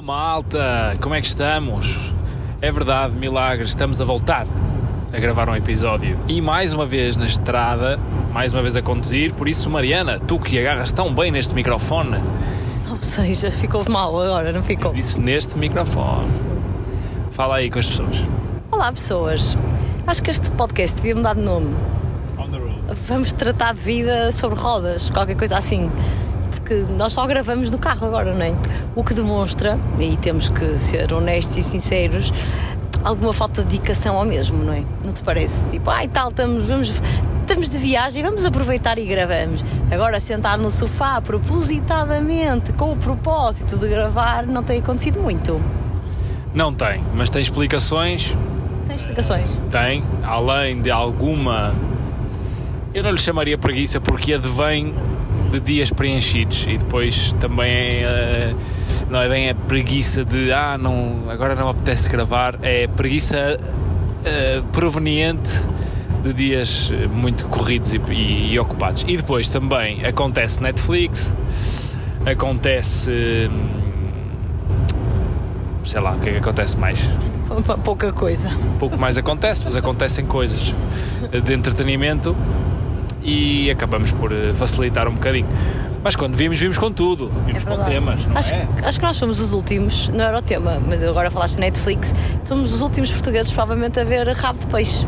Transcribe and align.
Hello 0.00 0.06
malta, 0.06 0.96
como 1.02 1.14
é 1.14 1.20
que 1.20 1.26
estamos? 1.26 2.14
É 2.62 2.72
verdade, 2.72 3.14
milagre, 3.14 3.66
estamos 3.66 4.00
a 4.00 4.04
voltar 4.06 4.46
a 5.12 5.18
gravar 5.18 5.46
um 5.50 5.54
episódio 5.54 6.18
e 6.26 6.40
mais 6.40 6.72
uma 6.72 6.86
vez 6.86 7.16
na 7.16 7.26
estrada, 7.26 8.00
mais 8.32 8.54
uma 8.54 8.62
vez 8.62 8.74
a 8.76 8.80
conduzir, 8.80 9.34
por 9.34 9.46
isso 9.46 9.68
Mariana, 9.68 10.18
tu 10.18 10.38
que 10.38 10.58
agarras 10.58 10.90
tão 10.90 11.12
bem 11.12 11.30
neste 11.30 11.54
microfone, 11.54 12.16
Ou 12.88 12.96
seja, 12.96 13.50
ficou 13.50 13.84
mal 13.90 14.18
agora, 14.18 14.54
não 14.54 14.62
ficou? 14.62 14.94
disse 14.94 15.20
neste 15.20 15.58
microfone. 15.58 16.30
Fala 17.30 17.56
aí 17.56 17.70
com 17.70 17.78
as 17.78 17.86
pessoas. 17.86 18.24
Olá, 18.72 18.90
pessoas. 18.90 19.58
Acho 20.06 20.22
que 20.22 20.30
este 20.30 20.50
podcast 20.52 20.96
devia 20.96 21.14
mudar 21.14 21.34
de 21.34 21.42
nome. 21.42 21.76
On 22.38 22.48
the 22.48 22.56
road. 22.56 22.80
Vamos 23.06 23.32
tratar 23.32 23.74
de 23.74 23.80
vida 23.80 24.32
sobre 24.32 24.58
rodas, 24.58 25.10
qualquer 25.10 25.36
coisa 25.36 25.58
assim. 25.58 25.90
Porque 26.50 26.84
nós 26.96 27.12
só 27.12 27.26
gravamos 27.26 27.70
no 27.70 27.78
carro 27.78 28.06
agora, 28.06 28.34
não 28.34 28.44
é? 28.44 28.52
O 28.94 29.02
que 29.04 29.14
demonstra, 29.14 29.78
e 29.98 30.16
temos 30.16 30.48
que 30.50 30.76
ser 30.78 31.12
honestos 31.12 31.56
e 31.56 31.62
sinceros, 31.62 32.32
alguma 33.04 33.32
falta 33.32 33.62
de 33.62 33.68
dedicação 33.70 34.16
ao 34.16 34.24
mesmo, 34.24 34.62
não 34.62 34.72
é? 34.72 34.82
Não 35.04 35.12
te 35.12 35.22
parece? 35.22 35.66
Tipo, 35.68 35.90
ai 35.90 36.08
tal, 36.08 36.28
estamos, 36.30 36.68
vamos, 36.68 37.00
estamos 37.40 37.68
de 37.70 37.78
viagem, 37.78 38.22
vamos 38.22 38.44
aproveitar 38.44 38.98
e 38.98 39.06
gravamos. 39.06 39.64
Agora, 39.90 40.18
sentar 40.20 40.58
no 40.58 40.70
sofá 40.70 41.20
propositadamente, 41.20 42.72
com 42.74 42.92
o 42.92 42.96
propósito 42.96 43.76
de 43.78 43.88
gravar, 43.88 44.46
não 44.46 44.62
tem 44.62 44.80
acontecido 44.80 45.20
muito. 45.20 45.60
Não 46.52 46.72
tem, 46.72 47.00
mas 47.14 47.30
tem 47.30 47.40
explicações, 47.40 48.36
Tem 48.86 48.96
explicações? 48.96 49.58
tem, 49.70 50.02
além 50.22 50.82
de 50.82 50.90
alguma. 50.90 51.72
Eu 52.92 53.04
não 53.04 53.12
lhe 53.12 53.18
chamaria 53.18 53.56
preguiça 53.56 54.00
porque 54.00 54.34
advém 54.34 54.92
de 55.50 55.60
dias 55.60 55.90
preenchidos 55.92 56.66
e 56.68 56.78
depois 56.78 57.32
também 57.40 58.02
é, 58.04 58.54
não 59.10 59.20
é 59.20 59.28
bem 59.28 59.50
a 59.50 59.54
preguiça 59.54 60.24
de 60.24 60.52
ah, 60.52 60.78
não, 60.78 61.28
agora 61.28 61.54
não 61.54 61.68
apetece 61.68 62.08
gravar, 62.08 62.58
é 62.62 62.86
preguiça 62.86 63.58
eh, 64.24 64.62
proveniente 64.72 65.50
de 66.22 66.32
dias 66.32 66.92
eh, 66.92 67.06
muito 67.08 67.46
corridos 67.46 67.92
e, 67.92 68.00
e- 68.10 68.52
e 68.52 68.58
ocupados. 68.60 69.04
E 69.08 69.16
depois 69.16 69.48
também 69.48 70.04
acontece 70.06 70.62
Netflix, 70.62 71.32
acontece. 72.24 73.10
hum, 73.50 73.80
sei 75.84 76.00
lá, 76.00 76.12
o 76.12 76.20
que 76.20 76.28
é 76.28 76.32
que 76.32 76.38
acontece 76.38 76.76
mais? 76.76 77.10
Pouca 77.84 78.12
coisa. 78.12 78.48
pouco 78.78 78.96
mais 78.96 79.18
acontece, 79.18 79.64
mas 79.64 79.74
acontecem 79.74 80.24
coisas 80.24 80.72
de 81.44 81.52
entretenimento 81.52 82.36
e 83.22 83.70
acabamos 83.70 84.10
por 84.12 84.32
eh, 84.32 84.52
facilitar 84.54 85.06
um 85.08 85.12
bocadinho. 85.14 85.46
Mas 86.02 86.16
quando 86.16 86.34
vimos, 86.34 86.58
vimos 86.58 86.78
com 86.78 86.90
tudo. 86.90 87.30
Vimos 87.44 87.62
com 87.62 87.70
verdade. 87.70 87.90
temas, 87.90 88.24
não 88.26 88.36
acho, 88.38 88.54
é? 88.54 88.66
acho 88.84 88.98
que 88.98 89.04
nós 89.04 89.16
somos 89.18 89.38
os 89.40 89.52
últimos, 89.52 90.08
não 90.08 90.24
era 90.24 90.38
o 90.38 90.42
tema, 90.42 90.80
mas 90.88 91.02
agora 91.02 91.30
falaste 91.30 91.58
Netflix, 91.58 92.14
somos 92.44 92.72
os 92.72 92.80
últimos 92.80 93.12
portugueses 93.12 93.52
provavelmente 93.52 94.00
a 94.00 94.04
ver 94.04 94.26
rabo 94.28 94.58
de 94.60 94.66
peixe. 94.66 95.06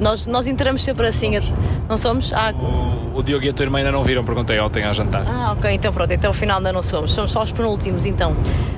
Nós, 0.00 0.26
nós 0.26 0.46
entramos 0.48 0.82
sempre 0.82 1.06
assim, 1.06 1.36
a- 1.36 1.42
não 1.88 1.96
somos? 1.96 2.32
Ah, 2.32 2.52
O, 2.58 3.18
o 3.18 3.22
Diogo 3.22 3.44
e 3.44 3.50
a 3.50 3.52
tua 3.52 3.64
irmã 3.64 3.78
ainda 3.78 3.92
não 3.92 4.02
viram, 4.02 4.24
perguntei 4.24 4.58
ontem 4.58 4.82
ao 4.84 4.94
jantar. 4.94 5.24
ah, 5.28 5.52
ok, 5.56 5.70
então 5.70 5.92
pronto, 5.92 6.10
então 6.12 6.30
afinal 6.30 6.56
ainda 6.56 6.72
não 6.72 6.82
somos, 6.82 7.10
somos 7.12 7.30
só 7.30 7.42
os 7.42 7.52
penúltimos 7.52 8.04
então. 8.06 8.34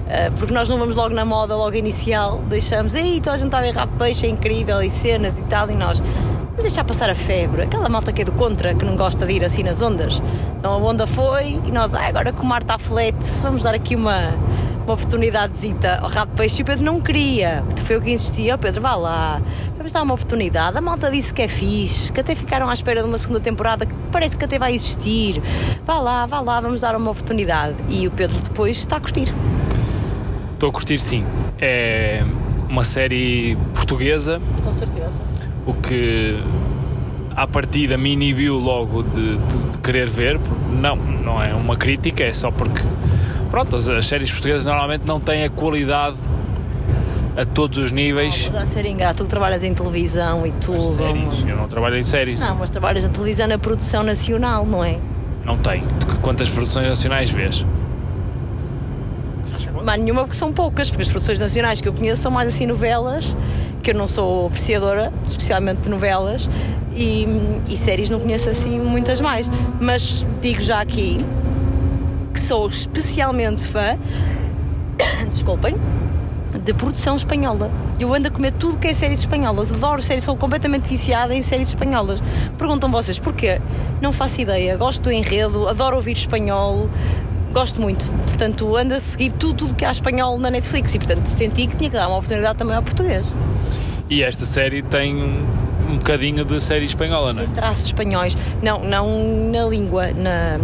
Ah, 0.09 0.31
porque 0.37 0.53
nós 0.53 0.69
não 0.69 0.79
vamos 0.79 0.97
logo 0.97 1.15
na 1.15 1.25
moda, 1.25 1.57
logo 1.57 1.75
inicial, 1.77 2.43
deixamos, 2.49 2.95
ei, 2.95 3.21
toda 3.21 3.35
a 3.35 3.37
gente 3.39 3.47
está 3.47 3.59
a 3.59 3.63
ver 3.63 3.75
rabo 3.75 3.93
de 3.93 3.99
peixe, 3.99 4.27
é 4.27 4.29
incrível, 4.29 4.83
e 4.83 4.91
cenas 4.91 5.39
e 5.39 5.43
tal, 5.45 5.71
e 5.71 5.75
nós. 5.75 6.03
Vamos 6.53 6.65
deixar 6.65 6.85
passar 6.85 7.09
a 7.09 7.15
febre, 7.15 7.63
aquela 7.63 7.89
malta 7.89 8.13
que 8.13 8.21
é 8.21 8.25
do 8.27 8.33
contra, 8.33 8.75
que 8.75 8.85
não 8.85 8.95
gosta 8.95 9.25
de 9.25 9.33
ir 9.33 9.43
assim 9.43 9.63
nas 9.63 9.81
ondas. 9.81 10.23
Então 10.59 10.71
a 10.71 10.77
onda 10.77 11.07
foi 11.07 11.59
e 11.65 11.73
nós, 11.73 11.95
ah, 11.95 12.07
agora 12.07 12.31
que 12.31 12.43
o 12.43 12.45
mar 12.45 12.61
está 12.61 12.77
flete, 12.77 13.25
vamos 13.41 13.63
dar 13.63 13.75
aqui 13.75 13.97
uma, 13.97 14.35
uma 14.85 14.93
oportunidadezita 14.93 16.01
ao 16.03 16.11
rabo 16.11 16.33
de 16.33 16.37
peixe. 16.37 16.61
E 16.61 16.63
o 16.63 16.67
Pedro 16.67 16.85
não 16.85 17.01
queria, 17.01 17.65
foi 17.83 17.97
eu 17.97 18.03
que 18.03 18.13
insistia, 18.13 18.55
oh, 18.55 18.59
Pedro, 18.59 18.83
vá 18.83 18.95
lá, 18.95 19.41
vamos 19.79 19.93
dar 19.93 20.03
uma 20.03 20.13
oportunidade. 20.13 20.77
A 20.77 20.81
malta 20.83 21.11
disse 21.11 21.33
que 21.33 21.41
é 21.41 21.49
fixe, 21.49 22.13
que 22.13 22.21
até 22.21 22.35
ficaram 22.35 22.69
à 22.69 22.75
espera 22.75 23.01
de 23.01 23.09
uma 23.09 23.17
segunda 23.17 23.41
temporada 23.41 23.87
que 23.87 23.95
parece 24.13 24.37
que 24.37 24.45
até 24.45 24.59
vai 24.59 24.75
existir. 24.75 25.43
Vá 25.87 26.01
lá, 26.01 26.27
vá 26.27 26.41
lá, 26.41 26.61
vamos 26.61 26.83
dar 26.83 26.95
uma 26.95 27.11
oportunidade. 27.11 27.77
E 27.89 28.07
o 28.07 28.11
Pedro 28.11 28.39
depois 28.39 28.77
está 28.77 28.97
a 28.99 29.01
curtir. 29.01 29.35
Estou 30.53 30.69
a 30.69 30.73
curtir 30.73 31.01
sim. 31.01 31.25
É 31.59 32.23
uma 32.69 32.85
série 32.85 33.57
portuguesa, 33.73 34.39
Com 34.63 34.73
certeza. 34.73 35.32
O 35.67 35.73
que 35.75 36.39
à 37.37 37.47
partida 37.47 37.97
me 37.97 38.13
inibiu 38.13 38.59
logo 38.59 39.03
de, 39.03 39.37
de- 39.37 39.71
de 39.73 39.79
querer 39.79 40.09
ver. 40.09 40.39
Não, 40.71 40.97
não 40.97 41.43
é 41.43 41.55
uma 41.55 41.77
crítica, 41.77 42.25
é 42.25 42.33
só 42.33 42.51
porque 42.51 42.83
pronto, 43.51 43.77
as, 43.77 43.89
as 43.89 44.07
séries 44.07 44.31
portuguesas 44.31 44.65
normalmente 44.65 45.03
não 45.07 45.21
têm 45.21 45.45
a 45.45 45.51
qualidade 45.51 46.17
a 47.37 47.45
todos 47.47 47.79
os 47.79 47.93
níveis. 47.93 48.51
A 48.55 48.67
ser 48.67 48.85
ingrato, 48.85 49.25
tu 49.25 49.29
trabalhas 49.29 49.63
em 49.65 49.73
televisão 49.73 50.47
e 50.47 50.51
tudo. 50.53 50.77
As 50.79 50.85
séries. 50.87 51.45
Eu 51.47 51.57
não 51.57 51.67
trabalho 51.69 51.97
em 51.97 52.03
séries. 52.03 52.39
Não, 52.41 52.55
mas 52.57 52.69
trabalhas 52.71 53.05
na 53.05 53.11
televisão 53.11 53.47
na 53.47 53.57
produção 53.59 54.03
nacional, 54.03 54.67
não 54.67 54.85
é? 54.85 54.99
Não 55.45 55.57
que- 55.83 56.17
Quantas 56.21 56.49
produções 56.51 56.87
nacionais 56.87 57.31
vês? 57.31 57.65
Mas 59.85 59.99
nenhuma 60.01 60.23
porque 60.23 60.37
são 60.37 60.53
poucas, 60.53 60.89
porque 60.89 61.03
as 61.03 61.09
produções 61.09 61.41
nacionais 61.41 61.81
que 61.81 61.89
eu 61.89 61.93
conheço 61.93 62.23
são 62.23 62.31
mais 62.31 62.47
assim 62.55 62.67
novelas, 62.67 63.37
que 63.83 63.91
eu 63.91 63.95
não 63.95 64.07
sou 64.07 64.47
apreciadora, 64.47 65.13
especialmente 65.27 65.81
de 65.83 65.91
novelas, 65.91 66.49
e, 66.95 67.27
e 67.69 67.77
séries 67.77 68.11
não 68.11 68.21
conheço 68.21 68.49
assim 68.49 68.79
muitas 68.79 69.21
mais. 69.21 69.51
Mas 69.81 70.27
digo 70.41 70.61
já 70.61 70.81
aqui 70.81 71.19
que 72.33 72.41
sou 72.41 72.69
especialmente 72.69 73.67
fã, 73.67 73.99
desculpem, 75.29 75.77
de 76.65 76.73
produção 76.75 77.17
espanhola. 77.17 77.71
Eu 77.99 78.13
ando 78.15 78.29
a 78.29 78.31
comer 78.31 78.53
tudo 78.53 78.79
que 78.79 78.89
é 78.89 78.95
séries 78.95 79.21
espanholas, 79.21 79.73
adoro 79.73 80.01
séries, 80.01 80.25
sou 80.25 80.37
completamente 80.37 80.89
viciada 80.89 81.35
em 81.35 81.43
séries 81.43 81.69
espanholas. 81.69 82.23
Perguntam 82.57 82.91
vocês 82.91 83.19
porquê? 83.19 83.61
Não 84.01 84.13
faço 84.13 84.41
ideia, 84.41 84.77
gosto 84.77 85.03
do 85.03 85.13
enredo, 85.13 85.69
adoro 85.69 85.97
ouvir 85.97 86.13
espanhol, 86.13 86.89
gosto 87.53 87.81
muito. 87.81 88.07
Portanto, 88.25 88.77
ando 88.77 88.95
a 88.95 89.01
seguir 89.01 89.31
tudo, 89.33 89.55
tudo 89.55 89.75
que 89.75 89.85
há 89.85 89.91
espanhol 89.91 90.39
na 90.39 90.51
Netflix 90.51 90.95
e, 90.95 90.99
portanto, 90.99 91.27
senti 91.27 91.67
que 91.67 91.77
tinha 91.77 91.91
que 91.91 91.97
dar 91.97 92.09
uma 92.09 92.17
oportunidade 92.17 92.59
também 92.59 92.77
ao 92.77 92.83
português. 92.83 93.33
E 94.09 94.23
esta 94.23 94.45
série 94.45 94.83
tem 94.83 95.23
um, 95.23 95.97
bocadinho 95.97 96.45
de 96.45 96.61
série 96.61 96.85
espanhola, 96.85 97.33
não 97.33 97.43
é? 97.43 97.47
Traços 97.47 97.87
espanhóis, 97.87 98.37
não, 98.63 98.81
não 98.81 99.51
na 99.51 99.65
língua, 99.65 100.13
na 100.13 100.59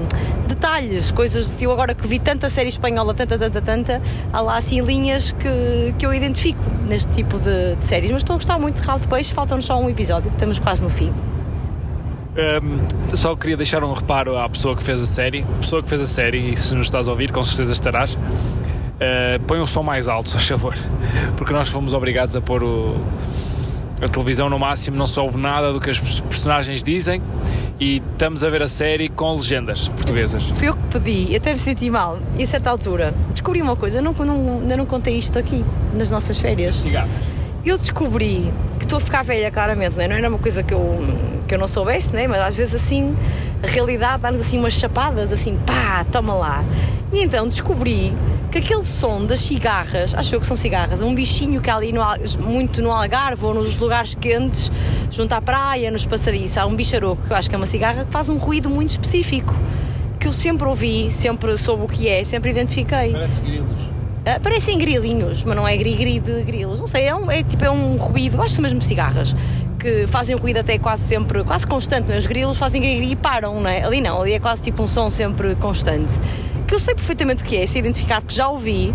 detalhes, 0.48 1.12
coisas. 1.12 1.60
Eu 1.62 1.70
agora 1.70 1.94
que 1.94 2.06
vi 2.06 2.18
tanta 2.18 2.48
série 2.48 2.68
espanhola, 2.68 3.14
tanta, 3.14 3.38
tanta, 3.38 3.62
tanta, 3.62 4.02
há 4.32 4.40
lá 4.40 4.56
assim 4.56 4.80
linhas 4.80 5.32
que, 5.32 5.94
que 5.98 6.04
eu 6.04 6.12
identifico 6.12 6.62
neste 6.86 7.12
tipo 7.12 7.38
de, 7.38 7.76
de 7.76 7.86
séries. 7.86 8.10
Mas 8.10 8.20
estou 8.20 8.34
a 8.34 8.36
gostar 8.36 8.58
muito 8.58 8.82
de 8.82 8.88
de 8.88 9.08
Peixe, 9.08 9.32
falta-nos 9.32 9.64
só 9.64 9.78
um 9.78 9.88
episódio, 9.88 10.30
estamos 10.30 10.58
quase 10.58 10.82
no 10.82 10.90
fim. 10.90 11.12
Um, 12.38 13.16
só 13.16 13.34
queria 13.34 13.56
deixar 13.56 13.82
um 13.82 13.92
reparo 13.92 14.36
à 14.38 14.48
pessoa 14.48 14.76
que 14.76 14.82
fez 14.82 15.02
a 15.02 15.06
série. 15.06 15.42
A 15.56 15.60
pessoa 15.60 15.82
que 15.82 15.88
fez 15.88 16.00
a 16.00 16.06
série, 16.06 16.52
e 16.52 16.56
se 16.56 16.74
nos 16.74 16.86
estás 16.86 17.08
a 17.08 17.10
ouvir, 17.10 17.32
com 17.32 17.42
certeza 17.42 17.72
estarás. 17.72 18.14
Uh, 18.14 19.40
põe 19.46 19.60
o 19.60 19.66
som 19.66 19.82
mais 19.82 20.06
alto, 20.08 20.28
se 20.30 20.38
favor. 20.38 20.76
Porque 21.36 21.52
nós 21.52 21.68
fomos 21.68 21.92
obrigados 21.92 22.36
a 22.36 22.40
pôr 22.40 22.62
o- 22.62 22.96
a 24.00 24.06
televisão 24.08 24.48
no 24.48 24.58
máximo, 24.58 24.96
não 24.96 25.08
se 25.08 25.18
ouve 25.18 25.36
nada 25.36 25.72
do 25.72 25.80
que 25.80 25.90
os 25.90 26.20
personagens 26.20 26.82
dizem. 26.82 27.20
E 27.80 27.98
estamos 28.12 28.42
a 28.42 28.50
ver 28.50 28.62
a 28.62 28.68
série 28.68 29.08
com 29.08 29.34
legendas 29.36 29.86
portuguesas. 29.88 30.44
Fui 30.46 30.68
eu 30.68 30.74
que 30.76 30.98
pedi, 30.98 31.36
até 31.36 31.52
me 31.52 31.58
senti 31.60 31.88
mal. 31.90 32.18
E 32.36 32.42
a 32.42 32.46
certa 32.46 32.70
altura 32.70 33.14
descobri 33.30 33.62
uma 33.62 33.76
coisa, 33.76 33.98
eu 33.98 34.02
não, 34.02 34.12
não, 34.12 34.60
ainda 34.62 34.76
não 34.76 34.84
contei 34.86 35.16
isto 35.16 35.38
aqui, 35.38 35.64
nas 35.94 36.10
nossas 36.10 36.38
férias. 36.38 36.84
Eu 37.64 37.78
descobri 37.78 38.52
que 38.78 38.84
estou 38.84 38.96
a 38.96 39.00
ficar 39.00 39.22
velha, 39.22 39.48
claramente, 39.50 39.96
não, 39.96 40.02
é? 40.02 40.08
não 40.08 40.16
era 40.16 40.28
uma 40.28 40.38
coisa 40.38 40.62
que 40.64 40.74
eu, 40.74 40.80
que 41.48 41.54
eu 41.54 41.58
não 41.58 41.66
soubesse, 41.66 42.12
né? 42.14 42.28
mas 42.28 42.42
às 42.42 42.54
vezes 42.54 42.74
assim, 42.74 43.16
a 43.62 43.66
realidade 43.66 44.22
dá-nos 44.22 44.40
assim 44.40 44.58
umas 44.58 44.74
chapadas, 44.74 45.32
assim, 45.32 45.56
pá, 45.66 46.04
toma 46.12 46.34
lá. 46.34 46.64
E 47.10 47.22
então 47.22 47.48
descobri 47.48 48.12
que 48.50 48.58
aquele 48.58 48.82
som 48.82 49.24
das 49.24 49.40
cigarras, 49.40 50.14
achou 50.14 50.38
que 50.38 50.46
são 50.46 50.56
cigarras, 50.56 51.00
é 51.00 51.04
um 51.04 51.14
bichinho 51.14 51.60
que 51.60 51.70
há 51.70 51.76
ali 51.76 51.90
no, 51.90 52.02
muito 52.40 52.82
no 52.82 52.92
Algarve 52.92 53.44
ou 53.44 53.54
nos 53.54 53.78
lugares 53.78 54.14
quentes, 54.14 54.70
junto 55.10 55.32
à 55.32 55.40
praia, 55.40 55.90
nos 55.90 56.04
passadiços, 56.06 56.58
há 56.58 56.66
um 56.66 56.76
bicharoco 56.76 57.22
que 57.26 57.32
eu 57.32 57.36
acho 57.36 57.48
que 57.48 57.54
é 57.54 57.58
uma 57.58 57.66
cigarra 57.66 58.04
que 58.04 58.12
faz 58.12 58.28
um 58.28 58.36
ruído 58.36 58.68
muito 58.68 58.90
específico. 58.90 59.54
Que 60.20 60.26
eu 60.26 60.32
sempre 60.32 60.66
ouvi, 60.66 61.10
sempre 61.10 61.56
soube 61.56 61.84
o 61.84 61.88
que 61.88 62.08
é, 62.08 62.24
sempre 62.24 62.50
identifiquei. 62.50 63.12
Parece 63.12 63.40
grilos. 63.40 63.98
Ah, 64.26 64.38
parecem 64.40 64.76
grilinhos, 64.76 65.42
mas 65.42 65.56
não 65.56 65.66
é 65.66 65.74
gri-gri 65.74 66.20
de 66.20 66.42
grilos. 66.42 66.80
Não 66.80 66.86
sei, 66.86 67.04
é, 67.06 67.14
um, 67.14 67.30
é 67.30 67.42
tipo 67.42 67.64
é 67.64 67.70
um 67.70 67.96
ruído, 67.96 68.36
acho 68.42 68.48
que 68.48 68.54
são 68.56 68.62
mesmo 68.62 68.82
cigarras, 68.82 69.34
que 69.78 70.06
fazem 70.08 70.34
um 70.34 70.38
ruído 70.38 70.58
até 70.58 70.78
quase 70.78 71.04
sempre, 71.04 71.44
quase 71.44 71.66
constante? 71.66 72.12
Os 72.12 72.26
grilos 72.26 72.58
fazem 72.58 72.80
gri-gri 72.82 73.12
e 73.12 73.16
param, 73.16 73.60
não 73.60 73.70
é? 73.70 73.84
Ali 73.84 74.00
não, 74.00 74.20
ali 74.20 74.32
é 74.32 74.40
quase 74.40 74.62
tipo 74.62 74.82
um 74.82 74.88
som 74.88 75.08
sempre 75.08 75.54
constante. 75.54 76.18
Que 76.66 76.74
eu 76.74 76.78
sei 76.78 76.94
perfeitamente 76.94 77.44
o 77.44 77.46
que 77.46 77.56
é, 77.56 77.64
se 77.64 77.78
identificar, 77.78 78.20
porque 78.20 78.34
já 78.34 78.48
ouvi, 78.48 78.92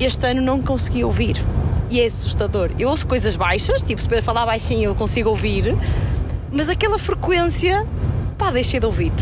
este 0.00 0.26
ano 0.26 0.42
não 0.42 0.60
consegui 0.60 1.04
ouvir. 1.04 1.42
E 1.88 2.00
é 2.00 2.06
assustador. 2.06 2.70
Eu 2.78 2.88
ouço 2.88 3.06
coisas 3.06 3.36
baixas, 3.36 3.80
tipo, 3.82 4.02
se 4.02 4.08
Pedro 4.08 4.24
falar 4.24 4.44
baixinho 4.44 4.90
eu 4.90 4.94
consigo 4.94 5.30
ouvir, 5.30 5.76
mas 6.50 6.68
aquela 6.68 6.98
frequência, 6.98 7.86
pá, 8.36 8.50
deixei 8.50 8.80
de 8.80 8.86
ouvir. 8.86 9.12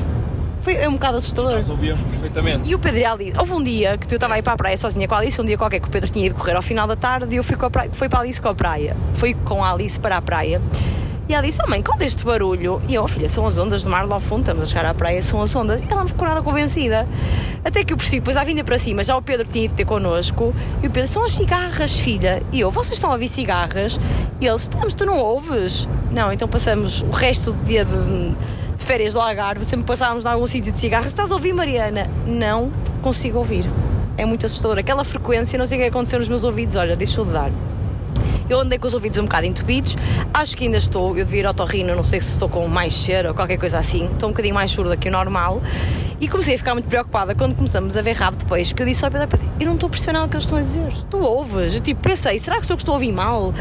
Foi 0.65 0.89
um 0.89 0.93
bocado 0.93 1.19
assustador. 1.19 1.53
Nós 1.53 1.69
ouvíamos 1.69 2.03
perfeitamente. 2.05 2.67
E 2.67 2.75
o 2.75 2.79
Pedro 2.79 3.01
e 3.01 3.05
a 3.05 3.13
Alice, 3.13 3.39
houve 3.39 3.53
um 3.53 3.63
dia 3.63 3.99
que 3.99 4.13
eu 4.13 4.17
estava 4.17 4.33
a 4.33 4.39
ir 4.39 4.43
para 4.43 4.55
a 4.55 4.57
praia 4.57 4.79
sozinha 4.79 5.07
com 5.07 5.15
a 5.15 5.19
Alice, 5.19 5.39
um 5.39 5.45
dia 5.45 5.59
qualquer 5.59 5.79
que 5.79 5.87
o 5.87 5.91
Pedro 5.91 6.11
tinha 6.11 6.25
ido 6.25 6.35
correr 6.35 6.57
ao 6.57 6.63
final 6.63 6.87
da 6.87 6.97
tarde 6.97 7.35
e 7.35 7.37
eu 7.37 7.45
fui 7.45 7.55
com 7.55 7.67
a 7.67 7.71
praia, 7.71 7.91
foi 7.93 8.09
para 8.09 8.21
a 8.21 8.23
Alice 8.23 8.41
com 8.41 8.49
a 8.49 8.55
praia. 8.55 8.97
Fui 9.15 9.35
com 9.35 9.63
a 9.63 9.71
Alice 9.71 10.01
para 10.01 10.17
a 10.17 10.23
praia. 10.23 10.63
E 11.29 11.35
ela 11.35 11.43
disse, 11.43 11.61
oh 11.63 11.69
mãe, 11.69 11.83
qual 11.83 12.01
é 12.01 12.05
este 12.07 12.25
barulho? 12.25 12.81
E 12.89 12.95
eu, 12.95 13.05
oh, 13.05 13.09
filha, 13.09 13.29
são 13.29 13.47
as 13.47 13.59
ondas 13.59 13.85
do 13.85 13.91
mar 13.91 14.07
lá 14.07 14.15
ao 14.15 14.21
fundo, 14.21 14.41
estamos 14.41 14.63
a 14.63 14.67
chegar 14.67 14.87
à 14.87 14.95
praia, 14.95 15.21
são 15.21 15.43
as 15.43 15.55
ondas. 15.55 15.83
E 15.83 15.85
ela 15.87 16.03
me 16.03 16.09
ficou 16.09 16.27
nada 16.27 16.41
convencida. 16.41 17.07
Até 17.63 17.85
que 17.85 17.93
eu 17.93 17.99
percebi, 17.99 18.21
depois 18.21 18.37
à 18.39 18.45
vinda 18.45 18.65
para 18.65 18.79
cima, 18.79 19.05
já 19.05 19.15
o 19.17 19.23
Pedro 19.23 19.47
tinha 19.47 19.69
de 19.69 19.75
ter 19.75 19.85
connosco, 19.85 20.55
e 20.83 20.87
o 20.87 20.91
Pedro, 20.91 21.09
são 21.09 21.25
as 21.25 21.33
cigarras, 21.33 21.99
filha. 21.99 22.43
E 22.53 22.61
eu, 22.61 22.71
vocês 22.71 22.95
estão 22.95 23.11
a 23.11 23.15
ouvir 23.15 23.29
cigarras? 23.29 24.01
E 24.41 24.47
eles, 24.47 24.63
estamos, 24.63 24.95
tu 24.95 25.05
não 25.05 25.19
ouves? 25.19 25.87
Não, 26.11 26.33
então 26.33 26.49
passamos 26.49 27.03
o 27.03 27.11
resto 27.11 27.53
do 27.53 27.65
dia 27.65 27.85
de, 27.87 28.35
de 28.85 28.89
férias 28.89 29.15
do 29.15 29.21
Algarve, 29.21 29.65
sempre 29.65 29.87
passávamos 29.87 30.27
em 30.27 30.29
algum 30.29 30.47
sítio 30.47 30.71
de 30.71 30.77
cigarras. 30.77 31.07
Estás 31.07 31.33
a 31.33 31.35
ouvir, 31.35 31.55
Mariana? 31.55 32.07
Não 32.27 32.71
consigo 33.01 33.39
ouvir. 33.39 33.65
É 34.19 34.27
muito 34.27 34.45
assustador. 34.45 34.79
Aquela 34.79 35.05
frequência, 35.05 35.59
não 35.59 35.67
sei 35.67 35.79
o 35.79 35.81
que 35.81 35.89
aconteceu 35.89 36.19
nos 36.19 36.29
meus 36.29 36.45
ouvidos, 36.45 36.77
olha, 36.77 36.95
deixou 36.95 37.25
de 37.25 37.33
dar. 37.33 37.51
Eu 38.47 38.61
andei 38.61 38.79
com 38.79 38.87
os 38.87 38.93
ouvidos 38.93 39.17
um 39.17 39.23
bocado 39.23 39.47
entupidos, 39.47 39.97
acho 40.35 40.55
que 40.55 40.65
ainda 40.65 40.77
estou, 40.77 41.17
eu 41.17 41.25
devia 41.25 41.41
ir 41.41 41.47
ao 41.47 41.55
torrino, 41.55 41.97
não 41.97 42.05
sei 42.05 42.21
se 42.21 42.33
estou 42.33 42.47
com 42.47 42.69
mais 42.69 42.93
cheiro 42.93 43.31
ou 43.31 43.35
qualquer 43.35 43.57
coisa 43.57 43.79
assim, 43.79 44.05
estou 44.13 44.29
um 44.29 44.33
bocadinho 44.33 44.55
mais 44.55 44.71
surda 44.71 44.99
que 44.99 45.09
o 45.09 45.13
normal. 45.13 45.63
E 46.21 46.29
comecei 46.29 46.55
a 46.55 46.59
ficar 46.59 46.75
muito 46.75 46.87
preocupada 46.87 47.35
quando 47.35 47.55
começamos 47.57 47.97
a 47.97 48.03
ver 48.03 48.13
rabo 48.13 48.37
depois, 48.37 48.69
porque 48.69 48.83
eu 48.83 48.87
disse 48.87 49.03
ao 49.03 49.11
Pedro, 49.11 49.39
eu 49.59 49.67
não 49.67 49.75
estou 49.75 49.87
a 49.87 49.91
perceber 49.91 50.13
nada 50.13 50.27
o 50.27 50.29
que 50.29 50.37
eles 50.37 50.45
estão 50.45 50.59
a 50.59 50.63
dizer. 50.63 50.93
Tu 51.09 51.19
ouves? 51.19 51.75
Eu, 51.75 51.81
tipo, 51.81 52.03
pensei, 52.03 52.39
será 52.39 52.57
que 52.61 52.67
sou 52.67 52.75
eu 52.75 52.77
que 52.77 52.83
estou 52.83 52.93
a 52.93 52.97
ouvir 52.97 53.13
mal? 53.13 53.55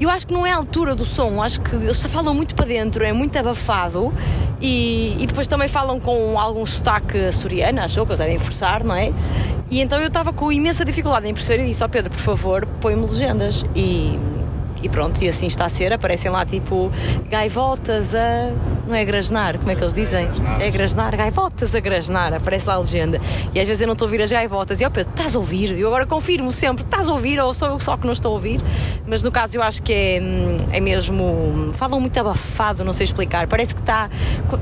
Eu 0.00 0.08
acho 0.10 0.26
que 0.26 0.32
não 0.32 0.46
é 0.46 0.52
a 0.52 0.56
altura 0.56 0.94
do 0.94 1.04
som, 1.04 1.42
acho 1.42 1.60
que 1.60 1.74
eles 1.74 2.02
falam 2.04 2.32
muito 2.32 2.54
para 2.54 2.66
dentro, 2.66 3.04
é 3.04 3.12
muito 3.12 3.36
abafado 3.36 4.12
e, 4.60 5.16
e 5.18 5.26
depois 5.26 5.48
também 5.48 5.66
falam 5.66 5.98
com 5.98 6.38
algum 6.38 6.64
sotaque 6.64 7.18
açoriano, 7.18 7.80
achou 7.80 8.06
que 8.06 8.12
eles 8.12 8.20
devem 8.20 8.38
forçar, 8.38 8.84
não 8.84 8.94
é? 8.94 9.12
E 9.70 9.80
então 9.80 9.98
eu 10.00 10.08
estava 10.08 10.32
com 10.32 10.50
imensa 10.50 10.84
dificuldade 10.84 11.28
em 11.28 11.34
perceber 11.34 11.64
e 11.64 11.66
disse 11.66 11.82
ao 11.82 11.88
Pedro, 11.88 12.10
por 12.10 12.20
favor, 12.20 12.66
põe-me 12.80 13.02
legendas. 13.02 13.64
E, 13.74 14.18
e 14.82 14.88
pronto, 14.88 15.22
e 15.22 15.28
assim 15.28 15.46
está 15.46 15.66
a 15.66 15.68
ser. 15.68 15.92
Aparecem 15.92 16.30
lá 16.30 16.44
tipo 16.44 16.90
gaivotas 17.28 18.14
a. 18.14 18.52
Não 18.86 18.94
é 18.94 19.04
grasnar, 19.04 19.58
como 19.58 19.70
é 19.70 19.74
que 19.74 19.82
eles 19.82 19.92
dizem? 19.92 20.28
É 20.58 20.70
grasnar, 20.70 21.14
gaivotas 21.14 21.74
a 21.74 21.80
grasnar, 21.80 22.32
aparece 22.32 22.66
lá 22.66 22.74
a 22.74 22.78
legenda. 22.78 23.20
E 23.54 23.60
às 23.60 23.66
vezes 23.66 23.82
eu 23.82 23.86
não 23.86 23.92
estou 23.92 24.06
a 24.06 24.08
ouvir 24.08 24.22
as 24.22 24.32
gaivotas. 24.32 24.80
E 24.80 24.86
ó 24.86 24.90
Pedro, 24.90 25.10
estás 25.10 25.36
a 25.36 25.38
ouvir? 25.38 25.78
Eu 25.78 25.88
agora 25.88 26.06
confirmo 26.06 26.50
sempre, 26.52 26.84
estás 26.84 27.08
a 27.08 27.12
ouvir 27.12 27.38
ou 27.38 27.52
sou 27.52 27.68
eu 27.68 27.80
só 27.80 27.96
que 27.96 28.06
não 28.06 28.12
estou 28.12 28.32
a 28.32 28.34
ouvir? 28.34 28.60
Mas 29.06 29.22
no 29.22 29.30
caso 29.30 29.56
eu 29.56 29.62
acho 29.62 29.82
que 29.82 29.92
é, 29.92 30.20
é 30.72 30.80
mesmo. 30.80 31.70
Falam 31.74 32.00
muito 32.00 32.18
abafado, 32.18 32.84
não 32.84 32.92
sei 32.92 33.04
explicar. 33.04 33.46
Parece 33.46 33.74
que 33.74 33.80
está. 33.80 34.08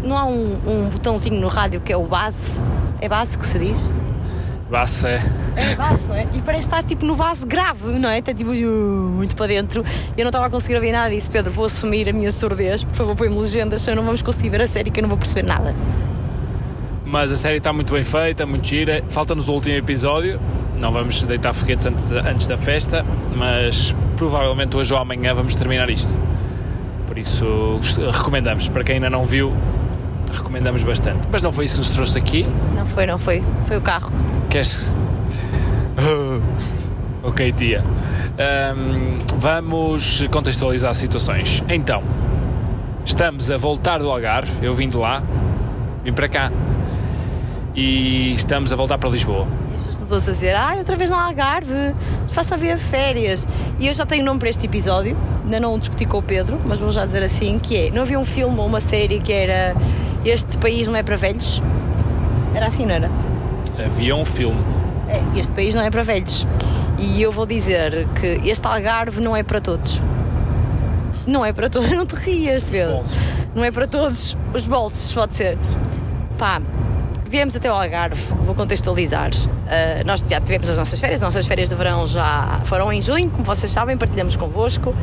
Não 0.02 0.18
há 0.18 0.24
um, 0.24 0.56
um 0.66 0.88
botãozinho 0.88 1.40
no 1.40 1.48
rádio 1.48 1.80
que 1.80 1.92
é 1.92 1.96
o 1.96 2.04
base. 2.04 2.60
É 3.00 3.08
base 3.08 3.38
que 3.38 3.46
se 3.46 3.58
diz? 3.58 3.84
Base 4.70 5.06
é. 5.06 5.22
É 5.54 5.74
base, 5.76 6.08
não 6.08 6.16
é? 6.16 6.26
E 6.34 6.42
parece 6.42 6.66
estar 6.66 6.82
tipo 6.82 7.06
no 7.06 7.14
base 7.14 7.46
grave, 7.46 7.86
não 7.98 8.08
é? 8.08 8.18
Está 8.18 8.34
tipo 8.34 8.50
muito 8.50 9.36
para 9.36 9.46
dentro. 9.46 9.84
Eu 10.16 10.24
não 10.24 10.30
estava 10.30 10.46
a 10.46 10.50
conseguir 10.50 10.74
ouvir 10.74 10.90
nada 10.90 11.08
disso. 11.08 11.30
Pedro, 11.30 11.52
vou 11.52 11.66
assumir 11.66 12.08
a 12.08 12.12
minha 12.12 12.32
surdez. 12.32 12.82
Por 12.82 12.94
favor, 12.94 13.14
põe-me 13.14 13.38
legendas, 13.38 13.82
senão 13.82 13.98
não 13.98 14.04
vamos 14.04 14.22
conseguir 14.22 14.50
ver 14.50 14.62
a 14.62 14.66
série 14.66 14.90
que 14.90 14.98
eu 14.98 15.02
não 15.02 15.08
vou 15.08 15.18
perceber 15.18 15.46
nada. 15.46 15.74
Mas 17.04 17.30
a 17.30 17.36
série 17.36 17.58
está 17.58 17.72
muito 17.72 17.92
bem 17.92 18.02
feita, 18.02 18.44
muito 18.44 18.66
gira. 18.66 19.04
Falta-nos 19.08 19.46
o 19.46 19.52
último 19.52 19.76
episódio. 19.76 20.40
Não 20.76 20.90
vamos 20.90 21.22
deitar 21.24 21.54
foguetes 21.54 21.86
antes 21.86 22.46
da 22.46 22.58
festa, 22.58 23.06
mas 23.36 23.94
provavelmente 24.16 24.76
hoje 24.76 24.92
ou 24.92 24.98
amanhã 24.98 25.32
vamos 25.32 25.54
terminar 25.54 25.88
isto. 25.88 26.14
Por 27.06 27.16
isso 27.16 27.78
recomendamos. 28.12 28.68
Para 28.68 28.82
quem 28.82 28.96
ainda 28.96 29.08
não 29.08 29.24
viu, 29.24 29.54
recomendamos 30.32 30.82
bastante. 30.82 31.20
Mas 31.30 31.40
não 31.40 31.52
foi 31.52 31.64
isso 31.66 31.74
que 31.76 31.80
nos 31.80 31.90
trouxe 31.90 32.18
aqui. 32.18 32.44
Não 32.74 32.84
foi, 32.84 33.06
não 33.06 33.16
foi. 33.16 33.42
Foi 33.66 33.76
o 33.76 33.80
carro. 33.80 34.12
Queres? 34.56 34.78
ok, 37.22 37.52
tia. 37.52 37.84
Um, 38.74 39.18
vamos 39.36 40.24
contextualizar 40.30 40.94
situações. 40.94 41.62
Então, 41.68 42.02
estamos 43.04 43.50
a 43.50 43.58
voltar 43.58 43.98
do 43.98 44.10
Algarve. 44.10 44.64
Eu 44.64 44.72
vim 44.72 44.88
de 44.88 44.96
lá, 44.96 45.22
vim 46.02 46.14
para 46.14 46.26
cá. 46.26 46.50
E 47.74 48.32
estamos 48.32 48.72
a 48.72 48.76
voltar 48.76 48.96
para 48.96 49.10
Lisboa. 49.10 49.46
E 49.72 49.74
as 49.74 49.84
pessoas 49.88 50.02
estão 50.04 50.16
a 50.16 50.20
dizer, 50.20 50.56
ah, 50.56 50.74
outra 50.78 50.96
vez 50.96 51.10
no 51.10 51.16
Algarve, 51.16 51.94
faça 52.32 52.54
a 52.54 52.56
vida 52.56 52.78
férias. 52.78 53.46
E 53.78 53.88
eu 53.88 53.92
já 53.92 54.06
tenho 54.06 54.24
nome 54.24 54.40
para 54.40 54.48
este 54.48 54.64
episódio, 54.64 55.18
ainda 55.44 55.60
não 55.60 55.78
discuti 55.78 56.06
com 56.06 56.16
o 56.16 56.22
Pedro, 56.22 56.58
mas 56.64 56.78
vou 56.78 56.90
já 56.92 57.04
dizer 57.04 57.22
assim, 57.22 57.58
que 57.58 57.76
é, 57.76 57.90
não 57.90 58.00
havia 58.00 58.18
um 58.18 58.24
filme 58.24 58.58
ou 58.58 58.64
uma 58.64 58.80
série 58.80 59.20
que 59.20 59.34
era 59.34 59.76
Este 60.24 60.56
País 60.56 60.88
Não 60.88 60.96
É 60.96 61.02
Para 61.02 61.16
Velhos? 61.16 61.62
Era 62.54 62.68
assim, 62.68 62.86
não 62.86 62.94
era? 62.94 63.25
Havia 63.84 64.16
um 64.16 64.24
filme. 64.24 64.58
É, 65.08 65.38
este 65.38 65.52
país 65.52 65.74
não 65.74 65.82
é 65.82 65.90
para 65.90 66.02
velhos. 66.02 66.46
E 66.98 67.20
eu 67.20 67.30
vou 67.30 67.44
dizer 67.44 68.08
que 68.18 68.40
este 68.48 68.66
Algarve 68.66 69.20
não 69.20 69.36
é 69.36 69.42
para 69.42 69.60
todos. 69.60 70.02
Não 71.26 71.44
é 71.44 71.52
para 71.52 71.68
todos, 71.68 71.90
não 71.92 72.06
te 72.06 72.16
rias, 72.16 72.64
Pedro. 72.64 73.04
Não 73.54 73.62
é 73.64 73.70
para 73.70 73.86
todos 73.86 74.36
os 74.54 74.66
bolsos, 74.66 75.12
pode 75.12 75.34
ser. 75.34 75.58
Pá, 76.38 76.60
viemos 77.28 77.54
até 77.56 77.68
ao 77.68 77.80
Algarve, 77.80 78.22
vou 78.42 78.54
contextualizar. 78.54 79.30
Uh, 79.30 80.06
nós 80.06 80.20
já 80.20 80.40
tivemos 80.40 80.70
as 80.70 80.78
nossas 80.78 80.98
férias, 80.98 81.20
as 81.20 81.24
nossas 81.26 81.46
férias 81.46 81.68
de 81.68 81.74
verão 81.74 82.06
já 82.06 82.60
foram 82.64 82.92
em 82.92 83.02
junho, 83.02 83.28
como 83.30 83.44
vocês 83.44 83.70
sabem, 83.70 83.96
partilhamos 83.96 84.36
convosco. 84.36 84.90
Uh, 84.90 84.96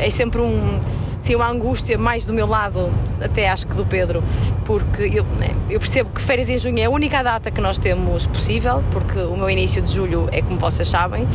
é 0.00 0.08
sempre 0.10 0.40
um 0.40 0.80
sim, 1.20 1.34
uma 1.34 1.48
angústia 1.48 1.98
mais 1.98 2.26
do 2.26 2.32
meu 2.32 2.46
lado, 2.46 2.90
até 3.20 3.48
acho 3.48 3.66
que 3.66 3.74
do 3.74 3.84
Pedro, 3.84 4.22
porque 4.64 5.02
eu, 5.12 5.24
né, 5.24 5.50
eu 5.68 5.78
percebo 5.78 6.10
que 6.10 6.20
férias 6.20 6.48
em 6.48 6.58
junho 6.58 6.78
é 6.78 6.84
a 6.84 6.90
única 6.90 7.22
data 7.22 7.50
que 7.50 7.60
nós 7.60 7.78
temos 7.78 8.26
possível, 8.26 8.82
porque 8.90 9.18
o 9.18 9.36
meu 9.36 9.50
início 9.50 9.82
de 9.82 9.92
julho 9.92 10.28
é 10.32 10.42
como 10.42 10.58
vocês 10.58 10.88
sabem, 10.88 11.26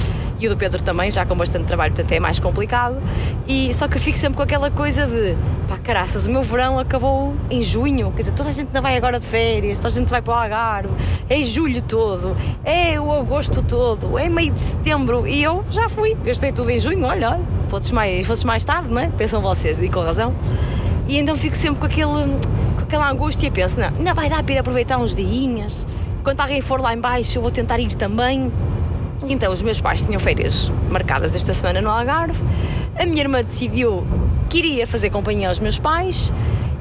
e 0.43 0.47
o 0.47 0.49
do 0.49 0.57
Pedro 0.57 0.83
também, 0.83 1.09
já 1.09 1.25
com 1.25 1.35
bastante 1.37 1.63
trabalho, 1.63 1.93
portanto 1.93 2.11
é 2.11 2.19
mais 2.19 2.37
complicado. 2.37 2.97
E 3.47 3.73
só 3.73 3.87
que 3.87 3.95
eu 3.95 4.01
fico 4.01 4.17
sempre 4.17 4.35
com 4.35 4.43
aquela 4.43 4.69
coisa 4.69 5.07
de 5.07 5.37
pá, 5.69 5.77
caraças, 5.77 6.27
o 6.27 6.31
meu 6.31 6.41
verão 6.41 6.77
acabou 6.77 7.33
em 7.49 7.61
junho, 7.61 8.11
quer 8.11 8.23
dizer, 8.23 8.33
toda 8.33 8.49
a 8.49 8.51
gente 8.51 8.67
ainda 8.67 8.81
vai 8.81 8.97
agora 8.97 9.21
de 9.21 9.25
férias, 9.25 9.79
toda 9.79 9.93
a 9.93 9.97
gente 9.97 10.09
vai 10.09 10.21
para 10.21 10.33
o 10.33 10.35
Algarve, 10.35 10.89
é 11.29 11.39
julho 11.43 11.81
todo, 11.81 12.35
é 12.65 12.99
o 12.99 13.09
agosto 13.13 13.61
todo, 13.63 14.19
é 14.19 14.27
meio 14.27 14.51
de 14.51 14.59
setembro, 14.59 15.25
e 15.25 15.41
eu 15.41 15.63
já 15.71 15.87
fui, 15.87 16.13
gastei 16.25 16.51
tudo 16.51 16.69
em 16.69 16.79
junho, 16.79 17.05
olha, 17.05 17.29
olha, 17.29 17.41
mais, 17.93 18.43
mais 18.43 18.65
tarde, 18.65 18.93
não 18.93 19.01
é? 19.01 19.09
Pensam 19.17 19.41
vocês, 19.41 19.79
e 19.81 19.87
com 19.87 20.01
razão. 20.01 20.35
E 21.07 21.17
então 21.17 21.37
fico 21.37 21.55
sempre 21.55 21.79
com, 21.79 21.85
aquele, 21.85 22.37
aquela 22.81 23.09
angústia 23.09 23.49
penso, 23.49 23.79
não, 23.79 23.87
ainda 23.87 24.13
vai 24.13 24.29
dar 24.29 24.43
para 24.43 24.55
ir 24.55 24.57
aproveitar 24.57 24.97
uns 24.97 25.15
dias. 25.15 25.87
Quando 26.21 26.39
alguém 26.39 26.61
for 26.61 26.81
lá 26.81 26.93
embaixo 26.93 27.37
eu 27.37 27.41
vou 27.41 27.51
tentar 27.51 27.79
ir 27.79 27.93
também. 27.95 28.51
Então 29.27 29.51
os 29.51 29.61
meus 29.61 29.79
pais 29.79 30.03
tinham 30.03 30.19
férias 30.19 30.71
marcadas 30.89 31.35
esta 31.35 31.53
semana 31.53 31.81
no 31.81 31.89
Algarve. 31.89 32.43
A 32.99 33.05
minha 33.05 33.21
irmã 33.21 33.43
decidiu 33.43 34.05
que 34.49 34.59
iria 34.59 34.85
fazer 34.85 35.09
companhia 35.09 35.49
aos 35.49 35.59
meus 35.59 35.79
pais. 35.79 36.31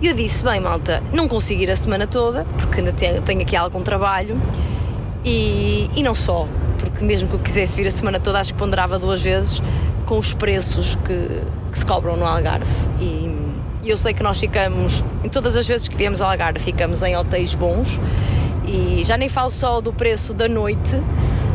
E 0.01 0.09
eu 0.09 0.15
disse, 0.15 0.43
bem 0.43 0.61
malta, 0.61 1.03
não 1.13 1.29
consigo 1.29 1.63
ir 1.63 1.71
a 1.71 1.77
semana 1.77 2.07
toda, 2.07 2.45
porque 2.59 2.81
ainda 2.81 2.93
tenho 2.93 3.41
aqui 3.41 3.55
algum 3.55 3.83
trabalho. 3.83 4.37
E, 5.25 5.89
e 5.95 6.03
não 6.03 6.15
só, 6.15 6.49
porque 6.79 7.05
mesmo 7.05 7.29
que 7.29 7.35
eu 7.35 7.39
quisesse 7.39 7.81
vir 7.81 7.87
a 7.87 7.91
semana 7.91 8.19
toda, 8.19 8.41
acho 8.41 8.53
que 8.53 8.59
ponderava 8.59 8.99
duas 8.99 9.23
vezes 9.23 9.63
com 10.05 10.19
os 10.19 10.35
preços 10.35 10.97
que, 10.97 11.43
que 11.71 11.79
se 11.79 11.87
cobram 11.87 12.17
no 12.17 12.27
Algarve. 12.27 12.67
E, 13.01 13.31
e 13.85 13.91
eu 13.91 13.97
sei 13.97 14.13
que 14.13 14.23
nós 14.23 14.41
ficamos, 14.41 15.05
em 15.23 15.29
todas 15.29 15.57
as 15.57 15.67
vezes 15.67 15.87
que 15.87 15.97
viemos 15.97 16.21
ao 16.21 16.31
Algarve, 16.31 16.59
ficamos 16.59 17.03
em 17.03 17.17
hotéis 17.17 17.55
bons. 17.55 18.01
E 18.67 19.03
já 19.05 19.17
nem 19.17 19.29
falo 19.29 19.51
só 19.51 19.81
do 19.81 19.93
preço 19.93 20.35
da 20.35 20.49
noite, 20.49 21.01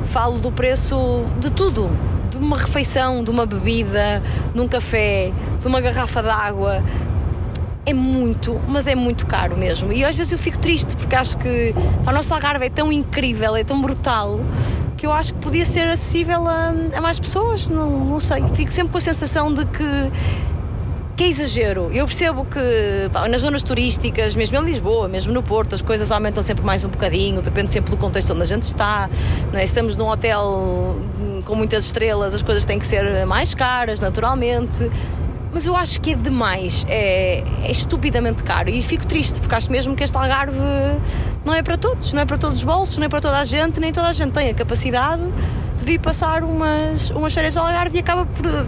falo 0.08 0.40
do 0.40 0.52
preço 0.52 1.26
de 1.40 1.52
tudo. 1.52 1.90
De 2.30 2.38
uma 2.38 2.58
refeição, 2.58 3.24
de 3.24 3.32
uma 3.32 3.46
bebida, 3.46 4.22
de 4.54 4.62
um 4.62 4.68
café, 4.68 5.32
de 5.60 5.68
uma 5.68 5.80
garrafa 5.82 6.22
de 6.22 6.30
água. 6.30 6.84
É 7.86 7.94
muito, 7.94 8.60
mas 8.68 8.86
é 8.86 8.96
muito 8.96 9.26
caro 9.26 9.56
mesmo. 9.56 9.94
E 9.94 10.04
às 10.04 10.16
vezes 10.16 10.34
eu 10.34 10.38
fico 10.38 10.60
triste 10.60 10.96
porque 10.96 11.16
acho 11.16 11.38
que 11.38 11.74
o 12.06 12.12
nosso 12.12 12.34
Algarve 12.34 12.66
é 12.66 12.70
tão 12.70 12.92
incrível, 12.92 13.56
é 13.56 13.64
tão 13.64 13.82
brutal, 13.82 14.42
que 14.98 15.06
eu 15.06 15.12
acho 15.14 15.34
que 15.34 15.40
podia 15.40 15.66
ser 15.66 15.88
acessível 15.88 16.48
a, 16.48 16.74
a 16.96 17.02
mais 17.02 17.20
pessoas. 17.20 17.70
Não, 17.70 17.90
não 17.90 18.20
sei. 18.20 18.44
Fico 18.54 18.72
sempre 18.72 18.92
com 18.92 18.98
a 18.98 19.02
sensação 19.02 19.54
de 19.54 19.64
que 19.66 20.12
que 21.18 21.24
é 21.24 21.28
exagero. 21.30 21.90
Eu 21.92 22.06
percebo 22.06 22.46
que 22.46 22.60
pá, 23.12 23.28
nas 23.28 23.42
zonas 23.42 23.64
turísticas, 23.64 24.36
mesmo 24.36 24.56
em 24.58 24.64
Lisboa, 24.64 25.08
mesmo 25.08 25.34
no 25.34 25.42
Porto, 25.42 25.74
as 25.74 25.82
coisas 25.82 26.12
aumentam 26.12 26.44
sempre 26.44 26.64
mais 26.64 26.86
um 26.86 26.90
bocadinho, 26.90 27.42
depende 27.42 27.74
sempre 27.74 27.90
do 27.90 27.98
contexto 27.98 28.34
onde 28.34 28.44
a 28.44 28.46
gente 28.46 28.64
está. 28.64 29.10
Não 29.52 29.60
é? 29.60 29.64
Se 29.64 29.70
estamos 29.70 29.96
num 29.98 30.08
hotel 30.08 30.96
com 31.44 31.56
muitas 31.56 31.86
estrelas, 31.86 32.36
as 32.36 32.44
coisas 32.44 32.66
têm 32.66 32.78
que 32.78 32.86
ser 32.86 33.26
mais 33.26 33.56
caras, 33.56 34.00
naturalmente. 34.00 34.92
Mas 35.52 35.66
eu 35.66 35.76
acho 35.76 36.00
que 36.00 36.12
é 36.12 36.16
demais, 36.16 36.86
é, 36.88 37.42
é 37.64 37.72
estupidamente 37.72 38.44
caro 38.44 38.70
e 38.70 38.80
fico 38.80 39.08
triste 39.08 39.40
porque 39.40 39.56
acho 39.56 39.72
mesmo 39.72 39.96
que 39.96 40.04
este 40.04 40.16
Algarve 40.16 40.60
não 41.44 41.54
é 41.54 41.64
para 41.64 41.78
todos, 41.78 42.14
não 42.14 42.22
é 42.22 42.26
para 42.26 42.38
todos 42.38 42.60
os 42.60 42.64
bolsos, 42.64 42.98
não 43.00 43.06
é 43.06 43.10
para 43.10 43.22
toda 43.22 43.40
a 43.40 43.44
gente, 43.44 43.80
nem 43.80 43.92
toda 43.92 44.08
a 44.08 44.12
gente 44.12 44.34
tem 44.34 44.50
a 44.50 44.54
capacidade 44.54 45.24
de 45.80 45.86
vir 45.86 46.00
passar 46.00 46.44
umas, 46.44 47.10
umas 47.10 47.34
férias 47.34 47.58
ao 47.58 47.66
Algarve 47.66 47.98
e 47.98 48.02
acaba 48.02 48.26
por 48.26 48.68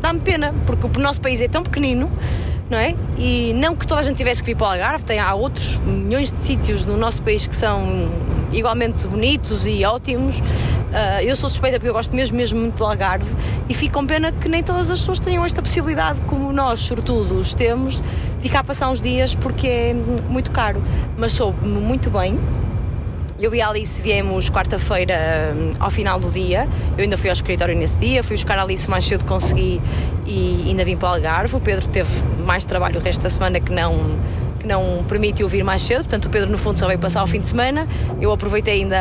dar-me 0.00 0.20
pena, 0.20 0.54
porque 0.66 0.86
o 0.86 1.02
nosso 1.02 1.20
país 1.20 1.40
é 1.40 1.48
tão 1.48 1.62
pequenino 1.62 2.10
não 2.68 2.78
é? 2.78 2.94
E 3.16 3.52
não 3.54 3.76
que 3.76 3.86
toda 3.86 4.00
a 4.00 4.04
gente 4.04 4.16
tivesse 4.16 4.42
que 4.42 4.46
vir 4.46 4.56
para 4.56 4.66
o 4.66 4.70
Algarve, 4.70 5.04
tem, 5.04 5.18
há 5.18 5.32
outros 5.34 5.78
milhões 5.78 6.30
de 6.30 6.36
sítios 6.38 6.84
no 6.84 6.96
nosso 6.96 7.22
país 7.22 7.46
que 7.46 7.54
são 7.54 8.10
igualmente 8.52 9.06
bonitos 9.06 9.66
e 9.66 9.84
ótimos. 9.84 10.40
Uh, 10.40 11.22
eu 11.22 11.36
sou 11.36 11.48
suspeita 11.48 11.78
porque 11.78 11.90
eu 11.90 11.94
gosto 11.94 12.14
mesmo, 12.14 12.36
mesmo 12.36 12.58
muito 12.58 12.78
do 12.78 12.84
Algarve 12.84 13.30
e 13.68 13.74
fico 13.74 13.94
com 13.94 14.06
pena 14.06 14.32
que 14.32 14.48
nem 14.48 14.62
todas 14.62 14.90
as 14.90 14.98
pessoas 15.00 15.20
tenham 15.20 15.44
esta 15.44 15.62
possibilidade, 15.62 16.20
como 16.22 16.52
nós, 16.52 16.80
sobretudo, 16.80 17.40
temos, 17.54 18.00
de 18.00 18.42
ficar 18.42 18.60
a 18.60 18.64
passar 18.64 18.88
uns 18.88 19.00
dias 19.00 19.34
porque 19.34 19.68
é 19.68 19.94
muito 20.28 20.50
caro. 20.50 20.82
Mas 21.16 21.32
soube-me 21.32 21.80
muito 21.80 22.10
bem 22.10 22.38
eu 23.38 23.54
e 23.54 23.60
a 23.60 23.68
Alice 23.68 24.00
viemos 24.00 24.50
quarta-feira 24.50 25.54
hum, 25.54 25.72
ao 25.78 25.90
final 25.90 26.18
do 26.18 26.30
dia. 26.30 26.68
Eu 26.96 27.04
ainda 27.04 27.16
fui 27.18 27.28
ao 27.28 27.34
escritório 27.34 27.76
nesse 27.76 27.98
dia, 27.98 28.22
fui 28.22 28.36
buscar 28.36 28.58
a 28.58 28.62
Alice 28.62 28.88
o 28.88 28.90
mais 28.90 29.04
cedo 29.04 29.24
consegui 29.24 29.80
e 30.24 30.64
ainda 30.68 30.84
vim 30.84 30.96
para 30.96 31.10
o 31.10 31.14
Algarve. 31.14 31.56
O 31.56 31.60
Pedro 31.60 31.86
teve 31.88 32.10
mais 32.44 32.64
trabalho 32.64 32.98
o 32.98 33.02
resto 33.02 33.22
da 33.22 33.30
semana 33.30 33.60
que 33.60 33.72
não 33.72 34.18
que 34.58 34.66
não 34.66 35.04
permitiu 35.06 35.46
vir 35.48 35.62
mais 35.62 35.82
cedo, 35.82 35.98
portanto 35.98 36.26
o 36.26 36.30
Pedro 36.30 36.50
no 36.50 36.56
fundo 36.56 36.78
só 36.78 36.86
veio 36.86 36.98
passar 36.98 37.22
o 37.22 37.26
fim 37.26 37.40
de 37.40 37.46
semana. 37.46 37.86
Eu 38.20 38.32
aproveitei 38.32 38.82
ainda 38.82 38.96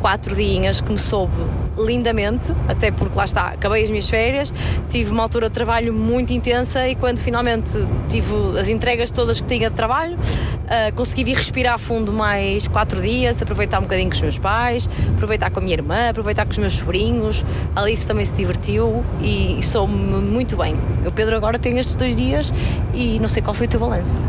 quatro 0.00 0.34
dias 0.36 0.80
que 0.80 0.92
me 0.92 0.98
soube 0.98 1.32
lindamente, 1.78 2.52
até 2.68 2.90
porque 2.90 3.16
lá 3.16 3.24
está, 3.24 3.48
acabei 3.48 3.82
as 3.82 3.90
minhas 3.90 4.08
férias, 4.08 4.52
tive 4.88 5.10
uma 5.10 5.22
altura 5.22 5.48
de 5.48 5.54
trabalho 5.54 5.92
muito 5.92 6.32
intensa 6.32 6.88
e 6.88 6.94
quando 6.94 7.18
finalmente 7.18 7.72
tive 8.08 8.58
as 8.58 8.68
entregas 8.68 9.10
todas 9.10 9.40
que 9.40 9.46
tinha 9.46 9.68
de 9.68 9.74
trabalho, 9.74 10.16
uh, 10.16 10.94
consegui 10.94 11.24
vir 11.24 11.36
respirar 11.36 11.78
fundo 11.78 12.12
mais 12.12 12.68
quatro 12.68 13.00
dias, 13.00 13.40
aproveitar 13.40 13.78
um 13.78 13.82
bocadinho 13.82 14.08
com 14.08 14.14
os 14.14 14.20
meus 14.20 14.38
pais, 14.38 14.88
aproveitar 15.14 15.50
com 15.50 15.60
a 15.60 15.62
minha 15.62 15.74
irmã, 15.74 16.10
aproveitar 16.10 16.44
com 16.44 16.50
os 16.50 16.58
meus 16.58 16.74
sobrinhos. 16.74 17.44
A 17.74 17.80
Alice 17.80 18.06
também 18.06 18.24
se 18.24 18.36
divertiu 18.36 19.04
e, 19.20 19.58
e 19.58 19.62
sou-me 19.62 19.94
muito 19.94 20.56
bem. 20.56 20.76
O 21.06 21.12
Pedro 21.12 21.36
agora 21.36 21.58
tem 21.58 21.78
estes 21.78 21.96
dois 21.96 22.16
dias 22.16 22.52
e 22.92 23.18
não 23.18 23.28
sei 23.28 23.42
qual 23.42 23.54
foi 23.54 23.66
o 23.66 23.70
teu 23.70 23.80
balanço. 23.80 24.24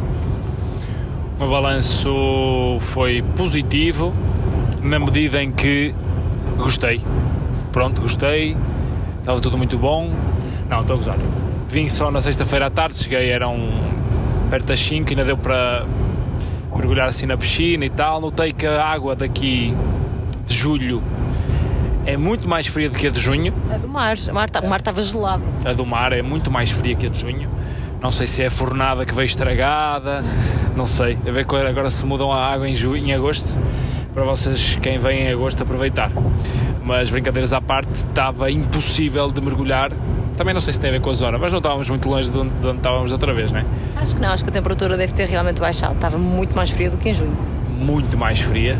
O 1.35 1.39
meu 1.39 1.49
balanço 1.49 2.77
foi 2.79 3.21
positivo, 3.35 4.13
na 4.81 4.99
medida 4.99 5.43
em 5.43 5.51
que 5.51 5.93
gostei. 6.57 7.01
Pronto, 7.75 8.01
gostei, 8.01 8.55
estava 9.19 9.37
tudo 9.41 9.57
muito 9.57 9.77
bom. 9.77 10.09
Não, 10.69 10.79
estou 10.79 10.93
a 10.93 10.97
gozar. 10.97 11.17
Vim 11.67 11.89
só 11.89 12.09
na 12.09 12.21
sexta-feira 12.21 12.67
à 12.67 12.69
tarde, 12.69 12.97
cheguei, 12.97 13.29
eram 13.29 13.67
perto 14.49 14.67
das 14.67 14.79
5, 14.79 15.09
ainda 15.09 15.25
deu 15.25 15.37
para 15.37 15.85
mergulhar 16.73 17.09
assim 17.09 17.25
na 17.25 17.35
piscina 17.35 17.83
e 17.83 17.89
tal. 17.89 18.21
Notei 18.21 18.53
que 18.53 18.65
a 18.65 18.81
água 18.81 19.13
daqui 19.13 19.75
de 20.45 20.53
julho 20.53 21.03
é 22.05 22.15
muito 22.15 22.47
mais 22.47 22.65
fria 22.65 22.89
do 22.89 22.95
que 22.95 23.07
a 23.07 23.09
de 23.09 23.19
junho. 23.19 23.53
A 23.69 23.77
do 23.77 23.89
mar, 23.89 24.15
o 24.25 24.33
mar, 24.33 24.49
tá, 24.49 24.61
o 24.61 24.69
mar 24.69 24.79
estava 24.79 25.01
gelado. 25.01 25.43
A 25.65 25.73
do 25.73 25.85
mar 25.85 26.13
é 26.13 26.21
muito 26.21 26.49
mais 26.49 26.71
fria 26.71 26.95
que 26.95 27.07
a 27.07 27.09
de 27.09 27.19
junho. 27.19 27.49
Não 28.01 28.09
sei 28.09 28.25
se 28.25 28.41
é 28.41 28.45
a 28.45 28.51
fornada 28.51 29.05
que 29.05 29.13
veio 29.13 29.25
estragada, 29.25 30.23
não 30.77 30.85
sei. 30.85 31.17
A 31.27 31.31
ver 31.31 31.45
agora 31.67 31.89
se 31.89 32.05
mudam 32.05 32.31
a 32.31 32.41
água 32.41 32.69
em, 32.69 32.73
junho, 32.73 33.05
em 33.05 33.13
agosto, 33.13 33.53
para 34.13 34.23
vocês, 34.23 34.79
quem 34.81 34.97
vem 34.97 35.23
em 35.23 35.33
agosto, 35.33 35.61
aproveitar. 35.61 36.09
Mas 36.85 37.09
brincadeiras 37.09 37.51
à 37.51 37.59
parte, 37.59 37.91
estava 37.93 38.49
impossível 38.51 39.31
de 39.31 39.41
mergulhar. 39.41 39.91
Também 40.37 40.53
não 40.53 40.61
sei 40.61 40.73
se 40.73 40.79
tem 40.79 40.89
a 40.89 40.93
ver 40.93 41.01
com 41.01 41.09
a 41.09 41.13
zona, 41.13 41.37
mas 41.37 41.51
não 41.51 41.57
estávamos 41.57 41.89
muito 41.89 42.07
longe 42.07 42.29
de 42.29 42.37
onde, 42.37 42.51
de 42.51 42.67
onde 42.67 42.77
estávamos 42.77 43.11
outra 43.11 43.33
vez, 43.33 43.51
não 43.51 43.59
é? 43.59 43.65
Acho 43.95 44.15
que 44.15 44.21
não, 44.21 44.29
acho 44.29 44.43
que 44.43 44.49
a 44.49 44.53
temperatura 44.53 44.95
deve 44.95 45.13
ter 45.13 45.27
realmente 45.27 45.59
baixado. 45.59 45.95
Estava 45.95 46.17
muito 46.17 46.55
mais 46.55 46.69
fria 46.69 46.89
do 46.89 46.97
que 46.97 47.09
em 47.09 47.13
junho. 47.13 47.35
Muito 47.79 48.17
mais 48.17 48.39
fria 48.39 48.77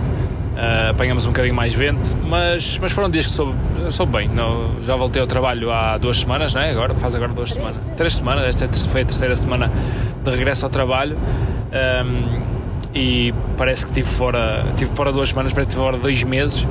Uh, 0.56 0.92
apanhamos 0.92 1.26
um 1.26 1.32
bocadinho 1.32 1.54
mais 1.54 1.74
vento, 1.74 2.16
mas, 2.26 2.80
mas 2.80 2.94
foram 2.94 3.10
dias 3.10 3.26
que 3.26 3.32
soube, 3.34 3.54
soube 3.90 4.14
bem. 4.14 4.30
Não, 4.30 4.82
já 4.84 4.96
voltei 4.96 5.22
ao 5.22 5.28
trabalho 5.28 5.70
há 5.70 5.98
duas 5.98 6.22
semanas, 6.22 6.54
não 6.54 6.62
é? 6.62 6.72
Agora, 6.72 6.96
faz 6.96 7.14
agora 7.14 7.34
duas 7.34 7.50
três, 7.50 7.58
semanas. 7.58 7.80
Três. 7.80 7.98
três 7.98 8.16
semanas, 8.16 8.46
esta 8.46 8.64
é 8.64 8.68
foi 8.88 9.02
a 9.02 9.06
terceira 9.06 9.36
semana 9.36 9.70
de 10.24 10.32
regresso 10.32 10.66
ao 10.66 10.72
trabalho. 10.72 11.18
Um, 11.74 12.56
e 12.96 13.34
parece 13.58 13.84
que 13.84 13.92
estive 13.92 14.08
fora, 14.08 14.66
tive 14.78 14.96
fora 14.96 15.12
duas 15.12 15.28
semanas, 15.28 15.52
parece 15.52 15.68
que 15.68 15.74
estive 15.74 15.86
fora 15.86 15.98
dois 16.02 16.24
meses, 16.24 16.66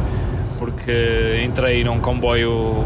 porque 0.84 1.42
entrei 1.42 1.82
num 1.82 1.98
comboio 1.98 2.84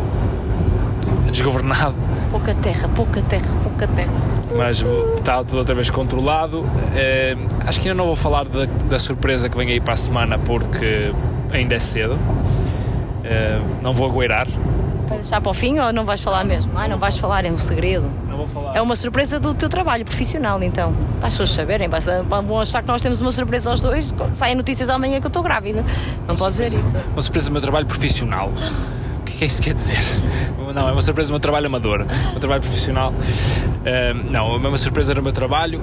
desgovernado. 1.29 1.97
Pouca 2.31 2.55
terra, 2.55 2.89
pouca 2.95 3.21
terra, 3.23 3.57
pouca 3.63 3.89
terra 3.89 4.29
mas 4.57 4.83
está 5.19 5.45
tudo 5.45 5.59
outra 5.59 5.75
vez 5.75 5.91
controlado. 5.91 6.61
Uh, 6.61 7.67
acho 7.67 7.81
que 7.81 7.89
ainda 7.89 7.99
não 7.99 8.07
vou 8.07 8.17
falar 8.17 8.47
da, 8.47 8.65
da, 8.65 8.99
surpresa 8.99 9.47
que 9.47 9.57
vem 9.57 9.69
aí 9.69 9.79
para 9.79 9.93
a 9.93 9.97
semana 9.97 10.39
porque 10.39 11.13
ainda 11.53 11.75
é 11.75 11.79
cedo. 11.79 12.15
Uh, 12.15 13.83
não 13.83 13.93
vou 13.93 14.09
agueirar. 14.09 14.47
Vai 15.09 15.19
deixar 15.19 15.41
para 15.41 15.51
o 15.51 15.55
fim 15.55 15.79
ou 15.79 15.93
não 15.93 16.05
vais 16.05 16.21
falar 16.21 16.45
mesmo? 16.45 16.73
Ah, 16.77 16.87
não 16.87 16.99
vais 16.99 17.17
falar, 17.17 17.45
é 17.45 17.51
um 17.51 17.57
segredo. 17.57 18.11
Não 18.29 18.37
vou 18.37 18.47
falar. 18.47 18.77
É 18.77 18.83
uma 18.83 18.95
surpresa 18.95 19.41
do 19.41 19.55
teu 19.55 19.69
trabalho 19.69 20.05
profissional, 20.05 20.63
então. 20.63 20.95
Para 21.19 21.29
as 21.29 21.35
pessoas 21.35 21.51
saberem, 21.51 21.89
vão 22.47 22.61
achar 22.61 22.83
que 22.83 22.89
nós 22.89 23.01
temos 23.01 23.21
uma 23.21 23.33
surpresa 23.33 23.71
aos 23.71 23.81
dois, 23.81 24.15
saem 24.33 24.55
notícias 24.55 24.89
amanhã 24.89 25.21
que 25.21 25.27
eu 25.27 25.29
estou 25.29 25.43
grávida. 25.43 25.85
Não 26.27 26.37
podes 26.37 26.59
dizer 26.59 26.73
isso. 26.73 26.97
Uma 27.13 27.23
surpresa 27.23 27.49
do 27.49 27.53
meu 27.53 27.63
trabalho 27.63 27.87
profissional 27.87 28.53
que 29.39 29.45
é 29.45 29.47
isso 29.47 29.63
que 29.63 29.69
quer 29.69 29.77
dizer? 29.77 29.99
Não, 30.75 30.89
é 30.89 30.93
uma 30.93 31.01
surpresa 31.01 31.29
do 31.29 31.33
meu 31.33 31.41
trabalho 31.41 31.67
amador, 31.67 32.05
um 32.35 32.39
trabalho 32.41 32.61
profissional. 32.61 33.13
Uh, 33.13 34.31
não, 34.31 34.55
é 34.55 34.69
uma 34.69 34.79
surpresa 34.79 35.15
no 35.15 35.23
meu 35.23 35.33
trabalho. 35.33 35.81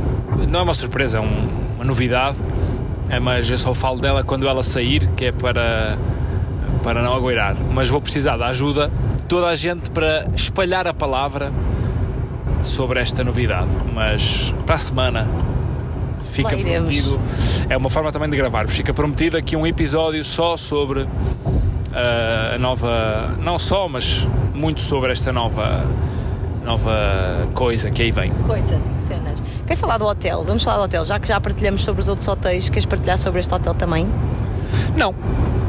Não 0.48 0.60
é 0.60 0.63
uma 0.63 0.74
surpresa, 0.74 1.17
é 1.17 1.22
um, 1.22 1.48
uma 1.75 1.86
novidade, 1.86 2.38
é, 3.10 3.20
mas 3.20 3.50
eu 3.50 3.58
só 3.58 3.74
falo 3.74 4.00
dela 4.00 4.24
quando 4.24 4.48
ela 4.48 4.62
sair, 4.62 5.08
que 5.15 5.25
é 5.25 5.32
para, 5.32 5.98
para 6.84 7.01
não 7.01 7.13
agueirar. 7.15 7.55
Mas 7.74 7.88
vou 7.88 8.01
precisar 8.01 8.38
da 8.38 8.48
ajuda 8.48 8.91
toda 9.27 9.48
a 9.48 9.55
gente 9.55 9.91
para 9.91 10.27
espalhar 10.36 10.88
a 10.88 10.94
palavra 10.94 11.51
sobre 12.62 13.00
esta 13.00 13.24
novidade. 13.24 13.70
Mas 13.94 14.53
para 14.65 14.75
a 14.75 14.79
semana 14.79 15.27
fica 16.22 16.50
prometido. 16.50 17.20
É 17.70 17.77
uma 17.77 17.89
forma 17.89 18.12
também 18.12 18.29
de 18.29 18.38
gravar. 18.38 18.67
Fica 18.67 18.94
prometido 18.94 19.38
aqui 19.38 19.55
um 19.55 19.65
episódio 19.65 20.24
só 20.24 20.58
sobre 20.58 21.08
a 22.53 22.58
nova, 22.58 23.34
não 23.39 23.58
só, 23.58 23.88
mas 23.88 24.27
muito 24.53 24.82
sobre 24.82 25.12
esta 25.12 25.32
nova 25.32 25.86
nova 26.65 27.48
coisa 27.53 27.91
que 27.91 28.01
aí 28.01 28.12
vem. 28.12 28.32
Coisa, 28.32 28.79
cenas. 29.00 29.41
Queres 29.67 29.79
falar 29.79 30.00
do 30.00 30.05
hotel? 30.05 30.44
Vamos 30.44 30.63
falar 30.63 30.77
do 30.77 30.84
hotel, 30.84 31.05
já 31.05 31.20
que 31.20 31.27
já 31.27 31.39
partilhamos 31.39 31.84
sobre 31.84 32.01
os 32.01 32.08
outros 32.08 32.27
hotéis, 32.27 32.70
queres 32.70 32.88
partilhar 32.88 33.20
sobre 33.20 33.39
este 33.39 33.53
hotel 33.53 33.75
também? 33.75 34.10
Não, 34.98 35.13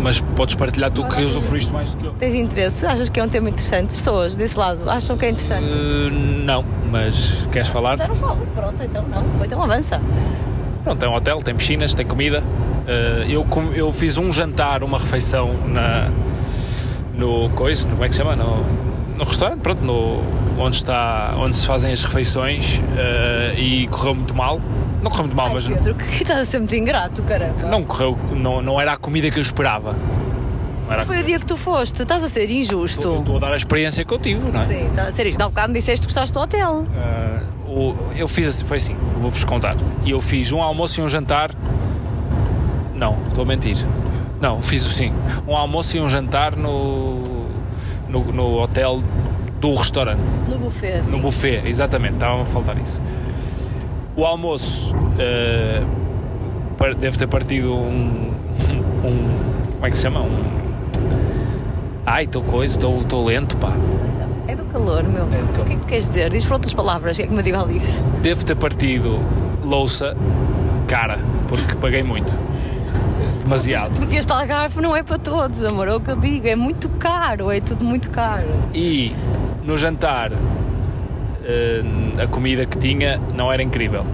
mas 0.00 0.20
podes 0.20 0.54
partilhar 0.54 0.90
tu 0.90 1.04
que 1.04 1.22
usufruíste 1.22 1.72
mais 1.72 1.92
do 1.92 1.96
que 1.96 2.04
eu. 2.06 2.12
Tens 2.12 2.34
interesse? 2.34 2.86
Achas 2.86 3.08
que 3.08 3.18
é 3.18 3.24
um 3.24 3.28
tema 3.28 3.48
interessante? 3.48 3.94
Pessoas 3.94 4.36
desse 4.36 4.58
lado 4.58 4.88
acham 4.88 5.16
que 5.16 5.24
é 5.24 5.30
interessante? 5.30 5.72
Uh, 5.72 6.10
não, 6.44 6.64
mas 6.90 7.48
queres 7.50 7.68
falar? 7.68 7.94
Então 7.94 8.08
não 8.08 8.14
falo, 8.14 8.46
pronto, 8.54 8.82
então 8.82 9.04
não. 9.08 9.24
Então 9.44 9.62
avança. 9.62 10.00
Pronto, 10.84 10.98
tem 10.98 11.08
um 11.08 11.14
hotel, 11.14 11.40
tem 11.42 11.54
piscinas, 11.54 11.94
tem 11.94 12.06
comida. 12.06 12.40
Uh, 12.40 13.28
eu, 13.28 13.46
eu 13.74 13.92
fiz 13.92 14.16
um 14.16 14.32
jantar, 14.32 14.84
uma 14.84 14.98
refeição 14.98 15.52
na, 15.66 16.08
no 17.14 17.50
coisa, 17.50 17.88
como 17.88 18.04
é 18.04 18.08
que 18.08 18.14
se 18.14 18.18
chama? 18.18 18.36
No, 18.36 18.64
no 19.16 19.24
restaurante, 19.24 19.60
pronto, 19.60 19.82
no, 19.82 20.22
onde, 20.58 20.76
está, 20.76 21.34
onde 21.38 21.56
se 21.56 21.66
fazem 21.66 21.92
as 21.92 22.04
refeições 22.04 22.78
uh, 22.78 23.58
e 23.58 23.88
correu 23.88 24.14
muito 24.14 24.34
mal. 24.34 24.60
Não 25.02 25.10
correu 25.10 25.26
muito 25.26 25.36
mal, 25.36 25.46
Ai, 25.48 25.54
mas. 25.54 25.68
Pedro, 25.68 25.94
que 25.94 26.22
estás 26.22 26.40
a 26.40 26.44
ser 26.44 26.58
muito 26.58 26.74
ingrato, 26.74 27.22
caramba. 27.22 27.62
Não 27.68 27.84
correu, 27.84 28.18
não, 28.32 28.62
não 28.62 28.80
era 28.80 28.92
a 28.92 28.96
comida 28.96 29.30
que 29.30 29.38
eu 29.38 29.42
esperava. 29.42 29.96
Não 30.88 31.04
foi 31.04 31.20
o 31.20 31.24
dia 31.24 31.38
que 31.38 31.46
tu 31.46 31.56
foste, 31.56 32.02
estás 32.02 32.22
a 32.22 32.28
ser 32.28 32.48
injusto. 32.50 33.16
Estou, 33.18 33.36
a 33.36 33.40
dar 33.40 33.52
a 33.52 33.56
experiência 33.56 34.04
que 34.04 34.14
eu 34.14 34.18
tive, 34.18 34.50
não 34.50 34.60
é? 34.60 34.64
Sim, 34.64 34.86
está 34.86 35.02
a 35.02 35.12
ser 35.12 35.26
isto. 35.26 35.38
Não, 35.38 35.48
bocado 35.48 35.72
me 35.72 35.78
disseste 35.78 36.06
que 36.06 36.12
gostaste 36.12 36.32
do 36.32 36.40
hotel. 36.40 36.84
Uh, 37.66 37.70
o, 37.70 37.96
eu 38.16 38.28
fiz 38.28 38.46
assim, 38.46 38.64
foi 38.64 38.76
assim, 38.76 38.96
vou-vos 39.20 39.42
contar. 39.44 39.76
E 40.04 40.10
eu 40.10 40.20
fiz 40.20 40.52
um 40.52 40.62
almoço 40.62 41.00
e 41.00 41.02
um 41.02 41.08
jantar. 41.08 41.50
Não, 42.94 43.18
estou 43.28 43.42
a 43.42 43.46
mentir. 43.46 43.76
Não, 44.40 44.62
fiz 44.62 44.82
sim. 44.82 45.12
Um 45.46 45.56
almoço 45.56 45.96
e 45.96 46.00
um 46.00 46.08
jantar 46.08 46.54
no, 46.56 47.46
no, 48.08 48.32
no 48.32 48.60
hotel 48.60 49.02
do 49.60 49.74
restaurante. 49.74 50.22
No 50.48 50.58
buffet, 50.58 51.02
sim. 51.02 51.16
No 51.16 51.22
buffet, 51.22 51.62
exatamente, 51.66 52.14
estava 52.14 52.42
a 52.42 52.44
faltar 52.44 52.78
isso. 52.78 53.00
O 54.16 54.24
almoço 54.24 54.94
uh, 54.94 55.86
deve 56.98 57.18
ter 57.18 57.26
partido 57.28 57.74
um, 57.74 58.32
um, 59.04 59.72
Como 59.74 59.86
é 59.86 59.90
que 59.90 59.96
se 59.96 60.02
chama? 60.02 60.20
Um. 60.20 60.56
Ai, 62.06 62.24
estou 62.24 62.42
coisa, 62.42 62.78
estou 62.78 63.24
lento, 63.24 63.56
pá. 63.58 63.72
É 64.48 64.54
do 64.54 64.64
calor, 64.64 65.04
meu. 65.04 65.24
É 65.24 65.42
do 65.42 65.48
calor. 65.48 65.60
O 65.60 65.64
que 65.64 65.72
é 65.72 65.76
que 65.76 65.80
tu 65.82 65.86
queres 65.86 66.06
dizer? 66.06 66.30
Diz 66.30 66.46
por 66.46 66.54
outras 66.54 66.72
palavras, 66.72 67.16
o 67.16 67.20
que 67.20 67.26
é 67.26 67.28
que 67.28 67.34
me 67.34 67.42
digo 67.42 67.58
Alice? 67.58 68.02
Devo 68.22 68.44
ter 68.44 68.56
partido 68.56 69.20
louça 69.62 70.16
cara, 70.86 71.18
porque 71.48 71.74
paguei 71.74 72.02
muito 72.02 72.34
demasiado. 73.42 73.94
Porque 73.96 74.16
este 74.16 74.32
algarve 74.32 74.80
não 74.80 74.96
é 74.96 75.02
para 75.02 75.18
todos, 75.18 75.62
amor, 75.62 75.88
é 75.88 75.94
o 75.94 76.00
que 76.00 76.10
eu 76.10 76.16
digo, 76.16 76.48
é 76.48 76.56
muito 76.56 76.88
caro, 76.88 77.50
é 77.50 77.60
tudo 77.60 77.84
muito 77.84 78.10
caro. 78.10 78.48
E 78.72 79.14
no 79.64 79.76
jantar, 79.76 80.32
a 82.22 82.26
comida 82.26 82.64
que 82.66 82.78
tinha 82.78 83.20
não 83.34 83.52
era 83.52 83.62
incrível. 83.62 84.04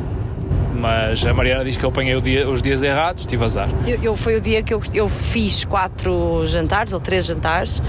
Mas 0.75 1.25
a 1.25 1.33
Mariana 1.33 1.65
diz 1.65 1.77
que 1.77 1.85
eu 1.85 1.91
apanhei 1.91 2.21
dia, 2.21 2.49
os 2.49 2.61
dias 2.61 2.83
errados, 2.83 3.25
tive 3.25 3.45
azar. 3.45 3.69
Eu, 3.87 4.03
eu, 4.03 4.17
foi 4.17 4.37
o 4.37 4.41
dia 4.41 4.63
que 4.63 4.75
eu, 4.75 4.81
eu 4.93 5.09
fiz 5.09 5.65
quatro 5.65 6.45
jantares, 6.47 6.93
ou 6.93 6.99
três 6.99 7.25
jantares, 7.25 7.81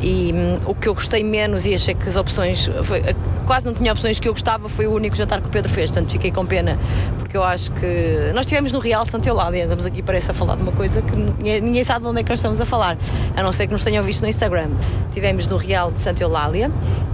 e 0.00 0.32
hum, 0.32 0.58
o 0.66 0.74
que 0.74 0.88
eu 0.88 0.94
gostei 0.94 1.24
menos 1.24 1.66
e 1.66 1.74
achei 1.74 1.94
que 1.94 2.08
as 2.08 2.16
opções. 2.16 2.70
Foi, 2.84 3.02
quase 3.46 3.64
não 3.66 3.72
tinha 3.72 3.90
opções 3.92 4.20
que 4.20 4.28
eu 4.28 4.32
gostava, 4.32 4.68
foi 4.68 4.86
o 4.86 4.92
único 4.92 5.16
jantar 5.16 5.40
que 5.40 5.48
o 5.48 5.50
Pedro 5.50 5.70
fez, 5.70 5.90
portanto 5.90 6.12
fiquei 6.12 6.30
com 6.30 6.44
pena, 6.44 6.78
porque 7.18 7.36
eu 7.36 7.42
acho 7.42 7.72
que 7.72 8.30
nós 8.34 8.44
estivemos 8.44 8.72
no 8.72 8.78
Real 8.78 9.06
Santa 9.06 9.28
Eulália, 9.28 9.64
andamos 9.64 9.86
aqui 9.86 10.02
parece 10.02 10.30
a 10.30 10.34
falar 10.34 10.56
de 10.56 10.62
uma 10.62 10.72
coisa 10.72 11.00
que 11.02 11.16
ninguém, 11.16 11.60
ninguém 11.60 11.84
sabe 11.84 12.04
de 12.04 12.10
onde 12.10 12.20
é 12.20 12.22
que 12.22 12.28
nós 12.28 12.38
estamos 12.38 12.60
a 12.60 12.66
falar, 12.66 12.98
a 13.34 13.42
não 13.42 13.52
ser 13.52 13.66
que 13.66 13.72
nos 13.72 13.82
tenham 13.82 14.04
visto 14.04 14.22
no 14.22 14.28
Instagram. 14.28 14.70
Tivemos 15.12 15.46
no 15.46 15.56
Real 15.56 15.90
de 15.90 16.00
Santa 16.00 16.22
Eulália 16.22 16.70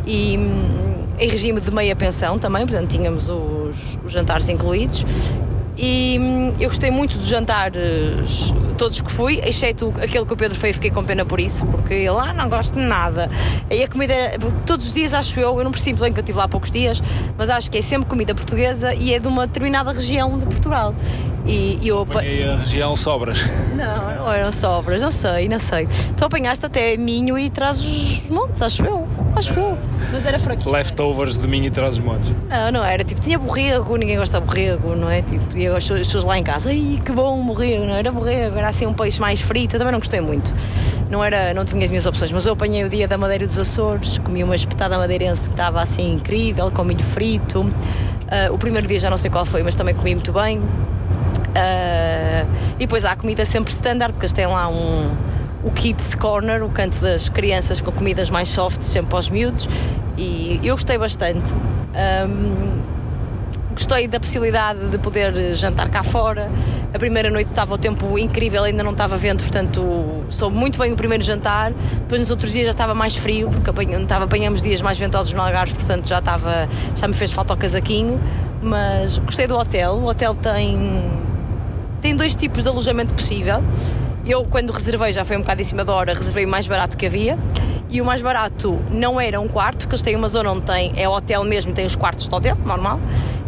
e 0.06 0.36
hum, 0.38 0.91
em 1.22 1.28
regime 1.28 1.60
de 1.60 1.70
meia 1.70 1.94
pensão 1.94 2.36
também, 2.36 2.66
portanto 2.66 2.90
tínhamos 2.90 3.28
os, 3.28 3.96
os 4.04 4.10
jantares 4.10 4.48
incluídos 4.48 5.06
e 5.76 6.18
hum, 6.20 6.54
eu 6.60 6.68
gostei 6.68 6.90
muito 6.90 7.18
dos 7.18 7.28
jantares, 7.28 8.52
todos 8.76 9.00
que 9.00 9.10
fui, 9.10 9.40
exceto 9.44 9.92
aquele 10.02 10.26
que 10.26 10.32
o 10.32 10.36
Pedro 10.36 10.56
fez, 10.56 10.76
fiquei 10.76 10.90
com 10.90 11.02
pena 11.02 11.24
por 11.24 11.40
isso, 11.40 11.64
porque 11.66 11.94
ele 11.94 12.10
lá 12.10 12.30
ah, 12.30 12.32
não 12.32 12.48
gosto 12.48 12.74
de 12.74 12.80
nada. 12.80 13.30
E 13.70 13.82
a 13.82 13.88
comida, 13.88 14.14
todos 14.66 14.88
os 14.88 14.92
dias 14.92 15.14
acho 15.14 15.40
eu, 15.40 15.56
eu 15.58 15.64
não 15.64 15.70
percebo 15.70 16.00
bem 16.00 16.12
que 16.12 16.18
eu 16.18 16.22
estive 16.22 16.38
lá 16.38 16.44
há 16.44 16.48
poucos 16.48 16.70
dias, 16.70 17.02
mas 17.38 17.48
acho 17.48 17.70
que 17.70 17.78
é 17.78 17.82
sempre 17.82 18.08
comida 18.08 18.34
portuguesa 18.34 18.94
e 18.94 19.14
é 19.14 19.18
de 19.18 19.26
uma 19.26 19.46
determinada 19.46 19.92
região 19.92 20.38
de 20.38 20.46
Portugal. 20.46 20.94
E, 21.46 21.78
e 21.82 21.88
eu 21.88 22.00
apanhei 22.00 22.48
a 22.48 22.56
região 22.56 22.94
sobras. 22.94 23.38
Não, 23.74 24.14
não 24.14 24.32
eram 24.32 24.52
sobras, 24.52 25.02
não 25.02 25.10
sei, 25.10 25.48
não 25.48 25.58
sei. 25.58 25.88
Tu 26.16 26.24
apanhaste 26.24 26.64
até 26.64 26.96
Minho 26.96 27.36
e 27.36 27.50
traz 27.50 27.80
os 27.80 28.30
montes, 28.30 28.62
acho 28.62 28.84
eu, 28.84 29.08
acho 29.34 29.58
eu. 29.58 29.78
Mas 30.12 30.26
era 30.26 30.38
fraquinho. 30.38 30.70
Leftovers 30.72 31.38
de 31.38 31.46
Minho 31.48 31.66
e 31.66 31.70
traz 31.70 31.94
os 31.94 32.00
montes. 32.00 32.32
Não, 32.48 32.72
não 32.72 32.84
era. 32.84 33.02
Tipo, 33.04 33.20
tinha 33.20 33.38
borrego, 33.38 33.96
ninguém 33.96 34.16
gosta 34.16 34.40
de 34.40 34.46
borrego, 34.46 34.94
não 34.94 35.10
é? 35.10 35.22
Tipo, 35.22 35.56
e 35.56 35.66
as 35.66 35.88
pessoas 35.88 36.24
lá 36.24 36.38
em 36.38 36.42
casa, 36.42 36.70
ai 36.70 37.00
que 37.04 37.12
bom 37.12 37.44
borrego, 37.44 37.84
não 37.84 37.94
era 37.94 38.10
borrego, 38.10 38.58
era 38.58 38.68
assim 38.68 38.86
um 38.86 38.94
peixe 38.94 39.20
mais 39.20 39.40
frito. 39.40 39.76
Eu 39.76 39.78
também 39.78 39.92
não 39.92 39.98
gostei 39.98 40.20
muito. 40.20 40.54
Não, 41.10 41.22
era, 41.22 41.52
não 41.52 41.64
tinha 41.64 41.84
as 41.84 41.90
minhas 41.90 42.06
opções, 42.06 42.32
mas 42.32 42.46
eu 42.46 42.54
apanhei 42.54 42.84
o 42.84 42.88
dia 42.88 43.06
da 43.06 43.18
Madeira 43.18 43.46
dos 43.46 43.58
Açores, 43.58 44.18
comi 44.18 44.42
uma 44.42 44.54
espetada 44.54 44.96
madeirense 44.96 45.48
que 45.48 45.54
estava 45.54 45.80
assim 45.80 46.14
incrível, 46.14 46.70
com 46.70 46.84
milho 46.84 47.02
frito. 47.02 47.60
Uh, 47.60 48.52
o 48.52 48.56
primeiro 48.56 48.86
dia 48.86 48.98
já 48.98 49.10
não 49.10 49.18
sei 49.18 49.30
qual 49.30 49.44
foi, 49.44 49.62
mas 49.62 49.74
também 49.74 49.94
comi 49.94 50.14
muito 50.14 50.32
bem. 50.32 50.58
Uh, 50.58 52.48
e 52.76 52.86
depois 52.86 53.04
há 53.04 53.12
a 53.12 53.16
comida 53.16 53.44
sempre 53.44 53.70
standard, 53.70 54.14
porque 54.14 54.24
eles 54.24 54.32
têm 54.32 54.46
lá 54.46 54.68
um, 54.68 55.10
o 55.62 55.70
Kids 55.70 56.14
Corner, 56.14 56.62
o 56.64 56.68
canto 56.68 57.00
das 57.00 57.28
crianças 57.28 57.80
com 57.80 57.92
comidas 57.92 58.30
mais 58.30 58.48
soft, 58.48 58.82
sempre 58.82 59.10
para 59.10 59.18
os 59.18 59.28
miúdos, 59.28 59.68
e 60.16 60.60
eu 60.62 60.74
gostei 60.74 60.98
bastante. 60.98 61.54
Um, 61.54 62.82
gostei 63.72 64.06
da 64.06 64.20
possibilidade 64.20 64.88
de 64.88 64.98
poder 64.98 65.54
jantar 65.54 65.88
cá 65.90 66.02
fora. 66.02 66.50
A 66.92 66.98
primeira 66.98 67.30
noite 67.30 67.48
estava 67.48 67.74
o 67.74 67.78
tempo 67.78 68.18
incrível, 68.18 68.64
ainda 68.64 68.82
não 68.82 68.92
estava 68.92 69.16
vento, 69.16 69.42
portanto 69.42 70.24
soube 70.28 70.56
muito 70.56 70.78
bem 70.78 70.92
o 70.92 70.96
primeiro 70.96 71.24
jantar. 71.24 71.72
Depois 71.72 72.20
nos 72.20 72.30
outros 72.30 72.52
dias 72.52 72.66
já 72.66 72.70
estava 72.70 72.94
mais 72.94 73.16
frio, 73.16 73.48
porque 73.48 73.70
estava, 73.70 74.24
apanhamos 74.24 74.62
dias 74.62 74.82
mais 74.82 74.98
ventosos 74.98 75.32
no 75.32 75.40
Algarve, 75.40 75.74
portanto 75.74 76.06
já, 76.06 76.18
estava, 76.18 76.68
já 76.94 77.08
me 77.08 77.14
fez 77.14 77.32
falta 77.32 77.54
o 77.54 77.56
casaquinho. 77.56 78.20
Mas 78.62 79.18
gostei 79.18 79.46
do 79.46 79.56
hotel. 79.56 79.94
O 79.94 80.06
hotel 80.06 80.34
tem 80.34 81.10
tem 82.00 82.16
dois 82.16 82.34
tipos 82.34 82.64
de 82.64 82.68
alojamento 82.68 83.14
possível. 83.14 83.62
Eu, 84.24 84.44
quando 84.44 84.70
reservei, 84.70 85.12
já 85.12 85.24
foi 85.24 85.36
um 85.36 85.40
bocado 85.40 85.60
em 85.60 85.64
cima 85.64 85.84
da 85.84 85.92
hora, 85.92 86.14
reservei 86.14 86.44
o 86.44 86.48
mais 86.48 86.68
barato 86.68 86.96
que 86.96 87.06
havia. 87.06 87.36
E 87.90 88.00
o 88.00 88.04
mais 88.04 88.22
barato 88.22 88.78
não 88.90 89.20
era 89.20 89.38
um 89.40 89.48
quarto, 89.48 89.80
porque 89.80 89.94
eles 89.94 90.02
têm 90.02 90.16
uma 90.16 90.28
zona 90.28 90.50
onde 90.50 90.62
tem, 90.62 90.92
é 90.96 91.06
hotel 91.06 91.44
mesmo, 91.44 91.74
tem 91.74 91.84
os 91.84 91.96
quartos 91.96 92.28
de 92.28 92.34
hotel, 92.34 92.56
normal. 92.64 92.98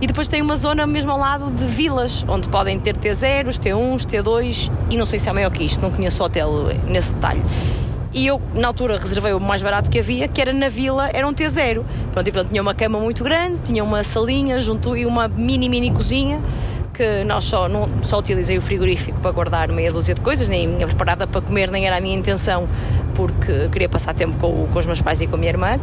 E 0.03 0.07
depois 0.07 0.29
tem 0.29 0.43
uma 0.43 0.57
zona 0.57 0.87
mesmo 0.87 1.13
ao 1.13 1.19
lado 1.19 1.51
de 1.51 1.65
vilas, 1.65 2.27
onde 2.29 2.49
podem 2.49 2.79
ter 2.79 2.95
T0, 2.97 3.47
T1, 3.47 4.05
T2 4.05 4.71
e 4.91 4.97
não 4.99 5.07
sei 5.07 5.19
se 5.19 5.31
é 5.31 5.33
maior 5.33 5.51
que 5.51 5.65
isto, 5.65 5.81
não 5.81 5.91
conheço 5.91 6.23
o 6.23 6.27
hotel 6.27 6.67
nesse 6.87 7.13
detalhe. 7.13 7.41
E 8.13 8.27
eu, 8.27 8.41
na 8.55 8.69
altura, 8.69 8.99
reservei 8.99 9.33
o 9.33 9.41
mais 9.41 9.63
barato 9.63 9.91
que 9.91 9.99
havia, 9.99 10.29
que 10.29 10.41
era 10.41 10.53
na 10.53 10.69
vila, 10.69 11.09
era 11.13 11.27
um 11.27 11.33
T0. 11.33 11.83
Pronto, 12.13 12.29
e 12.29 12.33
pronto, 12.33 12.49
tinha 12.49 12.61
uma 12.61 12.75
cama 12.75 13.01
muito 13.01 13.25
grande, 13.25 13.63
tinha 13.63 13.83
uma 13.83 14.03
salinha 14.03 14.61
junto 14.61 14.97
e 14.97 15.07
uma 15.07 15.27
mini, 15.27 15.69
mini 15.69 15.91
cozinha 15.91 16.41
que 16.95 17.25
nós 17.25 17.45
só, 17.45 17.69
não, 17.69 17.89
só 18.03 18.19
utilizei 18.21 18.57
o 18.57 18.63
frigorífico 18.63 19.21
para 19.21 19.33
guardar 19.33 19.69
meia 19.71 19.93
dúzia 19.93 20.15
de 20.15 20.21
coisas, 20.21 20.49
nem 20.49 20.73
vinha 20.73 20.87
preparada 20.87 21.27
para 21.27 21.41
comer, 21.41 21.71
nem 21.71 21.87
era 21.87 21.97
a 21.97 22.01
minha 22.01 22.17
intenção, 22.17 22.69
porque 23.15 23.69
queria 23.71 23.89
passar 23.89 24.15
tempo 24.15 24.37
com, 24.37 24.69
com 24.69 24.79
os 24.79 24.87
meus 24.87 25.01
pais 25.03 25.21
e 25.21 25.27
com 25.27 25.35
a 25.35 25.39
minha 25.39 25.51
irmã. 25.51 25.77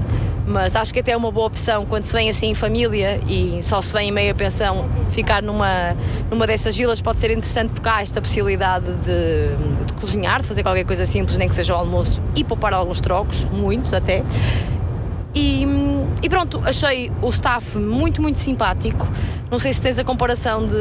Mas 0.47 0.76
acho 0.76 0.93
que 0.93 1.00
até 1.02 1.12
é 1.12 1.17
uma 1.17 1.32
boa 1.32 1.47
opção 1.47 1.86
quando 1.86 2.06
se 2.06 2.13
vem 2.13 2.30
assim 2.30 2.47
em 2.47 2.56
família 2.56 3.21
e 3.28 3.62
só 3.62 3.82
se 3.82 3.93
vem 3.93 4.10
em 4.10 4.12
meia 4.12 4.34
pensão, 4.34 4.89
ficar 5.12 5.43
numa, 5.43 5.95
numa 6.30 6.47
dessas 6.47 6.76
vilas 6.76 7.02
pode 7.02 7.19
ser 7.19 7.30
interessante 7.32 7.71
porque 7.74 7.88
há 7.88 8.02
esta 8.02 8.21
possibilidade 8.21 8.86
de, 8.86 9.86
de 9.86 9.93
cozinhar, 10.00 10.41
de 10.41 10.47
fazer 10.47 10.63
qualquer 10.63 10.86
coisa 10.86 11.06
simples, 11.06 11.38
nem 11.38 11.47
que 11.47 11.56
seja 11.56 11.74
o 11.74 11.78
almoço, 11.78 12.24
e 12.36 12.43
poupar 12.43 12.74
alguns 12.74 13.02
trocos, 13.02 13.43
muitos 13.52 13.93
até. 13.93 14.24
E, 15.34 15.65
e, 16.22 16.30
pronto, 16.30 16.62
achei 16.65 17.12
o 17.22 17.30
staff 17.30 17.80
muito, 17.80 18.22
muito 18.22 18.39
simpático. 18.39 19.08
Não 19.50 19.58
sei 19.58 19.72
se 19.72 19.82
tens 19.82 19.98
a 19.98 20.04
comparação 20.04 20.67
de 20.67 20.76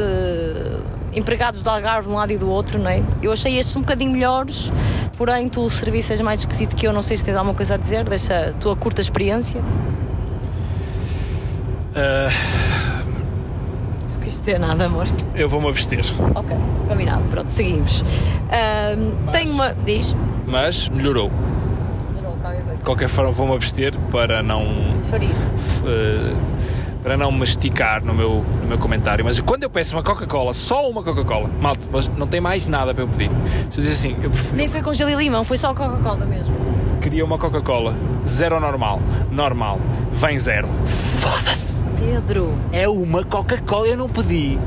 empregados 1.13 1.63
de 1.63 1.69
Algarve 1.69 2.07
de 2.07 2.13
um 2.13 2.17
lado 2.17 2.31
e 2.31 2.37
do 2.37 2.49
outro, 2.49 2.79
não 2.79 2.89
é? 2.89 3.03
Eu 3.21 3.31
achei 3.31 3.57
estes 3.57 3.75
um 3.75 3.81
bocadinho 3.81 4.11
melhores, 4.11 4.71
porém 5.17 5.47
tu 5.47 5.61
o 5.61 5.69
serviço 5.69 6.11
és 6.13 6.21
mais 6.21 6.41
esquisito 6.41 6.75
que 6.75 6.87
eu. 6.87 6.93
Não 6.93 7.01
sei 7.01 7.17
se 7.17 7.25
tens 7.25 7.35
alguma 7.35 7.53
coisa 7.53 7.75
a 7.75 7.77
dizer 7.77 8.03
dessa 8.05 8.53
tua 8.59 8.75
curta 8.75 9.01
experiência. 9.01 9.61
Uh... 11.91 12.31
Não 14.13 14.19
queres 14.19 14.39
dizer 14.39 14.59
nada, 14.59 14.85
amor? 14.85 15.07
Eu 15.35 15.49
vou-me 15.49 15.67
abster. 15.69 16.01
Ok, 16.35 16.55
combinado. 16.87 17.23
Pronto, 17.29 17.49
seguimos. 17.49 18.01
Uh, 18.01 19.15
mas, 19.25 19.35
tenho 19.35 19.51
uma. 19.53 19.73
Diz. 19.85 20.15
Mas 20.45 20.89
melhorou. 20.89 21.31
De 22.81 22.85
qualquer 22.85 23.07
forma, 23.07 23.31
vou-me 23.31 23.53
abster 23.53 23.95
para 24.11 24.41
não. 24.41 24.65
Farir. 25.03 25.29
Uh, 25.29 26.35
para 27.03 27.15
não 27.15 27.31
me 27.31 27.43
esticar 27.43 28.03
no 28.03 28.11
meu, 28.11 28.43
no 28.59 28.67
meu 28.67 28.77
comentário, 28.79 29.23
mas 29.23 29.39
quando 29.39 29.61
eu 29.61 29.69
peço 29.69 29.95
uma 29.95 30.01
Coca-Cola, 30.01 30.51
só 30.51 30.89
uma 30.89 31.03
Coca-Cola, 31.03 31.47
malta, 31.61 31.87
mas 31.91 32.07
não 32.07 32.25
tem 32.25 32.41
mais 32.41 32.65
nada 32.65 32.91
para 32.91 33.03
eu 33.03 33.07
pedir. 33.07 33.29
Se 33.69 33.79
eu 33.79 33.83
dizer 33.83 33.93
assim, 33.93 34.23
eu 34.23 34.31
prefiro... 34.31 34.55
Nem 34.57 34.67
foi 34.67 34.81
com 34.81 34.91
gelo 34.95 35.11
e 35.11 35.15
limão, 35.15 35.43
foi 35.43 35.57
só 35.57 35.75
Coca-Cola 35.75 36.25
mesmo. 36.25 36.55
Queria 36.99 37.23
uma 37.23 37.37
Coca-Cola, 37.37 37.95
zero 38.27 38.59
normal, 38.59 38.99
normal, 39.29 39.79
vem 40.11 40.39
zero. 40.39 40.67
Foda-se! 40.83 41.81
Pedro! 41.99 42.51
É 42.71 42.89
uma 42.89 43.23
Coca-Cola, 43.23 43.89
eu 43.89 43.97
não 43.97 44.09
pedi 44.09 44.57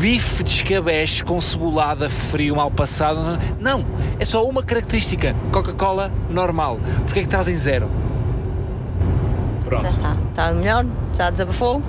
bife 0.00 0.42
de 0.42 0.50
escabeche 0.50 1.22
com 1.22 1.38
cebolada 1.42 2.08
frio 2.08 2.56
mal 2.56 2.70
passado. 2.70 3.20
Não, 3.60 3.84
é 4.18 4.24
só 4.24 4.42
uma 4.48 4.62
característica. 4.62 5.36
Coca-Cola 5.52 6.10
normal. 6.30 6.80
Porquê 7.04 7.20
é 7.20 7.22
que 7.22 7.28
trazem 7.28 7.56
zero? 7.58 7.90
Pronto. 9.62 9.82
Já 9.82 9.90
está. 9.90 10.16
Está 10.30 10.52
melhor? 10.54 10.86
Já 11.12 11.28
desabafou? 11.28 11.82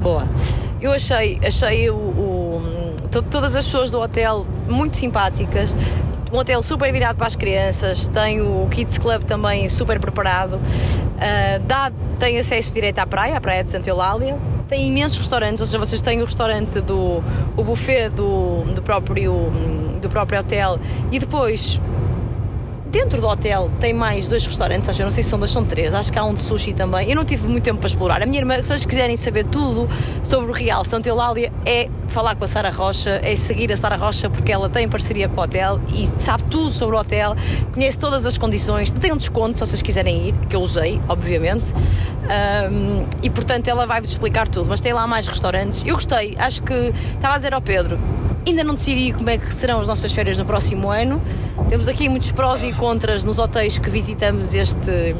Boa. 0.00 0.26
Eu 0.80 0.90
achei, 0.90 1.38
achei 1.46 1.88
o, 1.88 1.94
o 1.94 2.62
todas 3.30 3.54
as 3.54 3.64
pessoas 3.64 3.92
do 3.92 4.00
hotel 4.00 4.44
muito 4.68 4.96
simpáticas. 4.96 5.76
Um 6.32 6.38
hotel 6.38 6.60
super 6.62 6.90
virado 6.90 7.16
para 7.16 7.28
as 7.28 7.36
crianças, 7.36 8.08
tem 8.08 8.40
o 8.40 8.66
Kids 8.70 8.98
Club 8.98 9.22
também 9.22 9.68
super 9.68 10.00
preparado, 10.00 10.54
uh, 10.54 11.60
dá, 11.66 11.92
tem 12.18 12.38
acesso 12.38 12.72
direto 12.72 13.00
à 13.00 13.06
praia, 13.06 13.36
à 13.36 13.40
praia 13.40 13.62
de 13.62 13.70
Santa 13.70 13.90
Eulália, 13.90 14.38
tem 14.72 14.88
imensos 14.88 15.18
restaurantes, 15.18 15.60
ou 15.60 15.66
seja, 15.66 15.78
vocês 15.78 16.00
têm 16.00 16.22
o 16.22 16.24
restaurante 16.24 16.80
do 16.80 17.22
o 17.54 17.62
buffet 17.62 18.08
do, 18.08 18.64
do, 18.74 18.80
próprio, 18.80 19.52
do 20.00 20.08
próprio 20.08 20.40
hotel 20.40 20.80
e 21.10 21.18
depois 21.18 21.78
Dentro 22.92 23.22
do 23.22 23.26
hotel 23.26 23.70
tem 23.80 23.94
mais 23.94 24.28
dois 24.28 24.46
restaurantes, 24.46 24.86
acho, 24.86 25.00
eu 25.00 25.06
não 25.06 25.10
sei 25.10 25.22
se 25.22 25.30
são 25.30 25.38
dois, 25.38 25.50
são 25.50 25.64
três, 25.64 25.94
acho 25.94 26.12
que 26.12 26.18
há 26.18 26.24
um 26.24 26.34
de 26.34 26.42
sushi 26.42 26.74
também. 26.74 27.08
Eu 27.08 27.16
não 27.16 27.24
tive 27.24 27.48
muito 27.48 27.64
tempo 27.64 27.80
para 27.80 27.86
explorar. 27.86 28.22
A 28.22 28.26
minha 28.26 28.38
irmã, 28.38 28.56
se 28.56 28.68
vocês 28.68 28.84
quiserem 28.84 29.16
saber 29.16 29.44
tudo 29.44 29.88
sobre 30.22 30.50
o 30.50 30.52
Real 30.52 30.84
Santa 30.84 31.08
Eulália, 31.08 31.50
é 31.64 31.88
falar 32.08 32.34
com 32.34 32.44
a 32.44 32.46
Sara 32.46 32.68
Rocha, 32.68 33.18
é 33.24 33.34
seguir 33.34 33.72
a 33.72 33.78
Sara 33.78 33.96
Rocha 33.96 34.28
porque 34.28 34.52
ela 34.52 34.68
tem 34.68 34.86
parceria 34.86 35.26
com 35.26 35.40
o 35.40 35.42
hotel 35.42 35.80
e 35.94 36.06
sabe 36.06 36.44
tudo 36.50 36.70
sobre 36.70 36.94
o 36.94 36.98
hotel, 36.98 37.34
conhece 37.72 37.98
todas 37.98 38.26
as 38.26 38.36
condições, 38.36 38.92
tem 38.92 39.10
um 39.10 39.16
desconto 39.16 39.58
se 39.58 39.64
vocês 39.64 39.80
quiserem 39.80 40.28
ir, 40.28 40.34
que 40.46 40.54
eu 40.54 40.60
usei, 40.60 41.00
obviamente. 41.08 41.72
Um, 42.22 43.06
e 43.22 43.28
portanto 43.28 43.68
ela 43.68 43.84
vai-vos 43.84 44.10
explicar 44.10 44.48
tudo, 44.48 44.66
mas 44.68 44.80
tem 44.80 44.92
lá 44.92 45.06
mais 45.06 45.26
restaurantes. 45.26 45.82
Eu 45.84 45.94
gostei, 45.94 46.36
acho 46.38 46.62
que 46.62 46.92
estava 47.14 47.34
a 47.34 47.36
dizer 47.36 47.52
ao 47.52 47.60
Pedro, 47.60 47.98
Ainda 48.46 48.64
não 48.64 48.74
decidi 48.74 49.12
como 49.12 49.30
é 49.30 49.38
que 49.38 49.52
serão 49.52 49.80
as 49.80 49.86
nossas 49.86 50.12
férias 50.12 50.36
no 50.36 50.44
próximo 50.44 50.90
ano. 50.90 51.22
Temos 51.68 51.86
aqui 51.86 52.08
muitos 52.08 52.32
prós 52.32 52.64
e 52.64 52.72
contras 52.72 53.22
nos 53.22 53.38
hotéis 53.38 53.78
que 53.78 53.88
visitamos 53.88 54.52
este, 54.52 55.14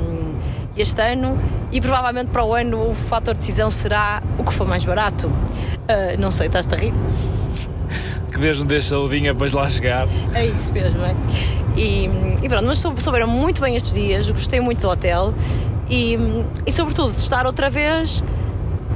este 0.77 1.01
ano 1.01 1.39
e 1.71 1.81
provavelmente 1.81 2.31
para 2.31 2.45
o 2.45 2.53
ano 2.53 2.91
o 2.91 2.95
fator 2.95 3.35
de 3.35 3.41
decisão 3.41 3.71
será 3.71 4.23
o 4.39 4.43
que 4.45 4.53
for 4.53 4.67
mais 4.67 4.85
barato. 4.85 5.29
Uh, 5.29 6.19
não 6.19 6.33
sei, 6.33 6.49
estás-te 6.49 6.75
a 6.75 6.79
rir? 6.79 6.93
Que 8.33 8.39
Deus 8.39 8.59
nos 8.59 8.67
deixe 8.67 8.93
a 8.93 8.99
luvinha 8.99 9.33
para 9.33 9.55
lá 9.55 9.69
chegar. 9.69 10.09
É 10.35 10.47
isso 10.47 10.73
mesmo, 10.73 11.03
é? 11.05 11.15
E, 11.77 12.11
e 12.43 12.49
pronto, 12.49 12.67
mas 12.67 12.79
souberam 12.79 13.29
muito 13.29 13.61
bem 13.61 13.77
estes 13.77 13.95
dias, 13.95 14.31
gostei 14.31 14.61
muito 14.61 14.81
do 14.81 14.89
hotel 14.89 15.33
e, 15.93 16.17
e 16.67 16.73
sobretudo 16.73 17.13
de 17.13 17.19
estar 17.19 17.45
outra 17.45 17.69
vez 17.69 18.25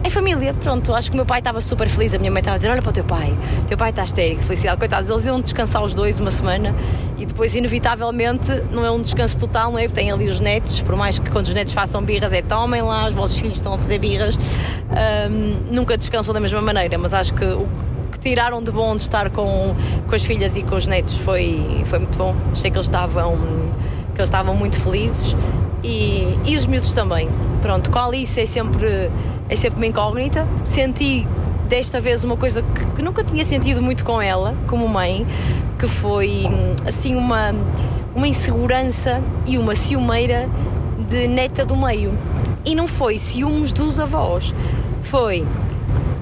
em 0.02 0.08
família, 0.08 0.54
pronto. 0.54 0.94
Acho 0.94 1.10
que 1.10 1.14
o 1.14 1.18
meu 1.18 1.26
pai 1.26 1.40
estava 1.40 1.60
super 1.60 1.88
feliz, 1.90 2.14
a 2.14 2.18
minha 2.18 2.30
mãe 2.30 2.40
estava 2.40 2.54
a 2.54 2.58
dizer: 2.58 2.70
Olha 2.70 2.80
para 2.80 2.88
o 2.88 2.92
teu 2.92 3.04
pai, 3.04 3.36
teu 3.66 3.76
pai 3.76 3.90
está 3.90 4.02
histérico, 4.02 4.40
felicidade. 4.40 4.78
Coitados, 4.78 5.10
eles 5.10 5.26
iam 5.26 5.38
descansar 5.38 5.82
os 5.82 5.94
dois 5.94 6.18
uma 6.18 6.30
semana 6.30 6.74
e 7.18 7.26
depois, 7.26 7.54
inevitavelmente, 7.54 8.50
não 8.72 8.82
é 8.82 8.90
um 8.90 9.02
descanso 9.02 9.38
total, 9.38 9.72
não 9.72 9.78
é? 9.78 9.88
Tem 9.88 10.10
ali 10.10 10.26
os 10.26 10.40
netos, 10.40 10.80
por 10.80 10.96
mais 10.96 11.18
que 11.18 11.30
quando 11.30 11.44
os 11.44 11.52
netos 11.52 11.74
façam 11.74 12.02
birras, 12.02 12.32
é 12.32 12.40
tomem 12.40 12.80
lá, 12.80 13.06
os 13.08 13.14
vossos 13.14 13.36
filhos 13.36 13.56
estão 13.56 13.74
a 13.74 13.78
fazer 13.78 13.98
birras, 13.98 14.38
um, 15.28 15.74
nunca 15.74 15.98
descansam 15.98 16.32
da 16.32 16.40
mesma 16.40 16.62
maneira, 16.62 16.96
mas 16.96 17.12
acho 17.12 17.34
que 17.34 17.44
o 17.44 17.68
que 18.10 18.18
tiraram 18.20 18.62
de 18.62 18.70
bom 18.70 18.96
de 18.96 19.02
estar 19.02 19.28
com, 19.28 19.74
com 20.08 20.14
as 20.14 20.24
filhas 20.24 20.56
e 20.56 20.62
com 20.62 20.76
os 20.76 20.86
netos 20.86 21.18
foi, 21.18 21.82
foi 21.84 21.98
muito 21.98 22.16
bom. 22.16 22.34
Achei 22.52 22.70
que 22.70 22.76
eles 22.78 22.86
estavam, 22.86 23.36
que 24.14 24.20
eles 24.20 24.28
estavam 24.28 24.54
muito 24.54 24.80
felizes 24.80 25.36
e, 25.86 26.38
e 26.44 26.56
os 26.56 26.66
miúdos 26.66 26.92
também. 26.92 27.28
Pronto, 27.62 27.96
a 27.96 28.04
Alice 28.04 28.40
é 28.40 28.44
sempre 28.44 29.08
é 29.48 29.54
sempre 29.54 29.78
uma 29.78 29.86
incógnita. 29.86 30.46
Senti 30.64 31.26
desta 31.68 32.00
vez 32.00 32.24
uma 32.24 32.36
coisa 32.36 32.62
que, 32.62 32.84
que, 32.96 33.02
nunca 33.02 33.22
tinha 33.22 33.44
sentido 33.44 33.80
muito 33.80 34.04
com 34.04 34.20
ela, 34.20 34.54
como 34.66 34.88
mãe, 34.88 35.26
que 35.78 35.86
foi 35.86 36.46
assim 36.84 37.14
uma, 37.14 37.54
uma 38.14 38.26
insegurança 38.26 39.22
e 39.46 39.56
uma 39.56 39.74
ciumeira 39.74 40.48
de 41.08 41.28
neta 41.28 41.64
do 41.64 41.76
meio. 41.76 42.12
E 42.64 42.74
não 42.74 42.88
foi 42.88 43.18
ciúmes 43.18 43.72
dos 43.72 44.00
avós, 44.00 44.52
foi 45.02 45.46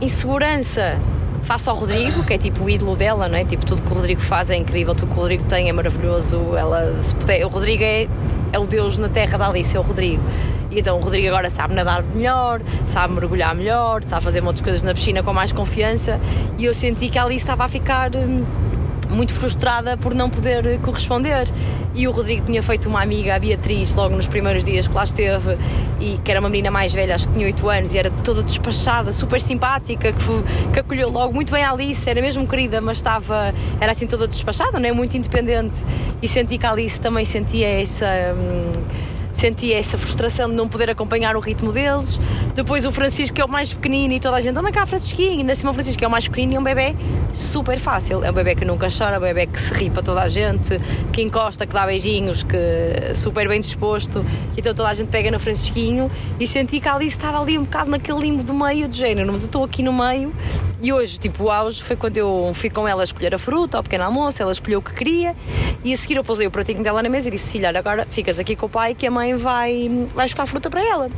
insegurança 0.00 0.98
face 1.42 1.68
ao 1.68 1.77
Rodrigo, 1.77 2.22
que 2.24 2.35
é 2.35 2.38
tipo 2.38 2.64
o 2.64 2.70
ídolo 2.70 2.96
dela, 2.96 3.29
não 3.29 3.37
é? 3.37 3.44
Tipo, 3.44 3.64
tudo 3.64 3.83
que 3.83 3.90
o 3.90 3.94
Rodrigo 3.94 4.20
faz 4.20 4.50
é 4.50 4.57
incrível, 4.57 4.94
tudo 4.94 5.09
que 5.09 5.18
o 5.18 5.20
Rodrigo 5.20 5.44
tem 5.44 5.68
é 5.68 5.72
maravilhoso. 5.72 6.55
Ela, 6.57 6.96
se 7.00 7.14
puder, 7.14 7.44
o 7.44 7.48
Rodrigo 7.48 7.83
é, 7.83 8.09
é 8.55 8.59
o 8.59 8.67
Deus 8.67 8.99
na 8.99 9.09
terra 9.09 9.37
da 9.37 9.49
Alice, 9.49 9.77
é 9.77 9.81
o 9.81 9.83
Rodrigo. 9.83 10.23
E 10.71 10.79
então 10.79 10.97
o 10.97 11.01
Rodrigo 11.01 11.27
agora 11.27 11.51
sabe 11.51 11.75
nadar 11.75 12.05
melhor, 12.05 12.61
sabe 12.87 13.12
mergulhar 13.12 13.53
melhor, 13.53 14.05
sabe 14.05 14.23
fazer 14.23 14.40
muitas 14.40 14.62
coisas 14.62 14.85
na 14.85 14.95
piscina 14.95 15.25
com 15.25 15.33
mais 15.33 15.53
confiança. 15.53 16.21
E 16.57 16.64
eu 16.64 16.73
senti 16.73 17.09
que 17.09 17.19
ali 17.19 17.35
estava 17.35 17.64
a 17.64 17.69
ficar 17.69 18.14
hum, 18.14 18.45
muito 19.14 19.33
frustrada 19.33 19.96
por 19.96 20.14
não 20.14 20.29
poder 20.29 20.79
corresponder. 20.81 21.46
E 21.94 22.09
o 22.09 22.11
Rodrigo 22.11 22.44
tinha 22.44 22.62
feito 22.62 22.88
uma 22.88 23.00
amiga, 23.00 23.37
a 23.37 23.38
Beatriz, 23.38 23.94
logo 23.94 24.16
nos 24.16 24.27
primeiros 24.27 24.64
dias 24.64 24.88
que 24.88 24.94
lá 24.94 25.05
esteve, 25.05 25.57
e 26.00 26.18
que 26.18 26.31
era 26.31 26.40
uma 26.40 26.48
menina 26.48 26.70
mais 26.70 26.92
velha, 26.92 27.14
acho 27.14 27.29
que 27.29 27.35
tinha 27.35 27.46
8 27.46 27.68
anos, 27.68 27.94
e 27.94 27.98
era 27.98 28.11
toda 28.11 28.42
despachada, 28.42 29.12
super 29.12 29.40
simpática, 29.40 30.12
que, 30.12 30.72
que 30.72 30.81
acolheu 30.81 31.09
logo 31.09 31.33
muito 31.33 31.53
bem 31.53 31.62
a 31.62 31.70
Alice, 31.70 32.09
era 32.11 32.20
mesmo 32.20 32.46
querida, 32.48 32.81
mas 32.81 32.96
estava, 32.96 33.55
era 33.81 33.92
assim 33.92 34.09
toda 34.09 34.27
despachada, 34.27 34.81
não 34.81 34.88
é? 34.88 34.92
Muito 34.92 35.16
independente. 35.16 35.85
E 36.20 36.27
senti 36.27 36.59
que 36.59 36.66
a 36.66 36.72
Alice 36.72 37.00
também 37.00 37.24
sentia 37.24 37.81
essa. 37.81 38.07
Hum, 38.35 38.72
sentia 39.35 39.79
essa 39.79 39.99
frustração 39.99 40.49
de 40.49 40.55
não 40.55 40.68
poder 40.68 40.88
acompanhar 40.90 41.37
o 41.37 41.40
ritmo 41.40 41.73
deles. 41.73 42.20
Depois 42.55 42.85
o 42.85 42.92
Francisco, 42.92 43.35
que 43.35 43.42
é 43.42 43.44
o 43.44 43.49
mais 43.49 43.73
pequenino, 43.73 44.14
e 44.14 44.20
toda 44.20 44.37
a 44.37 44.40
gente 44.40 44.57
anda 44.57 44.70
cá, 44.73 44.87
Francisquinho. 44.87 45.40
Ainda 45.40 45.53
assim, 45.53 45.66
o 45.66 45.73
Francisco, 45.73 45.99
que 45.99 46.05
é 46.05 46.09
o 46.09 46.11
mais 46.11 46.27
pequenino, 46.27 46.53
e 46.53 46.57
é 46.57 46.61
um 46.61 46.64
bebê 46.64 46.94
super 47.33 47.79
fácil. 47.79 48.25
É 48.25 48.31
um 48.31 48.35
bebê 48.35 48.55
que 48.55 48.64
nunca 48.64 48.88
chora, 48.88 49.16
é 49.16 49.18
um 49.18 49.23
bebê 49.23 49.47
que 49.47 49.59
se 49.59 49.75
ri 49.75 49.90
para 49.90 50.03
toda 50.03 50.23
a 50.23 50.29
gente, 50.29 50.79
que 51.12 51.23
encosta, 51.23 51.66
que 51.66 51.75
dá 51.75 51.87
beijinhos, 51.87 52.42
que 52.42 53.14
super 53.14 53.49
bem 53.49 53.61
disposto. 53.61 54.25
Então 54.57 54.73
toda 54.73 54.88
a 54.88 54.94
gente 54.94 55.09
pega 55.09 55.31
no 55.31 55.40
Francisquinho 55.40 56.11
e 56.38 56.47
senti 56.47 56.81
que 56.81 56.88
a 56.88 56.94
Alice 56.94 57.16
estava 57.16 57.40
ali 57.40 57.59
um 57.59 57.64
bocado 57.64 57.90
naquele 57.90 58.20
limbo 58.20 58.42
do 58.42 58.55
meio, 58.55 58.88
de 58.88 58.97
género. 58.97 59.33
Mas 59.33 59.42
eu 59.42 59.47
estou 59.47 59.64
aqui 59.64 59.83
no 59.83 59.92
meio 59.92 60.33
e 60.85 60.92
hoje, 60.92 61.18
tipo, 61.18 61.44
o 61.44 61.51
auge 61.51 61.83
foi 61.83 61.97
quando 61.97 62.18
eu 62.18 62.51
fui 62.53 62.68
com 62.68 62.87
ela 62.87 63.03
a 63.03 63.05
escolher 63.05 63.35
a 63.35 63.38
fruta, 63.38 63.79
ao 63.79 63.83
pequeno 63.83 64.05
almoço, 64.05 64.42
ela 64.42 64.53
escolheu 64.53 64.81
o 64.81 64.83
que 64.83 64.92
queria 64.92 65.35
e 65.83 65.94
a 65.94 65.97
seguir 65.97 66.16
eu 66.16 66.23
posei 66.23 66.47
o 66.47 66.51
pratinho 66.51 66.83
dela 66.83 67.03
na 67.03 67.09
mesa 67.09 67.29
e 67.29 67.31
disse: 67.31 67.53
Filha, 67.53 67.70
agora 67.70 68.07
ficas 68.11 68.38
aqui 68.38 68.55
com 68.55 68.66
o 68.66 68.68
pai 68.68 68.94
que 68.94 69.07
a 69.07 69.11
mãe 69.11 69.35
vai, 69.35 69.88
vai 70.14 70.27
buscar 70.27 70.44
fruta 70.44 70.68
para 70.68 70.83
ela. 70.87 71.09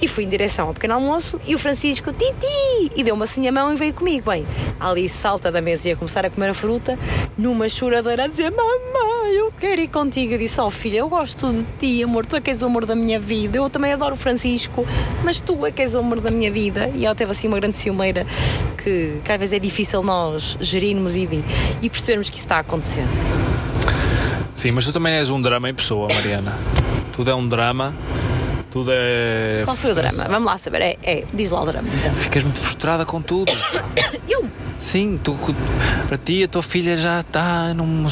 E 0.00 0.06
fui 0.06 0.24
em 0.24 0.28
direção 0.28 0.68
ao 0.68 0.74
pequeno 0.74 0.94
almoço 0.94 1.40
e 1.46 1.54
o 1.54 1.58
Francisco, 1.58 2.12
Titi! 2.12 2.92
E 2.94 3.02
deu-me 3.02 3.24
assim 3.24 3.48
a 3.48 3.52
mão 3.52 3.72
e 3.72 3.76
veio 3.76 3.94
comigo. 3.94 4.30
Bem, 4.30 4.46
a 4.78 4.90
Alice 4.90 5.16
salta 5.16 5.50
da 5.50 5.60
mesa 5.60 5.88
e 5.88 5.90
ia 5.90 5.96
começar 5.96 6.24
a 6.24 6.30
comer 6.30 6.50
a 6.50 6.54
fruta, 6.54 6.98
numa 7.36 7.68
choradeira 7.68 8.24
a 8.24 8.26
dizer: 8.26 8.50
Mamãe, 8.50 9.34
eu 9.34 9.50
quero 9.58 9.80
ir 9.80 9.88
contigo. 9.88 10.34
Eu 10.34 10.38
disse: 10.38 10.60
Oh 10.60 10.70
filha, 10.70 10.98
eu 10.98 11.08
gosto 11.08 11.52
de 11.52 11.64
ti, 11.78 12.02
amor, 12.02 12.26
tu 12.26 12.36
é 12.36 12.40
que 12.40 12.50
és 12.50 12.62
o 12.62 12.66
amor 12.66 12.84
da 12.84 12.94
minha 12.94 13.18
vida. 13.18 13.56
Eu 13.56 13.70
também 13.70 13.92
adoro 13.92 14.14
o 14.14 14.18
Francisco, 14.18 14.86
mas 15.24 15.40
tu 15.40 15.64
é 15.66 15.72
que 15.72 15.82
és 15.82 15.94
o 15.94 15.98
amor 15.98 16.20
da 16.20 16.30
minha 16.30 16.50
vida. 16.50 16.90
E 16.94 17.04
ela 17.06 17.14
teve 17.14 17.32
assim 17.32 17.48
uma 17.48 17.58
grande 17.58 17.76
ciumeira 17.76 18.26
que, 18.82 19.20
que 19.24 19.32
às 19.32 19.38
vezes 19.38 19.52
é 19.52 19.58
difícil 19.58 20.02
nós 20.02 20.56
gerirmos 20.60 21.16
e, 21.16 21.28
e 21.82 21.90
percebermos 21.90 22.30
que 22.30 22.36
isso 22.36 22.44
está 22.44 22.56
a 22.56 22.60
acontecer. 22.60 23.04
Sim, 24.54 24.72
mas 24.72 24.84
tu 24.84 24.92
também 24.92 25.14
és 25.14 25.30
um 25.30 25.40
drama 25.40 25.68
em 25.68 25.74
pessoa, 25.74 26.08
Mariana. 26.14 26.56
Tudo 27.12 27.30
é 27.30 27.34
um 27.34 27.46
drama 27.46 27.94
tudo 28.70 28.90
é. 28.92 29.62
Qual 29.64 29.76
foi 29.76 29.92
o 29.92 29.94
drama? 29.94 30.24
Vamos 30.28 30.46
lá 30.46 30.58
saber. 30.58 30.82
É, 30.82 30.98
é, 31.02 31.24
diz 31.32 31.50
lá 31.50 31.62
o 31.62 31.66
drama. 31.66 31.88
Então. 31.88 32.14
Ficas 32.14 32.42
muito 32.44 32.60
frustrada 32.60 33.04
com 33.04 33.20
tudo. 33.20 33.50
Eu? 34.28 34.48
Sim, 34.78 35.18
tu, 35.22 35.36
para 36.06 36.16
ti 36.16 36.44
a 36.44 36.48
tua 36.48 36.62
filha 36.62 36.96
já 36.96 37.18
está 37.20 37.74
num, 37.74 38.06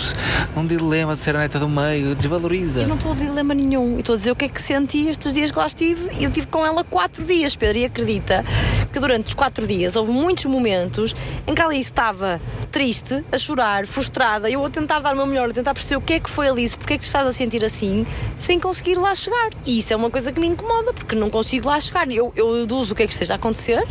num 0.54 0.66
dilema 0.66 1.14
de 1.14 1.22
ser 1.22 1.36
a 1.36 1.38
neta 1.38 1.60
do 1.60 1.68
meio, 1.68 2.16
desvaloriza. 2.16 2.80
Eu 2.80 2.88
não 2.88 2.96
estou 2.96 3.12
a 3.12 3.14
dilema 3.14 3.54
nenhum. 3.54 4.00
Estou 4.00 4.14
a 4.16 4.18
dizer 4.18 4.32
o 4.32 4.36
que 4.36 4.46
é 4.46 4.48
que 4.48 4.60
senti 4.60 5.06
estes 5.06 5.32
dias 5.32 5.52
que 5.52 5.58
lá 5.58 5.66
estive 5.66 6.10
eu 6.20 6.30
tive 6.30 6.48
com 6.48 6.66
ela 6.66 6.82
quatro 6.82 7.24
dias, 7.24 7.54
Pedro, 7.54 7.78
e 7.78 7.84
acredita 7.84 8.44
que 8.92 8.98
durante 8.98 9.28
os 9.28 9.34
quatro 9.34 9.66
dias 9.66 9.94
houve 9.94 10.10
muitos 10.10 10.44
momentos 10.46 11.14
em 11.46 11.54
que 11.54 11.62
a 11.62 11.66
Alice 11.66 11.90
estava 11.90 12.40
triste, 12.70 13.24
a 13.30 13.38
chorar, 13.38 13.86
frustrada, 13.86 14.50
eu 14.50 14.64
a 14.64 14.68
tentar 14.68 15.00
dar 15.00 15.14
o 15.14 15.16
meu 15.16 15.26
melhor, 15.26 15.50
a 15.50 15.52
tentar 15.52 15.72
perceber 15.72 15.96
o 15.96 16.00
que 16.00 16.14
é 16.14 16.20
que 16.20 16.28
foi 16.28 16.48
Alice, 16.48 16.76
porque 16.76 16.94
é 16.94 16.96
que 16.96 17.02
te 17.02 17.06
estás 17.06 17.26
a 17.26 17.32
sentir 17.32 17.64
assim, 17.64 18.04
sem 18.34 18.58
conseguir 18.58 18.96
lá 18.96 19.14
chegar. 19.14 19.50
E 19.64 19.78
isso 19.78 19.92
é 19.92 19.96
uma 19.96 20.10
coisa 20.10 20.32
que 20.32 20.40
me 20.40 20.46
incomoda, 20.46 20.92
porque 20.92 21.14
não 21.14 21.30
consigo 21.30 21.68
lá 21.68 21.80
chegar. 21.80 22.10
Eu, 22.10 22.32
eu 22.34 22.54
deduzo 22.60 22.92
o 22.92 22.96
que 22.96 23.04
é 23.04 23.06
que 23.06 23.12
esteja 23.12 23.34
a 23.34 23.36
acontecer, 23.36 23.82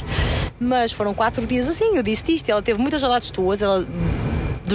mas 0.60 0.92
foram 0.92 1.14
quatro 1.14 1.46
dias 1.48 1.70
assim, 1.70 1.96
eu 1.96 2.04
disse 2.04 2.36
isto, 2.36 2.50
ela 2.50 2.62
teve 2.66 2.80
muitas 2.80 3.00
saudades 3.00 3.32
tuas, 3.32 3.62
ela 3.62 3.86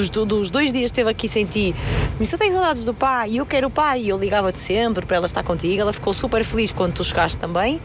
dos, 0.08 0.26
dos, 0.26 0.50
dois 0.50 0.72
dias 0.72 0.86
esteve 0.86 1.10
aqui 1.10 1.28
sem 1.28 1.44
ti, 1.44 1.74
me 2.18 2.24
disse, 2.24 2.38
tenho 2.38 2.52
saudades 2.52 2.84
do 2.84 2.94
pai, 2.94 3.30
e 3.30 3.36
eu 3.38 3.46
quero 3.46 3.66
o 3.66 3.70
pai, 3.70 4.02
e 4.02 4.08
eu 4.08 4.18
ligava-te 4.18 4.58
sempre 4.58 5.04
para 5.04 5.16
ela 5.16 5.26
estar 5.26 5.42
contigo, 5.42 5.82
ela 5.82 5.92
ficou 5.92 6.12
super 6.14 6.44
feliz 6.44 6.72
quando 6.72 6.94
tu 6.94 7.04
chegaste 7.04 7.36
também, 7.36 7.80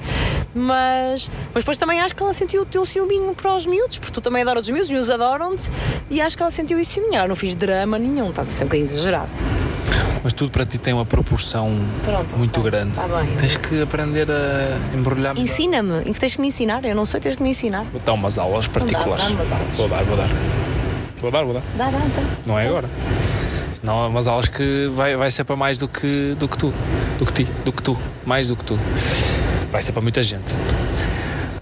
mas, 0.54 1.30
mas 1.54 1.64
depois 1.64 1.78
também 1.78 2.00
acho 2.00 2.16
que 2.16 2.24
ela 2.24 2.34
sentiu 2.34 2.62
o 2.62 2.66
teu 2.66 2.86
ciúminho 2.86 3.34
para 3.34 3.54
os 3.54 3.66
miúdos, 3.66 4.00
porque 4.00 4.14
tu 4.14 4.22
também 4.22 4.44
adoras 4.44 4.64
os 4.64 4.70
miúdos, 4.70 4.88
os 4.88 4.92
miúdos 4.92 5.10
adoram-te, 5.10 5.70
e 6.10 6.22
acho 6.22 6.38
que 6.38 6.44
ela 6.44 6.52
sentiu 6.52 6.80
isso 6.80 7.02
melhor, 7.02 7.28
não 7.28 7.36
fiz 7.36 7.56
drama 7.56 8.00
nenhum, 8.00 8.30
está 8.30 8.44
a 8.44 8.46
ser 8.46 8.64
um 8.64 8.68
bocadinho 8.68 8.86
exagerado. 8.86 9.30
Mas 10.26 10.34
tudo 10.34 10.50
para 10.50 10.66
ti 10.66 10.80
tem 10.80 10.92
uma 10.92 11.06
proporção 11.06 11.72
Pronto, 12.04 12.36
muito 12.36 12.60
tá, 12.60 12.68
grande. 12.68 12.94
Tá. 12.94 13.06
Tens 13.38 13.58
que 13.58 13.84
aprender 13.84 14.28
a 14.32 14.98
embrulhar 14.98 15.38
Ensina-me, 15.38 16.04
tens 16.16 16.34
que 16.34 16.42
me 16.42 16.48
ensinar, 16.48 16.84
eu 16.84 16.96
não 16.96 17.06
sei, 17.06 17.20
tens 17.20 17.36
que 17.36 17.44
me 17.44 17.52
ensinar. 17.52 17.86
Vou 17.92 18.02
dar 18.02 18.14
umas 18.14 18.40
aulas 18.40 18.68
particulares. 18.68 19.28
Umas 19.28 19.52
aulas. 19.52 19.76
Vou 19.76 19.88
dar, 19.88 20.04
vou 20.04 20.18
dar. 20.18 20.28
Vou 21.22 21.32
dar, 21.32 21.44
vou 21.44 21.54
dar. 21.54 21.64
Dá, 21.78 21.90
dá, 21.90 22.00
então. 22.06 22.24
Não 22.48 22.60
é 22.60 22.68
agora. 22.68 22.90
Senão 23.74 24.06
é 24.06 24.08
umas 24.08 24.28
aulas 24.28 24.48
que 24.48 24.90
vai, 24.94 25.16
vai 25.16 25.30
ser 25.32 25.44
para 25.44 25.56
mais 25.56 25.80
do 25.80 25.88
que, 25.88 26.36
do 26.38 26.48
que 26.48 26.58
tu. 26.58 26.74
Do 27.20 27.26
que 27.26 27.34
ti, 27.34 27.52
do 27.64 27.72
que 27.72 27.84
tu. 27.84 27.98
Mais 28.26 28.48
do 28.50 28.56
que 28.56 28.64
tu. 28.64 28.80
Vai 29.72 29.82
ser 29.82 29.92
para 29.92 30.02
muita 30.02 30.22
gente. 30.24 30.54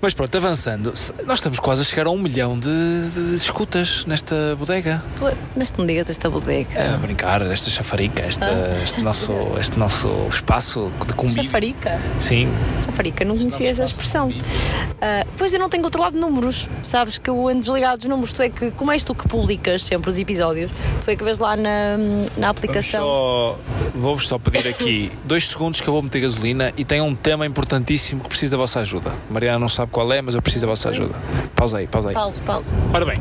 Mas 0.04 0.13
pronto, 0.13 0.36
avançando, 0.36 0.94
nós 1.26 1.39
estamos 1.39 1.62
quase 1.62 1.82
a 1.82 1.86
chegar 1.86 2.08
a 2.08 2.10
um 2.10 2.18
milhão 2.18 2.60
de, 2.60 2.70
de 3.16 3.36
escutas 3.36 4.06
nesta 4.06 4.54
bodega. 4.58 5.02
Tu, 5.16 5.24
neste 5.56 5.80
um 5.80 5.86
dia 5.86 6.04
desta 6.04 6.30
bodega. 6.30 6.78
É, 6.78 6.89
a 6.89 6.98
brincar, 6.98 7.42
esta 7.44 7.70
chafarica, 7.70 8.22
esta, 8.22 8.50
ah. 8.50 8.84
este, 8.84 9.00
nosso, 9.00 9.32
este 9.58 9.80
nosso 9.80 10.10
espaço 10.30 10.92
de 11.08 11.13
convívio. 11.13 11.46
Chafarica? 11.46 12.02
Sim. 12.20 12.50
Chafarica, 12.84 13.24
não 13.24 13.38
conhecia 13.38 13.70
essa 13.70 13.86
expressão. 13.86 14.28
Uh, 14.28 15.26
pois 15.38 15.54
eu 15.54 15.60
não 15.60 15.70
tenho 15.70 15.82
controlado 15.82 16.20
números, 16.20 16.70
sabes 16.86 17.18
que 17.18 17.30
eu 17.30 17.48
ando 17.48 17.62
desligado 17.62 18.00
dos 18.00 18.10
números. 18.10 18.34
Tu 18.34 18.42
é 18.42 18.50
que, 18.50 18.72
como 18.72 18.92
és 18.92 19.06
tu 19.06 19.16
que 19.16 19.26
publicas 19.26 19.84
sempre 19.84 20.10
os 20.10 20.20
episódios, 20.20 20.70
tu 21.06 21.12
é 21.12 21.16
que 21.16 21.24
vês 21.24 21.39
lá 21.39 21.56
na, 21.56 21.96
na 22.36 22.50
aplicação. 22.50 23.56
Vou-vos 23.96 24.28
só, 24.28 24.38
vou 24.38 24.44
só 24.44 24.52
pedir 24.52 24.68
aqui 24.68 25.10
dois 25.24 25.48
segundos 25.48 25.80
que 25.80 25.88
eu 25.88 25.94
vou 25.94 26.04
meter 26.04 26.20
gasolina 26.20 26.74
e 26.76 26.84
tem 26.84 27.00
um 27.00 27.16
tema 27.16 27.46
importantíssimo 27.46 28.22
que 28.22 28.28
precisa 28.28 28.52
da 28.52 28.58
vossa 28.58 28.82
ajuda. 28.82 29.13
Mariana 29.30 29.60
não 29.60 29.70
sabe 29.70 29.93
qual 29.94 30.12
é, 30.12 30.22
mas 30.22 30.36
eu 30.36 30.42
preciso 30.42 30.66
da 30.66 30.72
vossa 30.72 30.90
ajuda. 30.90 31.14
Pausa 31.56 31.78
aí, 31.78 31.88
pausa 31.88 32.10
aí. 32.10 32.16
Pausa, 32.16 32.42
pausa. 32.46 32.72
Ora 32.92 33.06
bem, 33.06 33.18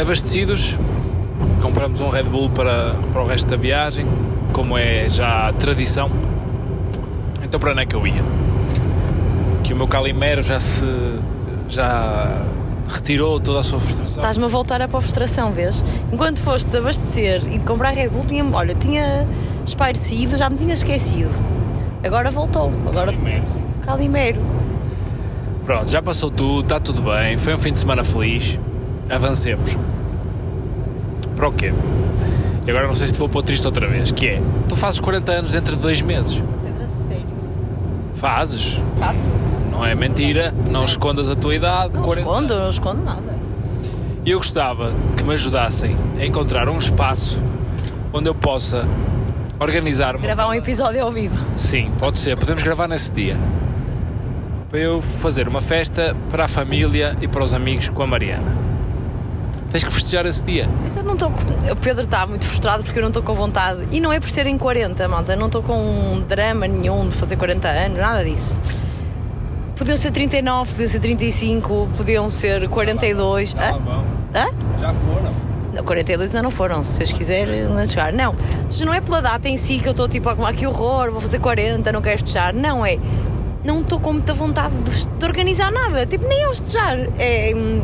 abastecidos, 0.00 0.78
compramos 1.62 2.00
um 2.00 2.10
Red 2.10 2.24
Bull 2.24 2.50
para, 2.50 2.94
para 3.12 3.22
o 3.22 3.26
resto 3.26 3.48
da 3.48 3.56
viagem, 3.56 4.06
como 4.52 4.76
é 4.76 5.08
já 5.08 5.52
tradição. 5.54 6.10
Então 7.42 7.58
para 7.58 7.72
onde 7.72 7.80
é 7.80 7.86
que 7.86 7.96
eu 7.96 8.06
ia? 8.06 8.22
Que 9.64 9.72
o 9.72 9.76
meu 9.76 9.88
Calimero 9.88 10.42
já 10.42 10.60
se. 10.60 10.86
já 11.68 12.44
retirou 12.92 13.40
toda 13.40 13.60
a 13.60 13.62
sua 13.62 13.80
frustração. 13.80 14.18
Estás-me 14.18 14.44
a 14.44 14.48
voltar 14.48 14.82
a 14.82 14.88
para 14.88 14.98
a 14.98 15.00
frustração, 15.00 15.52
vês? 15.52 15.84
Enquanto 16.12 16.40
foste 16.40 16.76
abastecer 16.76 17.42
e 17.52 17.58
comprar 17.60 17.90
Red 17.90 18.08
Bull, 18.08 18.24
tinha, 18.26 18.44
olha, 18.44 18.74
tinha 18.74 19.26
esparecido, 19.64 20.36
já 20.36 20.50
me 20.50 20.56
tinha 20.56 20.74
esquecido. 20.74 21.30
Agora 22.04 22.30
voltou. 22.30 22.72
Agora... 22.86 23.12
Calimero. 23.12 23.44
Calimero. 23.82 24.59
Pronto, 25.64 25.90
já 25.90 26.02
passou 26.02 26.30
tudo, 26.30 26.62
está 26.62 26.80
tudo 26.80 27.02
bem, 27.02 27.36
foi 27.36 27.54
um 27.54 27.58
fim 27.58 27.72
de 27.72 27.78
semana 27.78 28.02
feliz, 28.02 28.58
avancemos. 29.08 29.76
Para 31.36 31.48
o 31.48 31.52
quê? 31.52 31.72
E 32.66 32.70
agora 32.70 32.86
não 32.86 32.94
sei 32.94 33.06
se 33.06 33.12
te 33.14 33.18
vou 33.18 33.28
pôr 33.28 33.42
triste 33.42 33.66
outra 33.66 33.86
vez, 33.86 34.10
que 34.10 34.26
é, 34.26 34.42
tu 34.68 34.76
fazes 34.76 35.00
40 35.00 35.32
anos 35.32 35.52
dentro 35.52 35.76
de 35.76 35.82
dois 35.82 36.02
meses. 36.02 36.42
É 36.64 37.08
sério? 37.08 37.26
Fazes? 38.14 38.80
Faço. 38.98 39.30
não 39.70 39.84
é 39.84 39.94
mentira, 39.94 40.54
não 40.70 40.84
escondas 40.84 41.30
a 41.30 41.36
tua 41.36 41.54
idade. 41.54 41.94
Não 41.94 42.02
40 42.02 42.20
escondo, 42.28 42.54
não 42.54 42.70
escondo 42.70 43.02
nada. 43.02 43.38
E 44.24 44.30
eu 44.32 44.38
gostava 44.38 44.92
que 45.16 45.24
me 45.24 45.32
ajudassem 45.32 45.96
a 46.18 46.24
encontrar 46.26 46.68
um 46.68 46.78
espaço 46.78 47.42
onde 48.12 48.28
eu 48.28 48.34
possa 48.34 48.86
organizar-me. 49.58 50.20
Gravar 50.20 50.48
um 50.48 50.54
episódio 50.54 51.02
ao 51.02 51.10
vivo. 51.10 51.36
Sim, 51.56 51.90
pode 51.98 52.18
ser. 52.18 52.36
Podemos 52.36 52.62
gravar 52.62 52.86
nesse 52.86 53.12
dia. 53.12 53.38
Para 54.70 54.78
eu 54.78 55.02
fazer 55.02 55.48
uma 55.48 55.60
festa 55.60 56.16
para 56.30 56.44
a 56.44 56.48
família 56.48 57.16
e 57.20 57.26
para 57.26 57.42
os 57.42 57.52
amigos 57.52 57.88
com 57.88 58.04
a 58.04 58.06
Mariana. 58.06 58.56
Tens 59.68 59.82
que 59.82 59.92
festejar 59.92 60.24
esse 60.26 60.44
dia. 60.44 60.68
Mas 60.84 60.96
eu 60.96 61.02
não 61.02 61.14
estou. 61.14 61.28
O 61.28 61.76
Pedro 61.76 62.04
está 62.04 62.24
muito 62.24 62.44
frustrado 62.46 62.84
porque 62.84 62.96
eu 62.96 63.02
não 63.02 63.08
estou 63.08 63.20
com 63.20 63.34
vontade. 63.34 63.88
E 63.90 64.00
não 64.00 64.12
é 64.12 64.20
por 64.20 64.28
serem 64.28 64.56
40, 64.56 65.08
malta. 65.08 65.32
Eu 65.32 65.38
não 65.38 65.46
estou 65.46 65.60
com 65.60 65.76
um 65.76 66.20
drama 66.20 66.68
nenhum 66.68 67.08
de 67.08 67.16
fazer 67.16 67.34
40 67.34 67.66
anos, 67.66 67.98
nada 67.98 68.24
disso. 68.24 68.60
Podiam 69.74 69.96
ser 69.96 70.12
39, 70.12 70.70
podiam 70.70 70.88
ser 70.88 71.00
35, 71.00 71.88
podiam 71.96 72.30
ser 72.30 72.68
42. 72.68 73.56
Hã? 73.56 73.72
bom. 73.78 74.04
Hã? 74.32 74.46
Já 74.80 74.94
foram. 74.94 75.50
Não, 75.72 75.84
42 75.84 76.30
ainda 76.30 76.42
não 76.42 76.50
foram, 76.50 76.84
se 76.84 76.94
vocês 76.94 77.12
quiserem 77.12 77.64
não 77.64 77.84
chegar. 77.86 78.12
Não, 78.12 78.36
não 78.84 78.94
é 78.94 79.00
pela 79.00 79.20
data 79.20 79.48
em 79.48 79.56
si 79.56 79.78
que 79.78 79.88
eu 79.88 79.92
estou 79.92 80.06
tipo, 80.06 80.28
ah, 80.28 80.52
que 80.52 80.66
horror, 80.66 81.10
vou 81.10 81.20
fazer 81.20 81.40
40, 81.40 81.90
não 81.90 82.02
quero 82.02 82.18
festejar. 82.18 82.54
Não 82.54 82.86
é. 82.86 82.98
Não 83.64 83.80
estou 83.80 84.00
com 84.00 84.14
muita 84.14 84.32
vontade 84.32 84.74
de, 85.18 85.24
organizar 85.24 85.70
nada, 85.70 86.06
tipo, 86.06 86.26
nem 86.26 86.44
ao 86.44 86.50
festejar. 86.54 86.98
É, 87.18 87.52
hum, 87.54 87.82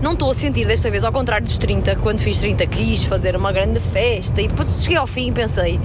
não 0.00 0.12
estou 0.14 0.30
a 0.30 0.34
sentir 0.34 0.66
desta 0.66 0.90
vez, 0.90 1.04
ao 1.04 1.12
contrário 1.12 1.44
dos 1.46 1.58
30, 1.58 1.96
quando 1.96 2.18
fiz 2.20 2.38
30 2.38 2.66
quis 2.66 3.04
fazer 3.04 3.36
uma 3.36 3.52
grande 3.52 3.78
festa 3.80 4.40
e 4.40 4.48
depois 4.48 4.82
cheguei 4.82 4.96
ao 4.98 5.06
fim 5.06 5.28
e 5.28 5.32
pensei. 5.32 5.78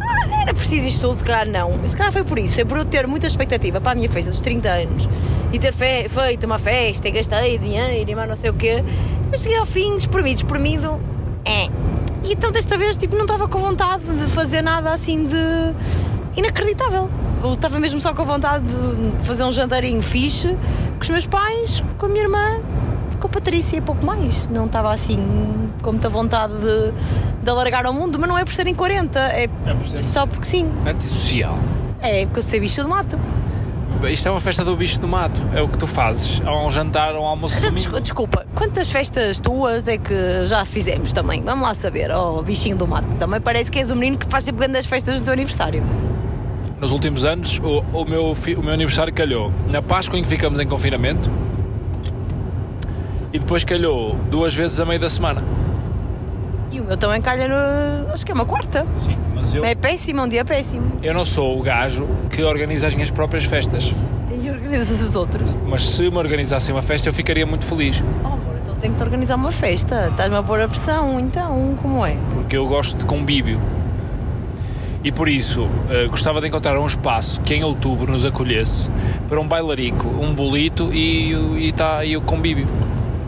"Ah, 0.00 0.42
Era 0.42 0.52
preciso 0.52 0.86
isto 0.86 1.08
tudo, 1.08 1.18
se 1.18 1.24
calhar 1.24 1.48
não. 1.48 1.78
Se 1.86 1.96
calhar 1.96 2.12
foi 2.12 2.24
por 2.24 2.38
isso, 2.38 2.60
é 2.60 2.64
por 2.64 2.76
eu 2.76 2.84
ter 2.84 3.06
muita 3.06 3.26
expectativa 3.26 3.80
para 3.80 3.92
a 3.92 3.94
minha 3.94 4.08
festa 4.10 4.30
dos 4.30 4.40
30 4.42 4.68
anos 4.68 5.08
e 5.52 5.58
ter 5.58 5.72
fe- 5.72 6.08
feito 6.08 6.44
uma 6.44 6.58
festa 6.58 7.08
e 7.08 7.10
gastei 7.12 7.56
dinheiro 7.56 8.10
e 8.10 8.14
mais 8.14 8.28
não 8.28 8.36
sei 8.36 8.50
o 8.50 8.54
quê. 8.54 8.84
Mas 9.30 9.42
cheguei 9.42 9.56
ao 9.58 9.64
fim, 9.64 9.96
despremido, 9.96 10.34
despremido. 10.42 11.00
É. 11.46 11.68
E 12.24 12.32
então 12.32 12.50
desta 12.50 12.76
vez 12.76 12.96
tipo, 12.96 13.14
não 13.16 13.22
estava 13.24 13.48
com 13.48 13.58
vontade 13.58 14.02
de 14.04 14.26
fazer 14.30 14.60
nada 14.60 14.92
assim 14.92 15.24
de 15.24 15.34
inacreditável. 16.36 17.10
Eu 17.42 17.52
estava 17.52 17.78
mesmo 17.78 18.00
só 18.00 18.12
com 18.14 18.24
vontade 18.24 18.64
de 18.64 19.24
fazer 19.24 19.44
um 19.44 19.52
jantarinho 19.52 20.00
fixe 20.02 20.48
com 20.94 21.00
os 21.00 21.10
meus 21.10 21.26
pais, 21.26 21.82
com 21.98 22.06
a 22.06 22.08
minha 22.08 22.22
irmã, 22.22 22.60
com 23.20 23.26
a 23.26 23.30
Patrícia 23.30 23.76
e 23.76 23.80
pouco 23.80 24.04
mais. 24.04 24.48
Não 24.48 24.66
estava 24.66 24.92
assim 24.92 25.18
com 25.82 25.92
muita 25.92 26.08
vontade 26.08 26.54
de, 26.54 26.92
de 27.42 27.50
alargar 27.50 27.84
ao 27.86 27.92
mundo, 27.92 28.18
mas 28.18 28.28
não 28.28 28.38
é 28.38 28.44
por 28.44 28.54
serem 28.54 28.74
40, 28.74 29.18
é, 29.18 29.48
por 29.48 29.86
serem- 29.86 30.02
só 30.02 30.26
porque 30.26 30.44
sim. 30.46 30.66
Antissocial. 30.86 31.58
É 32.00 32.24
porque 32.24 32.38
eu 32.38 32.42
sei 32.42 32.60
bicho 32.60 32.82
de 32.82 32.88
mato. 32.88 33.18
Isto 34.10 34.28
é 34.28 34.30
uma 34.30 34.40
festa 34.40 34.62
do 34.62 34.76
bicho 34.76 35.00
do 35.00 35.08
mato. 35.08 35.40
É 35.54 35.62
o 35.62 35.68
que 35.68 35.78
tu 35.78 35.86
fazes. 35.86 36.42
Há 36.44 36.54
um 36.66 36.70
jantar, 36.70 37.14
um 37.14 37.24
almoço 37.24 37.58
domingo. 37.62 37.98
Desculpa, 38.00 38.44
quantas 38.54 38.90
festas 38.90 39.40
tuas 39.40 39.88
é 39.88 39.96
que 39.96 40.44
já 40.44 40.62
fizemos 40.66 41.10
também? 41.12 41.40
Vamos 41.42 41.62
lá 41.66 41.74
saber, 41.74 42.10
oh 42.10 42.42
bichinho 42.42 42.76
do 42.76 42.86
mato. 42.86 43.16
Também 43.16 43.40
parece 43.40 43.70
que 43.70 43.78
és 43.78 43.90
o 43.90 43.96
menino 43.96 44.18
que 44.18 44.26
faz 44.28 44.44
sempre 44.44 44.66
grandes 44.66 44.84
festas 44.84 45.18
no 45.18 45.24
teu 45.24 45.32
aniversário. 45.32 45.82
Nos 46.84 46.92
últimos 46.92 47.24
anos, 47.24 47.58
o, 47.60 47.82
o 47.98 48.04
meu, 48.04 48.32
o 48.32 48.62
meu 48.62 48.74
aniversário 48.74 49.10
calhou 49.10 49.50
na 49.72 49.80
Páscoa 49.80 50.18
em 50.18 50.22
que 50.22 50.28
ficamos 50.28 50.60
em 50.60 50.66
confinamento 50.66 51.30
e 53.32 53.38
depois 53.38 53.64
calhou 53.64 54.16
duas 54.30 54.54
vezes 54.54 54.78
a 54.78 54.84
meio 54.84 55.00
da 55.00 55.08
semana. 55.08 55.42
E 56.70 56.78
o 56.82 56.84
meu 56.84 56.94
também 56.98 57.22
calha 57.22 57.48
no. 57.48 58.12
Acho 58.12 58.26
que 58.26 58.30
é 58.32 58.34
uma 58.34 58.44
quarta. 58.44 58.86
Sim, 58.96 59.16
mas 59.34 59.54
eu, 59.54 59.64
É 59.64 59.74
péssimo, 59.74 60.20
é 60.20 60.24
um 60.24 60.28
dia 60.28 60.44
péssimo. 60.44 60.92
eu 61.02 61.14
não 61.14 61.24
sou 61.24 61.58
o 61.58 61.62
gajo 61.62 62.06
que 62.30 62.42
organiza 62.42 62.86
as 62.86 62.92
minhas 62.92 63.10
próprias 63.10 63.46
festas. 63.46 63.94
E 64.42 64.50
organizas 64.50 65.00
os 65.02 65.16
outros. 65.16 65.50
Mas 65.66 65.86
se 65.88 66.10
me 66.10 66.18
organizassem 66.18 66.74
uma 66.74 66.82
festa, 66.82 67.08
eu 67.08 67.14
ficaria 67.14 67.46
muito 67.46 67.64
feliz. 67.64 68.04
Oh, 68.22 68.26
amor, 68.26 68.56
então 68.62 68.74
tenho 68.74 68.92
que 68.92 68.98
te 68.98 69.04
organizar 69.04 69.36
uma 69.36 69.52
festa. 69.52 70.08
Estás-me 70.10 70.36
a 70.36 70.42
pôr 70.42 70.60
a 70.60 70.68
pressão, 70.68 71.18
então, 71.18 71.78
como 71.80 72.04
é? 72.04 72.18
porque 72.34 72.58
eu 72.58 72.66
gosto 72.68 72.98
de 72.98 73.04
convívio. 73.06 73.58
E 75.04 75.12
por 75.12 75.28
isso 75.28 75.68
eh, 75.90 76.06
gostava 76.06 76.40
de 76.40 76.48
encontrar 76.48 76.78
um 76.78 76.86
espaço 76.86 77.42
que 77.42 77.54
em 77.54 77.62
outubro 77.62 78.10
nos 78.10 78.24
acolhesse 78.24 78.90
para 79.28 79.38
um 79.38 79.46
bailarico, 79.46 80.08
um 80.08 80.34
bolito 80.34 80.90
e, 80.94 81.34
e, 81.66 81.72
tá, 81.72 82.02
e 82.04 82.16
o 82.16 82.22
convívio. 82.22 82.66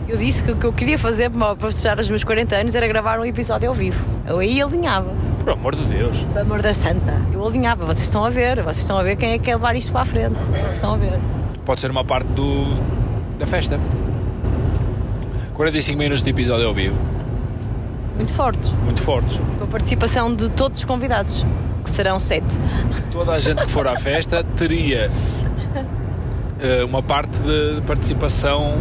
Eu 0.07 0.17
disse 0.17 0.43
que 0.43 0.51
o 0.51 0.55
que 0.55 0.65
eu 0.65 0.73
queria 0.73 0.97
fazer 0.97 1.29
para 1.29 1.55
festejar 1.55 1.99
os 1.99 2.09
meus 2.09 2.23
40 2.23 2.55
anos 2.55 2.73
era 2.73 2.87
gravar 2.87 3.19
um 3.19 3.25
episódio 3.25 3.69
ao 3.69 3.75
vivo. 3.75 4.03
Eu 4.25 4.39
aí 4.39 4.59
alinhava. 4.59 5.13
Por 5.41 5.51
amor 5.51 5.75
de 5.75 5.83
Deus. 5.83 6.17
Pelo 6.33 6.39
amor 6.39 6.61
da 6.61 6.73
santa. 6.73 7.21
Eu 7.31 7.45
alinhava. 7.45 7.85
Vocês 7.85 8.03
estão 8.03 8.25
a 8.25 8.29
ver. 8.29 8.61
Vocês 8.63 8.79
estão 8.79 8.97
a 8.97 9.03
ver 9.03 9.15
quem 9.17 9.33
é 9.33 9.37
que 9.37 9.43
quer 9.43 9.55
levar 9.55 9.75
isto 9.75 9.91
para 9.91 10.01
a 10.01 10.05
frente. 10.05 10.35
Vocês 10.35 10.71
estão 10.71 10.93
a 10.93 10.97
ver. 10.97 11.19
Pode 11.63 11.79
ser 11.81 11.91
uma 11.91 12.03
parte 12.05 12.27
do, 12.29 12.65
da 13.37 13.45
festa. 13.45 13.79
45 15.53 15.99
minutos 15.99 16.23
de 16.23 16.29
episódio 16.29 16.67
ao 16.67 16.73
vivo. 16.73 16.97
Muito 18.15 18.33
fortes. 18.33 18.71
Muito 18.83 19.01
fortes. 19.01 19.39
Com 19.59 19.65
a 19.65 19.67
participação 19.67 20.33
de 20.33 20.49
todos 20.49 20.79
os 20.79 20.85
convidados. 20.85 21.45
Que 21.87 21.93
serão 21.93 22.19
sete. 22.19 22.59
Toda 23.13 23.31
a 23.31 23.39
gente 23.39 23.63
que 23.63 23.71
for 23.71 23.87
à 23.87 23.95
festa 23.95 24.43
teria 24.43 25.09
eh, 26.59 26.83
uma 26.83 27.01
parte 27.01 27.31
de 27.39 27.81
participação. 27.87 28.75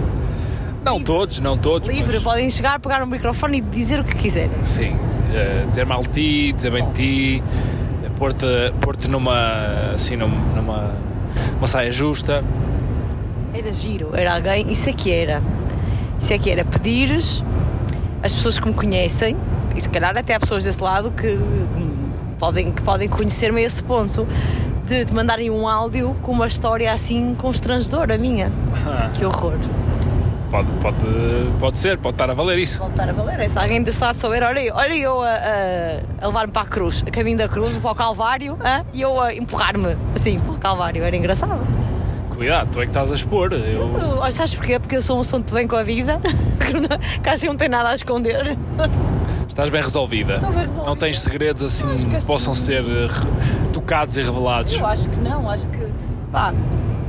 Não 0.84 1.00
todos, 1.00 1.38
não 1.38 1.56
todos. 1.56 1.88
Livre. 1.88 2.14
mas- 2.14 2.22
Podem 2.22 2.50
chegar, 2.50 2.80
pegar 2.80 3.02
um 3.02 3.06
microfone 3.06 3.58
e 3.58 3.60
dizer 3.60 4.00
o 4.00 4.04
que 4.04 4.16
quiserem. 4.16 4.62
Sim, 4.64 4.96
eh, 5.32 5.64
dizer 5.68 5.86
mal 5.86 6.02
de 6.02 6.08
ti, 6.08 6.52
dizer 6.52 6.70
bem 6.72 6.84
de 6.88 6.92
ti, 6.94 7.42
eh, 8.04 8.08
pôr-te 8.16 8.44
pôr 8.80 8.96
numa, 9.08 9.92
assim, 9.94 10.16
num- 10.16 10.28
numa 10.56 10.90
uma 11.58 11.66
saia 11.68 11.92
justa. 11.92 12.44
Era 13.54 13.72
giro. 13.72 14.10
Era 14.14 14.34
alguém. 14.34 14.70
Isso 14.70 14.90
é 14.90 14.92
que 14.92 15.12
era. 15.12 15.40
Isso 16.20 16.32
é 16.32 16.38
que 16.38 16.50
era. 16.50 16.64
Pedires 16.64 17.42
às 18.22 18.32
pessoas 18.32 18.58
que 18.58 18.66
me 18.66 18.74
conhecem, 18.74 19.36
e 19.76 19.80
se 19.80 19.88
calhar 19.88 20.16
até 20.18 20.34
há 20.34 20.40
pessoas 20.40 20.64
desse 20.64 20.82
lado 20.82 21.10
que 21.12 21.38
podem, 22.36 22.72
que 22.72 22.82
podem 22.82 23.08
conhecer-me 23.08 23.62
a 23.62 23.66
esse 23.66 23.82
ponto, 23.82 24.26
de, 24.86 25.04
de 25.04 25.14
mandarem 25.14 25.50
um 25.50 25.66
áudio 25.68 26.16
com 26.22 26.32
uma 26.32 26.46
história 26.46 26.92
assim 26.92 27.34
constrangedora 27.36 28.16
minha. 28.18 28.50
Que 29.14 29.24
horror. 29.24 29.54
Pode, 30.50 30.68
pode, 30.80 30.96
pode 31.58 31.78
ser, 31.78 31.98
pode 31.98 32.14
estar 32.14 32.30
a 32.30 32.34
valer 32.34 32.56
isso. 32.58 32.78
voltar 32.78 33.08
a 33.08 33.12
valer. 33.12 33.40
É 33.40 33.48
se 33.48 33.58
alguém 33.58 33.82
desse 33.82 34.00
lado 34.00 34.14
souber, 34.16 34.44
olha, 34.44 34.60
eu- 34.60 34.74
olha 34.76 34.94
eu 34.94 35.20
a, 35.22 35.26
a- 35.28 36.00
a 36.22 36.26
levar-me 36.28 36.52
para 36.52 36.62
a 36.62 36.66
cruz, 36.66 37.02
a 37.06 37.10
caminho 37.10 37.36
da 37.36 37.48
cruz, 37.48 37.76
para 37.76 37.90
o 37.90 37.94
Calvário, 37.96 38.56
hã? 38.64 38.84
e 38.94 39.02
eu 39.02 39.20
a 39.20 39.34
empurrar-me 39.34 39.96
assim 40.14 40.38
para 40.38 40.52
o 40.52 40.58
Calvário. 40.58 41.02
Era 41.02 41.16
engraçado. 41.16 41.58
Cuidado, 42.34 42.68
tu 42.70 42.80
é 42.80 42.82
que 42.84 42.90
estás 42.90 43.10
a 43.10 43.14
expor. 43.16 43.52
Eu, 43.54 43.90
Eu- 44.22 44.32
sabes 44.32 44.54
porquê? 44.54 44.78
Porque 44.78 44.96
eu 44.96 45.02
sou 45.02 45.16
um 45.18 45.20
assunto 45.22 45.52
bem 45.52 45.66
com 45.66 45.74
a 45.76 45.82
vida, 45.82 46.20
que 46.64 46.72
não- 46.74 46.98
que 47.22 47.40
que 47.40 47.46
não 47.46 47.56
tem 47.56 47.68
nada 47.68 47.88
a 47.90 47.94
esconder. 47.94 48.56
estás 49.56 49.70
bem 49.70 49.80
resolvida. 49.82 50.34
Estou 50.34 50.50
bem 50.50 50.58
resolvida. 50.60 50.86
Não 50.86 50.96
tens 50.96 51.20
segredos 51.20 51.62
assim 51.62 51.86
que 51.88 52.06
que 52.06 52.16
assim- 52.16 52.26
possam 52.26 52.54
ser 52.54 52.84
eh, 52.84 53.08
tocados 53.72 54.16
e 54.16 54.22
revelados. 54.22 54.74
Eu 54.74 54.84
acho 54.86 55.08
que 55.08 55.18
não, 55.20 55.48
acho 55.48 55.66
que. 55.68 55.86
Pá, 56.30 56.52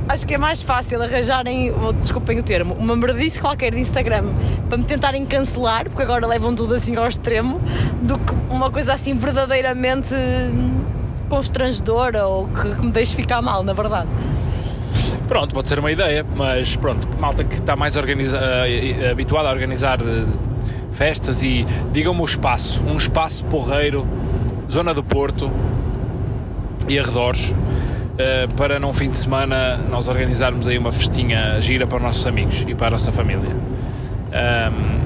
acho 0.08 0.26
que 0.26 0.34
é 0.34 0.38
mais 0.38 0.62
fácil 0.62 1.02
arranjarem, 1.02 1.74
desculpem 2.00 2.38
o 2.38 2.42
termo, 2.42 2.74
uma 2.78 2.96
merdice 2.96 3.38
qualquer 3.40 3.74
de 3.74 3.80
Instagram 3.80 4.24
para 4.68 4.78
me 4.78 4.84
tentarem 4.84 5.26
cancelar, 5.26 5.84
porque 5.90 6.02
agora 6.02 6.26
levam 6.26 6.54
tudo 6.54 6.74
assim 6.74 6.96
ao 6.96 7.06
extremo, 7.06 7.60
do 8.02 8.18
que 8.18 8.32
uma 8.48 8.70
coisa 8.70 8.94
assim 8.94 9.12
verdadeiramente 9.12 10.14
constrangedora 11.28 12.26
ou 12.26 12.48
que, 12.48 12.74
que 12.74 12.86
me 12.86 12.90
deixe 12.92 13.14
ficar 13.14 13.42
mal, 13.42 13.62
na 13.62 13.72
verdade. 13.74 14.08
Pronto, 15.26 15.54
pode 15.54 15.68
ser 15.68 15.78
uma 15.78 15.92
ideia, 15.92 16.24
mas 16.34 16.74
pronto, 16.76 17.06
malta 17.20 17.44
que 17.44 17.56
está 17.56 17.76
mais 17.76 17.96
organiza- 17.96 18.38
eh, 18.66 19.10
habituada 19.10 19.48
a 19.48 19.52
organizar 19.52 19.98
eh, 20.00 20.24
festas 20.98 21.44
e 21.44 21.64
digam-me 21.92 22.20
o 22.20 22.24
espaço, 22.24 22.82
um 22.84 22.96
espaço 22.96 23.44
porreiro, 23.44 24.04
zona 24.68 24.92
do 24.92 25.04
Porto 25.04 25.48
e 26.88 26.98
arredores, 26.98 27.54
eh, 28.18 28.48
para 28.56 28.80
num 28.80 28.92
fim 28.92 29.08
de 29.08 29.16
semana 29.16 29.76
nós 29.76 30.08
organizarmos 30.08 30.66
aí 30.66 30.76
uma 30.76 30.90
festinha 30.90 31.60
gira 31.60 31.86
para 31.86 31.98
os 31.98 32.02
nossos 32.02 32.26
amigos 32.26 32.64
e 32.66 32.74
para 32.74 32.88
a 32.88 32.90
nossa 32.90 33.12
família. 33.12 33.54
Ahm, 34.32 34.98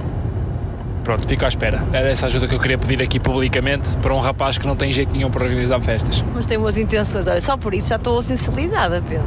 pronto, 1.05 1.29
fico 1.29 1.45
à 1.45 1.49
espera. 1.49 1.85
Era 1.93 2.09
essa 2.09 2.25
ajuda 2.25 2.49
que 2.49 2.55
eu 2.55 2.59
queria 2.59 2.79
pedir 2.79 3.03
aqui 3.03 3.21
publicamente 3.21 3.95
para 3.99 4.15
um 4.15 4.21
rapaz 4.21 4.57
que 4.57 4.67
não 4.67 4.75
tem 4.75 4.91
jeito 4.91 5.13
nenhum 5.13 5.31
para 5.31 5.45
organizar 5.45 5.79
festas. 5.81 6.25
Mas 6.35 6.47
tem 6.47 6.59
boas 6.59 6.79
intenções, 6.79 7.27
olha, 7.27 7.41
só 7.43 7.59
por 7.59 7.75
isso 7.75 7.91
já 7.91 7.97
estou 7.97 8.23
sensibilizada, 8.23 9.03
Pedro. 9.07 9.27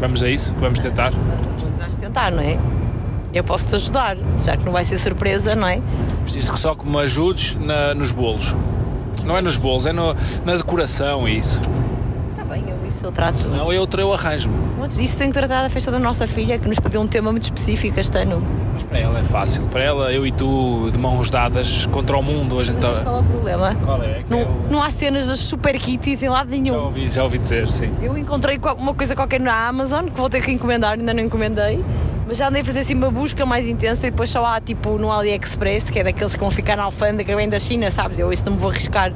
Vamos 0.00 0.24
a 0.24 0.28
isso? 0.28 0.52
Vamos 0.58 0.80
tentar? 0.80 1.12
Vais 1.78 1.94
tentar, 1.94 2.32
não 2.32 2.42
é? 2.42 2.58
Eu 3.32 3.44
posso 3.44 3.66
te 3.66 3.74
ajudar, 3.76 4.16
já 4.44 4.56
que 4.56 4.64
não 4.64 4.72
vai 4.72 4.84
ser 4.84 4.98
surpresa, 4.98 5.54
não 5.54 5.66
é? 5.68 5.80
Preciso 6.24 6.52
que 6.52 6.58
só 6.58 6.74
que 6.74 6.86
me 6.86 6.98
ajudes 6.98 7.54
na- 7.60 7.94
nos 7.94 8.10
bolos. 8.10 8.56
Não 9.24 9.36
é 9.36 9.40
nos 9.40 9.56
bolos, 9.56 9.86
é 9.86 9.92
no- 9.92 10.14
na 10.44 10.56
decoração 10.56 11.28
e 11.28 11.36
isso. 11.36 11.60
Está 12.30 12.42
bem, 12.44 12.64
eu 12.68 12.88
isso 12.88 13.04
eu 13.06 13.12
trato. 13.12 13.48
Não, 13.48 13.72
eu 13.72 13.86
eu 13.98 14.12
arranjo-me. 14.12 14.54
Antes 14.82 14.96
disso, 14.96 15.16
tenho 15.16 15.30
que 15.32 15.38
tratar 15.38 15.62
da 15.62 15.70
festa 15.70 15.90
da 15.92 15.98
nossa 15.98 16.26
filha, 16.26 16.58
que 16.58 16.66
nos 16.66 16.78
pediu 16.80 17.00
um 17.00 17.06
tema 17.06 17.30
muito 17.30 17.44
específico 17.44 18.00
este 18.00 18.16
ano. 18.18 18.42
Mas 18.74 18.82
Para 18.84 18.98
ela 18.98 19.18
é 19.20 19.22
fácil. 19.24 19.62
Para 19.64 19.82
ela, 19.84 20.12
eu 20.12 20.26
e 20.26 20.32
tu, 20.32 20.90
de 20.90 20.98
mãos 20.98 21.30
dadas 21.30 21.86
contra 21.86 22.16
o 22.16 22.22
mundo, 22.22 22.58
a 22.58 22.64
gente 22.64 22.78
Mas 22.82 22.98
tá- 22.98 23.04
qual 23.04 23.16
é 23.18 23.20
o 23.20 23.24
problema? 23.24 23.76
Qual 23.84 24.02
é? 24.02 24.22
Que 24.24 24.30
Não, 24.30 24.38
é 24.40 24.42
o- 24.44 24.72
não 24.72 24.82
há 24.82 24.90
cenas 24.90 25.28
das 25.28 25.38
super 25.40 25.78
kitties 25.78 26.22
em 26.22 26.28
lado 26.28 26.48
Já 26.50 26.56
nenhum. 26.56 26.74
ouvi, 26.84 27.08
já 27.10 27.22
ouvi 27.22 27.38
dizer, 27.38 27.70
sim. 27.70 27.92
Eu 28.02 28.16
encontrei 28.18 28.58
uma 28.78 28.94
coisa 28.94 29.14
qualquer 29.14 29.38
na 29.40 29.68
Amazon 29.68 30.06
que 30.06 30.18
vou 30.18 30.28
ter 30.30 30.42
que 30.42 30.50
encomendar, 30.50 30.92
ainda 30.98 31.12
não 31.14 31.22
encomendei. 31.22 31.84
Mas 32.30 32.38
já 32.38 32.46
andei 32.46 32.62
a 32.62 32.64
fazer 32.64 32.78
assim 32.78 32.94
uma 32.94 33.10
busca 33.10 33.44
mais 33.44 33.66
intensa 33.66 34.06
e 34.06 34.10
depois 34.12 34.30
só 34.30 34.46
há 34.46 34.60
tipo 34.60 34.96
no 34.98 35.10
AliExpress, 35.10 35.90
que 35.90 35.98
é 35.98 36.04
daqueles 36.04 36.32
que 36.32 36.38
vão 36.38 36.48
ficar 36.48 36.76
na 36.76 36.84
alfândega 36.84 37.34
vem 37.34 37.48
da 37.48 37.58
China, 37.58 37.90
sabes? 37.90 38.20
Eu 38.20 38.32
isso 38.32 38.44
não 38.44 38.52
me 38.52 38.58
vou 38.60 38.70
arriscar. 38.70 39.12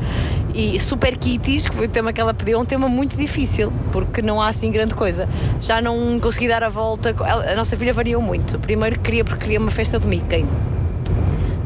E 0.52 0.80
Super 0.80 1.16
Kitties, 1.16 1.68
que 1.68 1.76
foi 1.76 1.86
o 1.86 1.88
tema 1.88 2.12
que 2.12 2.20
ela 2.20 2.34
pediu, 2.34 2.58
é 2.58 2.60
um 2.60 2.64
tema 2.64 2.88
muito 2.88 3.16
difícil, 3.16 3.72
porque 3.92 4.20
não 4.20 4.42
há 4.42 4.48
assim 4.48 4.68
grande 4.68 4.96
coisa. 4.96 5.28
Já 5.60 5.80
não 5.80 6.18
consegui 6.18 6.48
dar 6.48 6.64
a 6.64 6.68
volta. 6.68 7.14
A 7.48 7.54
nossa 7.54 7.76
filha 7.76 7.92
variou 7.92 8.20
muito. 8.20 8.58
Primeiro 8.58 8.98
queria 8.98 9.24
porque 9.24 9.44
queria 9.44 9.60
uma 9.60 9.70
festa 9.70 9.96
de 9.96 10.08
Mickey. 10.08 10.44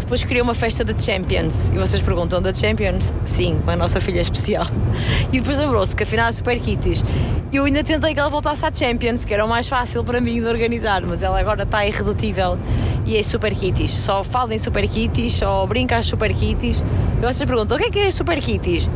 Depois 0.09 0.25
queria 0.25 0.43
uma 0.43 0.55
festa 0.55 0.83
da 0.83 0.99
Champions. 0.99 1.69
E 1.69 1.77
vocês 1.77 2.01
perguntam, 2.01 2.41
da 2.41 2.55
Champions? 2.55 3.13
Sim, 3.27 3.61
a 3.67 3.77
nossa 3.77 4.01
filha 4.01 4.23
especial. 4.23 4.65
E 5.31 5.39
depois 5.39 5.59
lembrou-se 5.59 5.95
que 5.95 6.03
afinal 6.03 6.29
é 6.29 6.33
Super 6.33 6.59
Kitties. 6.59 7.05
Eu 7.53 7.67
ainda 7.67 7.85
tentei 7.85 8.15
que 8.15 8.19
ela 8.19 8.31
voltasse 8.31 8.65
à 8.65 8.73
Champions, 8.73 9.27
que 9.27 9.35
era 9.35 9.45
o 9.45 9.49
mais 9.49 9.69
fácil 9.69 10.03
para 10.03 10.19
mim 10.19 10.41
de 10.41 10.47
organizar, 10.47 11.03
mas 11.03 11.23
ela 11.23 11.39
agora 11.39 11.65
está 11.65 11.85
irredutível 11.85 12.59
e 13.05 13.19
é 13.19 13.23
Super 13.23 13.55
Kitties. 13.55 13.91
Só 13.91 14.25
fala 14.25 14.55
em 14.55 14.59
Super 14.59 14.89
Kitties, 14.89 15.35
só 15.35 15.67
brinca 15.67 15.99
às 15.99 16.07
Super 16.07 16.33
Kitties. 16.33 16.83
E 17.19 17.21
vocês 17.21 17.45
perguntam, 17.47 17.77
o 17.77 17.81
que 17.81 17.87
é 17.89 17.91
que 17.91 17.99
é 17.99 18.11
Super 18.11 18.41
Kitties? 18.41 18.89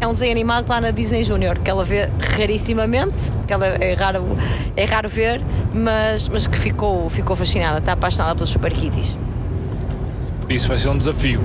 É 0.00 0.08
um 0.08 0.12
desenho 0.12 0.32
animado 0.32 0.68
lá 0.68 0.80
na 0.80 0.90
Disney 0.90 1.22
Junior, 1.22 1.56
que 1.60 1.70
ela 1.70 1.84
vê 1.84 2.08
rarissimamente, 2.36 3.32
que 3.46 3.52
ela 3.52 3.64
é 3.64 3.94
raro, 3.94 4.36
é 4.76 4.84
raro 4.84 5.08
ver, 5.08 5.40
mas, 5.72 6.28
mas 6.28 6.48
que 6.48 6.58
ficou, 6.58 7.08
ficou 7.08 7.36
fascinada, 7.36 7.78
está 7.78 7.92
apaixonada 7.92 8.34
pelos 8.34 8.50
Super 8.50 8.72
Kitties. 8.72 9.16
Isso 10.48 10.66
vai 10.66 10.78
ser 10.78 10.88
um 10.88 10.96
desafio. 10.96 11.40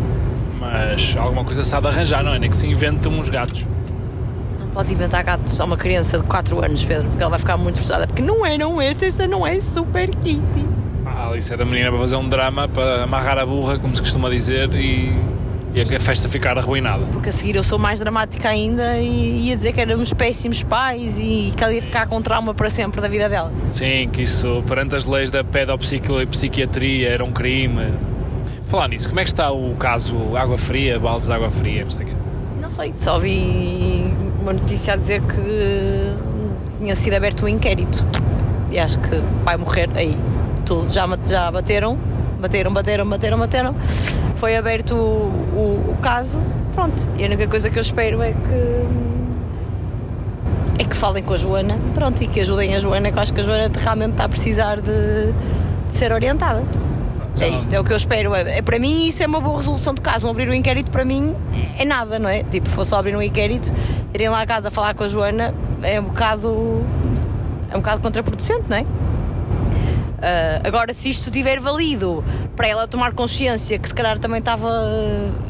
Mas 0.59 1.15
alguma 1.17 1.43
coisa 1.43 1.61
de 1.61 1.87
arranjar, 1.87 2.23
não 2.23 2.33
é? 2.33 2.39
Nem 2.39 2.49
que 2.49 2.55
se 2.55 2.65
inventem 2.65 3.11
uns 3.11 3.29
gatos. 3.29 3.67
Não 4.59 4.67
podes 4.69 4.91
inventar 4.91 5.23
gatos 5.23 5.59
a 5.59 5.65
uma 5.65 5.75
criança 5.75 6.17
de 6.17 6.23
4 6.23 6.63
anos, 6.63 6.85
Pedro, 6.85 7.09
porque 7.09 7.21
ela 7.21 7.31
vai 7.31 7.39
ficar 7.39 7.57
muito 7.57 7.75
frustrada. 7.75 8.07
Porque 8.07 8.21
não 8.21 8.45
é, 8.45 8.57
não 8.57 8.81
é, 8.81 8.87
esta 8.87 9.27
não 9.27 9.45
é 9.45 9.59
Super 9.59 10.09
Kitty. 10.09 10.65
A 11.05 11.27
Alice 11.27 11.51
era 11.51 11.65
menina 11.65 11.89
para 11.89 11.99
fazer 11.99 12.15
um 12.15 12.29
drama, 12.29 12.67
para 12.67 13.03
amarrar 13.03 13.37
a 13.37 13.45
burra, 13.45 13.77
como 13.77 13.93
se 13.93 14.01
costuma 14.01 14.29
dizer, 14.29 14.73
e, 14.73 15.13
e 15.75 15.81
a 15.81 15.99
festa 15.99 16.29
ficar 16.29 16.57
arruinada. 16.57 17.03
Porque 17.11 17.27
a 17.27 17.31
seguir 17.31 17.57
eu 17.57 17.63
sou 17.63 17.77
mais 17.77 17.99
dramática 17.99 18.47
ainda 18.47 18.97
e 18.97 19.49
ia 19.49 19.55
dizer 19.57 19.73
que 19.73 19.81
éramos 19.81 20.13
péssimos 20.13 20.63
pais 20.63 21.19
e 21.19 21.53
que 21.55 21.61
ela 21.61 21.73
ia 21.73 21.81
ficar 21.81 22.07
com 22.07 22.21
trauma 22.21 22.53
para 22.53 22.69
sempre 22.69 23.01
da 23.01 23.09
vida 23.09 23.27
dela. 23.27 23.51
Sim, 23.67 24.07
que 24.11 24.21
isso, 24.21 24.63
perante 24.65 24.95
as 24.95 25.05
leis 25.05 25.29
da 25.29 25.43
pedopsiquiatria, 25.43 27.09
era 27.09 27.23
um 27.23 27.31
crime. 27.31 27.91
Falar 28.73 28.87
nisso, 28.87 29.07
como 29.07 29.19
é 29.19 29.23
que 29.23 29.29
está 29.29 29.51
o 29.51 29.75
caso 29.75 30.35
Água 30.35 30.57
Fria, 30.57 30.99
baldes 30.99 31.27
de 31.27 31.33
água 31.33 31.51
fria, 31.51 31.83
não 31.83 31.91
sei 31.91 32.05
o 32.05 32.07
quê? 32.09 32.15
Não 32.59 32.69
sei, 32.71 32.91
só 32.95 33.19
vi 33.19 34.11
uma 34.41 34.51
notícia 34.51 34.95
a 34.95 34.97
dizer 34.97 35.21
que 35.21 36.15
tinha 36.79 36.95
sido 36.95 37.13
aberto 37.13 37.45
um 37.45 37.47
inquérito 37.47 38.03
e 38.71 38.79
acho 38.79 38.97
que 38.97 39.21
vai 39.43 39.57
morrer 39.57 39.91
aí. 39.93 40.17
Tudo, 40.65 40.91
já, 40.91 41.07
já 41.23 41.51
bateram, 41.51 41.99
bateram, 42.41 42.73
bateram, 42.73 43.07
bateram, 43.07 43.37
bateram. 43.37 43.75
Foi 44.37 44.57
aberto 44.57 44.95
o, 44.95 44.97
o- 45.55 45.91
o 45.91 45.97
caso, 46.01 46.39
pronto. 46.73 47.07
E 47.15 47.21
a 47.23 47.27
única 47.27 47.45
coisa 47.47 47.69
que 47.69 47.77
eu 47.77 47.81
espero 47.81 48.23
é 48.23 48.31
que. 48.31 48.83
É 50.79 50.83
que 50.83 50.95
falem 50.95 51.21
com 51.21 51.35
a 51.35 51.37
Joana, 51.37 51.77
pronto, 51.93 52.23
e 52.23 52.27
que 52.27 52.39
ajudem 52.39 52.73
a 52.73 52.79
Joana, 52.79 53.11
que 53.11 53.17
eu 53.19 53.21
acho 53.21 53.35
que 53.35 53.41
a 53.41 53.43
Joana 53.43 53.69
realmente 53.77 54.13
está 54.13 54.23
a 54.25 54.29
precisar 54.29 54.77
de, 54.81 55.31
de 55.31 55.95
ser 55.95 56.11
orientada. 56.11 56.63
É 57.39 57.49
isto, 57.49 57.73
é 57.73 57.79
o 57.79 57.83
que 57.83 57.91
eu 57.91 57.97
espero. 57.97 58.33
É, 58.35 58.57
é- 58.57 58.61
para 58.61 58.77
mim, 58.79 59.07
isso 59.07 59.23
é 59.23 59.27
uma 59.27 59.41
boa 59.41 59.57
resolução 59.57 59.93
de 59.93 60.01
caso. 60.01 60.27
Um 60.27 60.31
abrir 60.31 60.47
o 60.47 60.53
inquérito, 60.53 60.91
para 60.91 61.03
mim, 61.03 61.35
é 61.77 61.83
nada, 61.83 62.19
não 62.19 62.29
é? 62.29 62.43
Tipo, 62.43 62.69
fosse 62.69 62.93
abrir 62.95 63.15
um 63.15 63.21
inquérito, 63.21 63.71
irem 64.13 64.29
lá 64.29 64.41
à 64.41 64.45
casa 64.45 64.69
falar 64.71 64.93
com 64.93 65.03
a 65.03 65.07
Joana, 65.07 65.53
é 65.81 65.99
um 65.99 66.05
bocado. 66.05 66.81
é 67.69 67.75
um 67.75 67.79
bocado 67.79 68.01
contraproducente, 68.01 68.65
não 68.69 68.77
é? 68.77 68.85
Ah, 70.21 70.61
agora, 70.65 70.93
se 70.93 71.09
isto 71.09 71.29
tiver 71.29 71.59
valido 71.59 72.23
para 72.55 72.67
ela 72.67 72.87
tomar 72.87 73.13
consciência 73.13 73.77
que 73.77 73.87
se 73.87 73.93
calhar 73.93 74.17
também 74.19 74.39
estava 74.39 74.69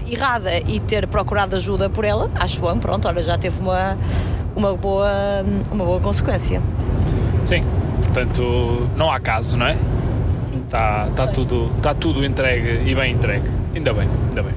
errada 0.08 0.50
e 0.68 0.80
ter 0.80 1.06
procurado 1.08 1.56
ajuda 1.56 1.90
por 1.90 2.04
ela, 2.06 2.32
acho 2.34 2.60
bom, 2.60 2.78
pronto, 2.80 3.08
olha, 3.08 3.22
já 3.22 3.38
teve 3.38 3.60
uma, 3.60 3.96
uma, 4.56 4.76
boa, 4.76 5.08
uma 5.72 5.86
boa 5.86 6.00
consequência. 6.00 6.60
Sim, 7.46 7.64
portanto, 8.04 8.90
não 8.96 9.12
há 9.12 9.20
caso, 9.20 9.56
não 9.58 9.68
é? 9.68 9.78
Sim. 10.54 10.62
Está 10.66 11.08
tá 11.16 11.28
tudo, 11.28 11.72
tá 11.82 11.94
tudo 11.94 12.24
entregue 12.26 12.90
e 12.90 12.94
bem 12.96 13.14
entregue. 13.14 13.50
Ainda 13.76 13.94
bem, 13.94 14.08
ainda 14.30 14.44
bem. 14.44 14.54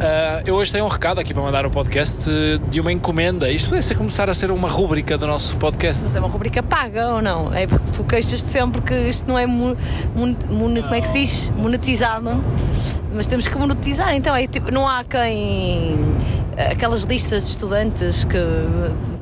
Ah, 0.00 0.42
eu 0.44 0.54
hoje 0.56 0.70
tenho 0.72 0.84
um 0.84 0.88
recado 0.88 1.18
aqui 1.20 1.32
para 1.32 1.42
mandar 1.42 1.64
o 1.64 1.70
podcast 1.70 2.28
de 2.68 2.80
uma 2.80 2.92
encomenda. 2.92 3.50
Isto 3.50 3.68
podia 3.68 3.80
ser 3.82 3.94
começar 3.94 4.28
a 4.28 4.34
ser 4.34 4.50
uma 4.50 4.68
rúbrica 4.68 5.16
do 5.16 5.26
nosso 5.26 5.56
podcast. 5.56 6.04
Mas 6.04 6.16
é 6.16 6.18
uma 6.18 6.28
rubrica 6.28 6.62
paga 6.62 7.14
ou 7.14 7.22
não? 7.22 7.52
É 7.54 7.66
porque 7.66 7.90
tu 7.92 8.04
queixas-te 8.04 8.48
sempre 8.50 8.82
que 8.82 8.94
isto 8.94 9.26
não 9.26 9.38
é 9.38 9.46
mon- 9.46 9.76
como 10.14 10.94
é 10.94 11.00
que 11.00 11.06
se 11.06 11.20
diz? 11.20 11.50
monetizado. 11.56 12.42
Mas 13.14 13.26
temos 13.26 13.46
que 13.46 13.56
monetizar, 13.56 14.12
então 14.14 14.34
é 14.34 14.46
tipo, 14.46 14.70
não 14.72 14.88
há 14.88 15.04
quem. 15.04 15.96
aquelas 16.70 17.04
listas 17.04 17.44
de 17.44 17.50
estudantes 17.50 18.24
que 18.24 18.38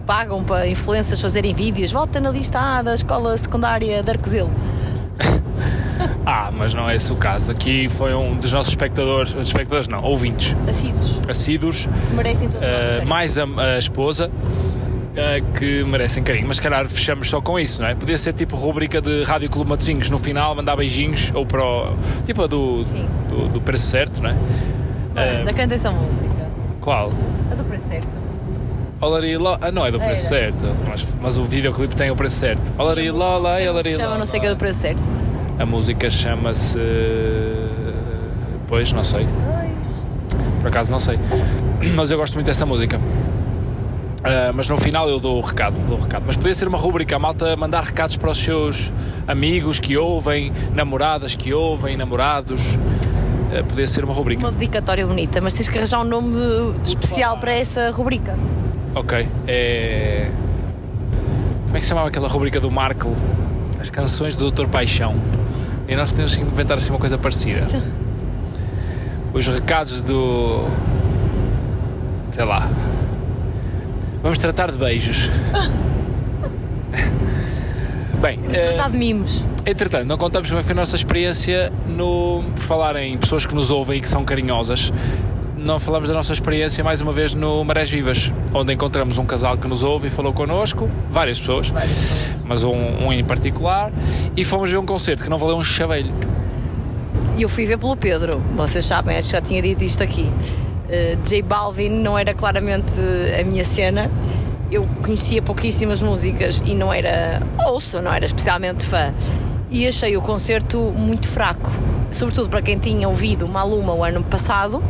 pagam 0.07 0.43
para 0.43 0.67
influências 0.67 1.21
fazerem 1.21 1.55
vídeos, 1.55 1.93
volta 1.93 2.19
na 2.19 2.31
lista 2.31 2.59
A 2.59 2.83
da 2.83 2.95
escola 2.95 3.37
secundária 3.37 4.03
de 4.03 4.11
Arcozelo. 4.11 4.51
Ah, 6.25 6.51
mas 6.57 6.73
não 6.73 6.89
é 6.89 6.95
esse 6.95 7.13
o 7.13 7.17
caso. 7.17 7.51
Aqui 7.51 7.89
foi 7.89 8.15
um 8.15 8.37
dos 8.37 8.53
nossos 8.53 8.73
espectadores, 8.73 9.35
espectadores 9.35 9.89
não, 9.89 10.03
ouvintes 10.05 10.57
Assíduos, 10.69 11.21
assíduos, 11.29 11.89
que 12.09 12.15
merecem 12.15 12.49
todo 12.49 12.61
carinho. 12.61 13.09
mais 13.09 13.37
a, 13.39 13.45
a 13.45 13.79
esposa. 13.79 14.31
eh, 15.17 15.41
que 15.59 15.83
merecem 15.85 16.23
carinho, 16.23 16.47
mas 16.47 16.57
se 16.57 16.63
calhar 16.63 16.87
fechamos 16.87 17.29
só 17.29 17.41
com 17.41 17.59
isso, 17.59 17.83
não 17.83 17.89
é? 17.89 17.95
Podia 17.95 18.17
ser 18.17 18.33
tipo 18.35 18.57
rubrica 18.57 19.01
de 19.01 19.25
Rádio 19.25 19.51
Clube 19.51 19.69
Matosinhos 19.69 20.09
no 20.11 20.19
final, 20.19 20.55
mandar 20.55 20.77
beijinhos 20.77 21.31
ou 21.35 21.45
para 21.45 21.63
o, 21.65 21.97
tipo 22.25 22.43
a 22.43 22.47
do, 22.47 22.85
do, 22.85 23.49
do 23.55 23.61
preço 23.61 23.87
certo, 23.89 24.23
não 24.23 24.31
é? 24.31 24.37
Eh, 25.17 25.45
Da 25.45 25.53
canta 25.53 25.75
essa 25.75 25.91
música. 25.91 26.31
qual? 26.81 27.13
A 27.51 27.55
do 27.57 27.65
preço 27.65 27.89
certo. 27.89 28.23
Olari 29.01 29.37
Lola. 29.37 29.59
Ah, 29.61 29.73
não 29.73 29.85
é 29.85 29.91
do 29.91 29.99
preço 29.99 30.33
Era. 30.33 30.53
certo, 30.53 30.77
mas, 30.89 31.05
mas 31.21 31.37
o 31.37 31.45
videoclipe 31.45 31.97
tem 31.97 32.11
o 32.13 32.15
preço 32.17 32.37
certo. 32.37 32.73
Olari 32.79 33.11
Lola, 33.11 33.57
Olari 33.69 33.91
Chama 33.91 34.05
Lola. 34.05 34.19
não 34.19 34.27
sei 34.27 34.39
que 34.39 34.47
é 34.47 34.51
do 34.51 34.57
preço 34.57 34.79
certo. 34.81 35.03
A 35.63 35.67
música 35.67 36.11
chama-se. 36.11 36.77
Pois, 38.67 38.93
não 38.93 39.05
sei. 39.05 39.29
Pois. 39.47 40.05
Por 40.61 40.67
acaso 40.67 40.91
não 40.91 40.99
sei. 40.99 41.17
Mas 41.95 42.11
eu 42.11 42.19
gosto 42.19 42.35
muito 42.35 42.47
dessa 42.47 42.67
música. 42.67 43.01
Ah, 44.25 44.53
mas 44.55 44.69
no 44.69 44.77
final 44.77 45.09
eu 45.09 45.19
dou 45.19 45.39
o 45.39 45.41
recado, 45.41 45.75
dou 45.89 45.99
o 45.99 46.01
recado. 46.01 46.25
Mas 46.27 46.37
podia 46.37 46.55
ser 46.55 46.67
uma 46.69 46.79
rubrica, 46.79 47.17
a 47.17 47.19
malta 47.19 47.57
mandar 47.57 47.83
recados 47.83 48.17
para 48.17 48.31
os 48.31 48.39
seus 48.39 48.93
amigos 49.27 49.81
que 49.81 49.97
ouvem, 49.97 50.53
namoradas 50.75 51.35
que 51.37 51.53
ouvem, 51.53 51.97
namorados. 51.97 52.77
Ah, 53.57 53.63
podia 53.63 53.87
ser 53.87 54.05
uma 54.05 54.15
rubrica. 54.15 54.43
Uma 54.43 54.53
dedicatória 54.53 55.07
bonita, 55.07 55.41
mas 55.41 55.55
tens 55.55 55.69
que 55.69 55.79
arranjar 55.79 56.01
um 56.01 56.05
nome 56.05 56.39
especial 56.85 57.39
para 57.39 57.53
essa 57.53 57.91
rubrica. 57.93 58.37
Ok. 58.97 59.29
É. 59.47 60.29
Como 61.65 61.77
é 61.77 61.79
que 61.79 61.85
se 61.85 61.89
chamava 61.89 62.09
aquela 62.09 62.29
rubrica 62.29 62.59
do 62.59 62.71
Markle? 62.71 63.15
As 63.81 63.91
canções 63.91 64.35
do 64.37 64.43
Doutor 64.43 64.69
Paixão. 64.69 65.17
E 65.93 65.97
nós 65.97 66.11
temos 66.11 66.35
que 66.35 66.41
inventar 66.41 66.79
assim 66.79 66.89
uma 66.89 66.99
coisa 66.99 67.19
parecida. 67.19 67.69
Os 69.35 69.47
recados 69.47 70.01
do. 70.01 70.67
Sei 72.31 72.47
lá. 72.47 72.67
Vamos 74.23 74.39
tratar 74.39 74.73
de 74.73 74.79
beijos. 74.79 75.29
Bem, 78.23 78.41
Vamos 78.41 78.57
eh, 78.57 78.69
tratar 78.69 78.91
de 78.91 78.97
mimos. 78.97 79.45
Entretanto, 79.67 80.09
não 80.09 80.17
contamos 80.17 80.51
que 80.51 80.63
foi 80.63 80.73
a 80.73 80.75
nossa 80.75 80.97
experiência 80.97 81.71
no, 81.87 82.43
por 82.55 82.65
falar 82.65 82.97
em 82.97 83.19
pessoas 83.19 83.45
que 83.45 83.55
nos 83.55 83.71
ouvem 83.71 83.99
e 83.99 84.01
que 84.01 84.09
são 84.09 84.25
carinhosas. 84.25 84.91
Não 85.59 85.79
falamos 85.79 86.09
da 86.09 86.15
nossa 86.15 86.33
experiência 86.33 86.83
mais 86.83 87.03
uma 87.03 87.13
vez 87.13 87.35
no 87.35 87.63
Marés 87.65 87.91
Vivas, 87.91 88.33
onde 88.55 88.73
encontramos 88.73 89.19
um 89.19 89.27
casal 89.27 89.59
que 89.59 89.69
nos 89.69 89.83
ouve 89.83 90.07
e 90.07 90.11
falou 90.11 90.33
connosco, 90.33 90.89
várias 91.11 91.39
pessoas, 91.39 91.71
mas 92.53 92.65
um, 92.65 92.75
um 92.75 93.11
em 93.11 93.25
particular, 93.25 93.91
e 94.37 94.45
fomos 94.45 94.71
ver 94.71 94.77
um 94.77 94.85
concerto 94.85 95.25
que 95.25 95.31
não 95.31 95.39
valeu 95.39 95.57
um 95.57 95.65
chaveiro. 95.65 96.11
E 97.35 97.41
eu 97.41 97.49
fui 97.49 97.65
ver 97.65 97.79
pelo 97.79 97.97
Pedro, 97.97 98.43
vocês 98.55 98.85
sabem, 98.85 99.17
acho 99.17 99.29
que 99.29 99.33
já 99.33 99.41
tinha 99.41 99.63
dito 99.63 99.83
isto 99.83 100.03
aqui. 100.03 100.25
Uh, 100.25 101.17
J 101.25 101.41
Balvin 101.41 101.89
não 101.89 102.19
era 102.19 102.35
claramente 102.35 102.93
a 103.41 103.43
minha 103.43 103.65
cena. 103.65 104.11
Eu 104.71 104.87
conhecia 105.03 105.41
pouquíssimas 105.41 106.03
músicas 106.03 106.63
e 106.67 106.75
não 106.75 106.93
era. 106.93 107.41
ouço, 107.67 108.03
não 108.03 108.13
era 108.13 108.27
especialmente 108.27 108.85
fã. 108.85 109.15
E 109.71 109.89
achei 109.89 110.15
o 110.15 110.21
concerto 110.21 110.79
muito 110.95 111.27
fraco. 111.27 111.73
Sobretudo 112.11 112.51
para 112.51 112.61
quem 112.61 112.79
tinha 112.79 113.09
ouvido 113.09 113.49
Maluma 113.49 113.95
o 113.95 114.05
ano 114.05 114.23
passado 114.23 114.83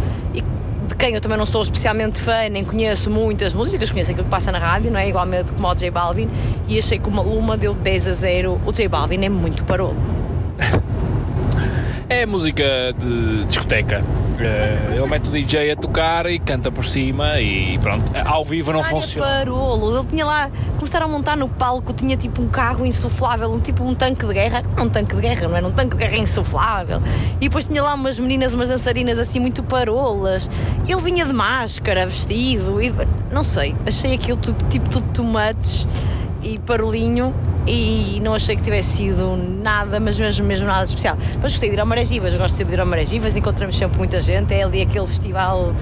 quem 1.03 1.17
eu 1.17 1.21
também 1.21 1.37
não 1.37 1.45
sou 1.45 1.63
especialmente 1.63 2.21
fã, 2.21 2.49
nem 2.49 2.65
conheço 2.65 3.11
muitas 3.11 3.53
músicas, 3.53 3.91
conheço 3.91 4.13
aquilo 4.13 4.25
que 4.25 4.31
passa 4.31 4.53
na 4.53 4.59
rádio, 4.61 4.89
não 4.89 5.01
é? 5.01 5.09
Igualmente 5.09 5.51
como 5.51 5.67
o 5.67 5.75
J 5.75 5.91
Balvin. 5.91 6.31
E 6.69 6.79
achei 6.79 6.97
que 6.97 7.09
o 7.09 7.11
Maluma 7.11 7.57
deu 7.57 7.75
10 7.75 8.07
a 8.07 8.13
0. 8.13 8.61
O 8.65 8.73
J 8.73 8.87
Balvin 8.87 9.25
é 9.25 9.29
muito 9.29 9.65
parolo. 9.65 9.97
é 12.09 12.25
música 12.25 12.95
de 12.97 13.45
discoteca. 13.47 14.05
Uh, 14.33 14.93
ele 14.93 15.07
mete 15.07 15.29
o 15.29 15.33
DJ 15.33 15.73
a 15.73 15.77
tocar 15.77 16.27
e 16.27 16.39
canta 16.39 16.71
por 16.71 16.85
cima 16.85 17.41
e 17.41 17.79
pronto. 17.79 18.11
Ao 18.25 18.45
vivo 18.45 18.73
não 18.73 18.83
funciona. 18.83 19.27
Parolos. 19.27 19.95
Ele 19.95 20.07
tinha 20.07 20.25
lá, 20.25 20.51
começaram 20.77 21.07
a 21.07 21.09
montar 21.09 21.37
no 21.37 21.49
palco, 21.49 21.93
tinha 21.93 22.17
tipo 22.17 22.43
um 22.43 22.49
carro 22.49 22.85
insuflável, 22.85 23.51
um 23.51 23.61
tipo 23.61 23.85
um 23.85 23.95
tanque 23.95 24.27
de 24.27 24.33
guerra. 24.33 24.63
Não 24.77 24.87
um 24.87 24.89
tanque 24.89 25.15
de 25.15 25.23
guerra, 25.23 25.49
não 25.49 25.57
era 25.57 25.67
um 25.67 25.73
tanque 25.73 25.97
de 25.97 26.05
guerra 26.05 26.19
insuflável. 26.19 27.03
E 27.41 27.49
depois 27.49 27.67
tinha 27.67 27.83
lá 27.83 27.95
umas 27.95 28.19
meninas, 28.19 28.55
umas 28.55 28.69
dançarinas 28.69 29.19
assim 29.19 29.41
muito 29.41 29.63
parolas. 29.63 30.51
Ele 30.89 31.01
vinha 31.01 31.25
de 31.25 31.33
máscara, 31.33 32.07
vestido, 32.07 32.81
e 32.83 32.93
não 33.31 33.43
sei, 33.43 33.75
achei 33.87 34.15
aquilo 34.15 34.39
tipo, 34.39 34.65
tipo 34.69 34.91
tudo 34.91 35.07
tomates 35.13 35.87
e 36.43 36.59
parolinho 36.59 37.35
e 37.67 38.21
não 38.23 38.35
achei 38.35 38.57
que 38.57 38.63
tivesse 38.63 38.97
sido 38.97 39.37
nada, 39.37 40.01
mas 40.01 40.19
mesmo, 40.19 40.45
mesmo 40.45 40.67
nada 40.67 40.85
especial. 40.85 41.17
Mas 41.41 41.53
gostei 41.53 41.69
de 41.69 41.77
ir 41.77 41.81
ao 41.81 41.87
Marés 41.87 42.11
Vivas, 42.11 42.35
gosto 42.35 42.57
sempre 42.57 42.73
de 42.73 42.79
ir 42.79 42.81
ao 42.81 42.87
Marés 42.87 43.11
Vivas, 43.11 43.37
encontramos 43.37 43.77
sempre 43.77 43.99
muita 43.99 44.21
gente, 44.21 44.53
é 44.53 44.63
ali 44.63 44.83
aquele 44.83 45.07
festival 45.07 45.73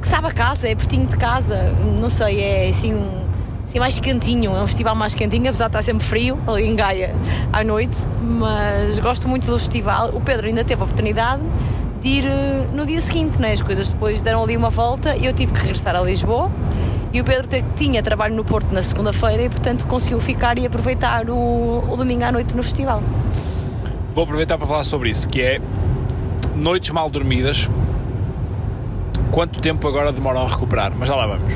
que 0.00 0.06
sabe 0.06 0.28
a 0.28 0.32
casa, 0.32 0.68
é 0.68 0.74
pertinho 0.74 1.06
de 1.06 1.16
casa, 1.16 1.74
não 2.00 2.10
sei, 2.10 2.40
é 2.40 2.68
assim 2.68 2.94
um 2.94 3.28
assim, 3.68 3.78
mais 3.78 3.98
quentinho, 3.98 4.56
é 4.56 4.62
um 4.62 4.66
festival 4.66 4.94
mais 4.94 5.14
quentinho, 5.14 5.48
apesar 5.48 5.66
de 5.66 5.70
estar 5.70 5.82
sempre 5.82 6.04
frio 6.04 6.38
ali 6.46 6.66
em 6.66 6.74
Gaia 6.74 7.14
à 7.52 7.62
noite, 7.62 7.96
mas 8.22 8.98
gosto 8.98 9.28
muito 9.28 9.46
do 9.46 9.58
festival. 9.58 10.10
O 10.14 10.20
Pedro 10.20 10.46
ainda 10.46 10.64
teve 10.64 10.80
a 10.80 10.84
oportunidade 10.84 11.42
de 12.00 12.08
ir 12.08 12.26
eh, 12.26 12.66
no 12.72 12.86
dia 12.86 13.00
seguinte, 13.00 13.40
né? 13.40 13.52
as 13.52 13.60
coisas 13.60 13.92
depois 13.92 14.22
deram 14.22 14.42
ali 14.42 14.56
uma 14.56 14.70
volta 14.70 15.16
e 15.16 15.26
eu 15.26 15.32
tive 15.32 15.52
que 15.52 15.60
regressar 15.60 15.94
a 15.96 16.00
Lisboa 16.00 16.50
e 17.12 17.20
o 17.20 17.24
Pedro 17.24 17.48
tinha 17.76 18.02
trabalho 18.02 18.34
no 18.34 18.44
Porto 18.44 18.72
na 18.72 18.82
segunda-feira 18.82 19.42
e, 19.42 19.48
portanto, 19.48 19.86
conseguiu 19.86 20.20
ficar 20.20 20.58
e 20.58 20.66
aproveitar 20.66 21.28
o, 21.30 21.84
o 21.88 21.96
domingo 21.96 22.24
à 22.24 22.32
noite 22.32 22.56
no 22.56 22.62
festival. 22.62 23.02
Vou 24.14 24.24
aproveitar 24.24 24.58
para 24.58 24.66
falar 24.66 24.84
sobre 24.84 25.10
isso, 25.10 25.28
que 25.28 25.40
é 25.40 25.60
noites 26.54 26.90
mal 26.90 27.08
dormidas. 27.08 27.68
Quanto 29.30 29.60
tempo 29.60 29.86
agora 29.86 30.12
demoram 30.12 30.42
a 30.42 30.48
recuperar? 30.48 30.92
Mas 30.96 31.08
já 31.08 31.14
lá 31.14 31.26
vamos. 31.26 31.54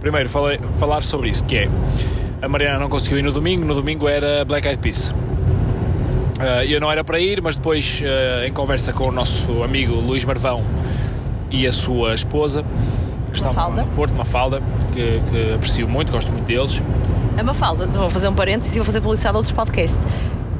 Primeiro, 0.00 0.28
falei, 0.28 0.58
falar 0.78 1.02
sobre 1.02 1.30
isso, 1.30 1.44
que 1.44 1.56
é 1.56 1.68
a 2.42 2.48
Mariana 2.48 2.78
não 2.78 2.88
conseguiu 2.88 3.18
ir 3.18 3.22
no 3.22 3.32
domingo, 3.32 3.66
no 3.66 3.74
domingo 3.74 4.08
era 4.08 4.44
Black 4.46 4.66
Eyed 4.66 4.80
Peas. 4.80 5.10
Uh, 5.10 6.64
eu 6.66 6.80
não 6.80 6.90
era 6.90 7.04
para 7.04 7.20
ir, 7.20 7.42
mas 7.42 7.56
depois, 7.56 8.00
uh, 8.00 8.46
em 8.46 8.52
conversa 8.52 8.94
com 8.94 9.08
o 9.08 9.12
nosso 9.12 9.62
amigo 9.62 9.94
Luís 9.94 10.24
Marvão 10.24 10.64
e 11.50 11.66
a 11.66 11.72
sua 11.72 12.14
esposa, 12.14 12.64
que 13.30 13.36
estão 13.36 13.52
Mafalda. 13.52 13.82
no 13.82 13.88
Porto, 13.88 14.14
Mafalda, 14.14 14.62
que, 14.92 15.20
que 15.30 15.54
aprecio 15.54 15.88
muito, 15.88 16.12
gosto 16.12 16.30
muito 16.30 16.46
deles. 16.46 16.82
A 17.38 17.42
Mafalda, 17.42 17.86
vou 17.86 18.10
fazer 18.10 18.28
um 18.28 18.34
parênteses 18.34 18.74
e 18.74 18.78
vou 18.78 18.84
fazer 18.84 19.00
publicidade 19.00 19.34
de 19.34 19.36
outros 19.38 19.52
podcasts. 19.52 19.98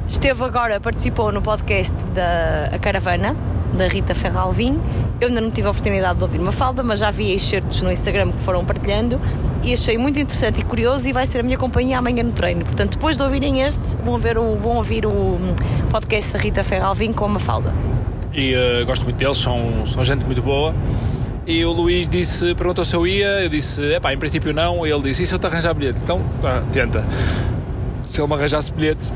Esteve 0.07 0.43
agora, 0.43 0.81
participou 0.81 1.31
no 1.31 1.43
podcast 1.43 1.95
da 2.15 2.75
a 2.75 2.79
Caravana, 2.79 3.37
da 3.77 3.87
Rita 3.87 4.15
Ferralvim. 4.15 4.81
Eu 5.21 5.29
ainda 5.29 5.41
não 5.41 5.51
tive 5.51 5.69
a 5.69 5.71
oportunidade 5.71 6.17
de 6.19 6.25
ouvir 6.25 6.41
Mafalda, 6.41 6.83
mas 6.83 6.99
já 6.99 7.11
vi 7.11 7.33
excertos 7.33 7.83
no 7.83 7.93
Instagram 7.93 8.33
que 8.33 8.39
foram 8.39 8.65
partilhando 8.65 9.21
e 9.63 9.73
achei 9.73 9.99
muito 9.99 10.19
interessante 10.19 10.61
e 10.61 10.65
curioso 10.65 11.09
e 11.09 11.13
vai 11.13 11.27
ser 11.27 11.41
a 11.41 11.43
minha 11.43 11.59
companhia 11.59 11.99
amanhã 11.99 12.23
no 12.23 12.33
treino. 12.33 12.65
Portanto, 12.65 12.93
depois 12.93 13.17
de 13.17 13.23
ouvirem 13.23 13.61
este, 13.61 13.97
vão, 14.05 14.17
ver 14.17 14.39
o, 14.39 14.57
vão 14.57 14.77
ouvir 14.77 15.05
o 15.07 15.39
podcast 15.91 16.33
da 16.33 16.39
Rita 16.39 16.65
Ferralvim 16.65 17.13
com 17.13 17.27
a 17.27 17.29
Mafalda. 17.29 17.73
E 18.33 18.55
uh, 18.55 18.87
gosto 18.87 19.05
muito 19.05 19.17
deles, 19.17 19.39
são, 19.39 19.85
são 19.87 20.03
gente 20.03 20.25
muito 20.25 20.41
boa. 20.41 20.75
E 21.47 21.65
o 21.65 21.73
Luís 21.73 22.09
disse, 22.09 22.55
perguntou 22.55 22.85
se 22.85 22.95
eu 22.95 23.07
ia, 23.07 23.43
eu 23.43 23.49
disse, 23.49 23.83
é 23.93 23.99
pá, 23.99 24.13
em 24.13 24.19
princípio 24.19 24.53
não. 24.53 24.87
E 24.87 24.93
ele 24.93 25.03
disse, 25.03 25.23
e 25.23 25.27
se 25.27 25.35
eu 25.35 25.39
te 25.39 25.47
arranjar 25.47 25.75
bilhete? 25.75 25.99
Então, 26.03 26.21
pá, 26.41 26.63
tenta. 26.73 27.05
Se 28.07 28.21
ele 28.21 28.29
me 28.29 28.35
arranjasse 28.35 28.73
bilhete, 28.73 29.13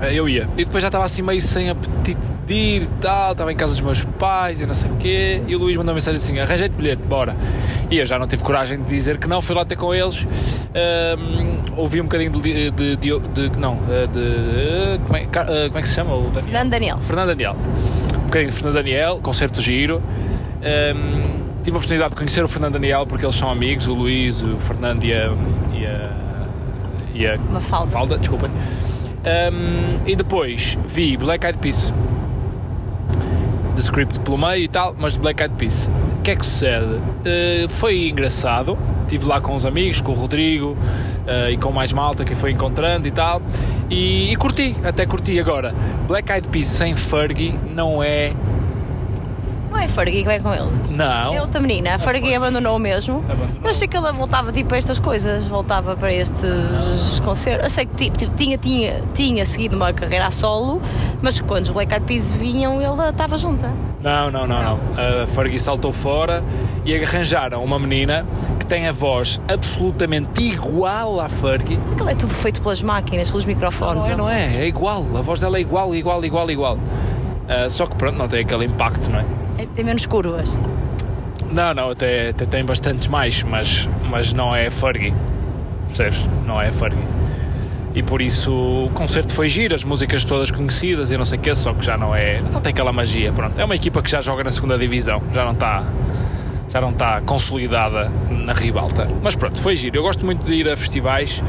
eh, 0.00 0.14
eu 0.14 0.28
ia. 0.28 0.48
E 0.56 0.64
depois 0.64 0.82
já 0.82 0.88
estava 0.88 1.04
assim 1.04 1.22
meio 1.22 1.40
sem 1.40 1.70
apetite 1.70 2.20
de 2.46 2.54
ir 2.54 2.82
e 2.82 2.86
tal, 3.00 3.32
estava 3.32 3.52
em 3.52 3.56
casa 3.56 3.72
dos 3.72 3.82
meus 3.82 4.02
pais 4.04 4.60
e 4.60 4.66
não 4.66 4.74
sei 4.74 4.90
o 4.90 4.96
quê. 4.96 5.42
E 5.46 5.54
o 5.54 5.58
Luís 5.58 5.76
mandou 5.76 5.94
mensagem 5.94 6.20
assim: 6.20 6.38
arranjei-te 6.38 6.74
bilhete, 6.74 7.02
bora. 7.02 7.36
E 7.90 7.98
eu 7.98 8.06
já 8.06 8.18
não 8.18 8.26
tive 8.26 8.42
coragem 8.42 8.82
de 8.82 8.88
dizer 8.88 9.18
que 9.18 9.28
não, 9.28 9.42
fui 9.42 9.54
lá 9.54 9.64
ter 9.64 9.76
com 9.76 9.94
eles. 9.94 10.26
Um, 10.74 11.80
ouvi 11.80 12.00
um 12.00 12.04
bocadinho 12.04 12.30
de. 12.30 12.70
de, 12.70 12.96
de, 12.96 13.18
de 13.18 13.58
não, 13.58 13.78
eh, 13.88 14.06
de. 14.06 15.04
Como 15.04 15.16
é, 15.16 15.26
como 15.68 15.78
é, 15.78 15.82
que 15.82 15.88
se 15.88 15.94
chama? 15.94 16.14
O 16.14 16.22
Daniel? 16.22 16.42
Fernando 16.42 16.70
Daniel. 16.70 16.98
Fernando 16.98 17.28
Daniel. 17.28 17.56
Um 18.14 18.24
bocadinho 18.24 18.50
de 18.50 18.56
Fernando 18.56 18.74
Daniel, 18.74 19.20
concerto 19.22 19.60
giro. 19.60 20.02
Um, 20.60 21.62
tive 21.62 21.76
a 21.76 21.78
oportunidade 21.78 22.10
de 22.10 22.16
conhecer 22.16 22.44
o 22.44 22.48
Fernando 22.48 22.74
Daniel 22.74 23.06
porque 23.06 23.24
eles 23.24 23.34
são 23.34 23.50
amigos, 23.50 23.88
o 23.88 23.94
Luís, 23.94 24.42
o 24.42 24.58
Fernando 24.58 25.04
e 25.04 25.12
a. 25.12 25.34
E 25.72 25.86
a, 25.86 26.20
e 27.14 27.26
a 27.26 27.38
Mafalda. 27.38 27.86
Mafalda, 27.86 28.18
desculpem. 28.18 28.50
Um, 28.50 30.06
e 30.06 30.16
depois 30.16 30.78
vi 30.86 31.16
Black 31.16 31.44
Eyed 31.44 31.58
Peas. 31.58 31.92
The 33.76 33.82
Script 33.82 34.20
pelo 34.20 34.38
meio 34.38 34.64
e 34.64 34.68
tal, 34.68 34.94
mas 34.98 35.16
Black 35.16 35.42
Eyed 35.42 35.54
Peas. 35.56 35.90
O 36.18 36.22
que 36.22 36.30
é 36.30 36.36
que 36.36 36.44
sucede? 36.44 36.86
Uh, 36.86 37.68
foi 37.68 38.08
engraçado. 38.08 38.78
Estive 39.02 39.26
lá 39.26 39.40
com 39.40 39.54
os 39.54 39.66
amigos, 39.66 40.00
com 40.00 40.12
o 40.12 40.14
Rodrigo 40.14 40.76
uh, 41.26 41.50
e 41.50 41.56
com 41.56 41.72
mais 41.72 41.92
malta 41.92 42.24
que 42.24 42.34
foi 42.34 42.52
encontrando 42.52 43.08
e 43.08 43.10
tal. 43.10 43.42
E, 43.88 44.32
e 44.32 44.36
curti, 44.36 44.76
até 44.84 45.04
curti 45.04 45.38
agora. 45.40 45.74
Black 46.06 46.30
Eyed 46.30 46.48
Peas 46.48 46.66
sem 46.66 46.94
Fergie 46.94 47.58
não 47.74 48.02
é 48.02 48.32
não 49.70 49.78
é 49.78 49.84
a 49.84 49.88
Fergie 49.88 50.18
que 50.18 50.24
vai 50.24 50.40
com 50.40 50.52
ele? 50.52 50.70
Não. 50.90 51.34
É 51.34 51.40
outra 51.40 51.60
menina. 51.60 51.92
A, 51.92 51.94
a 51.94 51.98
Fergie 51.98 52.34
abandonou 52.34 52.78
mesmo. 52.78 53.24
Abandonou. 53.28 53.60
Eu 53.62 53.70
achei 53.70 53.86
que 53.86 53.96
ela 53.96 54.12
voltava 54.12 54.52
tipo 54.52 54.74
a 54.74 54.78
estas 54.78 54.98
coisas, 54.98 55.46
voltava 55.46 55.96
para 55.96 56.12
estes 56.12 57.20
concertos. 57.24 57.66
Achei 57.66 57.86
que 57.86 57.94
tipo, 57.94 58.18
tipo, 58.18 58.36
tinha, 58.36 58.58
tinha, 58.58 59.02
tinha 59.14 59.44
seguido 59.46 59.76
uma 59.76 59.92
carreira 59.92 60.26
a 60.26 60.30
solo, 60.30 60.80
mas 61.22 61.40
quando 61.40 61.64
os 61.64 61.70
Black 61.70 61.92
Eyed 61.92 62.06
Peas 62.06 62.32
vinham, 62.32 62.80
ela 62.80 63.10
estava 63.10 63.38
junta. 63.38 63.72
Não, 64.02 64.30
não, 64.30 64.46
não, 64.46 64.62
não. 64.62 64.80
A 65.22 65.26
Fergie 65.26 65.58
saltou 65.58 65.92
fora 65.92 66.42
e 66.84 66.94
arranjaram 66.94 67.62
uma 67.62 67.78
menina 67.78 68.26
que 68.58 68.64
tem 68.64 68.88
a 68.88 68.92
voz 68.92 69.40
absolutamente 69.46 70.42
igual 70.42 71.20
à 71.20 71.28
Fergie. 71.28 71.78
Aquilo 71.92 72.08
é 72.08 72.14
tudo 72.14 72.32
feito 72.32 72.60
pelas 72.62 72.82
máquinas, 72.82 73.30
pelos 73.30 73.44
microfones. 73.44 74.08
Não, 74.08 74.16
não 74.16 74.30
é, 74.30 74.48
não 74.48 74.54
é. 74.58 74.62
É 74.62 74.66
igual. 74.66 75.04
A 75.16 75.20
voz 75.20 75.38
dela 75.38 75.58
é 75.58 75.60
igual, 75.60 75.94
igual, 75.94 76.24
igual, 76.24 76.50
igual. 76.50 76.76
Uh, 76.76 77.68
só 77.68 77.84
que 77.84 77.94
pronto, 77.96 78.16
não 78.16 78.28
tem 78.28 78.40
aquele 78.40 78.64
impacto, 78.64 79.10
não 79.10 79.18
é? 79.18 79.24
É 79.60 79.66
tem 79.66 79.84
menos 79.84 80.06
curvas. 80.06 80.50
Não, 81.50 81.74
não, 81.74 81.90
até, 81.90 82.30
até 82.30 82.44
tem 82.44 82.64
bastantes 82.64 83.08
mais, 83.08 83.42
mas, 83.42 83.88
mas 84.08 84.32
não 84.32 84.54
é 84.54 84.70
Fergie. 84.70 85.12
Percebes? 85.88 86.28
Não 86.46 86.60
é 86.60 86.70
Fergie. 86.70 87.06
E 87.92 88.02
por 88.02 88.22
isso 88.22 88.52
o 88.52 88.90
concerto 88.94 89.32
foi 89.32 89.48
giro, 89.48 89.74
as 89.74 89.82
músicas 89.82 90.24
todas 90.24 90.50
conhecidas 90.50 91.10
e 91.10 91.18
não 91.18 91.24
sei 91.24 91.38
o 91.38 91.40
quê, 91.42 91.54
só 91.56 91.74
que 91.74 91.84
já 91.84 91.98
não 91.98 92.14
é. 92.14 92.40
Não 92.40 92.60
tem 92.60 92.70
aquela 92.70 92.92
magia, 92.92 93.32
pronto. 93.32 93.60
É 93.60 93.64
uma 93.64 93.74
equipa 93.74 94.00
que 94.00 94.10
já 94.10 94.20
joga 94.20 94.44
na 94.44 94.52
segunda 94.52 94.78
divisão, 94.78 95.20
já 95.34 95.44
não 95.44 95.52
está. 95.52 95.84
Já 96.68 96.80
não 96.80 96.90
está 96.90 97.20
consolidada 97.22 98.08
na 98.30 98.52
ribalta. 98.52 99.08
Mas 99.20 99.34
pronto, 99.34 99.60
foi 99.60 99.74
giro. 99.74 99.98
Eu 99.98 100.02
gosto 100.02 100.24
muito 100.24 100.46
de 100.46 100.52
ir 100.52 100.68
a 100.68 100.76
festivais, 100.76 101.42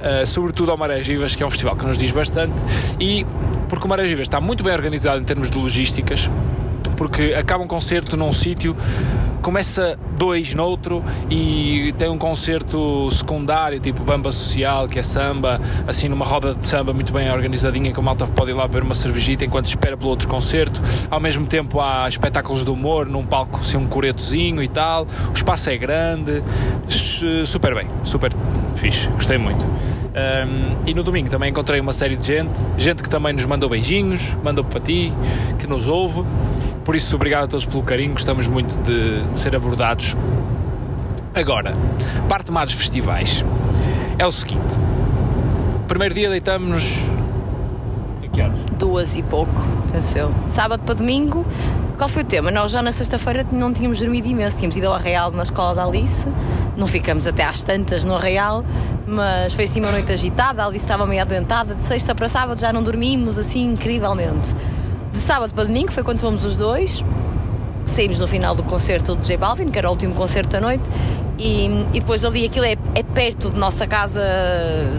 uh, 0.00 0.26
sobretudo 0.26 0.72
ao 0.72 0.76
Marés 0.76 1.06
Vivas, 1.06 1.36
que 1.36 1.44
é 1.44 1.46
um 1.46 1.50
festival 1.50 1.76
que 1.76 1.86
nos 1.86 1.96
diz 1.96 2.10
bastante. 2.10 2.54
E 2.98 3.24
porque 3.68 3.86
o 3.86 3.88
Marés 3.88 4.08
Vivas 4.08 4.22
está 4.22 4.40
muito 4.40 4.64
bem 4.64 4.72
organizado 4.72 5.20
em 5.20 5.24
termos 5.24 5.48
de 5.48 5.56
logísticas, 5.56 6.28
porque 6.94 7.34
acaba 7.36 7.62
um 7.62 7.66
concerto 7.66 8.16
num 8.16 8.32
sítio, 8.32 8.76
começa 9.42 9.98
dois 10.16 10.54
noutro 10.54 11.04
e 11.28 11.92
tem 11.98 12.08
um 12.08 12.16
concerto 12.16 13.10
secundário, 13.10 13.78
tipo 13.78 14.02
bamba 14.02 14.32
social, 14.32 14.88
que 14.88 14.98
é 14.98 15.02
samba, 15.02 15.60
assim 15.86 16.08
numa 16.08 16.24
roda 16.24 16.54
de 16.54 16.66
samba 16.66 16.94
muito 16.94 17.12
bem 17.12 17.30
organizadinha, 17.30 17.92
que 17.92 18.00
o 18.00 18.02
malta 18.02 18.26
pode 18.26 18.52
ir 18.52 18.54
lá 18.54 18.66
beber 18.66 18.82
uma 18.82 18.94
cervejita 18.94 19.44
enquanto 19.44 19.66
espera 19.66 19.96
pelo 19.96 20.10
outro 20.10 20.28
concerto. 20.28 20.80
Ao 21.10 21.20
mesmo 21.20 21.46
tempo 21.46 21.78
há 21.78 22.08
espetáculos 22.08 22.64
de 22.64 22.70
humor 22.70 23.06
num 23.06 23.24
palco, 23.24 23.60
assim, 23.60 23.76
um 23.76 23.86
coretozinho 23.86 24.62
e 24.62 24.68
tal. 24.68 25.06
O 25.28 25.32
espaço 25.34 25.68
é 25.68 25.76
grande, 25.76 26.42
super 27.44 27.74
bem, 27.74 27.88
super 28.02 28.32
fixe, 28.76 29.08
gostei 29.08 29.36
muito. 29.36 29.64
Um, 30.14 30.86
e 30.86 30.94
no 30.94 31.02
domingo 31.02 31.28
também 31.28 31.50
encontrei 31.50 31.80
uma 31.80 31.92
série 31.92 32.16
de 32.16 32.24
gente, 32.24 32.52
gente 32.78 33.02
que 33.02 33.10
também 33.10 33.32
nos 33.32 33.44
mandou 33.44 33.68
beijinhos, 33.68 34.36
mandou 34.44 34.64
para 34.64 34.78
ti, 34.80 35.12
que 35.58 35.66
nos 35.66 35.88
ouve. 35.88 36.24
Por 36.84 36.94
isso, 36.94 37.16
obrigado 37.16 37.44
a 37.44 37.46
todos 37.46 37.64
pelo 37.64 37.82
carinho, 37.82 38.12
gostamos 38.12 38.46
muito 38.46 38.78
de, 38.80 39.22
de 39.22 39.38
ser 39.38 39.56
abordados. 39.56 40.14
Agora, 41.34 41.74
parte 42.28 42.52
mais 42.52 42.70
dos 42.70 42.78
festivais 42.78 43.42
é 44.18 44.26
o 44.26 44.30
seguinte: 44.30 44.78
primeiro 45.88 46.14
dia 46.14 46.28
deitamos-nos. 46.28 46.98
Que 48.32 48.42
horas? 48.42 48.58
Duas 48.78 49.16
e 49.16 49.22
pouco, 49.22 49.66
penso 49.92 50.18
eu. 50.18 50.34
Sábado 50.46 50.82
para 50.84 50.94
domingo, 50.94 51.46
qual 51.96 52.08
foi 52.08 52.22
o 52.22 52.26
tema? 52.26 52.50
Nós 52.50 52.72
já 52.72 52.82
na 52.82 52.92
sexta-feira 52.92 53.46
não 53.52 53.72
tínhamos 53.72 54.00
dormido 54.00 54.26
imenso, 54.28 54.56
tínhamos 54.56 54.76
ido 54.76 54.88
ao 54.88 54.94
Arraial 54.94 55.30
na 55.30 55.44
escola 55.44 55.74
da 55.74 55.84
Alice, 55.84 56.28
não 56.76 56.86
ficamos 56.86 57.26
até 57.26 57.44
às 57.44 57.62
tantas 57.62 58.04
no 58.04 58.14
Arraial, 58.14 58.64
mas 59.06 59.54
foi 59.54 59.64
assim 59.64 59.80
uma 59.80 59.92
noite 59.92 60.12
agitada, 60.12 60.62
a 60.62 60.66
Alice 60.66 60.84
estava 60.84 61.06
meio 61.06 61.22
adoentada, 61.22 61.74
de 61.74 61.82
sexta 61.82 62.14
para 62.14 62.28
sábado 62.28 62.60
já 62.60 62.72
não 62.72 62.82
dormimos 62.82 63.38
assim 63.38 63.72
incrivelmente. 63.72 64.54
De 65.14 65.20
sábado 65.20 65.54
para 65.54 65.62
domingo 65.62 65.92
foi 65.92 66.02
quando 66.02 66.18
fomos 66.18 66.44
os 66.44 66.56
dois, 66.56 67.04
saímos 67.84 68.18
no 68.18 68.26
final 68.26 68.52
do 68.56 68.64
concerto 68.64 69.14
do 69.14 69.24
J 69.24 69.36
Balvin, 69.36 69.70
que 69.70 69.78
era 69.78 69.86
o 69.86 69.92
último 69.92 70.12
concerto 70.12 70.50
da 70.50 70.60
noite, 70.60 70.82
e, 71.38 71.66
e 71.92 72.00
depois 72.00 72.24
ali 72.24 72.44
aquilo 72.44 72.64
é, 72.64 72.76
é 72.96 73.02
perto 73.04 73.50
de 73.50 73.56
nossa 73.56 73.86
casa 73.86 74.20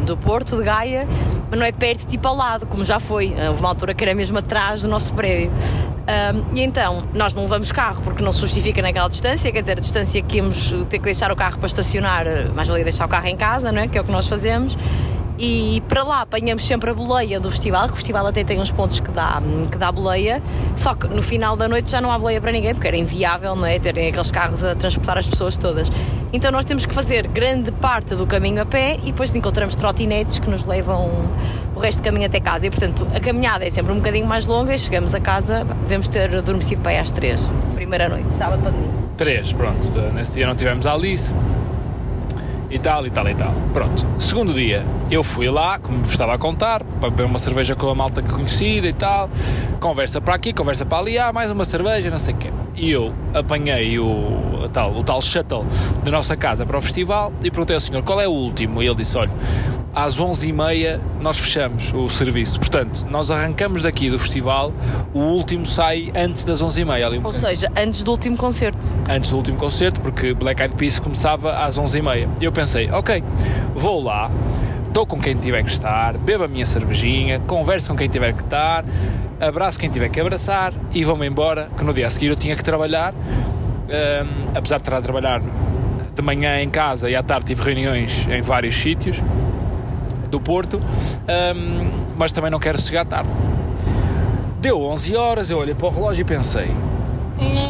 do 0.05 0.15
Porto, 0.15 0.55
de 0.55 0.63
Gaia, 0.63 1.05
mas 1.51 1.59
não 1.59 1.65
é 1.65 1.71
perto, 1.73 2.07
tipo 2.07 2.25
ao 2.29 2.33
lado, 2.33 2.65
como 2.65 2.85
já 2.85 2.97
foi. 2.97 3.35
Houve 3.49 3.59
uma 3.59 3.67
altura 3.67 3.93
que 3.93 4.05
era 4.05 4.15
mesmo 4.15 4.37
atrás 4.37 4.83
do 4.83 4.87
nosso 4.87 5.13
prédio. 5.13 5.51
Um, 5.51 6.55
e 6.55 6.61
então, 6.61 7.03
nós 7.13 7.33
não 7.33 7.41
levamos 7.43 7.73
carro 7.73 8.01
porque 8.01 8.23
não 8.23 8.31
se 8.31 8.39
justifica 8.39 8.81
naquela 8.81 9.09
distância, 9.09 9.51
quer 9.51 9.59
dizer, 9.59 9.73
a 9.73 9.81
distância 9.81 10.21
que 10.21 10.37
íamos 10.37 10.71
ter 10.89 10.97
que 10.97 11.03
deixar 11.03 11.29
o 11.29 11.35
carro 11.35 11.57
para 11.57 11.67
estacionar, 11.67 12.25
mais 12.55 12.69
valia 12.69 12.85
deixar 12.85 13.05
o 13.05 13.09
carro 13.09 13.27
em 13.27 13.35
casa, 13.35 13.69
não 13.69 13.81
é? 13.81 13.87
Que 13.89 13.97
é 13.97 14.01
o 14.01 14.05
que 14.05 14.13
nós 14.13 14.27
fazemos 14.27 14.77
e 15.37 15.81
para 15.87 16.03
lá 16.03 16.21
apanhamos 16.21 16.65
sempre 16.65 16.89
a 16.89 16.93
boleia 16.93 17.39
do 17.39 17.49
festival, 17.49 17.87
que 17.87 17.93
o 17.93 17.95
festival 17.95 18.25
até 18.27 18.43
tem 18.43 18.59
uns 18.59 18.71
pontos 18.71 18.99
que 18.99 19.11
dá, 19.11 19.41
que 19.69 19.77
dá 19.77 19.91
boleia, 19.91 20.41
só 20.75 20.93
que 20.93 21.07
no 21.07 21.21
final 21.21 21.57
da 21.57 21.67
noite 21.67 21.91
já 21.91 21.99
não 21.99 22.11
há 22.11 22.17
boleia 22.17 22.39
para 22.39 22.51
ninguém, 22.51 22.73
porque 22.73 22.87
era 22.87 22.97
inviável, 22.97 23.55
não 23.55 23.65
é? 23.65 23.77
Terem 23.77 24.09
aqueles 24.09 24.31
carros 24.31 24.63
a 24.63 24.75
transportar 24.75 25.17
as 25.17 25.27
pessoas 25.27 25.57
todas. 25.57 25.91
Então 26.31 26.51
nós 26.51 26.65
temos 26.65 26.85
que 26.85 26.93
fazer 26.93 27.27
grande 27.27 27.71
parte 27.71 28.15
do 28.15 28.25
caminho 28.25 28.61
a 28.61 28.65
pé 28.65 28.97
e 29.03 29.11
depois 29.11 29.33
encontramos 29.35 29.75
trotinetes 29.75 30.39
que 30.39 30.49
nos 30.49 30.63
levam 30.63 31.29
o 31.75 31.79
resto 31.79 32.01
do 32.01 32.03
caminho 32.05 32.25
até 32.25 32.39
casa. 32.39 32.67
E 32.67 32.69
portanto 32.69 33.07
a 33.13 33.19
caminhada 33.19 33.65
é 33.65 33.69
sempre 33.69 33.91
um 33.91 33.97
bocadinho 33.97 34.25
mais 34.25 34.45
longa 34.45 34.73
e 34.73 34.79
chegamos 34.79 35.13
a 35.13 35.19
casa, 35.19 35.65
devemos 35.83 36.07
ter 36.07 36.35
adormecido 36.35 36.81
para 36.81 36.91
aí 36.91 36.97
às 36.97 37.11
três, 37.11 37.45
primeira 37.73 38.07
noite, 38.07 38.33
sábado 38.33 38.61
para 38.61 38.71
domingo. 38.71 38.93
Três, 39.17 39.53
pronto. 39.53 39.91
Nesse 40.13 40.33
dia 40.33 40.47
não 40.47 40.55
tivemos 40.55 40.85
a 40.85 40.93
Alice 40.93 41.33
e 42.75 42.79
tal, 42.79 43.07
e 43.07 43.09
tal, 43.09 43.29
e 43.29 43.35
tal. 43.35 43.53
Pronto. 43.71 44.05
Segundo 44.19 44.53
dia, 44.53 44.85
eu 45.09 45.23
fui 45.23 45.49
lá, 45.49 45.79
como 45.79 45.99
vos 45.99 46.11
estava 46.11 46.33
a 46.33 46.37
contar, 46.37 46.83
para 46.83 47.09
beber 47.09 47.25
uma 47.25 47.39
cerveja 47.39 47.73
com 47.73 47.89
a 47.89 47.95
malta 47.95 48.21
conhecida 48.21 48.85
e 48.85 48.93
tal. 48.93 49.29
Conversa 49.79 50.19
para 50.19 50.35
aqui, 50.35 50.51
conversa 50.51 50.85
para 50.85 50.97
ali, 50.97 51.17
ah, 51.17 51.31
mais 51.31 51.49
uma 51.49 51.63
cerveja, 51.63 52.09
não 52.09 52.19
sei 52.19 52.33
o 52.33 52.37
quê. 52.37 52.51
E 52.75 52.91
eu 52.91 53.13
apanhei 53.33 53.97
o 53.97 54.67
tal, 54.73 54.93
o 54.93 55.03
tal 55.05 55.21
shuttle 55.21 55.65
da 56.03 56.11
nossa 56.11 56.35
casa 56.35 56.65
para 56.65 56.77
o 56.77 56.81
festival 56.81 57.31
e 57.41 57.49
perguntei 57.49 57.75
ao 57.75 57.79
senhor 57.79 58.03
qual 58.03 58.19
é 58.19 58.27
o 58.27 58.31
último. 58.31 58.83
E 58.83 58.87
ele 58.87 58.95
disse: 58.95 59.17
olha, 59.17 59.31
às 59.95 60.19
11h30 60.19 60.99
nós 61.21 61.39
fechamos 61.39 61.93
o 61.93 62.07
serviço. 62.09 62.59
Portanto, 62.59 63.07
nós 63.09 63.31
arrancamos 63.31 63.81
daqui 63.81 64.09
do 64.09 64.19
festival, 64.19 64.73
o 65.13 65.19
último 65.19 65.65
sai 65.65 66.11
antes 66.13 66.43
das 66.43 66.61
11h30. 66.61 67.21
Ou 67.23 67.33
seja, 67.33 67.71
antes 67.77 68.03
do 68.03 68.11
último 68.11 68.35
concerto. 68.35 68.91
Antes 69.09 69.29
do 69.29 69.37
último 69.37 69.57
concerto, 69.57 70.01
porque 70.01 70.33
Black 70.33 70.61
Eyed 70.61 70.75
Peas 70.75 70.99
começava 70.99 71.57
às 71.57 71.79
11h30. 71.79 72.27
E 72.41 72.45
eu 72.45 72.51
pensei, 72.51 72.91
ok, 72.91 73.23
vou 73.73 74.03
lá, 74.03 74.29
estou 74.85 75.05
com 75.05 75.19
quem 75.19 75.35
tiver 75.35 75.63
que 75.63 75.71
estar, 75.71 76.17
bebo 76.17 76.43
a 76.43 76.47
minha 76.47 76.65
cervejinha, 76.65 77.39
converso 77.39 77.89
com 77.89 77.97
quem 77.97 78.09
tiver 78.09 78.33
que 78.33 78.43
estar, 78.43 78.83
abraço 79.39 79.79
quem 79.79 79.89
tiver 79.89 80.09
que 80.09 80.19
abraçar 80.19 80.73
e 80.91 81.05
vou-me 81.05 81.25
embora, 81.25 81.69
que 81.77 81.83
no 81.83 81.93
dia 81.93 82.07
a 82.07 82.09
seguir 82.09 82.27
eu 82.27 82.35
tinha 82.35 82.55
que 82.55 82.63
trabalhar. 82.63 83.13
Um, 83.13 84.57
apesar 84.57 84.77
de 84.77 84.81
estar 84.81 84.97
a 84.97 85.01
trabalhar 85.01 85.41
de 86.15 86.21
manhã 86.21 86.59
em 86.59 86.69
casa 86.69 87.09
e 87.09 87.15
à 87.15 87.21
tarde 87.21 87.45
tive 87.45 87.61
reuniões 87.61 88.27
em 88.27 88.41
vários 88.41 88.75
sítios 88.75 89.21
do 90.35 90.39
Porto, 90.39 90.81
um, 90.81 92.05
mas 92.17 92.31
também 92.31 92.51
não 92.51 92.59
quero 92.59 92.79
chegar 92.79 93.05
tarde. 93.05 93.29
Deu 94.59 94.81
11 94.81 95.15
horas, 95.15 95.49
eu 95.49 95.57
olhei 95.57 95.73
para 95.73 95.87
o 95.87 95.89
relógio 95.89 96.21
e 96.21 96.25
pensei, 96.25 96.71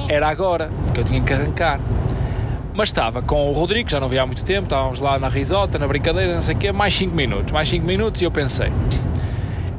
era 0.09 0.27
agora 0.27 0.71
que 0.93 0.99
eu 0.99 1.03
tinha 1.03 1.21
que 1.21 1.31
arrancar. 1.31 1.79
Mas 2.73 2.89
estava 2.89 3.21
com 3.21 3.49
o 3.49 3.53
Rodrigo, 3.53 3.89
já 3.89 3.99
não 3.99 4.09
via 4.09 4.23
há 4.23 4.25
muito 4.25 4.43
tempo, 4.43 4.63
estávamos 4.63 4.99
lá 4.99 5.17
na 5.17 5.29
risota, 5.29 5.79
na 5.79 5.87
brincadeira, 5.87 6.33
não 6.33 6.41
sei 6.41 6.55
o 6.55 6.57
quê, 6.57 6.71
mais 6.71 6.93
5 6.93 7.15
minutos, 7.15 7.53
mais 7.53 7.69
5 7.69 7.85
minutos 7.85 8.21
e 8.21 8.25
eu 8.25 8.31
pensei, 8.31 8.71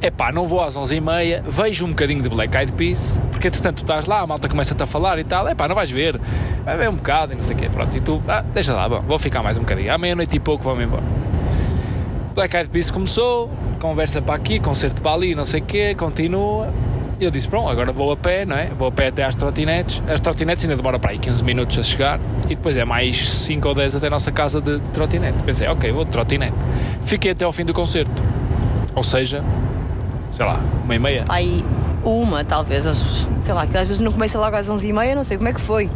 epá, 0.00 0.32
não 0.32 0.46
vou 0.46 0.62
às 0.62 0.76
11h30, 0.76 1.42
vejo 1.46 1.84
um 1.84 1.90
bocadinho 1.90 2.22
de 2.22 2.28
Black 2.28 2.56
Eyed 2.56 2.72
Peas, 2.72 3.20
porque 3.30 3.48
entretanto 3.48 3.78
tu 3.78 3.82
estás 3.82 4.06
lá, 4.06 4.20
a 4.20 4.26
malta 4.26 4.48
começa-te 4.48 4.82
a 4.82 4.86
falar 4.86 5.18
e 5.18 5.24
tal, 5.24 5.46
epá, 5.48 5.68
não 5.68 5.74
vais 5.74 5.90
ver, 5.90 6.18
vai 6.64 6.76
ver 6.76 6.88
um 6.88 6.94
bocado 6.94 7.34
e 7.34 7.36
não 7.36 7.42
sei 7.42 7.54
o 7.54 7.58
quê, 7.58 7.68
pronto, 7.68 7.94
e 7.94 8.00
tu, 8.00 8.22
ah, 8.28 8.42
deixa 8.54 8.72
lá, 8.72 8.88
bom, 8.88 9.00
vou 9.00 9.18
ficar 9.18 9.42
mais 9.42 9.58
um 9.58 9.60
bocadinho, 9.60 9.92
à 9.92 9.98
meia-noite 9.98 10.36
e 10.36 10.40
pouco 10.40 10.64
vamos 10.64 10.82
embora. 10.82 11.25
Black 12.36 12.54
Eyed 12.54 12.68
Peas 12.68 12.90
começou, 12.90 13.48
conversa 13.80 14.20
para 14.20 14.34
aqui, 14.34 14.60
concerto 14.60 15.00
para 15.00 15.12
ali, 15.12 15.34
não 15.34 15.46
sei 15.46 15.62
o 15.62 15.64
quê, 15.64 15.94
continua. 15.94 16.68
Eu 17.18 17.30
disse, 17.30 17.48
pronto, 17.48 17.70
agora 17.70 17.90
vou 17.92 18.12
a 18.12 18.16
pé, 18.16 18.44
não 18.44 18.54
é? 18.54 18.66
Vou 18.78 18.88
a 18.88 18.92
pé 18.92 19.06
até 19.06 19.24
às 19.24 19.34
trotinetes. 19.34 20.02
As 20.06 20.20
trotinetes 20.20 20.62
ainda 20.62 20.76
demoram 20.76 21.00
para 21.00 21.12
aí 21.12 21.18
15 21.18 21.42
minutos 21.42 21.78
a 21.78 21.82
chegar 21.82 22.20
e 22.44 22.48
depois 22.48 22.76
é 22.76 22.84
mais 22.84 23.26
5 23.26 23.66
ou 23.66 23.74
10 23.74 23.96
até 23.96 24.08
a 24.08 24.10
nossa 24.10 24.30
casa 24.30 24.60
de, 24.60 24.78
de 24.80 24.90
trotinete. 24.90 25.42
Pensei, 25.44 25.66
ok, 25.66 25.90
vou 25.90 26.04
de 26.04 26.10
trotinete. 26.10 26.52
Fiquei 27.00 27.30
até 27.30 27.46
ao 27.46 27.54
fim 27.54 27.64
do 27.64 27.72
concerto. 27.72 28.22
Ou 28.94 29.02
seja, 29.02 29.42
sei 30.30 30.44
lá, 30.44 30.60
uma 30.84 30.94
e 30.94 30.98
meia. 30.98 31.24
Aí, 31.30 31.64
uma, 32.04 32.44
talvez, 32.44 32.84
sei 33.40 33.54
lá, 33.54 33.66
que 33.66 33.78
às 33.78 33.88
vezes 33.88 34.00
não 34.02 34.12
começa 34.12 34.38
logo 34.38 34.54
às 34.54 34.68
11 34.68 34.86
e 34.86 34.92
meia, 34.92 35.14
não 35.14 35.24
sei 35.24 35.38
como 35.38 35.48
é 35.48 35.54
que 35.54 35.60
foi. 35.60 35.88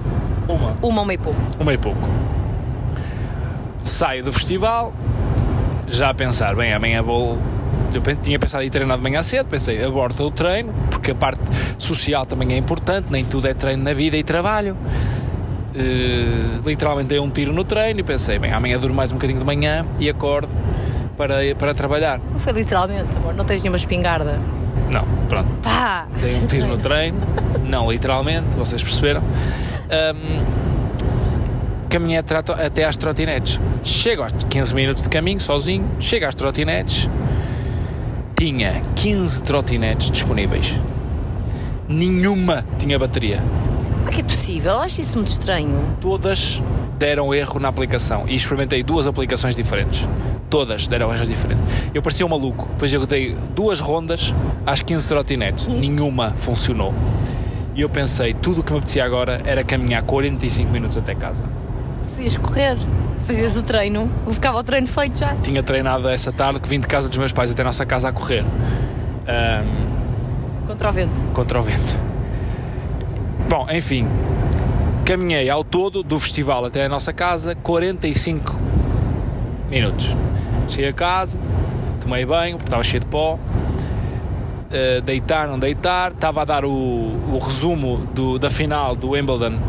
Uma. 0.49 0.75
Uma, 0.81 1.03
uma 1.03 1.13
e 1.13 1.19
pouco. 1.19 1.39
Uma 1.61 1.75
e 1.75 1.77
pouco. 1.77 2.09
Saio 3.83 4.25
do 4.25 4.33
festival, 4.33 4.95
já 5.91 6.11
a 6.11 6.15
pensar, 6.15 6.55
bem, 6.55 6.73
amanhã 6.73 7.03
vou. 7.03 7.39
Eu 7.93 8.17
tinha 8.17 8.39
pensado 8.39 8.63
em 8.63 8.71
treinar 8.71 8.97
de 8.97 9.03
manhã 9.03 9.21
cedo, 9.23 9.47
pensei, 9.47 9.85
aborto 9.85 10.25
o 10.25 10.31
treino, 10.31 10.73
porque 10.91 11.11
a 11.11 11.15
parte 11.15 11.41
social 11.77 12.25
também 12.25 12.53
é 12.53 12.57
importante, 12.57 13.09
nem 13.11 13.25
tudo 13.25 13.49
é 13.49 13.55
treino 13.55 13.83
na 13.83 13.93
vida 13.93 14.17
e 14.17 14.23
trabalho. 14.23 14.77
Uh, 15.75 16.69
literalmente 16.69 17.09
dei 17.09 17.19
um 17.19 17.31
tiro 17.31 17.53
no 17.53 17.65
treino 17.65 18.01
e 18.01 18.03
pensei, 18.03 18.39
bem, 18.39 18.53
amanhã 18.53 18.79
durmo 18.79 18.95
mais 18.95 19.11
um 19.11 19.15
bocadinho 19.17 19.39
de 19.39 19.45
manhã 19.45 19.85
e 19.99 20.09
acordo 20.09 20.49
para, 21.17 21.55
para 21.57 21.75
trabalhar. 21.75 22.21
Não 22.31 22.39
foi 22.39 22.53
literalmente, 22.53 23.17
amor, 23.17 23.35
não 23.35 23.45
tens 23.45 23.63
nenhuma 23.63 23.77
espingarda. 23.77 24.39
Não, 24.89 25.05
pronto. 25.29 25.49
Pá! 25.63 26.07
Dei 26.21 26.37
um 26.37 26.47
tiro 26.47 26.67
no 26.67 26.79
treino, 26.83 27.19
não 27.65 27.91
literalmente, 27.91 28.57
vocês 28.57 28.83
perceberam. 28.83 29.23
Um, 29.23 30.70
caminhei 31.91 32.19
até 32.19 32.85
às 32.85 32.97
trotinetes. 32.97 33.61
Chego 33.83 34.23
aos 34.23 34.33
15 34.33 34.75
minutos 34.75 35.03
de 35.03 35.09
caminho, 35.09 35.41
sozinho, 35.41 35.87
chego 35.99 36.25
às 36.25 36.35
trotinetes, 36.35 37.09
tinha 38.37 38.83
15 38.95 39.43
trotinetes 39.43 40.11
disponíveis. 40.11 40.79
Nenhuma 41.89 42.65
tinha 42.79 42.97
bateria. 42.97 43.43
Ah, 44.07 44.11
que 44.11 44.21
é 44.21 44.23
possível? 44.23 44.73
Eu 44.73 44.79
acho 44.79 45.01
isso 45.01 45.19
muito 45.19 45.29
estranho. 45.29 45.97
Todas 46.01 46.63
deram 46.97 47.35
erro 47.35 47.59
na 47.59 47.69
aplicação 47.69 48.25
e 48.29 48.37
experimentei 48.37 48.85
duas 48.85 49.09
aplicações 49.09 49.57
diferentes. 49.57 50.07
Todas 50.49 50.87
deram 50.87 51.13
erros 51.13 51.29
diferentes. 51.29 51.65
Eu 51.93 52.03
parecia 52.03 52.25
um 52.25 52.29
maluco, 52.29 52.69
depois 52.69 52.93
eu 52.93 53.05
dei 53.05 53.35
duas 53.55 53.81
rondas 53.81 54.33
às 54.65 54.81
15 54.81 55.09
trotinetes, 55.09 55.67
nenhuma 55.67 56.35
funcionou. 56.37 56.95
E 57.75 57.81
eu 57.81 57.89
pensei, 57.89 58.33
tudo 58.33 58.61
o 58.61 58.65
que 58.65 58.73
me 58.73 58.79
apetecia 58.79 59.05
agora 59.05 59.41
era 59.45 59.65
caminhar 59.65 60.03
45 60.03 60.71
minutos 60.71 60.97
até 60.97 61.15
casa 61.15 61.45
ias 62.23 62.37
correr. 62.37 62.77
Fazias 63.27 63.57
o 63.57 63.63
treino, 63.63 64.11
ficava 64.31 64.59
o 64.59 64.63
treino 64.63 64.87
feito 64.87 65.19
já. 65.19 65.37
Tinha 65.37 65.63
treinado 65.63 66.09
essa 66.09 66.33
tarde 66.33 66.59
que 66.59 66.69
vim 66.69 66.81
de 66.81 66.87
casa 66.87 67.09
dos 67.09 67.19
meus 67.19 67.33
pais 67.33 67.53
até 67.53 67.63
a 67.63 67.65
nossa 67.65 67.87
casa 67.87 68.09
a 68.09 68.13
correr. 68.13 68.43
Um, 68.43 70.67
contra 70.67 70.89
o 70.89 70.93
vento. 70.93 71.23
Contra 71.33 71.61
o 71.61 71.63
vento. 71.63 71.97
Bom, 73.49 73.67
enfim, 73.71 74.09
caminhei 75.05 75.49
ao 75.49 75.63
todo 75.63 76.03
do 76.03 76.19
festival 76.19 76.65
até 76.65 76.85
a 76.85 76.89
nossa 76.89 77.13
casa 77.13 77.55
45 77.55 78.59
minutos. 79.71 80.17
Cheguei 80.69 80.91
a 80.91 80.93
casa, 80.93 81.39
tomei 82.01 82.25
banho, 82.25 82.57
porque 82.57 82.69
estava 82.69 82.83
cheio 82.83 83.01
de 83.01 83.07
pó. 83.07 83.35
Uh, 83.35 85.01
deitar, 85.03 85.47
não 85.47 85.59
deitar. 85.59 86.13
Estava 86.13 86.43
a 86.43 86.45
dar 86.45 86.65
o, 86.65 86.71
o 86.71 87.39
resumo 87.41 88.09
do, 88.13 88.39
da 88.39 88.51
final 88.51 88.97
do 88.97 89.11
Wimbledon 89.11 89.61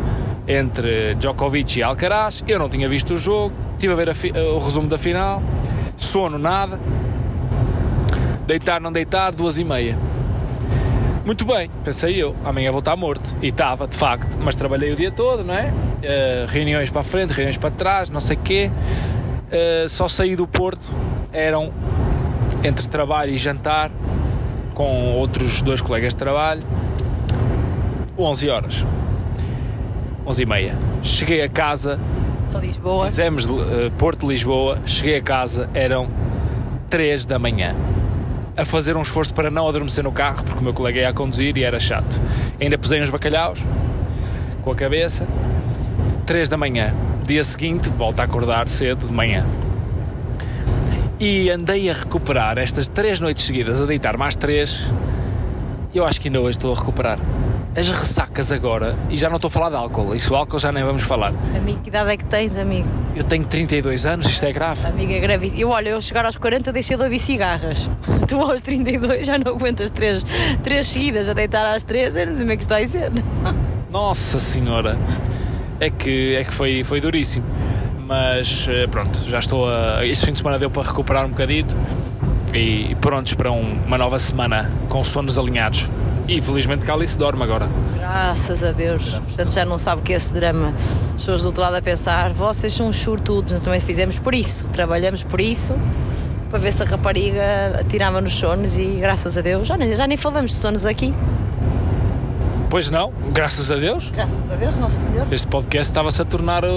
entre 0.46 1.14
Djokovic 1.16 1.78
e 1.78 1.82
Alcaraz. 1.82 2.42
Eu 2.46 2.58
não 2.58 2.68
tinha 2.68 2.88
visto 2.88 3.14
o 3.14 3.16
jogo, 3.16 3.54
estive 3.74 3.92
a 3.92 3.96
ver 3.96 4.10
a 4.10 4.42
o 4.54 4.58
resumo 4.58 4.88
da 4.88 4.98
final, 4.98 5.42
sono 5.96 6.38
nada, 6.38 6.80
deitar, 8.46 8.80
não 8.80 8.92
deitar, 8.92 9.32
duas 9.32 9.58
e 9.58 9.64
meia. 9.64 9.96
Muito 11.24 11.44
bem, 11.44 11.70
pensei 11.84 12.20
eu, 12.20 12.34
amanhã 12.44 12.72
vou 12.72 12.80
estar 12.80 12.96
morto. 12.96 13.32
E 13.40 13.48
estava, 13.48 13.86
de 13.86 13.96
facto, 13.96 14.36
mas 14.40 14.56
trabalhei 14.56 14.92
o 14.92 14.96
dia 14.96 15.12
todo, 15.12 15.44
não 15.44 15.54
é? 15.54 15.66
Uh, 15.68 16.46
reuniões 16.48 16.90
para 16.90 17.00
a 17.00 17.04
frente, 17.04 17.30
reuniões 17.30 17.56
para 17.56 17.70
trás, 17.70 18.10
não 18.10 18.18
sei 18.18 18.36
o 18.36 18.40
quê. 18.40 18.70
Uh, 19.46 19.88
só 19.88 20.08
saí 20.08 20.34
do 20.34 20.48
Porto, 20.48 20.90
eram 21.32 21.72
entre 22.64 22.88
trabalho 22.88 23.32
e 23.32 23.38
jantar, 23.38 23.90
com 24.74 25.14
outros 25.14 25.62
dois 25.62 25.80
colegas 25.80 26.12
de 26.12 26.18
trabalho, 26.18 26.62
11 28.18 28.50
horas. 28.50 28.86
11 30.26 30.42
e 30.42 30.46
meia. 30.46 30.78
Cheguei 31.02 31.42
a 31.42 31.48
casa. 31.48 31.98
Lisboa. 32.60 33.06
Fizemos 33.06 33.44
uh, 33.46 33.90
Porto 33.98 34.28
Lisboa. 34.28 34.78
Cheguei 34.86 35.16
a 35.16 35.22
casa, 35.22 35.68
eram 35.74 36.08
3 36.88 37.26
da 37.26 37.38
manhã. 37.38 37.74
A 38.56 38.64
fazer 38.64 38.96
um 38.96 39.02
esforço 39.02 39.32
para 39.34 39.50
não 39.50 39.66
adormecer 39.66 40.04
no 40.04 40.12
carro, 40.12 40.44
porque 40.44 40.60
o 40.60 40.62
meu 40.62 40.74
colega 40.74 41.00
ia 41.00 41.08
a 41.08 41.12
conduzir 41.12 41.56
e 41.56 41.64
era 41.64 41.80
chato. 41.80 42.20
Ainda 42.60 42.78
pesei 42.78 43.02
uns 43.02 43.10
bacalhaus 43.10 43.60
com 44.62 44.70
a 44.70 44.74
cabeça. 44.74 45.26
3 46.26 46.48
da 46.48 46.56
manhã. 46.56 46.94
Dia 47.26 47.42
seguinte, 47.42 47.88
volto 47.88 48.20
a 48.20 48.24
acordar 48.24 48.68
cedo 48.68 49.06
de 49.06 49.12
manhã. 49.12 49.46
E 51.18 51.50
andei 51.50 51.88
a 51.88 51.94
recuperar 51.94 52.58
estas 52.58 52.88
três 52.88 53.20
noites 53.20 53.46
seguidas, 53.46 53.80
a 53.80 53.86
deitar 53.86 54.16
mais 54.16 54.34
três. 54.34 54.90
Eu 55.94 56.04
acho 56.04 56.20
que 56.20 56.28
ainda 56.28 56.40
hoje 56.40 56.58
estou 56.58 56.72
a 56.72 56.78
recuperar 56.78 57.18
as 57.74 57.88
ressacas 57.88 58.52
agora, 58.52 58.94
e 59.08 59.16
já 59.16 59.28
não 59.30 59.36
estou 59.36 59.48
a 59.48 59.50
falar 59.50 59.70
de 59.70 59.76
álcool, 59.76 60.14
isso 60.14 60.34
álcool 60.34 60.58
já 60.58 60.70
nem 60.70 60.84
vamos 60.84 61.02
falar. 61.02 61.32
Amigo, 61.56 61.80
que 61.82 61.88
idade 61.88 62.10
é 62.10 62.16
que 62.18 62.24
tens, 62.26 62.56
amigo? 62.58 62.86
Eu 63.16 63.24
tenho 63.24 63.44
32 63.44 64.04
anos, 64.06 64.26
isto 64.26 64.44
é 64.44 64.52
grave. 64.52 64.86
Amiga, 64.86 65.12
é 65.14 65.20
grave. 65.20 65.52
Eu, 65.58 65.70
olha, 65.70 65.90
eu 65.90 66.00
chegar 66.00 66.24
aos 66.26 66.36
40 66.36 66.70
deixei 66.72 66.96
de 66.96 67.02
ouvir 67.02 67.18
cigarras. 67.18 67.88
Tu 68.28 68.40
aos 68.40 68.60
32 68.60 69.26
já 69.26 69.38
não 69.38 69.52
aguentas 69.52 69.90
três, 69.90 70.24
três 70.62 70.86
seguidas 70.86 71.28
a 71.28 71.32
deitar 71.32 71.74
às 71.74 71.82
três, 71.84 72.14
eu 72.16 72.26
não 72.26 72.34
sei 72.34 72.42
como 72.42 72.52
é 72.52 72.56
que 72.56 72.62
está 72.62 72.76
a 72.78 72.86
ser. 72.86 73.10
Nossa 73.90 74.38
Senhora! 74.38 74.96
É 75.80 75.90
que, 75.90 76.36
é 76.36 76.44
que 76.44 76.52
foi, 76.54 76.84
foi 76.84 77.00
duríssimo. 77.00 77.44
Mas 78.06 78.66
eh, 78.70 78.86
pronto, 78.86 79.18
já 79.28 79.38
estou 79.38 79.68
a. 79.68 80.04
Este 80.06 80.26
fim 80.26 80.32
de 80.32 80.38
semana 80.38 80.58
deu 80.58 80.70
para 80.70 80.82
recuperar 80.82 81.24
um 81.26 81.30
bocadito 81.30 81.74
e 82.54 82.94
prontos 83.00 83.34
para 83.34 83.50
um- 83.50 83.78
uma 83.86 83.96
nova 83.98 84.18
semana 84.18 84.70
com 84.88 85.02
sonos 85.02 85.38
alinhados. 85.38 85.88
E 86.28 86.40
felizmente 86.40 86.88
ali 86.90 87.06
se 87.06 87.18
dorme 87.18 87.42
agora. 87.42 87.68
Graças 87.98 88.62
a 88.64 88.72
Deus. 88.72 89.18
Portanto, 89.18 89.52
já 89.52 89.64
não 89.64 89.76
sabe 89.78 90.00
o 90.00 90.04
que 90.04 90.12
é 90.12 90.16
esse 90.16 90.32
drama. 90.32 90.72
As 91.08 91.12
pessoas 91.22 91.42
do 91.42 91.46
outro 91.46 91.62
lado 91.62 91.76
a 91.76 91.82
pensar, 91.82 92.32
vocês 92.32 92.72
são 92.72 92.88
uns 92.88 92.96
sortudos, 92.96 93.52
nós 93.52 93.60
também 93.60 93.80
fizemos 93.80 94.18
por 94.18 94.34
isso, 94.34 94.68
trabalhamos 94.68 95.22
por 95.22 95.40
isso, 95.40 95.74
para 96.48 96.58
ver 96.58 96.72
se 96.72 96.82
a 96.82 96.86
rapariga 96.86 97.84
tirava 97.88 98.20
nos 98.20 98.34
sonos 98.34 98.78
e 98.78 98.98
graças 99.00 99.36
a 99.36 99.40
Deus, 99.40 99.66
já 99.66 99.76
nem, 99.76 99.94
já 99.94 100.06
nem 100.06 100.16
falamos 100.16 100.52
de 100.52 100.56
sonos 100.58 100.86
aqui. 100.86 101.12
Pois 102.70 102.88
não, 102.88 103.12
graças 103.32 103.70
a 103.70 103.76
Deus. 103.76 104.10
Graças 104.10 104.50
a 104.50 104.54
Deus, 104.54 104.76
Nosso 104.76 105.04
Senhor. 105.10 105.26
Este 105.30 105.46
podcast 105.46 105.90
estava-se 105.90 106.22
a 106.22 106.24
tornar. 106.24 106.64
Uh, 106.64 106.68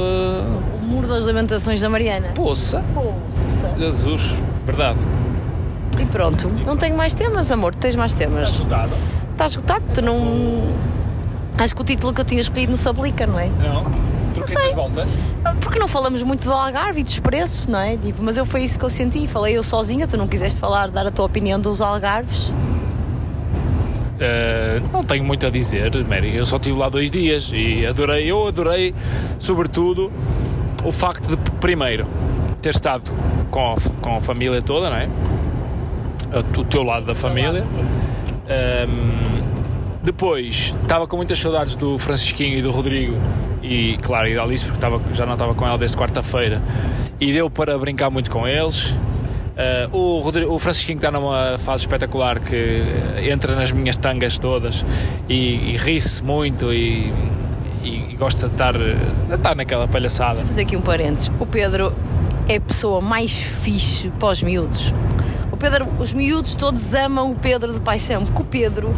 O 0.81 0.85
muro 0.85 1.07
das 1.07 1.25
lamentações 1.25 1.79
da 1.79 1.87
Mariana. 1.89 2.29
poça. 2.35 2.83
Poça. 2.93 3.73
Jesus, 3.79 4.35
verdade. 4.65 4.99
E 5.97 6.05
pronto, 6.07 6.49
não 6.65 6.75
tenho 6.75 6.97
mais 6.97 7.13
temas, 7.13 7.49
amor, 7.49 7.73
tens 7.73 7.95
mais 7.95 8.13
temas. 8.13 8.49
Resultado? 8.49 8.91
Está 9.35 9.47
esgotado, 9.47 9.85
tu 9.93 10.01
não. 10.01 10.63
Acho 11.57 11.75
que 11.75 11.81
o 11.81 11.83
título 11.83 12.13
que 12.13 12.21
eu 12.21 12.25
tinha 12.25 12.39
escolhido 12.39 12.71
não 12.71 12.77
se 12.77 12.87
aplica, 12.87 13.27
não 13.27 13.37
é? 13.37 13.47
Não. 13.47 13.83
Troquei 14.33 14.55
sei. 14.55 14.69
as 14.69 14.75
voltas. 14.75 15.09
Porque 15.59 15.77
não 15.77 15.89
falamos 15.89 16.23
muito 16.23 16.41
do 16.45 16.53
Algarve 16.53 17.01
e 17.01 17.03
dos 17.03 17.19
preços, 17.19 17.67
não 17.67 17.79
é? 17.79 17.97
Tipo, 17.97 18.23
mas 18.23 18.37
eu 18.37 18.45
foi 18.45 18.63
isso 18.63 18.79
que 18.79 18.85
eu 18.85 18.89
senti. 18.89 19.27
Falei 19.27 19.57
eu 19.57 19.63
sozinha, 19.63 20.07
tu 20.07 20.15
não 20.15 20.25
quiseste 20.25 20.57
falar, 20.57 20.89
dar 20.89 21.05
a 21.05 21.11
tua 21.11 21.25
opinião 21.25 21.59
dos 21.59 21.81
Algarves. 21.81 22.53
Uh, 24.15 24.81
não 24.93 25.03
tenho 25.03 25.25
muito 25.25 25.45
a 25.45 25.49
dizer, 25.49 25.91
Mary. 26.07 26.33
Eu 26.33 26.45
só 26.45 26.55
estive 26.55 26.77
lá 26.77 26.87
dois 26.87 27.11
dias 27.11 27.51
e 27.53 27.85
adorei. 27.85 28.31
Eu 28.31 28.47
adorei, 28.47 28.95
sobretudo, 29.37 30.13
o 30.81 30.93
facto 30.93 31.35
de, 31.35 31.51
primeiro, 31.59 32.07
ter 32.61 32.69
estado 32.69 33.11
com 33.51 33.73
a, 33.73 33.75
com 34.01 34.15
a 34.15 34.21
família 34.21 34.61
toda, 34.61 34.89
não 34.89 34.95
é? 34.95 35.09
O, 36.33 36.61
o 36.61 36.63
teu 36.63 36.83
lado 36.83 37.05
da 37.05 37.13
família. 37.13 37.65
Um, 38.47 39.45
depois, 40.03 40.73
estava 40.83 41.07
com 41.07 41.17
muitas 41.17 41.39
saudades 41.39 41.75
do 41.75 41.97
Francisquinho 41.97 42.57
e 42.57 42.61
do 42.61 42.69
Rodrigo 42.69 43.15
e, 43.63 43.97
claro, 44.03 44.27
e 44.27 44.35
da 44.35 44.43
Alice, 44.43 44.63
porque 44.65 44.79
já 45.15 45.25
não 45.25 45.33
estava 45.33 45.55
com 45.55 45.65
ela 45.65 45.77
desde 45.77 45.97
quarta-feira. 45.97 46.61
E 47.19 47.33
deu 47.33 47.49
para 47.49 47.75
brincar 47.77 48.09
muito 48.11 48.29
com 48.29 48.47
eles. 48.47 48.91
Uh, 48.91 49.97
o, 49.97 50.19
Rodrigo, 50.19 50.53
o 50.53 50.59
Francisquinho 50.59 50.97
está 50.97 51.09
numa 51.09 51.57
fase 51.57 51.83
espetacular 51.83 52.39
que 52.39 52.55
uh, 52.83 53.31
entra 53.31 53.55
nas 53.55 53.71
minhas 53.71 53.95
tangas 53.97 54.37
todas 54.37 54.85
e, 55.29 55.71
e 55.73 55.77
ri-se 55.77 56.21
muito 56.23 56.73
e, 56.73 57.11
e- 57.81 58.11
e 58.11 58.15
gosta 58.17 58.47
de 58.47 58.53
estar, 58.53 58.75
uh, 58.75 58.79
de 59.29 59.33
estar 59.33 59.55
naquela 59.55 59.87
palhaçada. 59.87 60.39
Vou 60.39 60.47
fazer 60.47 60.63
aqui 60.63 60.75
um 60.75 60.81
parênteses. 60.81 61.31
O 61.39 61.45
Pedro 61.45 61.95
é 62.49 62.57
a 62.57 62.61
pessoa 62.61 62.99
mais 63.01 63.31
fixe 63.41 64.11
os 64.21 64.43
miúdos. 64.43 64.93
O 65.55 65.57
Pedro, 65.57 65.87
os 65.99 66.11
miúdos 66.11 66.53
todos 66.53 66.93
amam 66.93 67.31
o 67.31 67.35
Pedro 67.35 67.73
de 67.73 67.79
paixão, 67.79 68.25
porque 68.25 68.41
o 68.41 68.45
Pedro 68.45 68.93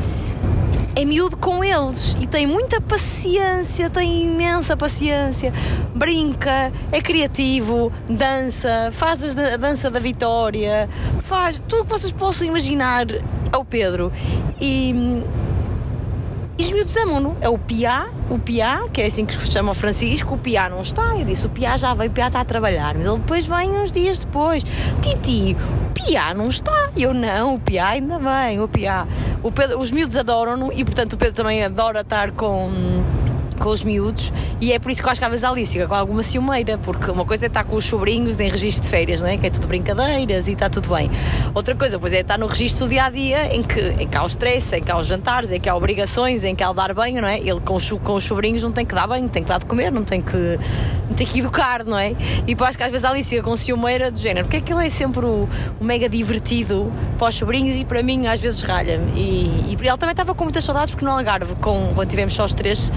é 0.96 1.06
miúdo 1.06 1.38
com 1.38 1.64
eles 1.64 2.18
e 2.20 2.26
tem 2.26 2.48
muita 2.48 2.82
paciência, 2.82 3.92
tem 3.92 4.24
imensa 4.24 4.76
paciência, 4.76 5.54
brinca, 5.94 6.74
é 6.92 7.00
criativo, 7.00 7.92
dança, 8.10 8.90
faz 8.92 9.38
a 9.38 9.56
dança 9.56 9.92
da 9.92 10.00
vitória, 10.00 10.90
faz 11.22 11.62
tudo 11.68 11.82
o 11.82 11.86
que 11.86 11.92
vocês 11.92 12.12
possam 12.12 12.48
imaginar 12.48 13.06
ao 13.52 13.64
Pedro. 13.64 14.12
E, 14.60 15.22
e 16.58 16.64
os 16.64 16.72
miúdos 16.72 16.98
amam-no. 16.98 17.38
É 17.42 17.48
o 17.50 17.58
Piá, 17.58 18.08
o 18.30 18.40
Piá, 18.40 18.86
que 18.92 19.02
é 19.02 19.06
assim 19.06 19.26
que 19.26 19.34
se 19.34 19.48
chama 19.48 19.72
o 19.72 19.76
Francisco, 19.76 20.36
o 20.36 20.38
Piá 20.38 20.68
não 20.70 20.82
está. 20.82 21.16
Eu 21.18 21.26
disse, 21.26 21.46
o 21.46 21.50
Piá 21.50 21.78
já 21.78 21.94
veio, 21.94 22.10
o 22.10 22.14
Piá 22.14 22.28
está 22.28 22.42
a 22.42 22.46
trabalhar, 22.46 22.96
mas 22.96 23.06
ele 23.06 23.18
depois 23.20 23.48
vem 23.48 23.70
uns 23.72 23.92
dias 23.92 24.20
depois. 24.20 24.64
Titi, 25.02 25.56
o 25.56 25.94
Piá 25.94 26.34
não 26.34 26.48
está. 26.50 26.90
Eu 26.96 27.14
não, 27.14 27.56
o 27.56 27.60
Piá 27.60 27.90
ainda 27.90 28.18
vem, 28.18 28.60
o 28.60 28.68
Piá. 28.68 29.08
O 29.44 29.52
Pedro- 29.52 29.80
os 29.80 29.92
miúdos 29.92 30.18
adoram-no 30.18 30.72
e, 30.74 30.84
portanto, 30.84 31.14
o 31.14 31.18
Pedro 31.18 31.36
também 31.36 31.64
adora 31.64 32.02
estar 32.02 32.32
com 32.32 33.04
com 33.58 33.70
os 33.70 33.84
miúdos 33.84 34.32
e 34.62 34.72
é 34.72 34.80
por 34.80 34.92
isso 34.92 35.02
que 35.02 35.08
eu 35.08 35.12
acho 35.12 35.20
que 35.20 35.26
às 35.26 35.32
vezes 35.32 35.44
a 35.44 35.50
Alice 35.50 35.72
fica 35.72 35.88
com 35.88 35.96
alguma 35.96 36.24
ciumeira, 36.24 36.78
porque 36.78 37.12
uma 37.12 37.26
coisa 37.26 37.46
é 37.46 37.48
estar 37.48 37.64
com 37.64 37.76
os 37.76 37.86
sobrinhos 37.86 38.40
em 38.40 38.50
registro 38.50 38.84
de 38.84 38.90
férias, 38.90 39.22
não 39.22 39.30
é? 39.30 39.38
que 39.38 39.48
é 39.48 39.50
tudo 39.50 39.68
brincadeiras 39.68 40.48
e 40.48 40.54
está 40.54 40.70
tudo 40.70 40.90
bem. 40.90 41.10
Outra 41.54 41.76
coisa, 41.76 42.00
pois 42.00 42.14
é 42.14 42.22
estar 42.22 42.38
no 42.38 42.48
registro 42.48 42.86
do 42.86 42.90
dia 42.90 43.06
a 43.06 43.10
dia 43.10 43.54
em 43.56 43.64
que, 43.64 43.80
em 44.00 44.08
que 44.08 44.18
há 44.18 44.24
o 44.24 44.28
stress, 44.28 44.76
em 44.76 44.82
que 44.82 44.92
há 44.92 44.98
os 44.98 45.08
jantares, 45.08 45.52
em 45.52 45.60
que 45.60 45.70
há 45.70 45.76
obrigações, 45.76 46.44
em 46.44 46.56
que 46.56 46.64
há 46.64 46.70
o 46.70 46.74
dar 46.74 46.94
banho, 46.94 47.22
não 47.22 47.28
é? 47.28 47.40
Ele 47.40 47.60
com 47.60 47.76
os, 47.76 47.92
com 47.92 48.14
os 48.14 48.24
sobrinhos 48.24 48.64
não 48.64 48.72
tem 48.72 48.86
que 48.86 48.96
dar 48.96 49.08
banho, 49.08 49.28
tem 49.30 49.44
que 49.44 49.50
dar 49.50 49.60
de 49.60 49.66
comer, 49.66 49.92
não 49.92 50.04
tem 50.04 50.22
que, 50.22 50.60
não 51.08 51.16
tem 51.16 51.26
que 51.26 51.40
educar, 51.40 51.84
não 51.84 51.98
é? 51.98 52.16
E 52.48 52.56
acho 52.60 52.78
que 52.78 52.84
às 52.84 52.92
vezes 52.92 53.06
a 53.06 53.10
Alice 53.10 53.30
fica 53.30 53.44
com 53.44 53.56
ciumeira 53.56 54.12
do 54.12 54.20
género, 54.20 54.46
porque 54.46 54.58
é 54.58 54.62
que 54.62 54.74
ele 54.74 54.86
é 54.86 54.90
sempre 54.90 55.26
o, 55.26 55.48
o 55.80 55.84
mega 55.84 56.10
divertido 56.10 56.92
para 57.18 57.30
os 57.30 57.36
sobrinhos 57.36 57.76
e 57.76 57.86
para 57.86 58.04
mim 58.04 58.28
às 58.28 58.40
vezes 58.40 58.62
ralha-me. 58.62 59.12
E, 59.20 59.78
e 59.82 59.88
ela 59.88 59.98
também 59.98 60.14
estava 60.14 60.34
com 60.34 60.44
muitas 60.44 60.64
saudades 60.64 60.92
porque 60.92 61.06
no 61.06 61.12
Algarve, 61.12 61.56
com, 61.56 61.92
quando 61.96 62.10
tivemos 62.10 62.34
só 62.34 62.46
os 62.46 62.54
três, 62.54 62.92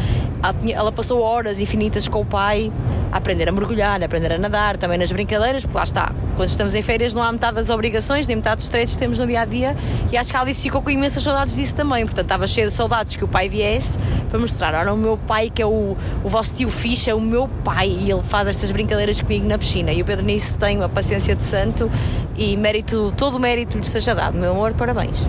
ela, 0.72 0.92
passou 0.92 1.20
horas 1.22 1.60
infinitas 1.60 2.08
com 2.08 2.20
o 2.20 2.24
pai 2.24 2.72
a 3.12 3.16
aprender 3.16 3.48
a 3.48 3.52
mergulhar, 3.52 4.00
a 4.02 4.04
aprender 4.04 4.32
a 4.32 4.38
nadar, 4.38 4.76
também 4.76 4.98
nas 4.98 5.10
brincadeiras, 5.10 5.64
porque 5.64 5.76
lá 5.76 5.84
está. 5.84 6.12
Quando 6.36 6.48
estamos 6.48 6.74
em 6.74 6.82
férias 6.82 7.12
não 7.12 7.22
há 7.22 7.30
metade 7.30 7.56
das 7.56 7.70
obrigações, 7.70 8.26
nem 8.26 8.36
metade 8.36 8.56
dos 8.56 8.64
stresses 8.64 8.94
que 8.94 9.00
temos 9.00 9.18
no 9.18 9.26
dia 9.26 9.42
a 9.42 9.44
dia 9.44 9.76
e 10.10 10.16
acho 10.16 10.30
que 10.30 10.36
a 10.36 10.40
Alice 10.40 10.62
ficou 10.62 10.80
com 10.80 10.90
imensas 10.90 11.22
saudades 11.22 11.56
disso 11.56 11.74
também. 11.74 12.04
Portanto, 12.04 12.26
estava 12.26 12.46
cheia 12.46 12.66
de 12.66 12.72
saudades 12.72 13.16
que 13.16 13.24
o 13.24 13.28
pai 13.28 13.48
viesse 13.48 13.98
para 14.28 14.38
mostrar: 14.38 14.74
olha, 14.74 14.92
o 14.92 14.96
meu 14.96 15.16
pai, 15.16 15.50
que 15.50 15.60
é 15.60 15.66
o, 15.66 15.96
o 16.24 16.28
vosso 16.28 16.54
tio 16.54 16.68
fixe, 16.68 17.10
é 17.10 17.14
o 17.14 17.20
meu 17.20 17.48
pai 17.64 17.88
e 17.88 18.10
ele 18.10 18.22
faz 18.22 18.48
estas 18.48 18.70
brincadeiras 18.70 19.20
comigo 19.20 19.46
na 19.46 19.58
piscina. 19.58 19.92
E 19.92 20.00
o 20.00 20.04
Pedro 20.04 20.24
nisso 20.24 20.56
tem 20.56 20.82
a 20.82 20.88
paciência 20.88 21.34
de 21.34 21.44
santo 21.44 21.90
e 22.36 22.56
mérito, 22.56 23.12
todo 23.16 23.36
o 23.36 23.40
mérito 23.40 23.76
lhe 23.76 23.86
seja 23.86 24.14
dado. 24.14 24.38
Meu 24.38 24.52
amor, 24.52 24.72
parabéns. 24.74 25.28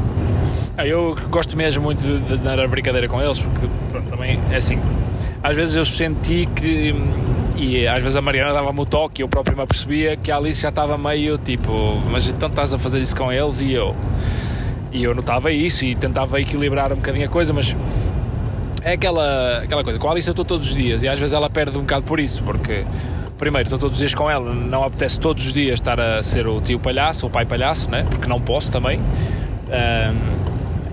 Ah, 0.78 0.88
eu 0.88 1.16
gosto 1.30 1.58
mesmo 1.58 1.84
muito 1.84 2.02
de, 2.02 2.20
de 2.20 2.38
dar 2.38 2.60
a 2.60 2.68
brincadeira 2.68 3.08
com 3.08 3.22
eles, 3.22 3.40
porque 3.40 3.68
pronto, 3.92 4.10
também 4.10 4.40
é 4.52 4.56
assim. 4.56 4.80
Às 5.44 5.56
vezes 5.56 5.76
eu 5.76 5.86
senti 5.86 6.48
que, 6.56 6.94
e 7.58 7.88
às 7.88 8.02
vezes 8.04 8.16
a 8.16 8.22
Mariana 8.22 8.54
dava-me 8.54 8.80
o 8.80 8.86
toque, 8.86 9.24
eu 9.24 9.28
próprio 9.28 9.58
me 9.58 9.64
apercebia 9.64 10.16
que 10.16 10.32
a 10.32 10.38
Alice 10.38 10.62
já 10.62 10.70
estava 10.70 10.98
meio 10.98 11.38
tipo, 11.38 12.00
mas 12.12 12.30
então 12.30 12.48
estás 12.48 12.74
a 12.74 12.78
fazer 12.78 13.00
isso 13.00 13.16
com 13.16 13.32
eles 13.32 13.60
e 13.60 13.74
eu. 13.74 13.96
E 14.92 15.04
eu 15.04 15.16
notava 15.16 15.52
isso 15.52 15.84
e 15.86 15.96
tentava 15.96 16.40
equilibrar 16.40 16.94
um 16.94 16.98
bocadinho 16.98 17.26
a 17.26 17.30
coisa, 17.30 17.54
mas 17.54 17.76
é 18.84 18.94
aquela, 18.94 19.60
aquela 19.64 19.84
coisa. 19.84 19.98
Com 19.98 20.08
a 20.08 20.12
Alice 20.12 20.28
eu 20.28 20.32
estou 20.32 20.46
todos 20.46 20.70
os 20.70 20.76
dias 20.76 21.02
e 21.02 21.08
às 21.08 21.20
vezes 21.20 21.34
ela 21.34 21.50
perde 21.50 21.76
um 21.76 21.82
bocado 21.82 22.04
por 22.04 22.20
isso, 22.20 22.44
porque 22.44 22.84
primeiro 23.40 23.66
estou 23.66 23.80
todos 23.80 23.94
os 23.94 24.00
dias 24.00 24.14
com 24.14 24.30
ela, 24.30 24.54
não 24.54 24.84
apetece 24.84 25.20
todos 25.20 25.48
os 25.48 25.54
dias 25.54 25.74
estar 25.74 26.00
a 26.00 26.22
ser 26.22 26.46
o 26.46 26.62
tio 26.62 26.80
palhaço 26.80 27.26
o 27.26 27.30
pai 27.32 27.46
palhaço, 27.46 27.90
né? 27.90 28.06
porque 28.08 28.28
não 28.28 28.40
posso 28.40 28.72
também. 28.72 29.00
Ahm, 29.72 30.41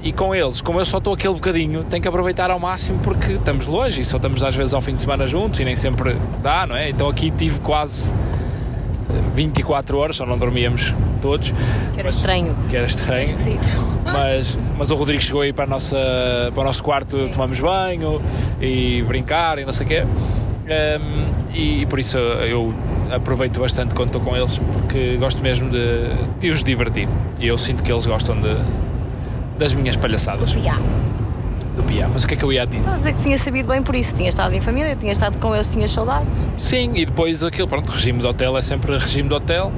e 0.02 0.12
com 0.12 0.34
eles, 0.34 0.60
como 0.60 0.80
eu 0.80 0.86
só 0.86 0.98
estou 0.98 1.14
aquele 1.14 1.34
bocadinho, 1.34 1.84
tenho 1.84 2.00
que 2.00 2.08
aproveitar 2.08 2.50
ao 2.50 2.58
máximo 2.58 2.98
porque 3.00 3.32
estamos 3.32 3.66
longe 3.66 4.00
e 4.00 4.04
só 4.04 4.16
estamos 4.16 4.42
às 4.42 4.54
vezes 4.54 4.72
ao 4.72 4.80
fim 4.80 4.94
de 4.94 5.02
semana 5.02 5.26
juntos 5.26 5.60
e 5.60 5.64
nem 5.64 5.76
sempre 5.76 6.16
dá, 6.42 6.66
não 6.66 6.76
é? 6.76 6.90
Então 6.90 7.08
aqui 7.08 7.30
tive 7.30 7.60
quase 7.60 8.12
24 9.34 9.98
horas, 9.98 10.16
só 10.16 10.26
não 10.26 10.38
dormíamos 10.38 10.94
todos. 11.20 11.52
Que 11.94 12.00
era 12.00 12.08
estranho. 12.08 12.56
Que 12.68 12.76
era 12.76 12.86
estranho. 12.86 13.22
Esquisito. 13.22 13.68
Mas, 14.10 14.58
mas 14.78 14.90
o 14.90 14.94
Rodrigo 14.94 15.20
chegou 15.20 15.42
aí 15.42 15.52
para, 15.52 15.64
a 15.64 15.66
nossa, 15.66 15.94
para 16.54 16.62
o 16.62 16.64
nosso 16.64 16.82
quarto, 16.82 17.14
Sim. 17.14 17.28
tomamos 17.30 17.60
banho 17.60 18.22
e 18.58 19.02
brincar 19.02 19.58
e 19.58 19.66
não 19.66 19.72
sei 19.72 19.84
o 19.84 19.88
quê. 19.90 20.02
Um, 20.02 21.54
e, 21.54 21.84
por 21.84 21.98
isso 21.98 22.16
eu 22.16 22.72
aproveito 23.10 23.60
bastante 23.60 23.94
quando 23.94 24.08
estou 24.08 24.22
com 24.22 24.34
eles 24.34 24.56
porque 24.56 25.18
gosto 25.18 25.42
mesmo 25.42 25.68
de, 25.68 26.08
de 26.40 26.50
os 26.50 26.64
divertir. 26.64 27.06
E 27.38 27.46
eu 27.46 27.58
sinto 27.58 27.82
que 27.82 27.92
eles 27.92 28.06
gostam 28.06 28.40
de, 28.40 28.48
das 29.58 29.74
minhas 29.74 29.96
palhaçadas 29.96 30.54
Piá. 30.54 30.78
do 31.76 31.82
Pia. 31.82 32.08
Mas 32.08 32.24
o 32.24 32.28
que 32.28 32.34
é 32.34 32.36
que 32.36 32.44
eu 32.44 32.52
ia 32.52 32.66
dizer? 32.66 32.78
Estás 32.80 32.94
a 32.94 32.98
dizer 32.98 33.12
que 33.14 33.22
tinha 33.22 33.38
sabido 33.38 33.68
bem 33.68 33.82
por 33.82 33.94
isso, 33.94 34.14
tinha 34.14 34.28
estado 34.28 34.54
em 34.54 34.60
família, 34.60 34.94
tinha 34.96 35.12
estado 35.12 35.38
com 35.38 35.54
eles, 35.54 35.68
tinha 35.68 35.88
saudades. 35.88 36.46
Sim, 36.56 36.92
e 36.94 37.04
depois 37.04 37.42
aquilo, 37.42 37.68
pronto, 37.68 37.90
regime 37.90 38.20
de 38.20 38.26
hotel 38.26 38.56
é 38.56 38.62
sempre 38.62 38.96
regime 38.96 39.28
de 39.28 39.34
hotel. 39.34 39.72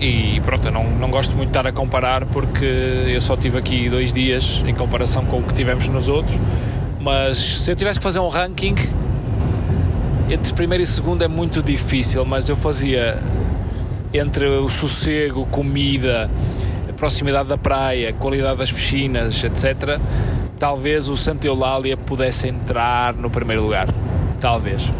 E 0.00 0.40
pronto, 0.40 0.66
eu 0.66 0.72
não, 0.72 0.84
não 0.84 1.10
gosto 1.10 1.36
muito 1.36 1.48
de 1.48 1.58
estar 1.58 1.66
a 1.66 1.72
comparar 1.72 2.24
porque 2.24 2.64
eu 2.64 3.20
só 3.20 3.36
tive 3.36 3.58
aqui 3.58 3.88
dois 3.88 4.12
dias 4.12 4.62
em 4.66 4.74
comparação 4.74 5.26
com 5.26 5.38
o 5.38 5.42
que 5.42 5.52
tivemos 5.52 5.88
nos 5.88 6.08
outros. 6.08 6.36
Mas 7.00 7.38
se 7.38 7.70
eu 7.70 7.76
tivesse 7.76 7.98
que 7.98 8.02
fazer 8.02 8.18
um 8.18 8.28
ranking, 8.28 8.74
entre 10.30 10.54
primeiro 10.54 10.82
e 10.82 10.86
segundo 10.86 11.22
é 11.22 11.28
muito 11.28 11.62
difícil, 11.62 12.24
mas 12.24 12.48
eu 12.48 12.56
fazia 12.56 13.22
entre 14.12 14.46
o 14.46 14.68
sossego, 14.68 15.46
comida, 15.46 16.30
proximidade 17.00 17.48
da 17.48 17.56
praia, 17.56 18.12
qualidade 18.12 18.58
das 18.58 18.70
piscinas, 18.70 19.42
etc. 19.42 19.98
talvez 20.58 21.08
o 21.08 21.16
Santa 21.16 21.46
Eulália 21.46 21.96
pudesse 21.96 22.46
entrar 22.46 23.14
no 23.14 23.30
primeiro 23.30 23.62
lugar. 23.62 23.88
Talvez 24.38 24.92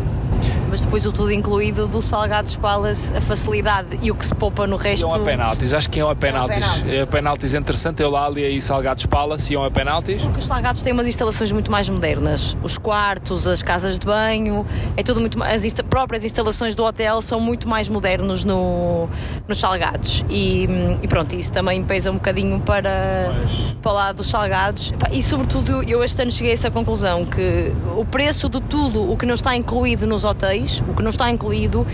mas 0.71 0.83
depois 0.83 1.05
o 1.05 1.11
tudo 1.11 1.33
incluído 1.33 1.89
do 1.89 2.01
Salgados 2.01 2.55
Palace, 2.55 3.13
a 3.17 3.21
facilidade 3.21 3.99
e 4.01 4.11
o 4.11 4.15
que 4.15 4.25
se 4.25 4.35
poupa 4.35 4.69
no 4.69 4.77
resto. 4.77 5.09
Iam 5.09 5.21
a 5.21 5.25
penaltis, 5.25 5.75
acho 5.75 5.91
que 5.91 5.99
iam 5.99 6.09
a 6.09 6.15
penaltis. 6.15 6.65
Iam 6.87 7.03
a 7.03 7.07
penaltis 7.07 7.55
entre 7.55 7.77
Santa 7.77 8.05
Eulália 8.05 8.49
e 8.49 8.63
Salgados 8.63 9.05
Palace, 9.07 9.53
iam 9.53 9.65
a 9.65 9.71
penaltis. 9.71 10.23
Porque 10.23 10.39
os 10.39 10.45
Salgados 10.45 10.83
têm 10.83 10.93
umas 10.93 11.09
instalações 11.09 11.51
muito 11.51 11.73
mais 11.73 11.89
modernas. 11.89 12.57
Os 12.63 12.79
quartos, 12.79 13.49
as 13.49 13.63
casas 13.63 13.99
de 13.99 14.07
banho, 14.07 14.65
é 14.97 15.03
tudo 15.03 15.21
muito 15.21 15.43
As 15.43 15.65
insta 15.65 15.83
próprias 15.83 16.25
instalações 16.25 16.77
do 16.77 16.85
hotel 16.85 17.21
são 17.21 17.41
muito 17.41 17.69
mais 17.69 17.89
modernos 17.89 18.45
no, 18.45 19.09
nos 19.49 19.59
Salgados. 19.59 20.25
E, 20.31 20.69
e 21.03 21.09
pronto, 21.09 21.35
isso 21.35 21.53
também 21.53 21.83
pesa 21.83 22.13
um 22.13 22.15
bocadinho 22.15 22.61
para, 22.61 23.35
mas... 23.43 23.77
para 23.83 23.91
o 23.91 23.95
lado 23.95 24.17
dos 24.19 24.27
Salgados. 24.29 24.93
E 25.11 25.21
sobretudo, 25.21 25.83
eu 25.83 26.05
este 26.05 26.23
ano 26.23 26.31
cheguei 26.31 26.53
a 26.53 26.55
essa 26.55 26.71
conclusão 26.71 27.25
que 27.27 27.73
o 27.97 28.05
preço 28.05 28.49
de 28.49 28.61
tudo 28.61 29.11
o 29.11 29.17
que 29.17 29.27
não 29.27 29.35
está 29.35 29.57
incluído 29.57 30.07
nos 30.07 30.25
hotéis 30.25 30.60
o 30.89 30.95
que 30.95 31.03
não 31.03 31.11
está 31.11 31.31
incluído, 31.31 31.87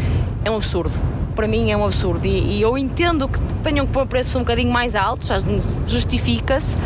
é 0.45 0.51
um 0.51 0.57
absurdo. 0.57 0.99
Para 1.35 1.47
mim 1.47 1.71
é 1.71 1.77
um 1.77 1.85
absurdo. 1.85 2.27
E, 2.27 2.59
e 2.59 2.63
eu 2.63 2.79
entendo 2.79 3.29
que 3.29 3.41
tenham 3.63 3.87
que 3.87 3.93
pôr 3.93 4.07
preços 4.07 4.35
um 4.37 4.41
bocadinho 4.41 4.73
mais 4.73 4.95
altos, 4.95 5.31
justifica-se, 5.87 6.79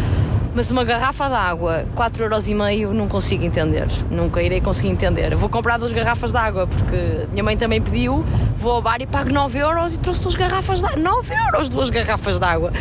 mas 0.55 0.71
uma 0.71 0.83
garrafa 0.83 1.29
de 1.29 1.35
água, 1.35 1.85
4,5€ 1.97 2.91
não 2.91 3.07
consigo 3.07 3.45
entender. 3.45 3.87
Nunca 4.11 4.43
irei 4.43 4.61
conseguir 4.61 4.89
entender. 4.89 5.35
Vou 5.37 5.49
comprar 5.49 5.79
duas 5.79 5.93
garrafas 5.93 6.33
de 6.33 6.39
água, 6.39 6.67
porque 6.67 7.27
minha 7.31 7.45
mãe 7.45 7.57
também 7.57 7.81
pediu, 7.81 8.25
vou 8.59 8.73
ao 8.73 8.83
bar 8.83 9.01
e 9.01 9.07
pago 9.07 9.31
9€ 9.31 9.95
e 9.95 9.99
trouxe 9.99 10.23
duas 10.23 10.35
garrafas 10.35 10.81
de 10.81 10.87
água. 10.87 10.99
9€ 10.99 11.69
duas 11.69 11.91
garrafas 11.91 12.39
de 12.39 12.45
água. 12.45 12.73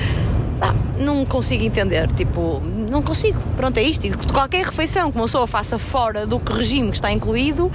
Não 0.97 1.23
consigo 1.25 1.63
entender, 1.63 2.11
tipo, 2.11 2.61
não 2.61 3.01
consigo. 3.01 3.39
Pronto, 3.55 3.77
é 3.77 3.83
isto. 3.83 4.05
E 4.07 4.11
qualquer 4.33 4.65
refeição 4.65 5.11
que 5.11 5.17
uma 5.17 5.25
pessoa 5.25 5.47
faça 5.47 5.77
fora 5.77 6.25
do 6.25 6.37
regime 6.37 6.89
que 6.89 6.97
está 6.97 7.11
incluído, 7.11 7.71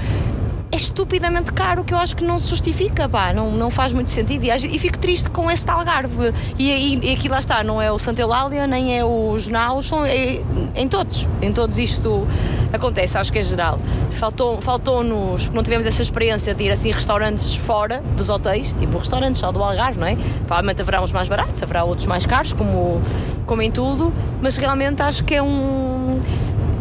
é 0.74 0.76
estupidamente 0.76 1.52
caro 1.52 1.84
que 1.84 1.94
eu 1.94 1.98
acho 1.98 2.16
que 2.16 2.24
não 2.24 2.36
se 2.36 2.50
justifica, 2.50 3.08
pá, 3.08 3.32
não, 3.32 3.52
não 3.52 3.70
faz 3.70 3.92
muito 3.92 4.10
sentido. 4.10 4.44
E, 4.44 4.50
e 4.50 4.78
fico 4.80 4.98
triste 4.98 5.30
com 5.30 5.48
esse 5.48 5.70
Algarve. 5.70 6.34
E, 6.58 6.68
e, 6.68 7.10
e 7.10 7.14
aqui 7.14 7.28
lá 7.28 7.38
está, 7.38 7.62
não 7.62 7.80
é 7.80 7.92
o 7.92 7.98
Santa 7.98 8.20
Eulália, 8.20 8.66
nem 8.66 8.98
é 8.98 9.04
o 9.04 9.38
Jornal, 9.38 9.80
são, 9.82 10.04
é, 10.04 10.40
em 10.74 10.88
todos, 10.88 11.28
em 11.40 11.52
todos 11.52 11.78
isto 11.78 12.26
acontece, 12.72 13.16
acho 13.16 13.32
que 13.32 13.38
é 13.38 13.42
geral. 13.44 13.78
Faltou-nos, 14.10 14.64
faltou 14.64 15.04
não 15.04 15.62
tivemos 15.62 15.86
essa 15.86 16.02
experiência 16.02 16.52
de 16.52 16.64
ir 16.64 16.72
assim 16.72 16.90
restaurantes 16.90 17.54
fora 17.54 18.02
dos 18.16 18.28
hotéis, 18.28 18.74
tipo 18.74 18.98
restaurantes 18.98 19.40
só 19.40 19.52
do 19.52 19.62
Algarve, 19.62 20.00
não 20.00 20.08
é? 20.08 20.16
Provavelmente 20.38 20.82
haverá 20.82 21.00
uns 21.00 21.12
mais 21.12 21.28
baratos, 21.28 21.62
haverá 21.62 21.84
outros 21.84 22.08
mais 22.08 22.26
caros, 22.26 22.52
como, 22.52 23.00
como 23.46 23.62
em 23.62 23.70
tudo, 23.70 24.12
mas 24.42 24.56
realmente 24.56 25.00
acho 25.02 25.22
que 25.22 25.36
é 25.36 25.42
um 25.42 25.93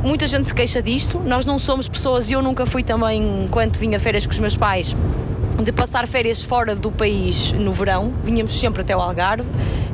Muita 0.04 0.28
gente 0.28 0.46
se 0.48 0.54
queixa 0.54 0.82
disto. 0.82 1.22
Nós 1.22 1.46
não 1.46 1.58
somos 1.58 1.88
pessoas, 1.88 2.30
e 2.30 2.34
eu 2.34 2.42
nunca 2.42 2.66
fui 2.66 2.84
também, 2.84 3.46
enquanto 3.46 3.80
vinha 3.80 3.98
férias 3.98 4.26
com 4.26 4.34
os 4.34 4.40
meus 4.40 4.58
pais, 4.58 4.94
de 5.64 5.72
passar 5.72 6.06
férias 6.10 6.44
fora 6.44 6.76
do 6.76 6.92
país 6.92 7.54
no 7.54 7.72
verão. 7.72 8.14
Vinhamos 8.22 8.60
sempre 8.60 8.82
até 8.82 8.96
o 8.96 9.00
Algarve 9.00 9.48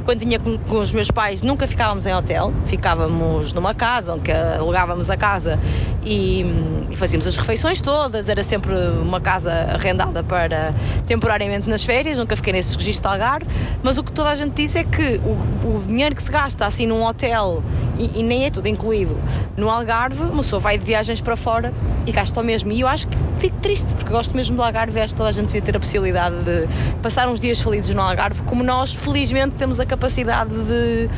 quando 0.10 0.22
vinha 0.22 0.40
com, 0.40 0.58
com, 0.58 0.80
os 0.80 0.92
meus 0.92 1.12
pais, 1.12 1.44
nunca 1.44 1.68
ficávamos 1.68 2.08
em 2.08 2.16
hotel, 2.16 2.52
ficávamos 2.66 3.54
numa 3.54 3.76
casa, 3.76 4.16
onde 4.16 4.32
alugávamos 4.32 5.08
a 5.08 5.16
casa 5.16 5.56
e, 6.04 6.44
e, 6.90 6.96
fazíamos 6.96 7.28
as 7.28 7.38
refeições 7.38 7.80
todas. 7.80 8.28
Era 8.28 8.42
sempre 8.42 8.74
uma 8.74 9.22
casa 9.22 9.52
arrendada 9.72 10.24
para 10.24 10.74
temporariamente 11.06 11.70
nas 11.70 11.84
férias, 11.84 12.18
nunca 12.18 12.36
fiquei 12.36 12.54
nesse 12.54 12.76
registro 12.76 13.04
de 13.04 13.14
Algarve. 13.14 13.46
Mas 13.84 14.00
o 14.00 14.04
que 14.04 14.12
toda 14.12 14.30
a 14.30 14.36
gente 14.36 14.54
diz 14.54 14.76
é 14.76 14.84
que 14.84 15.22
o, 15.24 15.76
o 15.76 15.86
dinheiro 15.88 16.16
que 16.16 16.24
se 16.24 16.32
gasta 16.32 16.66
assim 16.66 16.88
num 16.88 17.06
hotel, 17.06 17.64
e, 17.96 18.20
e, 18.20 18.24
nem 18.24 18.46
é 18.46 18.50
tudo 18.50 18.68
incluído, 18.68 19.16
no 19.56 19.70
Algarve, 19.70 20.24
uma 20.24 20.38
pessoa 20.38 20.60
vai 20.60 20.80
de 20.80 20.86
viagens 20.86 21.22
para 21.22 21.36
fora 21.36 21.72
e 22.08 22.12
gasta 22.12 22.42
o 22.42 22.44
mesmo. 22.44 22.72
E 22.72 22.82
eu 22.82 22.88
acho 22.88 23.08
que 23.08 23.18
fico 23.38 23.60
triste, 23.60 23.94
porque 23.94 24.12
gosto 24.12 24.36
mesmo 24.36 24.58
do 24.58 24.64
Algarve, 24.64 25.00
acho 25.00 25.14
que 25.14 25.18
toda 25.18 25.30
a 25.30 25.32
gente 25.32 25.46
devia 25.46 25.62
ter 25.62 25.78
a 25.78 25.80
possibilidade 25.80 26.36
de 26.44 26.68
passar 27.04 27.28
uns 27.28 27.40
dias 27.40 27.62
felizes 27.62 27.94
no 27.94 28.02
Algarve, 28.02 28.42
como 28.44 28.64
nós, 28.64 28.92
felizmente, 28.92 29.56
temos 29.56 29.80
a 29.80 29.86
capacidade 29.86 29.99
capacidade 30.00 30.50
de, 30.50 31.10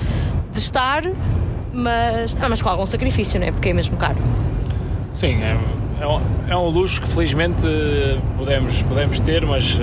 de 0.52 0.58
estar, 0.58 1.04
mas, 1.72 2.36
ah, 2.42 2.50
mas 2.50 2.62
com 2.64 2.70
algum 2.70 2.86
sacrifício, 2.86 3.40
não 3.40 3.46
é? 3.46 3.52
Porque 3.52 3.70
é 3.70 3.74
mesmo 3.74 3.96
caro. 3.96 4.18
Sim, 5.14 5.40
é, 5.44 5.56
é, 6.02 6.08
um, 6.08 6.22
é 6.50 6.58
um 6.58 6.68
luxo 6.68 7.00
que 7.00 7.08
felizmente 7.08 7.62
podemos, 8.36 8.82
podemos 8.82 9.20
ter, 9.20 9.46
mas 9.46 9.76
uh, 9.76 9.82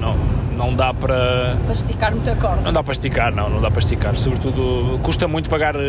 não, 0.00 0.16
não 0.56 0.74
dá 0.74 0.92
para. 0.92 1.56
Para 1.62 1.72
esticar 1.72 2.10
muita 2.10 2.34
corda. 2.34 2.62
Não 2.62 2.72
dá 2.72 2.82
para 2.82 2.92
esticar, 2.92 3.32
não, 3.32 3.48
não 3.48 3.60
dá 3.60 3.70
para 3.70 3.78
esticar. 3.78 4.16
Sobretudo, 4.16 4.98
custa 5.00 5.28
muito 5.28 5.48
pagar. 5.48 5.76
Uh, 5.76 5.80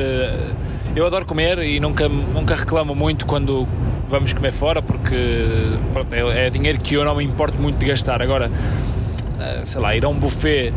eu 0.95 1.07
adoro 1.07 1.25
comer 1.25 1.57
e 1.59 1.79
nunca, 1.79 2.07
nunca 2.07 2.53
reclamo 2.53 2.93
muito 2.93 3.25
quando 3.25 3.67
vamos 4.07 4.33
comer 4.33 4.51
fora, 4.51 4.83
porque 4.83 5.77
pronto, 5.93 6.13
é, 6.13 6.47
é 6.47 6.49
dinheiro 6.51 6.77
que 6.79 6.93
eu 6.93 7.03
não 7.03 7.15
me 7.15 7.23
importo 7.23 7.59
muito 7.59 7.79
de 7.79 7.87
gastar. 7.87 8.21
Agora, 8.21 8.49
uh, 8.49 9.65
sei 9.65 9.81
lá, 9.81 9.95
ir 9.95 10.05
a 10.05 10.09
um 10.09 10.19
buffet 10.19 10.71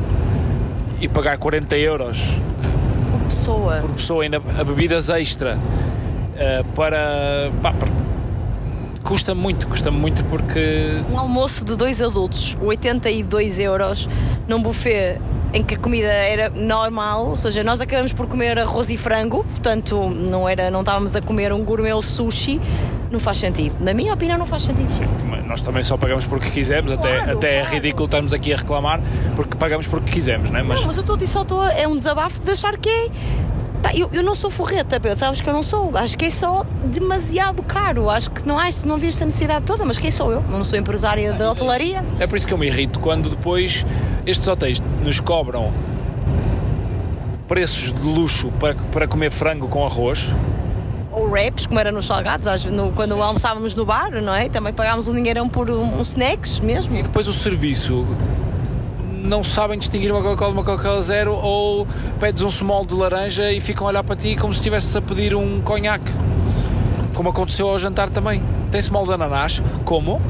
e 1.01 1.09
pagar 1.09 1.39
40 1.39 1.77
euros 1.77 2.35
por 3.11 3.21
pessoa, 3.29 3.77
por 3.81 3.91
pessoa 3.91 4.23
ainda 4.23 4.39
a 4.59 4.65
bebidas 4.65 5.09
extra 5.09 5.57
uh, 5.57 6.65
para, 6.75 7.51
pá, 7.63 7.75
custa 9.03 9.35
muito, 9.35 9.67
custa 9.67 9.91
muito 9.91 10.25
porque 10.25 11.03
um 11.11 11.19
almoço 11.19 11.65
de 11.65 11.77
dois 11.77 12.01
adultos 12.01 12.57
82 12.61 13.59
euros 13.59 14.09
num 14.49 14.63
buffet 14.63 15.21
em 15.55 15.63
que 15.63 15.77
a 15.77 15.79
comida 15.79 16.09
era 16.09 16.51
normal, 16.51 17.29
ou 17.29 17.37
seja, 17.37 17.63
nós 17.63 17.81
acabamos 17.81 18.13
por 18.13 18.27
comer 18.27 18.59
arroz 18.59 18.91
e 18.91 18.97
frango, 18.97 19.45
portanto 19.45 20.11
não 20.11 20.49
era, 20.49 20.69
não 20.69 20.81
estávamos 20.81 21.15
a 21.15 21.23
comer 21.23 21.53
um 21.53 21.63
gourmet 21.63 21.95
sushi, 22.03 22.61
não 23.11 23.21
faz 23.21 23.39
sentido. 23.39 23.77
Na 23.81 23.95
minha 23.95 24.13
opinião, 24.13 24.39
não 24.39 24.47
faz 24.47 24.63
sentido. 24.63 24.93
Sim, 24.93 25.07
nós 25.47 25.61
também 25.61 25.83
só 25.85 25.97
pagamos 25.97 26.27
porque 26.27 26.51
quisemos, 26.51 26.93
claro, 26.93 27.09
até, 27.09 27.33
até 27.33 27.49
é 27.49 27.61
claro. 27.61 27.69
é 27.69 27.75
ridículo 27.75 28.05
estarmos 28.07 28.33
aqui 28.33 28.53
a 28.53 28.57
reclamar 28.57 29.01
porque 29.37 29.57
pagamos 29.57 29.87
porque 29.87 30.11
quisemos, 30.11 30.51
não 30.51 30.59
é? 30.59 30.63
Mas, 30.63 30.81
não, 30.81 30.87
mas 30.89 30.97
eu 30.97 31.01
estou 31.03 31.17
a 31.17 31.27
só 31.27 31.43
estou, 31.43 31.65
é 31.65 31.87
um 31.87 31.97
desabafo 31.97 32.41
de 32.41 32.51
achar 32.51 32.77
que 32.77 32.89
é. 32.89 33.11
eu, 33.95 34.09
eu 34.13 34.23
não 34.23 34.35
sou 34.35 34.51
forreta, 34.51 34.99
Pedro, 34.99 35.19
sabes 35.19 35.41
que 35.41 35.49
eu 35.49 35.53
não 35.53 35.63
sou. 35.63 35.93
Acho 35.95 36.17
que 36.19 36.25
é 36.25 36.31
só 36.31 36.67
demasiado 36.85 37.63
caro. 37.63 38.11
Acho 38.11 38.31
que 38.31 38.47
não, 38.47 38.59
acho, 38.59 38.87
não 38.89 38.97
vi 38.97 39.09
esta 39.09 39.25
necessidade 39.25 39.65
toda, 39.65 39.85
mas 39.85 39.99
quem 39.99 40.11
sou 40.11 40.33
eu? 40.33 40.43
Não 40.51 40.65
sou 40.65 40.79
empresária 40.79 41.33
da 41.33 41.51
hotelaria. 41.51 42.05
É 42.19 42.27
por 42.27 42.37
isso 42.37 42.47
que 42.47 42.55
eu 42.55 42.59
me 42.59 42.67
irrito 42.67 42.99
quando 42.99 43.31
depois 43.31 43.85
estes 44.27 44.49
hotéis 44.49 44.83
nos 45.03 45.21
cobram 45.21 45.73
preços 47.47 47.93
de 47.93 48.09
luxo 48.09 48.51
para, 48.59 48.75
para 48.75 49.07
comer 49.07 49.31
frango 49.31 49.69
com 49.69 49.85
arroz 49.85 50.29
wraps, 51.35 51.67
como 51.67 51.81
era 51.81 51.91
nos 51.91 52.07
salgados, 52.07 52.65
no, 52.67 52.93
quando 52.93 53.21
almoçávamos 53.21 53.75
no 53.75 53.85
bar, 53.85 54.11
não 54.23 54.33
é? 54.33 54.49
Também 54.49 54.73
pagávamos 54.73 55.09
um 55.09 55.15
dinheirão 55.15 55.49
por 55.49 55.69
um, 55.69 55.99
um 55.99 56.01
snacks 56.03 56.61
mesmo. 56.61 56.97
E 56.97 57.03
depois 57.03 57.27
o 57.27 57.33
serviço 57.33 58.07
não 59.11 59.43
sabem 59.43 59.77
distinguir 59.79 60.13
uma 60.13 60.23
Coca-Cola 60.23 60.53
de 60.53 60.59
uma 60.59 60.65
Coca-Cola 60.65 61.03
zero 61.03 61.35
ou 61.35 61.87
pedes 62.21 62.43
um 62.43 62.51
small 62.51 62.85
de 62.85 62.95
laranja 62.95 63.51
e 63.51 63.61
ficam 63.61 63.87
a 63.87 63.91
olhar 63.91 64.05
para 64.05 64.15
ti 64.15 64.37
como 64.37 64.53
se 64.53 64.61
estivesse 64.61 64.97
a 64.97 65.03
pedir 65.03 65.35
um 65.35 65.61
conhaque. 65.61 66.13
Como 67.15 67.31
aconteceu 67.31 67.69
ao 67.69 67.79
jantar 67.79 68.11
também. 68.11 68.43
Tem 68.71 68.81
small 68.81 69.05
de 69.05 69.15
ananás, 69.15 69.61
como? 69.85 70.21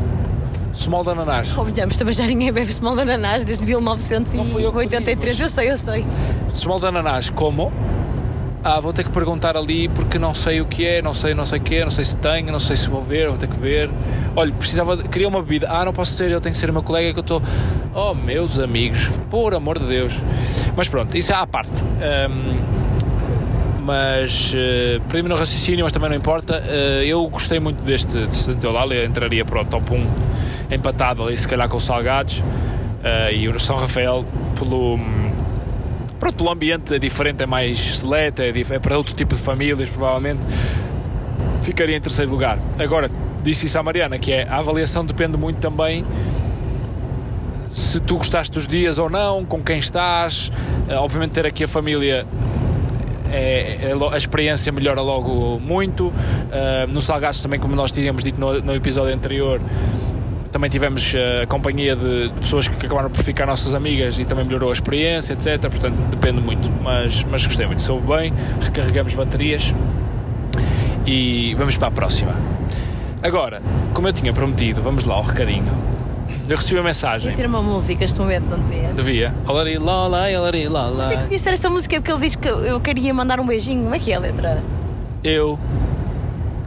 Small 0.75 1.05
de 1.05 1.11
ananás. 1.11 1.53
Convenhamos, 1.53 1.97
também 1.99 2.15
já 2.15 2.27
ninguém 2.27 2.51
bebe 2.51 2.73
small 2.73 2.95
de 2.95 3.03
ananás 3.03 3.45
desde 3.45 3.65
1983, 3.65 5.39
eu, 5.39 5.45
eu 5.45 5.51
sei, 5.51 5.71
eu 5.71 5.77
sei. 5.79 6.07
Small 6.55 6.81
de 6.81 6.87
ananás, 6.87 7.31
como? 7.31 7.73
Ah, 8.65 8.81
vou 8.81 8.95
ter 8.95 9.05
que 9.05 9.11
perguntar 9.11 9.59
ali 9.59 9.89
porque 9.89 10.19
não 10.19 10.35
sei 10.35 10.63
o 10.63 10.65
que 10.65 10.87
é, 10.87 11.03
não 11.03 11.13
sei, 11.13 11.35
não 11.35 11.45
sei 11.45 11.59
o 11.59 11.63
que 11.63 11.75
é, 11.75 11.85
não 11.85 11.91
sei 11.91 12.03
se 12.03 12.17
tenho, 12.17 12.51
não 12.51 12.59
sei 12.59 12.77
se 12.77 12.89
vou 12.89 13.03
ver, 13.03 13.29
vou 13.29 13.37
ter 13.37 13.47
que 13.47 13.59
ver. 13.59 13.91
Olha, 14.35 14.51
precisava, 14.53 14.97
queria 14.97 15.29
uma 15.29 15.43
bebida. 15.43 15.69
Ah, 15.71 15.85
não 15.85 15.93
posso 15.93 16.13
ser, 16.13 16.31
eu 16.31 16.41
tenho 16.41 16.55
que 16.55 16.59
ser 16.59 16.71
o 16.71 16.73
meu 16.73 16.83
colega 16.83 17.13
que 17.13 17.19
eu 17.19 17.21
estou. 17.21 17.43
Oh, 17.95 18.15
meus 18.15 18.59
amigos, 18.59 19.11
por 19.29 19.55
amor 19.55 19.79
de 19.79 19.85
Deus. 19.85 20.15
Mas 20.75 20.89
pronto, 20.89 21.15
isso 21.17 21.31
é 21.31 21.35
à 21.35 21.47
parte. 21.47 21.85
Um, 21.85 22.85
mas 23.85 24.55
uh, 24.55 25.01
perdi-me 25.09 25.29
no 25.29 25.37
raciocínio, 25.37 25.85
mas 25.85 25.93
também 25.93 26.09
não 26.09 26.17
importa. 26.17 26.63
Uh, 26.67 27.03
eu 27.03 27.27
gostei 27.29 27.61
muito 27.61 27.83
deste 27.83 28.27
de 28.27 28.35
Santa 28.35 28.67
Eulália, 28.67 29.05
entraria 29.05 29.45
para 29.45 29.61
o 29.61 29.65
top 29.67 29.93
1 29.93 30.75
empatado 30.75 31.23
ali, 31.23 31.37
se 31.37 31.47
calhar 31.47 31.69
com 31.69 31.77
os 31.77 31.85
Salgados. 31.85 32.39
Uh, 32.39 33.31
e 33.31 33.47
o 33.47 33.61
São 33.61 33.77
Rafael 33.77 34.25
pelo 34.59 34.99
Pronto, 36.25 36.43
o 36.43 36.51
ambiente 36.51 36.95
é 36.95 36.99
diferente, 36.99 37.43
é 37.43 37.47
mais 37.47 37.99
seleto, 37.99 38.41
é, 38.41 38.49
é 38.49 38.79
para 38.79 38.97
outro 38.97 39.15
tipo 39.15 39.35
de 39.35 39.43
famílias, 39.43 39.91
provavelmente. 39.91 40.41
Ficaria 41.61 41.95
em 41.95 42.01
terceiro 42.01 42.31
lugar. 42.31 42.59
Agora, 42.79 43.11
disse 43.43 43.67
isso 43.67 43.79
à 43.79 43.83
Mariana, 43.83 44.19
que 44.19 44.33
é 44.33 44.49
a 44.49 44.57
avaliação 44.57 45.05
depende 45.05 45.37
muito 45.37 45.59
também 45.59 46.03
se 47.69 48.01
tu 48.01 48.17
gostaste 48.17 48.55
dos 48.55 48.67
dias 48.67 48.97
ou 48.97 49.11
não, 49.11 49.45
com 49.45 49.63
quem 49.63 49.79
estás. 49.79 50.51
Eh, 50.89 50.97
obviamente, 50.97 51.33
ter 51.33 51.45
aqui 51.45 51.65
a 51.65 51.69
família 51.69 52.27
é, 53.31 53.91
é, 53.91 53.95
a 54.11 54.17
experiência 54.17 54.73
melhora 54.73 55.03
logo 55.03 55.61
muito. 55.61 56.07
Uh, 56.07 56.87
no 56.89 57.03
Salgados 57.03 57.43
também, 57.43 57.61
como 57.61 57.77
nós 57.77 57.91
tínhamos 57.91 58.25
dito 58.25 58.41
no, 58.41 58.63
no 58.63 58.75
episódio 58.75 59.13
anterior, 59.13 59.61
também 60.55 60.71
tivemos 60.71 61.13
uh, 61.15 61.43
a 61.43 61.47
companhia 61.49 61.97
de, 61.97 62.31
pessoas 62.41 62.69
que 62.69 62.87
acabaram 62.87 63.11
por 63.11 63.25
ficar 63.25 63.45
nossas 63.45 63.75
amigas 63.75 64.21
e 64.21 64.25
também 64.25 64.45
melhorou 64.45 64.71
a 64.71 64.73
experiência, 64.73 65.33
etc. 65.33 65.59
Portanto, 65.63 65.97
depende 66.13 66.41
muito, 66.41 66.71
mas, 66.81 67.25
mas 67.25 67.45
gostei 67.45 67.67
muito. 67.67 67.83
Soube 67.83 68.07
bem, 68.07 68.33
recarregamos 68.61 69.15
baterias 69.15 69.75
E 71.05 71.57
vamos 71.57 71.77
para 71.77 71.89
a 71.89 71.91
próxima. 71.91 72.37
Agora, 73.21 73.61
como 73.93 74.07
eu 74.07 74.13
tinha 74.13 74.33
prometido, 74.33 74.81
vamos 74.81 75.05
lá 75.05 75.17
ao 75.17 75.23
recadinho. 75.25 75.67
Eu 76.49 76.57
recebi 76.57 76.79
uma 76.79 76.85
mensagem. 76.85 77.31
Devia 77.31 77.37
ter 77.37 77.49
uma 77.49 77.61
música 77.61 78.05
este 78.05 78.21
momento, 78.21 78.45
não 78.49 78.61
devia? 78.61 78.93
Devia. 78.93 79.35
Olari, 79.49 79.77
lola, 79.77 80.29
olari, 80.39 80.69
lola. 80.69 81.09
Sei 81.09 81.17
que 81.17 81.23
devia 81.25 81.39
ser 81.41 81.55
essa 81.55 81.69
música 81.69 81.97
porque 81.97 82.13
ele 82.13 82.21
diz 82.21 82.37
que 82.37 82.47
eu 82.47 82.79
queria 82.79 83.13
mandar 83.13 83.41
um 83.41 83.47
beijinho. 83.47 83.83
Como 83.83 83.95
é 83.97 83.99
que 83.99 84.13
é 84.13 84.15
a 84.15 84.21
letra? 84.21 84.63
Eu 85.25 85.59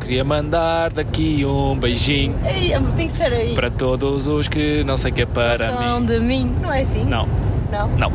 queria 0.08 0.24
mandar 0.24 0.91
daqui 0.93 1.45
um 1.45 1.78
beijinho 1.78 2.34
Ei, 2.45 2.74
amor, 2.74 2.93
tem 2.93 3.08
que 3.08 3.14
ser 3.14 3.34
aí. 3.34 3.53
para 3.53 3.70
todos 3.70 4.26
os 4.26 4.47
que 4.47 4.82
não 4.86 4.95
sei 4.95 5.12
o 5.12 5.14
que 5.14 5.22
é 5.24 5.26
para 5.26 5.68
Gostam 5.68 5.99
mim. 5.99 6.05
de 6.05 6.20
mim. 6.22 6.55
Não 6.62 6.72
é 6.72 6.82
assim? 6.82 7.03
Não, 7.03 7.28
Não? 7.70 7.88
não. 7.89 8.12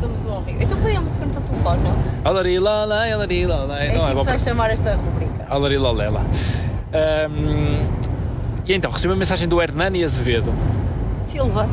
Somos 0.00 0.24
um 0.24 0.32
horrível. 0.36 0.62
Então 0.62 0.76
põe 0.78 0.96
a 0.96 1.00
música 1.00 1.24
no 1.24 1.30
teu 1.32 1.40
telefone, 1.42 1.80
não? 1.84 2.30
Olari, 2.30 2.58
lola, 2.58 3.04
olari, 3.14 3.46
lola. 3.46 3.78
É 3.78 3.88
Não 3.92 3.96
assim 3.96 4.04
é 4.04 4.08
que 4.08 4.14
bom 4.16 4.24
para... 4.24 4.38
chamar 4.38 4.70
esta 4.70 4.94
rubrica. 4.96 5.54
Olari, 5.54 5.78
lolela. 5.78 6.20
Ahm, 6.92 7.86
e 8.66 8.74
então, 8.74 8.90
recebi 8.90 9.12
uma 9.12 9.18
mensagem 9.18 9.46
do 9.46 9.62
Hernani 9.62 10.02
Azevedo. 10.02 10.52
Silva. 11.24 11.68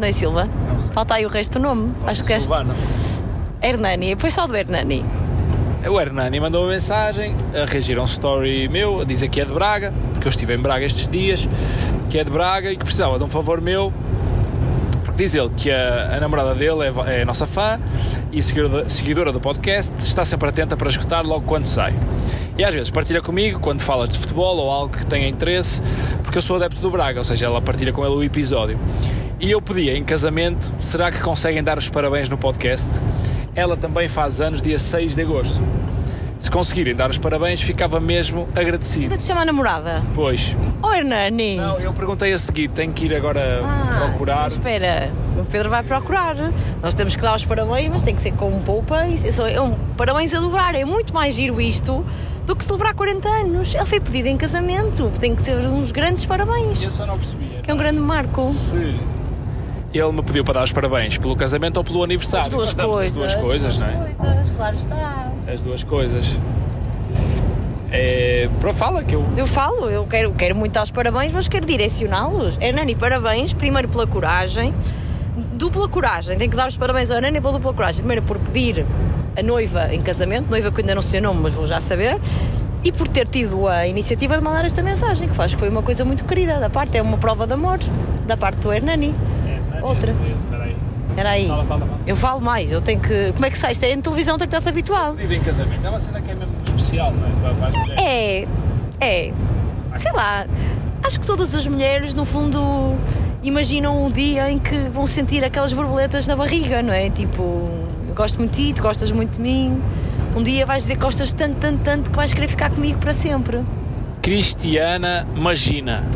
Não 0.00 0.08
é 0.08 0.12
Silva? 0.12 0.48
Não. 0.68 0.78
Falta 0.92 1.14
aí 1.16 1.26
o 1.26 1.28
resto 1.28 1.58
do 1.58 1.62
nome. 1.62 1.92
Acho 2.06 2.24
que 2.24 2.32
é 2.32 2.38
Silvano. 2.40 2.74
Hernani. 3.62 4.16
Foi 4.16 4.30
só 4.30 4.46
do 4.46 4.56
Hernani. 4.56 5.04
O 5.88 6.00
Hernani 6.00 6.38
mandou 6.38 6.62
uma 6.62 6.70
mensagem 6.70 7.36
a 7.54 7.64
reagir 7.64 7.98
a 7.98 8.02
um 8.02 8.04
story 8.04 8.68
meu, 8.68 9.00
a 9.00 9.04
dizer 9.04 9.28
que 9.28 9.40
é 9.40 9.44
de 9.44 9.52
Braga, 9.52 9.92
porque 10.12 10.28
eu 10.28 10.30
estive 10.30 10.54
em 10.54 10.58
Braga 10.58 10.84
estes 10.84 11.08
dias, 11.08 11.48
que 12.08 12.18
é 12.18 12.24
de 12.24 12.30
Braga 12.30 12.70
e 12.70 12.76
que 12.76 12.84
precisava 12.84 13.18
de 13.18 13.24
um 13.24 13.28
favor 13.28 13.60
meu, 13.60 13.92
diz 15.16 15.34
ele 15.34 15.50
que 15.56 15.70
a, 15.70 16.16
a 16.16 16.20
namorada 16.20 16.54
dele 16.54 16.84
é, 16.84 17.22
é 17.22 17.24
nossa 17.24 17.46
fã 17.46 17.80
e 18.30 18.42
seguidora, 18.42 18.88
seguidora 18.88 19.32
do 19.32 19.40
podcast, 19.40 19.94
está 19.98 20.24
sempre 20.24 20.48
atenta 20.48 20.76
para 20.76 20.88
escutar 20.88 21.24
logo 21.24 21.44
quando 21.46 21.66
sai. 21.66 21.94
E 22.56 22.64
às 22.64 22.74
vezes 22.74 22.90
partilha 22.90 23.20
comigo 23.20 23.58
quando 23.58 23.80
falas 23.82 24.10
de 24.10 24.18
futebol 24.18 24.56
ou 24.56 24.70
algo 24.70 24.96
que 24.96 25.04
tenha 25.04 25.28
interesse, 25.28 25.82
porque 26.22 26.38
eu 26.38 26.42
sou 26.42 26.56
adepto 26.56 26.80
do 26.80 26.90
Braga, 26.90 27.18
ou 27.18 27.24
seja, 27.24 27.46
ela 27.46 27.60
partilha 27.60 27.92
com 27.92 28.04
ele 28.04 28.14
o 28.14 28.22
episódio. 28.22 28.78
E 29.40 29.50
eu 29.50 29.60
pedia 29.60 29.96
em 29.96 30.04
casamento, 30.04 30.72
será 30.78 31.10
que 31.10 31.20
conseguem 31.20 31.62
dar 31.62 31.76
os 31.76 31.88
parabéns 31.88 32.28
no 32.28 32.38
podcast? 32.38 33.00
Ela 33.54 33.76
também 33.76 34.08
faz 34.08 34.40
anos 34.40 34.62
dia 34.62 34.78
6 34.78 35.14
de 35.14 35.22
agosto. 35.22 35.60
Se 36.38 36.50
conseguirem 36.50 36.94
dar 36.94 37.08
os 37.08 37.18
parabéns, 37.18 37.60
ficava 37.62 38.00
mesmo 38.00 38.48
agradecido. 38.56 39.02
Como 39.04 39.14
é 39.14 39.16
que 39.16 39.22
se 39.22 39.28
chama 39.28 39.42
a 39.42 39.44
namorada? 39.44 40.02
Pois. 40.14 40.56
Oh, 40.82 40.92
Hernani. 40.92 41.56
Não, 41.56 41.78
eu 41.78 41.92
perguntei 41.92 42.32
a 42.32 42.38
seguir, 42.38 42.68
tenho 42.68 42.92
que 42.92 43.04
ir 43.04 43.14
agora 43.14 43.60
Ah, 43.62 44.06
procurar. 44.08 44.46
então 44.46 44.56
espera, 44.58 45.12
o 45.40 45.44
Pedro 45.44 45.70
vai 45.70 45.84
procurar. 45.84 46.34
Nós 46.82 46.94
temos 46.94 47.14
que 47.14 47.22
dar 47.22 47.36
os 47.36 47.44
parabéns, 47.44 47.88
mas 47.92 48.02
tem 48.02 48.14
que 48.16 48.22
ser 48.22 48.32
com 48.32 48.48
um 48.50 48.60
poupa. 48.60 49.04
É, 49.06 49.60
um 49.60 49.72
parabéns 49.96 50.34
a 50.34 50.40
dobrar. 50.40 50.74
É 50.74 50.84
muito 50.84 51.14
mais 51.14 51.36
giro 51.36 51.60
isto 51.60 52.04
do 52.44 52.56
que 52.56 52.64
celebrar 52.64 52.92
40 52.94 53.28
anos. 53.28 53.72
Ele 53.74 53.86
foi 53.86 54.00
pedido 54.00 54.26
em 54.26 54.36
casamento. 54.36 55.12
Tem 55.20 55.36
que 55.36 55.42
ser 55.42 55.58
uns 55.58 55.92
grandes 55.92 56.24
parabéns. 56.24 56.82
Eu 56.82 56.90
só 56.90 57.06
não 57.06 57.18
percebia. 57.18 57.60
Que 57.62 57.70
é 57.70 57.74
um 57.74 57.76
grande 57.76 58.00
marco. 58.00 58.42
Se 58.52 58.96
ele 59.98 60.12
me 60.12 60.22
pediu 60.22 60.44
para 60.44 60.54
dar 60.54 60.64
os 60.64 60.72
parabéns 60.72 61.18
pelo 61.18 61.36
casamento 61.36 61.76
ou 61.76 61.84
pelo 61.84 62.02
aniversário. 62.02 62.46
As 62.46 62.72
duas 62.72 62.74
coisas. 62.74 63.24
As 63.24 63.34
duas 63.34 63.36
coisas, 63.36 63.78
não 63.78 63.86
é? 63.86 63.92
As 63.92 64.16
coisas, 64.16 64.50
claro 64.56 64.76
está. 64.76 65.32
As 65.52 65.60
duas 65.60 65.84
coisas. 65.84 66.38
É, 67.90 68.48
para 68.58 68.72
fala 68.72 69.04
que 69.04 69.14
eu. 69.14 69.24
Eu 69.36 69.46
falo, 69.46 69.90
eu 69.90 70.06
quero, 70.06 70.32
quero 70.32 70.56
muito 70.56 70.72
dar 70.72 70.82
os 70.82 70.90
parabéns, 70.90 71.30
mas 71.30 71.46
quero 71.46 71.66
direcioná-los. 71.66 72.56
Hernani, 72.58 72.94
parabéns, 72.94 73.52
primeiro 73.52 73.86
pela 73.88 74.06
coragem, 74.06 74.74
dupla 75.52 75.86
coragem, 75.88 76.38
tenho 76.38 76.50
que 76.50 76.56
dar 76.56 76.68
os 76.68 76.76
parabéns 76.76 77.10
ao 77.10 77.18
Hernani 77.18 77.38
pela 77.40 77.52
dupla 77.52 77.74
coragem. 77.74 78.00
Primeiro 78.00 78.22
por 78.22 78.38
pedir 78.38 78.86
a 79.38 79.42
noiva 79.42 79.92
em 79.92 80.00
casamento, 80.00 80.50
noiva 80.50 80.72
que 80.72 80.80
ainda 80.80 80.94
não 80.94 81.02
sei 81.02 81.20
o 81.20 81.22
nome, 81.24 81.40
mas 81.42 81.54
vou 81.54 81.66
já 81.66 81.82
saber, 81.82 82.18
e 82.84 82.90
por 82.90 83.06
ter 83.08 83.26
tido 83.28 83.68
a 83.68 83.86
iniciativa 83.86 84.36
de 84.36 84.42
mandar 84.42 84.64
esta 84.64 84.82
mensagem, 84.82 85.28
que 85.28 85.34
faz 85.34 85.54
que 85.54 85.60
foi 85.60 85.68
uma 85.68 85.82
coisa 85.82 86.04
muito 86.04 86.24
querida 86.24 86.58
da 86.58 86.70
parte, 86.70 86.96
é 86.96 87.02
uma 87.02 87.18
prova 87.18 87.46
de 87.46 87.52
amor 87.52 87.78
da 88.26 88.36
parte 88.36 88.56
do 88.60 88.72
Hernani. 88.72 89.14
Outra. 89.82 90.14
Era 91.16 91.30
aí. 91.30 91.46
Fala, 91.46 91.64
fala, 91.64 91.86
fala. 91.86 92.00
Eu 92.06 92.16
falo 92.16 92.40
mais, 92.40 92.72
eu 92.72 92.80
tenho 92.80 93.00
que. 93.00 93.32
Como 93.32 93.44
é 93.44 93.50
que 93.50 93.58
sai? 93.58 93.72
Isto 93.72 93.84
é 93.84 93.92
em 93.92 94.00
televisão, 94.00 94.38
tenho 94.38 94.48
que 94.50 94.56
estar 94.56 94.70
habituado. 94.70 95.16
Vive 95.16 95.36
em 95.36 95.40
casamento. 95.40 95.86
É 95.86 95.88
uma 95.88 95.98
cena 95.98 96.20
que 96.20 96.30
é 96.30 96.34
mesmo 96.34 96.54
especial, 96.64 97.12
não 97.12 97.28
é? 97.28 97.30
Para, 97.42 97.54
para 97.54 97.68
as 97.68 97.74
mulheres. 97.74 98.02
É, 98.02 98.48
é. 99.00 99.32
Sei 99.94 100.12
lá, 100.12 100.46
acho 101.04 101.20
que 101.20 101.26
todas 101.26 101.54
as 101.54 101.66
mulheres, 101.66 102.14
no 102.14 102.24
fundo, 102.24 102.96
imaginam 103.42 104.06
o 104.06 104.10
dia 104.10 104.50
em 104.50 104.58
que 104.58 104.76
vão 104.90 105.06
sentir 105.06 105.44
aquelas 105.44 105.72
borboletas 105.72 106.26
na 106.26 106.34
barriga, 106.34 106.82
não 106.82 106.94
é? 106.94 107.10
Tipo, 107.10 107.68
eu 108.08 108.14
gosto 108.14 108.38
muito 108.38 108.52
de 108.52 108.68
ti, 108.68 108.72
tu 108.72 108.82
gostas 108.82 109.12
muito 109.12 109.36
de 109.36 109.40
mim. 109.40 109.82
Um 110.34 110.42
dia 110.42 110.64
vais 110.64 110.84
dizer 110.84 110.94
que 110.94 111.02
gostas 111.02 111.32
tanto, 111.32 111.56
tanto, 111.60 111.82
tanto 111.82 112.10
que 112.10 112.16
vais 112.16 112.32
querer 112.32 112.48
ficar 112.48 112.70
comigo 112.70 112.98
para 112.98 113.12
sempre. 113.12 113.62
Cristiana 114.22 115.26
Magina. 115.34 116.08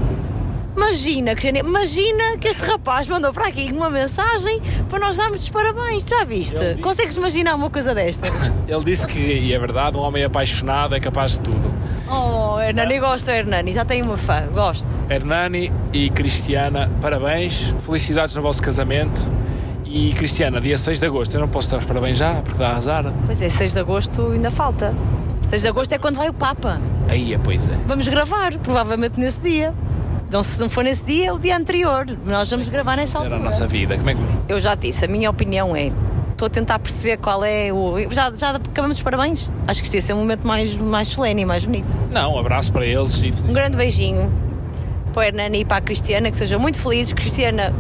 Imagina, 0.77 1.35
Cristiane, 1.35 1.61
imagina 1.61 2.37
que 2.39 2.49
este 2.49 2.63
rapaz 2.65 3.07
mandou 3.07 3.33
para 3.33 3.49
aqui 3.49 3.71
uma 3.73 3.89
mensagem 3.89 4.61
para 4.91 4.99
nós 4.99 5.17
darmos 5.17 5.43
os 5.43 5.49
parabéns, 5.49 6.05
já 6.07 6.23
viste? 6.25 6.53
Disse- 6.55 6.75
Consegues 6.83 7.17
imaginar 7.17 7.55
uma 7.55 7.71
coisa 7.71 7.95
destas? 7.95 8.53
Ele 8.69 8.85
disse 8.85 9.07
que, 9.07 9.19
e 9.19 9.53
é 9.55 9.59
verdade, 9.59 9.97
um 9.97 10.01
homem 10.01 10.23
apaixonado 10.25 10.95
é 10.95 11.01
capaz 11.01 11.33
de 11.33 11.41
tudo. 11.41 11.73
Oh, 12.11 12.61
Hernani, 12.61 13.01
gosto, 13.01 13.31
Hernani, 13.31 13.73
já 13.73 13.85
tenho 13.85 14.05
uma 14.05 14.17
fã, 14.19 14.47
gosto. 14.53 14.89
Hernani 15.09 15.73
e 15.93 16.11
Cristiana, 16.11 16.91
parabéns, 17.01 17.75
felicidades 17.85 18.37
no 18.37 18.43
vosso 18.43 18.63
casamento. 18.63 19.27
E 19.87 20.13
Cristiana, 20.13 20.61
dia 20.61 20.77
6 20.77 21.01
de 21.01 21.07
agosto, 21.07 21.35
eu 21.35 21.41
não 21.41 21.49
posso 21.49 21.71
dar 21.71 21.79
os 21.79 21.85
parabéns 21.87 22.19
já, 22.19 22.35
porque 22.43 22.59
dá 22.59 22.73
azar. 22.77 23.13
Pois 23.25 23.41
é, 23.41 23.49
6 23.49 23.73
de 23.73 23.79
agosto 23.81 24.31
ainda 24.31 24.51
falta. 24.51 24.95
6 25.49 25.63
de 25.63 25.69
agosto 25.69 25.93
é 25.93 25.99
quando 25.99 26.17
vai 26.17 26.29
o 26.29 26.35
Papa. 26.35 26.81
Aí 27.09 27.33
é, 27.33 27.39
pois 27.39 27.67
é. 27.69 27.73
Vamos 27.87 28.09
gravar, 28.09 28.53
provavelmente 28.59 29.19
nesse 29.19 29.41
dia. 29.41 29.73
Então, 30.29 30.43
se 30.43 30.61
não 30.61 30.69
for 30.69 30.83
nesse 30.85 31.05
dia, 31.05 31.29
é 31.29 31.33
o 31.33 31.39
dia 31.39 31.57
anterior. 31.57 32.05
Nós 32.27 32.51
vamos 32.51 32.69
gravar 32.69 32.97
nessa 32.97 33.19
Era 33.19 33.23
a 33.23 33.27
altura. 33.29 33.45
nossa 33.45 33.67
vida. 33.67 33.97
Como 33.97 34.11
é 34.11 34.15
que. 34.15 34.21
Eu 34.49 34.61
já 34.61 34.75
disse, 34.75 35.05
a 35.05 35.09
minha 35.09 35.31
opinião 35.31 35.75
é. 35.77 35.93
Estou 36.33 36.47
a 36.47 36.51
tentar 36.51 36.79
perceber 36.79 37.17
qual 37.17 37.43
é 37.45 37.73
o. 37.73 38.11
Já, 38.11 38.31
já 38.35 38.51
acabamos 38.51 38.99
os 38.99 39.03
parabéns? 39.03 39.51
Acho 39.67 39.81
que 39.81 39.87
isto 39.87 39.95
ia 39.95 40.01
ser 40.03 40.13
um 40.13 40.19
momento 40.19 40.47
mais, 40.47 40.77
mais 40.77 41.09
solene 41.09 41.43
e 41.43 41.45
mais 41.47 41.65
bonito. 41.65 41.97
Não, 42.13 42.35
um 42.35 42.39
abraço 42.39 42.71
para 42.73 42.85
eles 42.85 43.23
e 43.23 43.33
Um 43.49 43.53
grande 43.55 43.77
beijinho 43.77 44.31
para 45.15 45.21
o 45.21 45.25
Hernani 45.25 45.61
e 45.61 45.65
para 45.65 45.79
a 45.79 45.81
Cristiana, 45.81 46.31
que 46.31 46.37
sejam 46.37 46.61
muito 46.61 46.79
felizes. 46.79 47.15
Cristiana, 47.15 47.73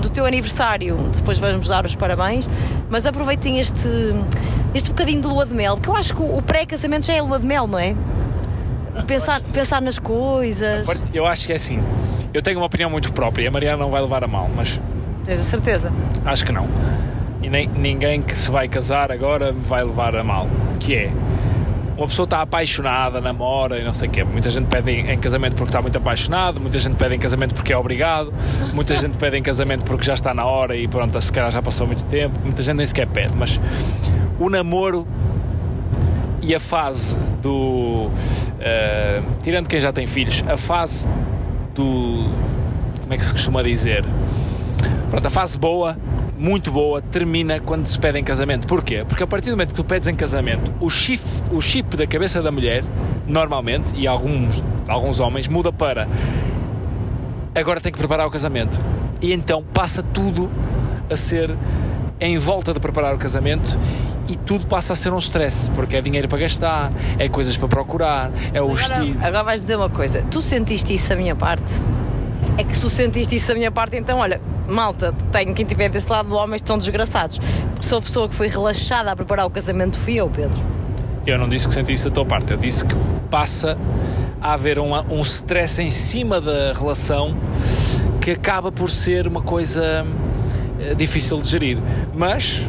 do 0.00 0.08
teu 0.10 0.24
aniversário, 0.24 0.96
depois 1.16 1.38
vamos 1.38 1.66
dar 1.66 1.84
os 1.84 1.94
parabéns, 1.96 2.48
mas 2.88 3.04
aproveitem 3.04 3.58
este, 3.58 3.88
este 4.74 4.90
bocadinho 4.90 5.20
de 5.22 5.26
lua 5.26 5.44
de 5.44 5.54
mel, 5.54 5.76
que 5.76 5.88
eu 5.88 5.96
acho 5.96 6.14
que 6.14 6.22
o 6.22 6.36
o 6.36 6.42
pré-casamento 6.42 7.04
já 7.06 7.14
é 7.14 7.20
lua 7.22 7.40
de 7.40 7.46
mel, 7.46 7.66
não 7.66 7.78
é? 7.80 7.96
Pensar, 9.06 9.40
pensar 9.40 9.80
nas 9.80 9.98
coisas. 9.98 10.86
Eu 11.12 11.26
acho 11.26 11.46
que 11.46 11.52
é 11.52 11.56
assim. 11.56 11.82
Eu 12.32 12.42
tenho 12.42 12.58
uma 12.58 12.66
opinião 12.66 12.90
muito 12.90 13.12
própria 13.12 13.44
e 13.44 13.46
a 13.46 13.50
Mariana 13.50 13.82
não 13.82 13.90
vai 13.90 14.00
levar 14.00 14.22
a 14.24 14.26
mal, 14.28 14.48
mas 14.54 14.80
Tens 15.24 15.38
a 15.38 15.42
certeza? 15.42 15.92
acho 16.24 16.44
que 16.44 16.52
não. 16.52 16.68
E 17.42 17.48
nem, 17.48 17.68
ninguém 17.68 18.22
que 18.22 18.36
se 18.36 18.50
vai 18.50 18.68
casar 18.68 19.10
agora 19.10 19.52
vai 19.52 19.82
levar 19.82 20.14
a 20.16 20.22
mal. 20.24 20.46
Que 20.78 20.94
é. 20.94 21.12
Uma 21.96 22.06
pessoa 22.06 22.24
está 22.24 22.40
apaixonada, 22.40 23.20
namora 23.20 23.78
e 23.78 23.84
não 23.84 23.92
sei 23.92 24.08
o 24.08 24.10
quê. 24.10 24.24
Muita 24.24 24.50
gente 24.50 24.66
pede 24.66 24.90
em, 24.90 25.10
em 25.10 25.18
casamento 25.18 25.54
porque 25.54 25.68
está 25.68 25.82
muito 25.82 25.96
apaixonado, 25.98 26.60
muita 26.60 26.78
gente 26.78 26.96
pede 26.96 27.14
em 27.14 27.18
casamento 27.18 27.54
porque 27.54 27.72
é 27.72 27.76
obrigado, 27.76 28.32
muita 28.72 28.96
gente 28.96 29.16
pede 29.18 29.36
em 29.36 29.42
casamento 29.42 29.84
porque 29.84 30.04
já 30.04 30.14
está 30.14 30.32
na 30.32 30.44
hora 30.44 30.74
e 30.76 30.88
pronto, 30.88 31.20
se 31.20 31.32
calhar 31.32 31.50
já 31.50 31.60
passou 31.62 31.86
muito 31.86 32.04
tempo, 32.06 32.38
muita 32.42 32.62
gente 32.62 32.76
nem 32.76 32.86
sequer 32.86 33.06
pede, 33.06 33.34
mas 33.36 33.60
o 34.38 34.48
namoro 34.48 35.06
e 36.40 36.54
a 36.54 36.60
fase 36.60 37.16
do. 37.40 38.10
Eh, 38.62 39.20
tirando 39.42 39.68
quem 39.68 39.80
já 39.80 39.92
tem 39.92 40.06
filhos, 40.06 40.42
a 40.46 40.56
fase 40.56 41.08
do. 41.74 42.30
Como 43.00 43.12
é 43.12 43.16
que 43.16 43.24
se 43.24 43.32
costuma 43.32 43.62
dizer? 43.62 44.04
Pronto, 45.10 45.26
a 45.26 45.30
fase 45.30 45.58
boa, 45.58 45.98
muito 46.38 46.70
boa, 46.70 47.02
termina 47.02 47.60
quando 47.60 47.86
se 47.86 47.98
pede 47.98 48.18
em 48.18 48.24
casamento. 48.24 48.66
Porquê? 48.66 49.04
Porque 49.06 49.22
a 49.22 49.26
partir 49.26 49.50
do 49.50 49.56
momento 49.56 49.70
que 49.70 49.74
tu 49.74 49.84
pedes 49.84 50.06
em 50.08 50.14
casamento, 50.14 50.72
o 50.80 50.88
chip, 50.88 51.22
o 51.50 51.60
chip 51.60 51.96
da 51.96 52.06
cabeça 52.06 52.40
da 52.40 52.52
mulher, 52.52 52.84
normalmente, 53.26 53.94
e 53.96 54.06
alguns, 54.06 54.64
alguns 54.88 55.20
homens, 55.20 55.48
muda 55.48 55.72
para 55.72 56.06
agora 57.54 57.80
tem 57.80 57.92
que 57.92 57.98
preparar 57.98 58.26
o 58.26 58.30
casamento. 58.30 58.80
E 59.20 59.32
então 59.32 59.62
passa 59.62 60.02
tudo 60.02 60.50
a 61.10 61.16
ser 61.16 61.54
em 62.20 62.38
volta 62.38 62.72
de 62.72 62.80
preparar 62.80 63.14
o 63.14 63.18
casamento 63.18 63.78
e 64.28 64.36
tudo 64.36 64.66
passa 64.66 64.92
a 64.92 64.96
ser 64.96 65.12
um 65.12 65.18
stress, 65.18 65.70
porque 65.72 65.96
é 65.96 66.00
dinheiro 66.00 66.28
para 66.28 66.38
gastar, 66.38 66.92
é 67.18 67.28
coisas 67.28 67.56
para 67.56 67.68
procurar, 67.68 68.30
é 68.52 68.60
o 68.60 68.70
Agora, 68.70 68.76
vestido. 68.76 69.18
agora 69.24 69.44
vais 69.44 69.60
dizer 69.60 69.76
uma 69.76 69.90
coisa. 69.90 70.22
Tu 70.30 70.40
sentiste 70.42 70.94
isso 70.94 71.08
da 71.08 71.16
minha 71.16 71.34
parte? 71.34 71.82
É 72.58 72.64
que 72.64 72.74
se 72.76 72.82
tu 72.82 72.90
sentiste 72.90 73.34
isso 73.34 73.48
da 73.48 73.54
minha 73.54 73.70
parte, 73.70 73.96
então 73.96 74.18
olha, 74.18 74.40
malta, 74.68 75.12
tenho 75.30 75.54
quem 75.54 75.64
estiver 75.64 75.88
desse 75.88 76.10
lado, 76.10 76.34
homens 76.34 76.56
estão 76.60 76.76
desgraçados. 76.78 77.38
Porque 77.74 77.86
sou 77.86 77.98
a 77.98 78.02
pessoa 78.02 78.28
que 78.28 78.34
foi 78.34 78.48
relaxada 78.48 79.10
a 79.10 79.16
preparar 79.16 79.46
o 79.46 79.50
casamento, 79.50 79.96
fui 79.96 80.14
eu, 80.14 80.28
Pedro. 80.28 80.58
Eu 81.26 81.38
não 81.38 81.48
disse 81.48 81.66
que 81.68 81.74
senti 81.74 81.92
isso 81.92 82.08
da 82.08 82.14
tua 82.14 82.24
parte, 82.26 82.50
eu 82.52 82.56
disse 82.58 82.84
que 82.84 82.94
passa 83.30 83.76
a 84.40 84.52
haver 84.54 84.78
uma- 84.78 85.04
um 85.08 85.20
stress 85.20 85.80
em 85.80 85.90
cima 85.90 86.40
da 86.40 86.72
relação 86.72 87.36
que 88.20 88.32
acaba 88.32 88.70
por 88.72 88.90
ser 88.90 89.26
uma 89.26 89.40
coisa 89.40 90.04
eh, 90.80 90.94
difícil 90.96 91.40
de 91.40 91.48
gerir. 91.48 91.78
Mas, 92.12 92.66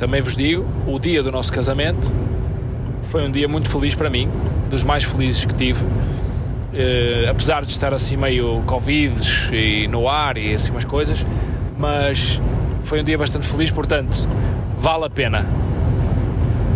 também 0.00 0.22
vos 0.22 0.34
digo, 0.34 0.66
o 0.86 0.98
dia 0.98 1.22
do 1.22 1.30
nosso 1.30 1.52
casamento 1.52 2.10
foi 3.02 3.22
um 3.22 3.30
dia 3.30 3.46
muito 3.46 3.68
feliz 3.68 3.94
para 3.94 4.08
mim 4.08 4.30
dos 4.70 4.82
mais 4.82 5.04
felizes 5.04 5.44
que 5.44 5.54
tive. 5.54 5.84
Uh, 5.84 7.28
apesar 7.30 7.62
de 7.64 7.70
estar 7.70 7.92
assim 7.92 8.16
meio 8.16 8.62
Covid 8.62 9.22
e 9.52 9.86
no 9.88 10.08
ar 10.08 10.38
e 10.38 10.54
assim 10.54 10.70
umas 10.70 10.86
coisas, 10.86 11.26
mas 11.78 12.40
foi 12.80 13.02
um 13.02 13.04
dia 13.04 13.18
bastante 13.18 13.46
feliz, 13.46 13.70
portanto, 13.70 14.26
vale 14.74 15.04
a 15.04 15.10
pena. 15.10 15.46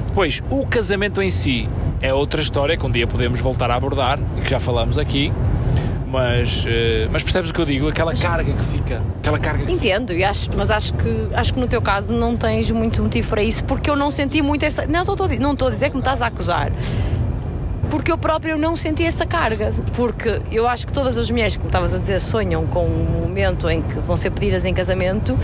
Depois, 0.07 0.43
o 0.51 0.67
casamento 0.67 1.23
em 1.23 1.31
si 1.31 1.67
é 2.03 2.13
outra 2.13 2.43
história 2.43 2.77
que 2.77 2.85
um 2.85 2.91
dia 2.91 3.07
podemos 3.07 3.41
voltar 3.41 3.71
a 3.71 3.75
abordar 3.75 4.19
e 4.37 4.43
que 4.43 4.51
já 4.51 4.61
falamos 4.61 4.99
aqui. 4.99 5.33
Mas, 6.15 6.65
uh, 6.65 7.11
mas 7.11 7.25
percebes 7.25 7.51
o 7.51 7.55
que 7.55 7.61
eu 7.61 7.65
digo? 7.65 7.89
Aquela 7.89 8.13
mas, 8.13 8.23
carga 8.23 8.53
que 8.53 8.65
fica. 8.67 9.03
Aquela 9.19 9.37
carga 9.37 9.69
Entendo, 9.69 10.13
e 10.13 10.23
acho, 10.23 10.49
mas 10.57 10.71
acho 10.71 10.95
que, 10.95 11.29
acho 11.35 11.53
que 11.53 11.59
no 11.59 11.67
teu 11.67 11.83
caso 11.83 12.15
não 12.15 12.37
tens 12.37 12.71
muito 12.71 13.03
motivo 13.03 13.29
para 13.29 13.43
isso, 13.43 13.65
porque 13.65 13.91
eu 13.91 13.97
não 13.97 14.13
senti 14.13 14.41
muito 14.41 14.65
essa. 14.65 14.87
Não 14.87 15.03
estou, 15.03 15.29
não 15.41 15.55
estou 15.55 15.67
a 15.67 15.71
dizer 15.73 15.91
que 15.91 15.97
me 15.97 16.01
estás 16.01 16.23
a 16.23 16.29
acusar 16.29 16.71
porque 17.91 18.11
eu 18.11 18.19
próprio 18.19 18.59
não 18.59 18.75
senti 18.75 19.05
essa 19.05 19.25
carga. 19.25 19.73
Porque 19.95 20.41
eu 20.51 20.67
acho 20.69 20.87
que 20.87 20.93
todas 20.93 21.17
as 21.17 21.31
mulheres, 21.31 21.57
como 21.57 21.69
estavas 21.69 21.95
a 21.95 21.99
dizer, 21.99 22.21
sonham 22.21 22.67
com 22.67 22.87
um 22.87 23.21
momento 23.21 23.69
em 23.69 23.83
que 23.83 24.01
vão 24.01 24.17
ser 24.17 24.31
pedidas 24.31 24.65
em 24.65 24.75
casamento, 24.75 25.39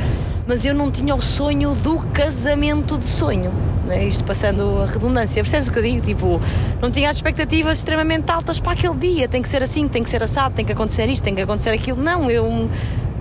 mas 0.51 0.65
eu 0.65 0.75
não 0.75 0.91
tinha 0.91 1.15
o 1.15 1.23
sonho 1.23 1.77
do 1.77 2.01
casamento 2.09 2.99
de 2.99 3.05
sonho. 3.05 3.53
Né? 3.87 4.03
Isto 4.07 4.25
passando 4.25 4.83
a 4.83 4.87
redundância, 4.87 5.41
percebes 5.45 5.69
o 5.69 5.73
que 5.73 5.79
eu 5.79 5.83
digo? 5.85 6.01
Tipo, 6.01 6.41
não 6.83 6.91
tinha 6.91 7.09
as 7.09 7.15
expectativas 7.15 7.79
extremamente 7.79 8.29
altas 8.33 8.59
para 8.59 8.73
aquele 8.73 8.97
dia, 8.97 9.29
tem 9.29 9.41
que 9.41 9.49
ser 9.49 9.63
assim, 9.63 9.87
tem 9.87 10.03
que 10.03 10.11
ser 10.11 10.25
assado, 10.25 10.53
tem 10.53 10.65
que 10.65 10.73
acontecer 10.73 11.09
isto, 11.09 11.23
tem 11.23 11.37
que 11.37 11.41
acontecer 11.41 11.71
aquilo. 11.71 12.03
Não, 12.03 12.29
eu. 12.29 12.69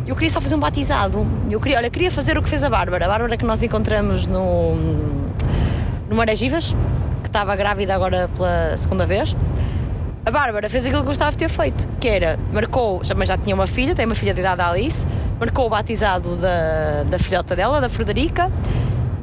Eu 0.08 0.16
queria 0.16 0.32
só 0.32 0.42
fazer 0.42 0.56
um 0.56 0.60
batizado. 0.60 1.28
Eu 1.52 1.62
queria, 1.62 1.78
olha, 1.78 1.90
queria 1.92 2.10
fazer 2.10 2.36
o 2.36 2.42
que 2.42 2.50
fez 2.50 2.64
a 2.64 2.70
Bárbara. 2.70 3.06
A 3.06 3.08
Bárbara 3.08 3.38
que 3.38 3.46
nós 3.46 3.62
encontramos 3.62 4.26
no, 4.26 4.76
no 6.10 6.16
Marés 6.16 6.40
que 6.42 7.28
estava 7.28 7.56
grávida 7.56 7.94
agora 7.94 8.28
pela 8.36 8.76
segunda 8.76 9.06
vez. 9.06 9.36
A 10.26 10.32
Bárbara 10.32 10.68
fez 10.68 10.84
aquilo 10.84 11.02
que 11.02 11.08
gostava 11.08 11.30
de 11.30 11.38
ter 11.38 11.50
feito, 11.50 11.88
que 12.00 12.08
era, 12.08 12.40
marcou, 12.52 13.02
mas 13.16 13.30
já 13.30 13.38
tinha 13.38 13.54
uma 13.54 13.68
filha, 13.68 13.94
tem 13.94 14.08
uma 14.08 14.16
filha 14.16 14.34
de 14.34 14.40
idade 14.40 14.62
Alice, 14.64 15.06
marcou 15.40 15.68
o 15.68 15.70
batizado 15.70 16.36
da, 16.36 17.04
da 17.04 17.18
filhota 17.18 17.56
dela, 17.56 17.80
da 17.80 17.90
Frederica, 17.90 18.52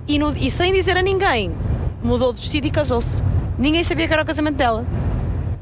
e, 0.09 0.19
no, 0.19 0.35
e 0.37 0.51
sem 0.51 0.73
dizer 0.73 0.97
a 0.97 1.03
ninguém, 1.03 1.53
mudou 2.03 2.33
de 2.33 2.41
vestido 2.41 2.67
e 2.67 2.71
casou-se. 2.71 3.23
Ninguém 3.59 3.83
sabia 3.85 4.07
que 4.07 4.13
era 4.13 4.23
o 4.23 4.27
casamento 4.27 4.57
dela. 4.57 4.85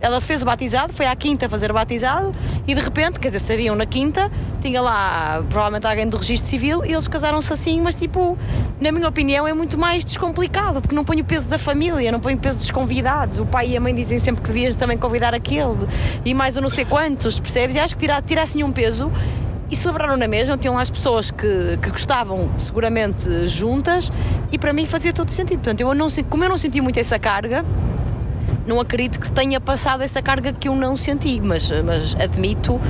Ela 0.00 0.20
fez 0.20 0.42
o 0.42 0.44
batizado, 0.44 0.92
foi 0.92 1.06
à 1.06 1.16
quinta 1.16 1.48
fazer 1.48 1.70
o 1.70 1.74
batizado 1.74 2.30
e 2.66 2.74
de 2.74 2.80
repente, 2.80 3.18
quer 3.18 3.28
dizer, 3.28 3.38
sabiam 3.38 3.74
na 3.74 3.86
quinta, 3.86 4.30
tinha 4.60 4.82
lá 4.82 5.42
provavelmente 5.48 5.86
alguém 5.86 6.06
do 6.06 6.18
registro 6.18 6.46
civil 6.46 6.84
e 6.84 6.92
eles 6.92 7.08
casaram-se 7.08 7.50
assim, 7.50 7.80
mas 7.80 7.94
tipo, 7.94 8.36
na 8.78 8.92
minha 8.92 9.08
opinião, 9.08 9.48
é 9.48 9.54
muito 9.54 9.78
mais 9.78 10.04
descomplicado 10.04 10.82
porque 10.82 10.94
não 10.94 11.04
põe 11.04 11.22
o 11.22 11.24
peso 11.24 11.48
da 11.48 11.56
família, 11.56 12.12
não 12.12 12.20
põe 12.20 12.34
o 12.34 12.38
peso 12.38 12.58
dos 12.58 12.70
convidados. 12.70 13.38
O 13.38 13.46
pai 13.46 13.70
e 13.70 13.76
a 13.78 13.80
mãe 13.80 13.94
dizem 13.94 14.18
sempre 14.18 14.42
que 14.42 14.48
devias 14.48 14.76
também 14.76 14.98
convidar 14.98 15.32
aquele 15.32 15.88
e 16.22 16.34
mais 16.34 16.54
eu 16.54 16.60
não 16.60 16.68
sei 16.68 16.84
quantos, 16.84 17.40
percebes? 17.40 17.74
E 17.74 17.78
acho 17.78 17.94
que 17.94 18.00
tirar, 18.00 18.20
tirar 18.20 18.42
assim 18.42 18.62
um 18.62 18.72
peso 18.72 19.10
e 19.74 19.76
celebraram 19.76 20.16
na 20.16 20.28
mesma. 20.28 20.56
Tinham 20.56 20.76
lá 20.76 20.82
as 20.82 20.90
pessoas 20.90 21.32
que, 21.32 21.76
que 21.82 21.90
gostavam 21.90 22.48
seguramente 22.58 23.46
juntas 23.46 24.10
e 24.52 24.58
para 24.58 24.72
mim 24.72 24.86
fazia 24.86 25.12
todo 25.12 25.30
sentido. 25.30 25.58
Portanto, 25.58 25.80
eu 25.80 25.92
não, 25.94 26.06
como 26.30 26.44
eu 26.44 26.48
não 26.48 26.56
senti 26.56 26.80
muito 26.80 26.98
essa 26.98 27.18
carga, 27.18 27.64
não 28.66 28.80
acredito 28.80 29.18
que 29.18 29.30
tenha 29.30 29.60
passado 29.60 30.02
essa 30.02 30.22
carga 30.22 30.52
que 30.52 30.68
eu 30.68 30.76
não 30.76 30.96
senti, 30.96 31.40
mas, 31.40 31.70
mas 31.82 32.14
admito 32.14 32.80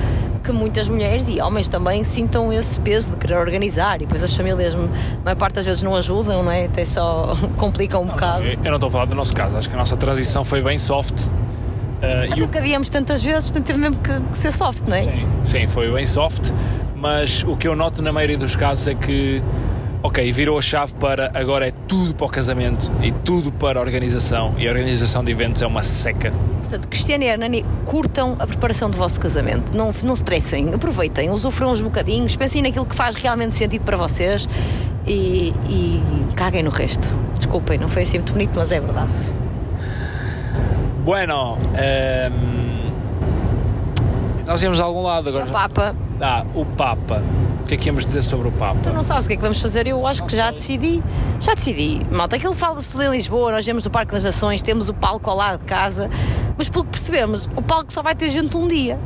que 0.42 0.52
muitas 0.52 0.90
mulheres 0.90 1.26
e 1.26 1.40
homens 1.40 1.68
também 1.68 2.04
sintam 2.04 2.52
esse 2.52 2.78
peso 2.78 3.12
de 3.12 3.16
querer 3.16 3.38
organizar 3.38 3.96
e 3.96 4.00
depois 4.00 4.22
as 4.22 4.36
famílias, 4.36 4.74
a 4.74 5.24
maior 5.24 5.36
parte 5.36 5.54
das 5.54 5.64
vezes, 5.64 5.82
não 5.82 5.96
ajudam, 5.96 6.42
não 6.42 6.52
é? 6.52 6.66
Até 6.66 6.84
só 6.84 7.34
complicam 7.56 8.02
um 8.02 8.08
bocado. 8.08 8.44
Eu 8.44 8.58
não 8.62 8.74
estou 8.74 8.88
a 8.88 8.92
falar 8.92 9.06
do 9.06 9.14
nosso 9.16 9.34
caso, 9.34 9.56
acho 9.56 9.70
que 9.70 9.74
a 9.74 9.78
nossa 9.78 9.96
transição 9.96 10.44
foi 10.44 10.60
bem 10.60 10.78
soft. 10.78 11.26
Uh, 12.04 12.38
Nunca 12.38 12.60
o... 12.60 12.90
tantas 12.90 13.22
vezes, 13.22 13.50
portanto 13.50 13.66
teve 13.66 13.78
mesmo 13.78 13.96
que, 13.96 14.20
que, 14.20 14.36
ser 14.36 14.52
soft, 14.52 14.84
não 14.86 14.96
é? 14.96 15.02
Sim, 15.02 15.28
sim, 15.44 15.66
foi 15.66 15.90
bem 15.90 16.06
soft, 16.06 16.50
mas 16.96 17.44
o 17.44 17.56
que 17.56 17.66
eu 17.66 17.74
noto 17.74 18.02
na 18.02 18.12
maioria 18.12 18.38
dos 18.38 18.56
casos 18.56 18.86
é 18.88 18.94
que 18.94 19.42
ok, 20.04 20.30
virou 20.32 20.58
a 20.58 20.62
chave 20.62 20.92
para 20.96 21.30
agora 21.32 21.66
é 21.66 21.70
tudo 21.88 22.14
para 22.14 22.26
o 22.26 22.28
casamento 22.28 22.92
e 23.02 23.10
tudo 23.10 23.50
para 23.50 23.78
a 23.78 23.82
organização 23.82 24.54
e 24.58 24.68
a 24.68 24.70
organização 24.70 25.24
de 25.24 25.30
eventos 25.30 25.62
é 25.62 25.66
uma 25.66 25.82
seca. 25.82 26.30
Portanto, 26.60 26.88
Cristiano 26.88 27.24
e 27.24 27.26
Hernani, 27.26 27.64
curtam 27.86 28.36
a 28.38 28.46
preparação 28.46 28.90
do 28.90 28.98
vosso 28.98 29.18
casamento, 29.18 29.74
não, 29.74 29.90
não 30.04 30.12
stressem, 30.12 30.74
aproveitem, 30.74 31.30
usufruam 31.30 31.72
uns 31.72 31.80
bocadinhos, 31.80 32.36
pensem 32.36 32.60
naquilo 32.60 32.84
que 32.84 32.94
faz 32.94 33.14
realmente 33.14 33.54
sentido 33.54 33.82
para 33.82 33.96
vocês 33.96 34.46
e, 35.06 35.54
e 35.70 36.02
caguem 36.36 36.62
no 36.62 36.70
resto. 36.70 37.18
Desculpem, 37.38 37.78
não 37.78 37.88
foi 37.88 38.02
assim 38.02 38.18
muito 38.18 38.34
bonito, 38.34 38.52
mas 38.56 38.72
é 38.72 38.80
verdade. 38.80 39.10
Bueno, 41.04 41.56
um, 41.56 41.58
ehm, 41.76 42.32
nós 44.46 44.62
íamos 44.62 44.80
a 44.80 44.84
algum 44.84 45.02
lado 45.02 45.28
agora. 45.28 45.44
O 45.44 45.52
Papa. 45.52 45.94
Ah, 46.18 46.46
o 46.54 46.64
Papa. 46.64 47.22
O 47.60 47.66
que 47.66 47.74
é 47.74 47.76
que 47.76 47.88
íamos 47.88 48.06
dizer 48.06 48.22
sobre 48.22 48.48
o 48.48 48.52
Papa? 48.52 48.80
Tu 48.82 48.90
não 48.90 49.02
sabes 49.02 49.26
o 49.26 49.28
que 49.28 49.34
é 49.34 49.36
que 49.36 49.42
vamos 49.42 49.60
fazer? 49.60 49.86
Eu 49.86 50.06
acho 50.06 50.20
não 50.20 50.26
que 50.26 50.34
já 50.34 50.46
sei. 50.46 50.54
decidi. 50.78 51.02
Já 51.38 51.52
decidi. 51.52 52.00
Malta, 52.10 52.36
aquilo 52.36 52.54
fala-se 52.54 52.88
tudo 52.88 53.02
em 53.02 53.10
Lisboa, 53.10 53.52
nós 53.52 53.66
temos 53.66 53.84
o 53.84 53.90
Parque 53.90 54.12
das 54.12 54.24
Nações, 54.24 54.62
temos 54.62 54.88
o 54.88 54.94
palco 54.94 55.28
ao 55.28 55.36
lado 55.36 55.58
de 55.58 55.66
casa, 55.66 56.08
mas 56.56 56.70
pelo 56.70 56.84
que 56.84 56.92
percebemos, 56.92 57.50
o 57.54 57.60
palco 57.60 57.92
só 57.92 58.02
vai 58.02 58.14
ter 58.14 58.30
gente 58.30 58.56
um 58.56 58.66
dia. 58.66 58.98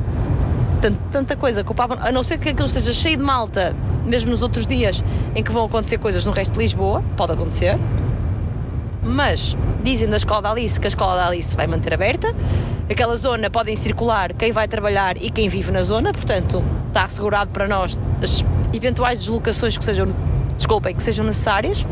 Tanta, 0.81 0.99
tanta 1.11 1.35
coisa 1.35 1.65
que 1.65 1.71
o 1.71 1.75
Papa, 1.75 1.97
a 1.99 2.13
não 2.13 2.23
ser 2.23 2.37
que 2.37 2.47
aquilo 2.47 2.67
esteja 2.67 2.93
cheio 2.93 3.17
de 3.17 3.23
malta, 3.23 3.75
mesmo 4.05 4.31
nos 4.31 4.41
outros 4.41 4.65
dias 4.65 5.03
em 5.35 5.43
que 5.43 5.51
vão 5.51 5.65
acontecer 5.65 5.97
coisas 5.97 6.25
no 6.25 6.31
resto 6.31 6.53
de 6.53 6.59
Lisboa, 6.59 7.03
pode 7.17 7.33
acontecer, 7.33 7.77
mas 9.01 9.55
dizem 9.83 10.07
da 10.07 10.17
escola 10.17 10.41
da 10.41 10.51
Alice 10.51 10.79
que 10.79 10.87
a 10.87 10.89
escola 10.89 11.15
da 11.15 11.27
Alice 11.27 11.55
vai 11.55 11.67
manter 11.67 11.93
aberta. 11.93 12.33
Aquela 12.89 13.15
zona 13.15 13.49
podem 13.49 13.75
circular 13.75 14.33
quem 14.33 14.51
vai 14.51 14.67
trabalhar 14.67 15.15
e 15.17 15.29
quem 15.29 15.47
vive 15.47 15.71
na 15.71 15.83
zona, 15.83 16.11
portanto 16.11 16.63
está 16.87 17.03
assegurado 17.03 17.51
para 17.51 17.67
nós 17.67 17.97
as 18.21 18.43
eventuais 18.73 19.19
deslocações 19.19 19.77
que 19.77 19.83
sejam, 19.83 20.07
desculpem, 20.55 20.95
que 20.95 21.03
sejam 21.03 21.25
necessárias. 21.25 21.85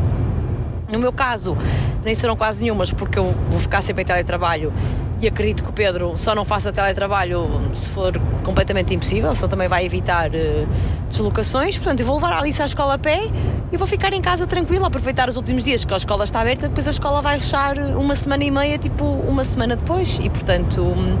No 0.88 0.98
meu 0.98 1.12
caso, 1.12 1.56
nem 2.04 2.14
serão 2.14 2.36
quase 2.36 2.62
nenhumas, 2.62 2.92
porque 2.92 3.18
eu 3.18 3.30
vou 3.50 3.60
ficar 3.60 3.82
sempre 3.82 4.02
em 4.02 4.06
teletrabalho 4.06 4.72
e 5.20 5.26
acredito 5.26 5.64
que 5.64 5.70
o 5.70 5.72
Pedro 5.72 6.16
só 6.16 6.34
não 6.34 6.44
faça 6.44 6.72
teletrabalho 6.72 7.48
se 7.72 7.88
for 7.90 8.12
completamente 8.44 8.94
impossível, 8.94 9.34
só 9.34 9.48
também 9.48 9.68
vai 9.68 9.84
evitar 9.84 10.30
uh, 10.30 10.68
deslocações. 11.08 11.76
Portanto, 11.76 12.00
eu 12.00 12.06
vou 12.06 12.16
levar 12.16 12.32
a 12.32 12.38
Alice 12.38 12.60
à 12.62 12.64
escola 12.64 12.94
a 12.94 12.98
pé 12.98 13.20
e 13.72 13.76
vou 13.76 13.86
ficar 13.86 14.12
em 14.12 14.20
casa 14.20 14.46
tranquila, 14.46 14.86
aproveitar 14.86 15.28
os 15.28 15.36
últimos 15.36 15.64
dias 15.64 15.84
que 15.84 15.92
a 15.92 15.96
escola 15.96 16.24
está 16.24 16.40
aberta, 16.40 16.68
depois 16.68 16.86
a 16.86 16.90
escola 16.90 17.20
vai 17.20 17.38
fechar 17.38 17.78
uma 17.78 18.14
semana 18.14 18.44
e 18.44 18.50
meia, 18.50 18.78
tipo 18.78 19.04
uma 19.04 19.44
semana 19.44 19.76
depois, 19.76 20.18
e 20.20 20.30
portanto. 20.30 20.82
Um, 20.82 21.18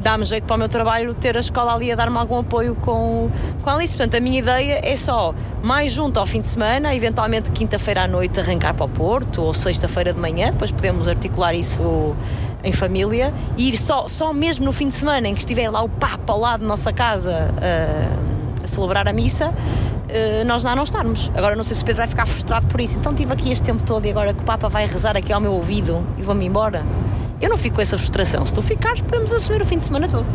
dá-me 0.00 0.24
jeito 0.24 0.44
para 0.44 0.56
o 0.56 0.58
meu 0.58 0.68
trabalho 0.68 1.12
ter 1.12 1.36
a 1.36 1.40
escola 1.40 1.74
ali 1.74 1.92
a 1.92 1.94
dar-me 1.94 2.16
algum 2.16 2.38
apoio 2.38 2.74
com, 2.74 3.30
com 3.62 3.70
a 3.70 3.74
Alice. 3.74 3.94
Portanto, 3.94 4.16
a 4.16 4.20
minha 4.20 4.38
ideia 4.38 4.80
é 4.82 4.96
só, 4.96 5.34
mais 5.62 5.92
junto 5.92 6.18
ao 6.18 6.26
fim 6.26 6.40
de 6.40 6.46
semana, 6.46 6.94
eventualmente 6.94 7.50
quinta-feira 7.50 8.04
à 8.04 8.08
noite 8.08 8.40
arrancar 8.40 8.74
para 8.74 8.86
o 8.86 8.88
Porto 8.88 9.42
ou 9.42 9.52
sexta-feira 9.52 10.12
de 10.12 10.18
manhã, 10.18 10.50
depois 10.50 10.72
podemos 10.72 11.06
articular 11.06 11.54
isso 11.54 12.16
em 12.62 12.72
família 12.72 13.32
e 13.56 13.68
ir 13.70 13.78
só, 13.78 14.08
só 14.08 14.32
mesmo 14.32 14.64
no 14.64 14.72
fim 14.72 14.88
de 14.88 14.94
semana 14.94 15.28
em 15.28 15.34
que 15.34 15.40
estiver 15.40 15.70
lá 15.70 15.82
o 15.82 15.88
Papa 15.88 16.32
ao 16.32 16.40
lado 16.40 16.60
da 16.60 16.66
nossa 16.66 16.92
casa 16.92 17.50
uh, 17.52 18.64
a 18.64 18.66
celebrar 18.66 19.08
a 19.08 19.12
missa. 19.12 19.48
Uh, 19.48 20.44
nós 20.44 20.64
lá 20.64 20.74
não 20.74 20.82
estarmos. 20.82 21.30
Agora 21.34 21.54
não 21.54 21.64
sei 21.64 21.76
se 21.76 21.82
o 21.82 21.86
Pedro 21.86 22.00
vai 22.00 22.08
ficar 22.08 22.26
frustrado 22.26 22.66
por 22.66 22.80
isso. 22.80 22.98
Então 22.98 23.12
estive 23.12 23.32
aqui 23.32 23.50
este 23.50 23.64
tempo 23.64 23.82
todo 23.82 24.04
e 24.06 24.10
agora 24.10 24.34
que 24.34 24.40
o 24.40 24.44
Papa 24.44 24.68
vai 24.68 24.86
rezar 24.86 25.16
aqui 25.16 25.32
ao 25.32 25.40
meu 25.40 25.52
ouvido 25.52 26.04
e 26.18 26.22
vou-me 26.22 26.44
embora. 26.46 26.84
Eu 27.40 27.48
não 27.48 27.56
fico 27.56 27.76
com 27.76 27.82
essa 27.82 27.96
frustração. 27.96 28.44
Se 28.44 28.52
tu 28.52 28.60
ficares, 28.60 29.00
podemos 29.00 29.32
assumir 29.32 29.62
o 29.62 29.64
fim 29.64 29.78
de 29.78 29.84
semana 29.84 30.08
todo. 30.08 30.26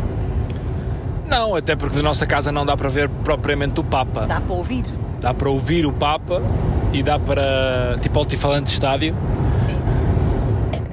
Não, 1.26 1.54
até 1.54 1.74
porque 1.74 1.96
da 1.96 2.02
nossa 2.02 2.26
casa 2.26 2.52
não 2.52 2.64
dá 2.64 2.76
para 2.76 2.88
ver 2.88 3.08
propriamente 3.08 3.78
o 3.80 3.84
Papa. 3.84 4.26
Dá 4.26 4.40
para 4.40 4.54
ouvir. 4.54 4.84
Dá 5.20 5.34
para 5.34 5.48
ouvir 5.48 5.84
o 5.86 5.92
Papa 5.92 6.42
e 6.92 7.02
dá 7.02 7.18
para, 7.18 7.96
tipo, 8.00 8.18
altifalante 8.18 8.72
estádio. 8.72 9.14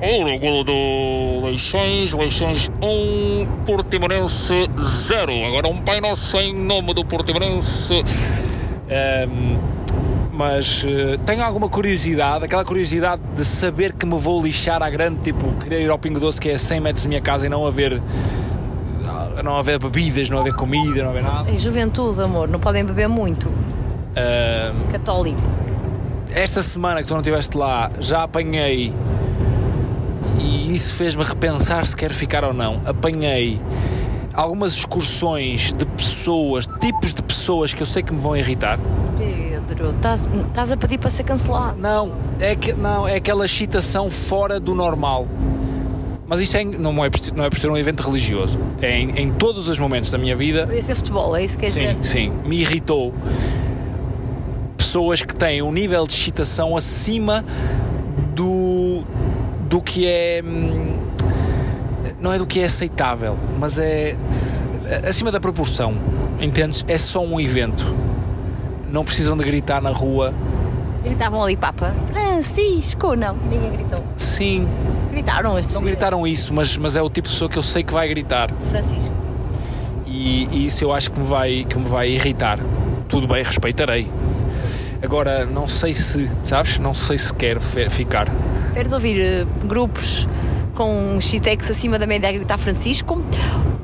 Ouro, 0.03 0.37
golo 0.37 0.63
do 0.65 1.45
Leixões, 1.45 2.13
Leixões 2.13 2.69
1, 2.81 3.47
Portimonense 3.65 4.69
0. 4.77 5.45
Agora 5.45 5.69
um 5.69 5.81
Pai 5.81 6.01
Nosso 6.01 6.35
em 6.39 6.53
nome 6.53 6.93
do 6.93 7.05
Portimonense. 7.05 7.93
Um, 7.93 9.57
mas 10.33 10.83
uh, 10.83 11.17
tenho 11.25 11.41
alguma 11.41 11.69
curiosidade, 11.69 12.43
aquela 12.43 12.65
curiosidade 12.65 13.21
de 13.33 13.45
saber 13.45 13.93
que 13.93 14.05
me 14.05 14.19
vou 14.19 14.43
lixar 14.43 14.83
à 14.83 14.89
grande, 14.89 15.21
tipo, 15.21 15.49
querer 15.61 15.83
ir 15.83 15.89
ao 15.89 15.97
Pingo 15.97 16.19
Doce 16.19 16.41
que 16.41 16.49
é 16.49 16.55
a 16.55 16.59
100 16.59 16.81
metros 16.81 17.05
da 17.05 17.07
minha 17.07 17.21
casa 17.21 17.45
e 17.45 17.49
não 17.49 17.65
haver 17.65 18.01
não 19.41 19.55
haver 19.55 19.79
bebidas, 19.79 20.29
não 20.29 20.39
haver 20.39 20.53
comida, 20.53 21.01
não 21.01 21.11
haver 21.11 21.23
nada. 21.23 21.49
Em 21.49 21.57
juventude, 21.57 22.21
amor, 22.21 22.49
não 22.49 22.59
podem 22.59 22.83
beber 22.83 23.07
muito. 23.07 23.47
Uh, 23.47 24.91
Católico. 24.91 25.41
Esta 26.35 26.61
semana 26.61 27.01
que 27.01 27.07
tu 27.07 27.13
não 27.13 27.21
estiveste 27.21 27.57
lá, 27.57 27.89
já 28.01 28.23
apanhei 28.23 28.93
e 30.39 30.73
isso 30.73 30.93
fez-me 30.93 31.23
repensar 31.23 31.85
se 31.85 31.95
quero 31.95 32.13
ficar 32.13 32.43
ou 32.43 32.53
não. 32.53 32.81
Apanhei 32.85 33.59
algumas 34.33 34.73
excursões 34.73 35.71
de 35.71 35.85
pessoas, 35.85 36.65
tipos 36.79 37.13
de 37.13 37.21
pessoas 37.21 37.73
que 37.73 37.81
eu 37.81 37.85
sei 37.85 38.03
que 38.03 38.13
me 38.13 38.19
vão 38.19 38.35
irritar. 38.35 38.79
Pedro, 39.17 39.89
estás 39.89 40.71
a 40.71 40.77
pedir 40.77 40.97
para 40.97 41.09
ser 41.09 41.23
cancelado? 41.23 41.79
Não, 41.79 42.13
é 42.39 42.55
que 42.55 42.73
não, 42.73 43.07
é 43.07 43.15
aquela 43.15 43.45
excitação 43.45 44.09
fora 44.09 44.59
do 44.59 44.75
normal. 44.75 45.27
Mas 46.25 46.41
isto 46.41 46.57
é, 46.57 46.63
não, 46.63 46.91
é 47.03 47.09
não 47.35 47.43
é 47.43 47.49
por 47.49 47.59
ser 47.59 47.69
um 47.69 47.77
evento 47.77 48.01
religioso. 48.01 48.57
É 48.81 48.97
em, 48.97 49.11
em 49.19 49.31
todos 49.31 49.67
os 49.67 49.77
momentos 49.77 50.09
da 50.09 50.17
minha 50.17 50.35
vida. 50.35 50.65
Podia 50.65 50.81
ser 50.81 50.95
futebol, 50.95 51.35
é 51.35 51.43
isso 51.43 51.57
que 51.57 51.65
quer 51.65 51.71
Sim, 51.71 51.79
dizer? 51.79 51.97
sim. 52.01 52.33
Me 52.45 52.59
irritou 52.59 53.13
pessoas 54.77 55.21
que 55.21 55.35
têm 55.35 55.61
um 55.61 55.71
nível 55.71 56.05
de 56.07 56.13
excitação 56.13 56.77
acima 56.77 57.43
do 59.73 59.81
que 59.81 60.05
é. 60.05 60.39
hum, 60.45 60.99
Não 62.21 62.31
é 62.31 62.37
do 62.37 62.45
que 62.45 62.59
é 62.59 62.65
aceitável, 62.65 63.39
mas 63.59 63.79
é 63.79 64.15
acima 65.09 65.31
da 65.31 65.39
proporção. 65.39 65.95
Entendes? 66.39 66.85
É 66.87 66.95
só 66.99 67.25
um 67.25 67.39
evento. 67.39 67.83
Não 68.91 69.03
precisam 69.03 69.35
de 69.35 69.43
gritar 69.43 69.81
na 69.81 69.89
rua. 69.89 70.31
Gritavam 71.03 71.41
ali, 71.41 71.57
Papa. 71.57 71.91
Francisco! 72.11 73.15
Não, 73.15 73.35
ninguém 73.49 73.71
gritou. 73.71 73.99
Sim, 74.15 74.67
Gritaram 75.11 75.57
estes 75.57 75.75
não 75.75 75.83
gritaram 75.83 76.27
isso, 76.27 76.53
mas, 76.53 76.77
mas 76.77 76.95
é 76.95 77.01
o 77.01 77.09
tipo 77.09 77.27
de 77.27 77.33
pessoa 77.33 77.49
que 77.49 77.57
eu 77.57 77.63
sei 77.63 77.81
que 77.83 77.91
vai 77.93 78.07
gritar. 78.07 78.51
Francisco. 78.69 79.13
E, 80.05 80.47
e 80.51 80.65
isso 80.67 80.83
eu 80.83 80.93
acho 80.93 81.09
que 81.09 81.19
me, 81.19 81.25
vai, 81.25 81.65
que 81.67 81.77
me 81.79 81.89
vai 81.89 82.09
irritar. 82.09 82.59
Tudo 83.09 83.27
bem, 83.27 83.43
respeitarei. 83.43 84.07
Agora, 85.01 85.45
não 85.47 85.67
sei 85.67 85.95
se, 85.95 86.29
sabes? 86.43 86.77
Não 86.77 86.93
sei 86.93 87.17
se 87.17 87.33
quero 87.33 87.59
ficar. 87.59 88.27
Queres 88.73 88.91
ouvir 88.91 89.19
eh, 89.21 89.45
grupos 89.65 90.27
com 90.75 91.15
um 91.15 91.21
shitex 91.21 91.69
acima 91.69 91.99
da 91.99 92.07
média 92.07 92.29
a 92.29 92.31
gritar 92.31 92.57
Francisco? 92.57 93.21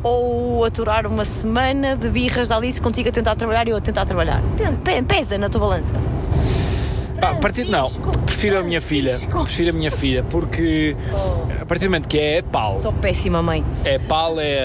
Ou 0.01 0.63
aturar 0.65 1.05
uma 1.05 1.25
semana 1.25 1.95
de 1.95 2.09
birras 2.09 2.47
da 2.49 2.55
Alice 2.55 2.79
contigo 2.81 3.09
a 3.09 3.11
tentar 3.11 3.35
trabalhar 3.35 3.67
e 3.67 3.71
eu 3.71 3.77
a 3.77 3.81
tentar 3.81 4.05
trabalhar? 4.05 4.41
Pe- 4.57 4.71
pe- 4.83 5.03
Pesa 5.03 5.37
na 5.37 5.49
tua 5.49 5.61
balança. 5.61 5.93
Pá, 7.19 7.31
a 7.31 7.35
partir 7.35 7.65
de 7.65 7.71
não, 7.71 7.91
prefiro 8.25 8.57
a 8.59 8.63
minha 8.63 8.79
filha. 8.79 9.19
Prefiro 9.43 9.71
a 9.75 9.77
minha 9.77 9.91
filha, 9.91 10.23
porque 10.23 10.95
a 11.61 11.65
partir 11.65 11.83
do 11.85 11.89
momento 11.91 12.07
que 12.07 12.17
é 12.17 12.41
PAL, 12.41 12.77
Sou 12.77 12.93
péssima 12.93 13.43
mãe. 13.43 13.63
é 13.83 13.99
PAL 13.99 14.39
é 14.39 14.57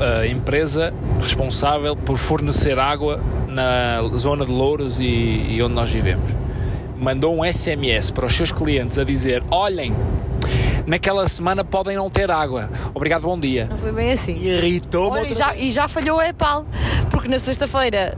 a, 0.00 0.04
a- 0.04 0.18
a 0.22 0.26
empresa 0.26 0.92
responsável 1.20 1.94
por 1.94 2.18
fornecer 2.18 2.78
água 2.80 3.20
na 3.46 4.02
zona 4.16 4.44
de 4.44 4.50
Louros 4.50 4.98
e, 4.98 5.04
e 5.04 5.62
onde 5.62 5.74
nós 5.74 5.88
vivemos. 5.88 6.34
Mandou 7.04 7.38
um 7.38 7.44
SMS 7.44 8.10
para 8.10 8.24
os 8.24 8.32
seus 8.32 8.50
clientes 8.50 8.98
a 8.98 9.04
dizer: 9.04 9.44
olhem, 9.50 9.94
naquela 10.86 11.28
semana 11.28 11.62
podem 11.62 11.98
não 11.98 12.08
ter 12.08 12.30
água. 12.30 12.70
Obrigado, 12.94 13.20
bom 13.20 13.38
dia. 13.38 13.66
Não 13.66 13.76
foi 13.76 13.92
bem 13.92 14.10
assim. 14.10 14.42
Irritou-me. 14.42 15.30
E 15.30 15.34
já, 15.34 15.54
e 15.54 15.70
já 15.70 15.86
falhou 15.86 16.18
a 16.18 16.26
EPAL, 16.30 16.64
porque 17.10 17.28
na 17.28 17.38
sexta-feira, 17.38 18.16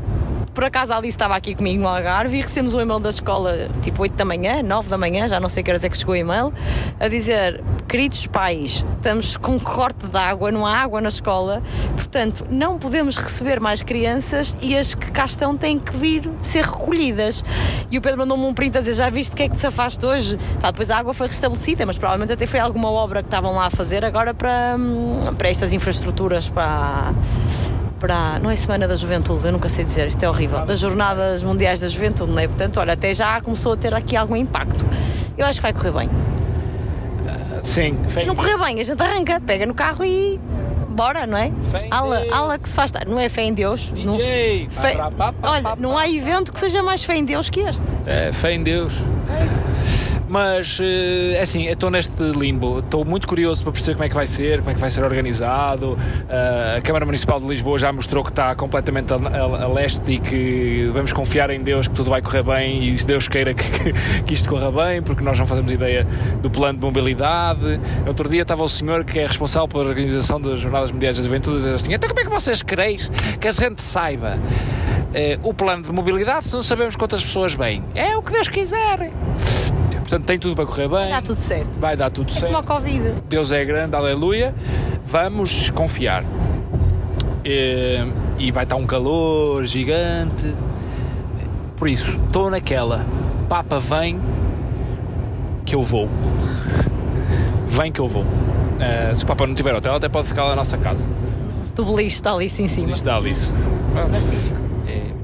por 0.56 0.64
acaso 0.64 0.94
a 0.94 0.96
Alice 0.96 1.14
estava 1.14 1.36
aqui 1.36 1.54
comigo 1.54 1.82
no 1.82 1.86
Algarve 1.86 2.38
e 2.38 2.40
recebemos 2.40 2.72
um 2.72 2.80
e-mail 2.80 2.98
da 2.98 3.10
escola, 3.10 3.68
tipo 3.82 4.00
8 4.00 4.14
da 4.14 4.24
manhã, 4.24 4.62
9 4.62 4.88
da 4.88 4.96
manhã, 4.96 5.28
já 5.28 5.38
não 5.38 5.50
sei 5.50 5.62
que 5.62 5.70
horas 5.70 5.84
é 5.84 5.88
que 5.90 5.96
chegou 5.98 6.14
o 6.14 6.16
e-mail, 6.16 6.50
a 6.98 7.08
dizer: 7.08 7.62
Queridos 7.86 8.26
pais, 8.26 8.82
estamos 8.96 9.36
com 9.36 9.60
corte 9.60 10.06
de 10.06 10.16
água, 10.16 10.50
não 10.50 10.64
há 10.66 10.78
água 10.78 10.98
na 11.02 11.10
escola, 11.10 11.62
portanto, 11.94 12.46
não 12.50 12.78
podemos 12.78 13.18
receber 13.18 13.60
mais 13.60 13.82
crianças 13.82 14.56
e 14.62 14.74
as 14.74 14.94
que 14.94 15.10
cá 15.10 15.26
estão 15.26 15.54
têm 15.58 15.78
que 15.78 15.94
vir 15.94 16.30
ser 16.40 16.64
recolhidas. 16.64 17.44
E 17.90 17.98
o 17.98 18.00
Pedro 18.00 18.20
mandou-me 18.20 18.46
um 18.46 18.54
print 18.54 18.78
a 18.78 18.80
dizer: 18.80 18.94
Já 18.94 19.10
viste 19.10 19.34
o 19.34 19.36
que 19.36 19.42
é 19.42 19.48
que 19.50 19.56
te 19.56 19.66
afaste 19.66 20.06
hoje? 20.06 20.38
Depois 20.62 20.90
a 20.90 20.96
água 20.96 21.12
foi 21.12 21.26
restabelecida, 21.26 21.84
mas 21.84 21.98
provavelmente 21.98 22.32
até 22.32 22.46
foi 22.46 22.60
alguma 22.60 22.90
obra 22.90 23.22
que 23.22 23.28
estavam 23.28 23.54
lá 23.54 23.66
a 23.66 23.70
fazer 23.70 24.06
agora 24.06 24.32
para, 24.32 24.74
hum, 24.78 25.34
para 25.36 25.50
estas 25.50 25.74
infraestruturas, 25.74 26.48
para 26.48 27.12
para. 27.98 28.38
Não 28.38 28.50
é 28.50 28.56
Semana 28.56 28.86
da 28.86 28.94
Juventude, 28.96 29.44
eu 29.46 29.52
nunca 29.52 29.68
sei 29.68 29.84
dizer, 29.84 30.08
isto 30.08 30.22
é 30.22 30.28
horrível. 30.28 30.64
Das 30.66 30.78
Jornadas 30.80 31.42
Mundiais 31.42 31.80
da 31.80 31.88
Juventude, 31.88 32.30
não 32.32 32.38
é? 32.38 32.46
Portanto, 32.48 32.78
olha, 32.78 32.92
até 32.92 33.12
já 33.14 33.40
começou 33.40 33.72
a 33.72 33.76
ter 33.76 33.92
aqui 33.94 34.16
algum 34.16 34.36
impacto. 34.36 34.84
Eu 35.36 35.46
acho 35.46 35.58
que 35.58 35.62
vai 35.62 35.72
correr 35.72 35.92
bem. 35.92 36.10
Sim, 37.62 37.96
Se 38.16 38.26
não 38.26 38.36
correr 38.36 38.56
bem, 38.58 38.78
a 38.78 38.82
gente 38.84 39.02
arranca, 39.02 39.40
pega 39.40 39.66
no 39.66 39.74
carro 39.74 40.04
e. 40.04 40.38
Bora, 40.88 41.26
não 41.26 41.36
é? 41.36 41.52
Fé 41.70 41.88
Ala, 41.90 42.22
ala 42.32 42.58
que 42.58 42.66
se 42.68 42.74
faz. 42.74 42.90
Não 43.06 43.18
é 43.20 43.28
fé 43.28 43.42
em 43.42 43.52
Deus. 43.52 43.92
não- 43.92 44.16
DJ, 44.16 44.68
Fé- 44.70 44.94
pá, 44.96 45.10
pá, 45.10 45.32
pá, 45.32 45.50
Olha, 45.50 45.76
não 45.78 45.98
há 45.98 46.08
evento 46.08 46.50
que 46.52 46.58
seja 46.60 46.82
mais 46.82 47.04
fé 47.04 47.16
em 47.16 47.24
Deus 47.24 47.50
que 47.50 47.60
este. 47.60 47.86
É, 48.06 48.32
fé 48.32 48.52
em 48.54 48.62
Deus. 48.62 48.94
É 49.38 49.44
isso. 49.44 50.05
Mas, 50.28 50.78
eh, 50.82 51.34
é 51.36 51.42
assim, 51.42 51.66
estou 51.68 51.88
neste 51.88 52.20
limbo. 52.20 52.80
Estou 52.80 53.04
muito 53.04 53.28
curioso 53.28 53.62
para 53.62 53.70
perceber 53.72 53.94
como 53.94 54.04
é 54.04 54.08
que 54.08 54.14
vai 54.14 54.26
ser, 54.26 54.58
como 54.58 54.70
é 54.70 54.74
que 54.74 54.80
vai 54.80 54.90
ser 54.90 55.04
organizado. 55.04 55.96
Eh, 56.28 56.74
a 56.78 56.80
Câmara 56.82 57.04
Municipal 57.04 57.38
de 57.40 57.46
Lisboa 57.46 57.78
já 57.78 57.92
mostrou 57.92 58.24
que 58.24 58.30
está 58.30 58.52
completamente 58.56 59.12
a, 59.12 59.16
a- 59.16 59.64
a 59.64 59.68
leste 59.68 60.12
e 60.12 60.18
que 60.18 60.90
vamos 60.92 61.12
confiar 61.12 61.50
em 61.50 61.60
Deus 61.62 61.86
que 61.86 61.94
tudo 61.94 62.10
vai 62.10 62.20
correr 62.20 62.42
bem 62.42 62.88
e 62.88 62.98
se 62.98 63.06
Deus 63.06 63.28
queira 63.28 63.54
que, 63.54 63.62
que, 63.70 64.22
que 64.24 64.34
isto 64.34 64.48
corra 64.48 64.72
bem, 64.72 65.00
porque 65.00 65.22
nós 65.22 65.38
não 65.38 65.46
fazemos 65.46 65.70
ideia 65.70 66.04
do 66.42 66.50
plano 66.50 66.78
de 66.80 66.84
mobilidade. 66.84 67.80
Outro 68.04 68.28
dia 68.28 68.42
estava 68.42 68.64
o 68.64 68.68
senhor 68.68 69.04
que 69.04 69.20
é 69.20 69.26
responsável 69.26 69.68
pela 69.68 69.84
organização 69.84 70.40
das 70.40 70.58
Jornadas 70.58 70.90
Mundiais 70.90 71.16
da 71.18 71.22
Juventude 71.22 71.54
a 71.54 71.58
dizer 71.58 71.74
assim: 71.74 71.92
então 71.94 72.08
como 72.08 72.20
é 72.20 72.24
que 72.24 72.30
vocês 72.30 72.62
quereis 72.64 73.08
que 73.40 73.46
a 73.46 73.52
gente 73.52 73.80
saiba 73.80 74.40
eh, 75.14 75.38
o 75.44 75.54
plano 75.54 75.82
de 75.82 75.92
mobilidade 75.92 76.46
se 76.46 76.52
não 76.54 76.64
sabemos 76.64 76.96
quantas 76.96 77.22
pessoas 77.22 77.54
vêm? 77.54 77.84
É 77.94 78.16
o 78.16 78.22
que 78.22 78.32
Deus 78.32 78.48
quiser. 78.48 79.12
Portanto, 80.06 80.24
tem 80.24 80.38
tudo 80.38 80.54
para 80.54 80.64
correr 80.64 80.88
bem. 80.88 81.10
Dá 81.10 81.20
tudo 81.20 81.36
certo. 81.36 81.80
Vai 81.80 81.96
dar 81.96 82.10
tudo 82.10 82.28
Como 82.28 82.38
certo. 82.40 82.56
a 82.56 82.62
Covid. 82.62 83.14
Deus 83.28 83.50
é 83.50 83.64
grande, 83.64 83.96
aleluia. 83.96 84.54
Vamos 85.04 85.70
confiar. 85.70 86.24
E, 87.44 87.98
e 88.38 88.52
vai 88.52 88.62
estar 88.62 88.76
um 88.76 88.86
calor 88.86 89.66
gigante. 89.66 90.54
Por 91.74 91.88
isso, 91.88 92.20
estou 92.24 92.48
naquela. 92.48 93.04
Papa 93.48 93.80
vem 93.80 94.20
que 95.64 95.74
eu 95.74 95.82
vou. 95.82 96.08
Vem 97.66 97.90
que 97.90 98.00
eu 98.00 98.06
vou. 98.06 98.24
Eh, 98.78 99.12
se 99.12 99.24
o 99.24 99.26
Papa 99.26 99.44
não 99.44 99.56
tiver 99.56 99.74
hotel, 99.74 99.96
até 99.96 100.08
pode 100.08 100.28
ficar 100.28 100.44
lá 100.44 100.50
na 100.50 100.56
nossa 100.56 100.78
casa. 100.78 101.04
Do 101.74 101.84
beliche 101.84 102.14
está 102.14 102.32
ali 102.32 102.46
em 102.46 102.68
cima. 102.68 102.92
Isto 102.92 103.04
dá 103.04 103.16
Alice. 103.16 103.52
É, 103.96 104.65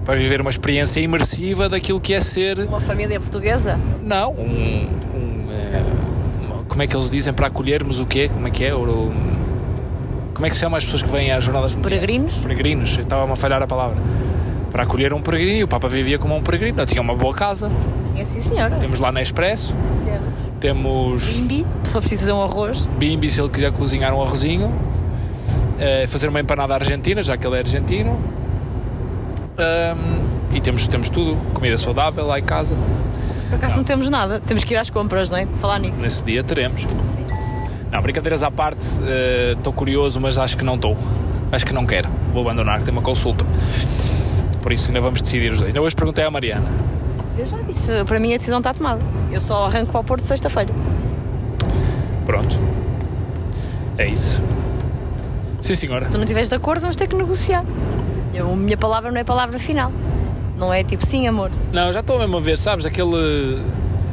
para 0.05 0.15
viver 0.17 0.41
uma 0.41 0.51
experiência 0.51 1.01
imersiva 1.01 1.69
daquilo 1.69 2.01
que 2.01 2.13
é 2.15 2.21
ser 2.21 2.59
Uma 2.61 2.81
família 2.81 3.19
portuguesa? 3.21 3.79
Não, 4.03 4.33
um, 4.33 4.89
um, 5.15 5.47
uma- 6.47 6.65
como 6.69 6.83
é 6.83 6.87
que 6.87 6.97
eles 6.97 7.09
dizem 7.11 7.33
para 7.33 7.47
acolhermos 7.47 8.01
o 8.01 8.07
quê? 8.07 8.29
Como 8.33 8.47
é 8.49 8.51
que 8.51 8.65
é? 8.65 8.75
O- 8.75 9.13
como 10.35 10.47
é 10.47 10.49
que 10.51 10.57
se 10.57 10.61
chama 10.61 10.77
as 10.79 10.85
pessoas 10.85 11.03
que 11.03 11.11
vêm 11.11 11.31
às 11.31 11.45
jornadas? 11.45 11.77
Peregrinos? 11.77 12.39
Peregrinos, 12.39 12.97
eu 12.97 13.03
estava 13.05 13.31
a 13.33 13.37
falhar 13.37 13.63
a 13.63 13.67
palavra. 13.67 13.97
Para 14.73 14.85
acolher 14.85 15.13
um 15.13 15.21
peregrino, 15.21 15.59
e 15.59 15.65
o 15.65 15.69
Papa 15.69 15.87
vivia 15.87 16.19
como 16.19 16.35
um 16.35 16.43
peregrino, 16.43 16.79
Não, 16.79 16.87
tinha 16.87 17.01
uma 17.03 17.15
boa 17.15 17.35
casa. 17.35 17.71
Tinha 18.15 18.25
sim, 18.27 18.41
senhora. 18.41 18.77
Temos 18.77 18.99
lá 18.99 19.13
na 19.13 19.21
Expresso, 19.23 19.75
Temos. 20.05 20.33
temos 20.59 21.25
Bimbi, 21.27 21.67
se 21.85 21.91
for 21.93 22.01
preciso 22.01 22.23
fazer 22.23 22.33
um 22.33 22.43
arroz. 22.43 22.89
bimbi 22.99 23.31
se 23.31 23.41
ele 23.41 23.51
quiser 23.51 23.71
cozinhar 23.71 24.15
um 24.15 24.23
arrozinho, 24.23 24.73
eh, 25.79 26.07
fazer 26.09 26.29
uma 26.29 26.41
empanada 26.41 26.75
argentina, 26.75 27.23
já 27.23 27.37
que 27.37 27.47
ele 27.47 27.57
é 27.57 27.59
argentino. 27.61 28.19
Ahm, 29.59 30.55
e 30.55 30.61
temos, 30.61 30.87
temos 30.89 31.11
tudo, 31.11 31.37
comida 31.55 31.77
saudável 31.79 32.27
lá 32.27 32.39
em 32.39 32.43
casa. 32.45 32.75
Por 33.49 33.57
acaso 33.57 33.77
não 33.77 33.85
temos 33.85 34.09
nada. 34.09 34.41
Temos 34.41 34.65
que 34.65 34.75
ir 34.75 34.77
às 34.77 34.91
compras, 34.91 35.29
não 35.31 35.39
é? 35.39 35.47
Falar 35.61 35.79
nisso. 35.79 36.03
Nesse 36.03 36.25
dia 36.25 36.43
teremos. 36.43 36.87
Não, 37.91 38.01
brincadeiras 38.01 38.43
à 38.43 38.51
parte, 38.51 38.87
estou 39.57 39.73
curioso, 39.73 40.19
mas 40.21 40.39
acho 40.39 40.57
que 40.57 40.65
não 40.65 40.77
estou. 40.77 40.97
Acho 41.51 41.67
que 41.67 41.75
não 41.75 41.85
quero. 41.85 42.09
Vou 42.33 42.43
abandonar, 42.43 42.79
que 42.79 42.87
tenho 42.87 42.97
uma 42.97 43.03
consulta. 43.03 43.45
Por 44.63 44.73
isso 44.73 44.89
ainda 44.89 45.01
vamos 45.01 45.21
decidir 45.21 45.53
os 45.53 45.59
dois. 45.59 45.69
Ainda 45.69 45.83
hoje 45.83 45.95
perguntei 45.95 46.25
à 46.25 46.31
Mariana. 46.31 46.67
Eu 47.37 47.45
já 47.45 47.59
disse, 47.63 48.05
para 48.05 48.19
mim 48.19 48.33
a 48.33 48.39
decisão 48.39 48.59
está 48.59 48.73
tomada. 48.73 49.03
Eu 49.31 49.41
só 49.41 49.67
arranco 49.67 49.93
para 49.93 50.01
o 50.01 50.05
Porto 50.05 50.25
sexta-feira. 50.25 50.73
Pronto. 52.25 52.59
É 53.99 54.07
isso. 54.07 54.41
Sim, 55.61 55.75
senhora. 55.75 56.07
Se 56.07 56.11
tu 56.11 56.15
não 56.15 56.25
estiveres 56.25 56.49
de 56.49 56.55
acordo, 56.55 56.81
vamos 56.81 56.97
ter 56.97 57.07
que 57.07 57.15
negociar. 57.17 57.65
Eu, 58.33 58.53
a 58.53 58.57
minha 58.57 58.77
palavra 58.77 59.11
não 59.11 59.19
é 59.19 59.25
palavra 59.25 59.59
final. 59.59 59.93
Não 60.57 60.73
é 60.73 60.83
tipo, 60.85 61.05
sim, 61.05 61.27
amor. 61.27 61.51
Não, 61.73 61.93
já 61.93 62.01
estou 62.01 62.19
mesmo 62.19 62.37
a 62.37 62.41
ver, 62.41 62.57
sabes? 62.59 62.87
Aquele, 62.87 63.63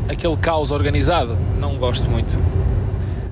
aquele 0.09 0.35
caos 0.37 0.71
organizado. 0.71 1.37
Não 1.59 1.77
gosto 1.77 2.09
muito. 2.09 2.37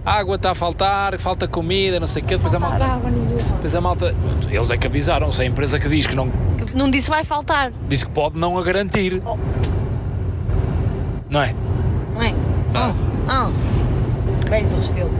A 0.06 0.14
água 0.14 0.36
está 0.36 0.52
a 0.52 0.56
faltar, 0.56 1.20
falta 1.20 1.48
comida, 1.48 2.00
não 2.00 2.08
sei 2.08 2.22
o 2.22 2.26
quê. 2.26 2.36
Depois 2.36 2.54
a 2.56 2.60
malta. 2.60 2.86
água 2.86 3.10
nenhuma. 3.10 3.36
Depois 3.36 3.76
a 3.76 3.82
malta. 3.82 4.16
Eles 4.50 4.70
é 4.70 4.78
que 4.78 4.88
avisaram. 4.88 5.32
Se 5.32 5.42
a 5.42 5.46
empresa 5.46 5.80
que 5.80 5.90
diz 5.90 6.08
que 6.08 6.16
não. 6.16 6.32
Não 6.74 6.90
disse 6.90 7.10
vai 7.10 7.24
faltar. 7.24 7.74
Diz 7.90 8.04
que 8.04 8.12
pode 8.12 8.38
não 8.38 8.58
a 8.58 8.64
garantir. 8.64 9.22
Oh. 9.26 9.38
Não 11.30 11.42
é? 11.42 11.54
Não 12.14 12.22
é? 12.22 12.34
Ah. 12.74 12.94
Ah. 13.28 13.50
Velho 14.50 14.70
do 14.70 14.80
estilo. 14.80 15.12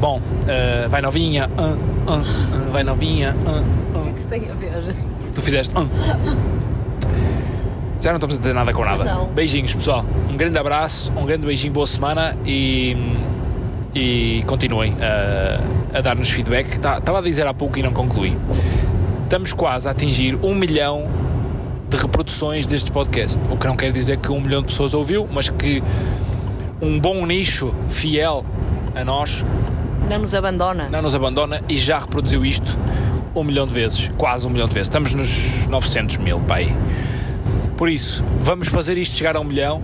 Bom, 0.00 0.18
eh, 0.48 0.88
vai 0.88 1.02
novinha, 1.02 1.50
ah, 1.58 1.76
ah, 2.08 2.70
vai 2.72 2.82
novinha, 2.82 3.36
O 4.24 4.28
que 4.28 4.38
que 4.38 4.42
se 4.42 4.46
tem 4.46 4.50
a 4.50 4.80
ver? 4.80 4.94
tu 5.34 5.42
fizeste. 5.42 5.74
Já 8.00 8.10
não 8.10 8.16
estamos 8.16 8.36
a 8.36 8.38
dizer 8.38 8.54
nada 8.54 8.72
com 8.72 8.84
nada. 8.84 9.28
Beijinhos, 9.34 9.74
pessoal. 9.74 10.04
Um 10.28 10.36
grande 10.36 10.58
abraço, 10.58 11.12
um 11.16 11.24
grande 11.24 11.46
beijinho, 11.46 11.72
boa 11.72 11.86
semana 11.86 12.36
e, 12.46 12.96
e 13.94 14.42
continuem 14.46 14.94
a, 15.00 15.98
a 15.98 16.00
dar-nos 16.00 16.30
feedback. 16.30 16.78
Tá- 16.78 16.98
Estava 16.98 17.18
a 17.18 17.22
dizer 17.22 17.46
há 17.46 17.52
pouco 17.52 17.78
e 17.78 17.82
não 17.82 17.92
concluí. 17.92 18.36
Estamos 19.24 19.52
quase 19.52 19.86
a 19.86 19.90
atingir 19.90 20.38
um 20.42 20.54
milhão 20.54 21.08
de 21.90 21.96
reproduções 21.98 22.66
deste 22.66 22.90
podcast. 22.90 23.38
O 23.50 23.56
que 23.56 23.66
não 23.66 23.76
quer 23.76 23.92
dizer 23.92 24.16
que 24.16 24.32
um 24.32 24.40
milhão 24.40 24.60
de 24.62 24.68
pessoas 24.68 24.94
ouviu, 24.94 25.28
mas 25.30 25.50
que 25.50 25.82
um 26.80 26.98
bom 26.98 27.26
nicho 27.26 27.74
fiel 27.88 28.44
a 28.94 29.04
nós 29.04 29.44
Não 30.08 30.18
nos 30.20 30.34
abandona. 30.34 30.88
não 30.90 31.02
nos 31.02 31.14
abandona 31.14 31.60
e 31.68 31.78
já 31.78 31.98
reproduziu 31.98 32.44
isto 32.46 32.78
um 33.34 33.44
milhão 33.44 33.66
de 33.66 33.72
vezes, 33.72 34.10
quase 34.16 34.46
um 34.46 34.50
milhão 34.50 34.66
de 34.66 34.74
vezes. 34.74 34.88
Estamos 34.88 35.14
nos 35.14 35.66
900 35.68 36.16
mil, 36.18 36.40
pai. 36.40 36.74
Por 37.76 37.88
isso, 37.88 38.24
vamos 38.40 38.68
fazer 38.68 38.98
isto 38.98 39.16
chegar 39.16 39.36
a 39.36 39.40
um 39.40 39.44
milhão. 39.44 39.82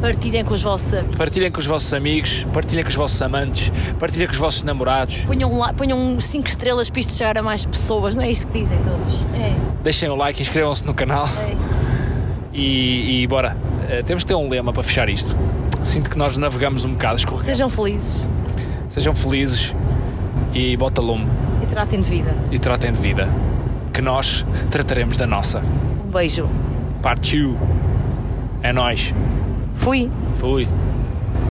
Partilhem 0.00 0.44
com 0.44 0.54
os 0.54 0.62
vossos 0.62 0.92
amigos. 0.94 1.16
Partilhem 1.16 1.50
com 1.50 1.58
os 1.60 1.66
vossos 1.66 1.92
amigos, 1.92 2.46
partilhem 2.52 2.84
com 2.84 2.90
os 2.90 2.94
vossos 2.94 3.20
amantes, 3.20 3.72
partilhem 3.98 4.26
com 4.28 4.32
os 4.32 4.38
vossos 4.38 4.62
namorados. 4.62 5.24
Ponham, 5.24 5.58
lá, 5.58 5.72
ponham 5.72 6.20
5 6.20 6.46
estrelas 6.46 6.88
para 6.88 7.00
isto 7.00 7.14
chegar 7.14 7.36
a 7.38 7.42
mais 7.42 7.64
pessoas, 7.64 8.14
não 8.14 8.22
é 8.22 8.30
isto 8.30 8.46
que 8.48 8.60
dizem 8.60 8.78
todos? 8.78 9.12
É, 9.34 9.56
Deixem 9.82 10.08
o 10.08 10.14
like, 10.14 10.40
inscrevam-se 10.40 10.86
no 10.86 10.94
canal 10.94 11.26
é 11.26 11.52
isso. 11.52 11.84
e, 12.52 13.22
e 13.22 13.26
bora. 13.26 13.56
Eh, 13.88 14.02
temos 14.04 14.22
que 14.22 14.28
ter 14.28 14.34
um 14.34 14.48
lema 14.48 14.72
para 14.72 14.82
fechar 14.82 15.08
isto. 15.08 15.34
Sinto 15.82 16.10
que 16.10 16.18
nós 16.18 16.36
navegamos 16.36 16.84
um 16.84 16.92
bocado, 16.92 17.16
escorregamos. 17.16 17.46
Sejam 17.46 17.68
felizes 17.70 18.26
Sejam 18.88 19.14
felizes 19.14 19.74
e 20.54 20.76
bota 20.76 21.00
lume 21.00 21.26
tratem 21.78 22.00
de 22.00 22.10
vida. 22.10 22.34
e 22.50 22.58
tratem 22.58 22.90
de 22.90 22.98
vida. 22.98 23.28
Que 23.92 24.02
nós 24.02 24.44
trataremos 24.68 25.16
da 25.16 25.28
nossa. 25.28 25.62
Um 26.04 26.10
beijo. 26.10 26.48
Partiu. 27.00 27.56
É 28.64 28.72
nós. 28.72 29.14
Fui. 29.72 30.10
Fui. 30.34 30.66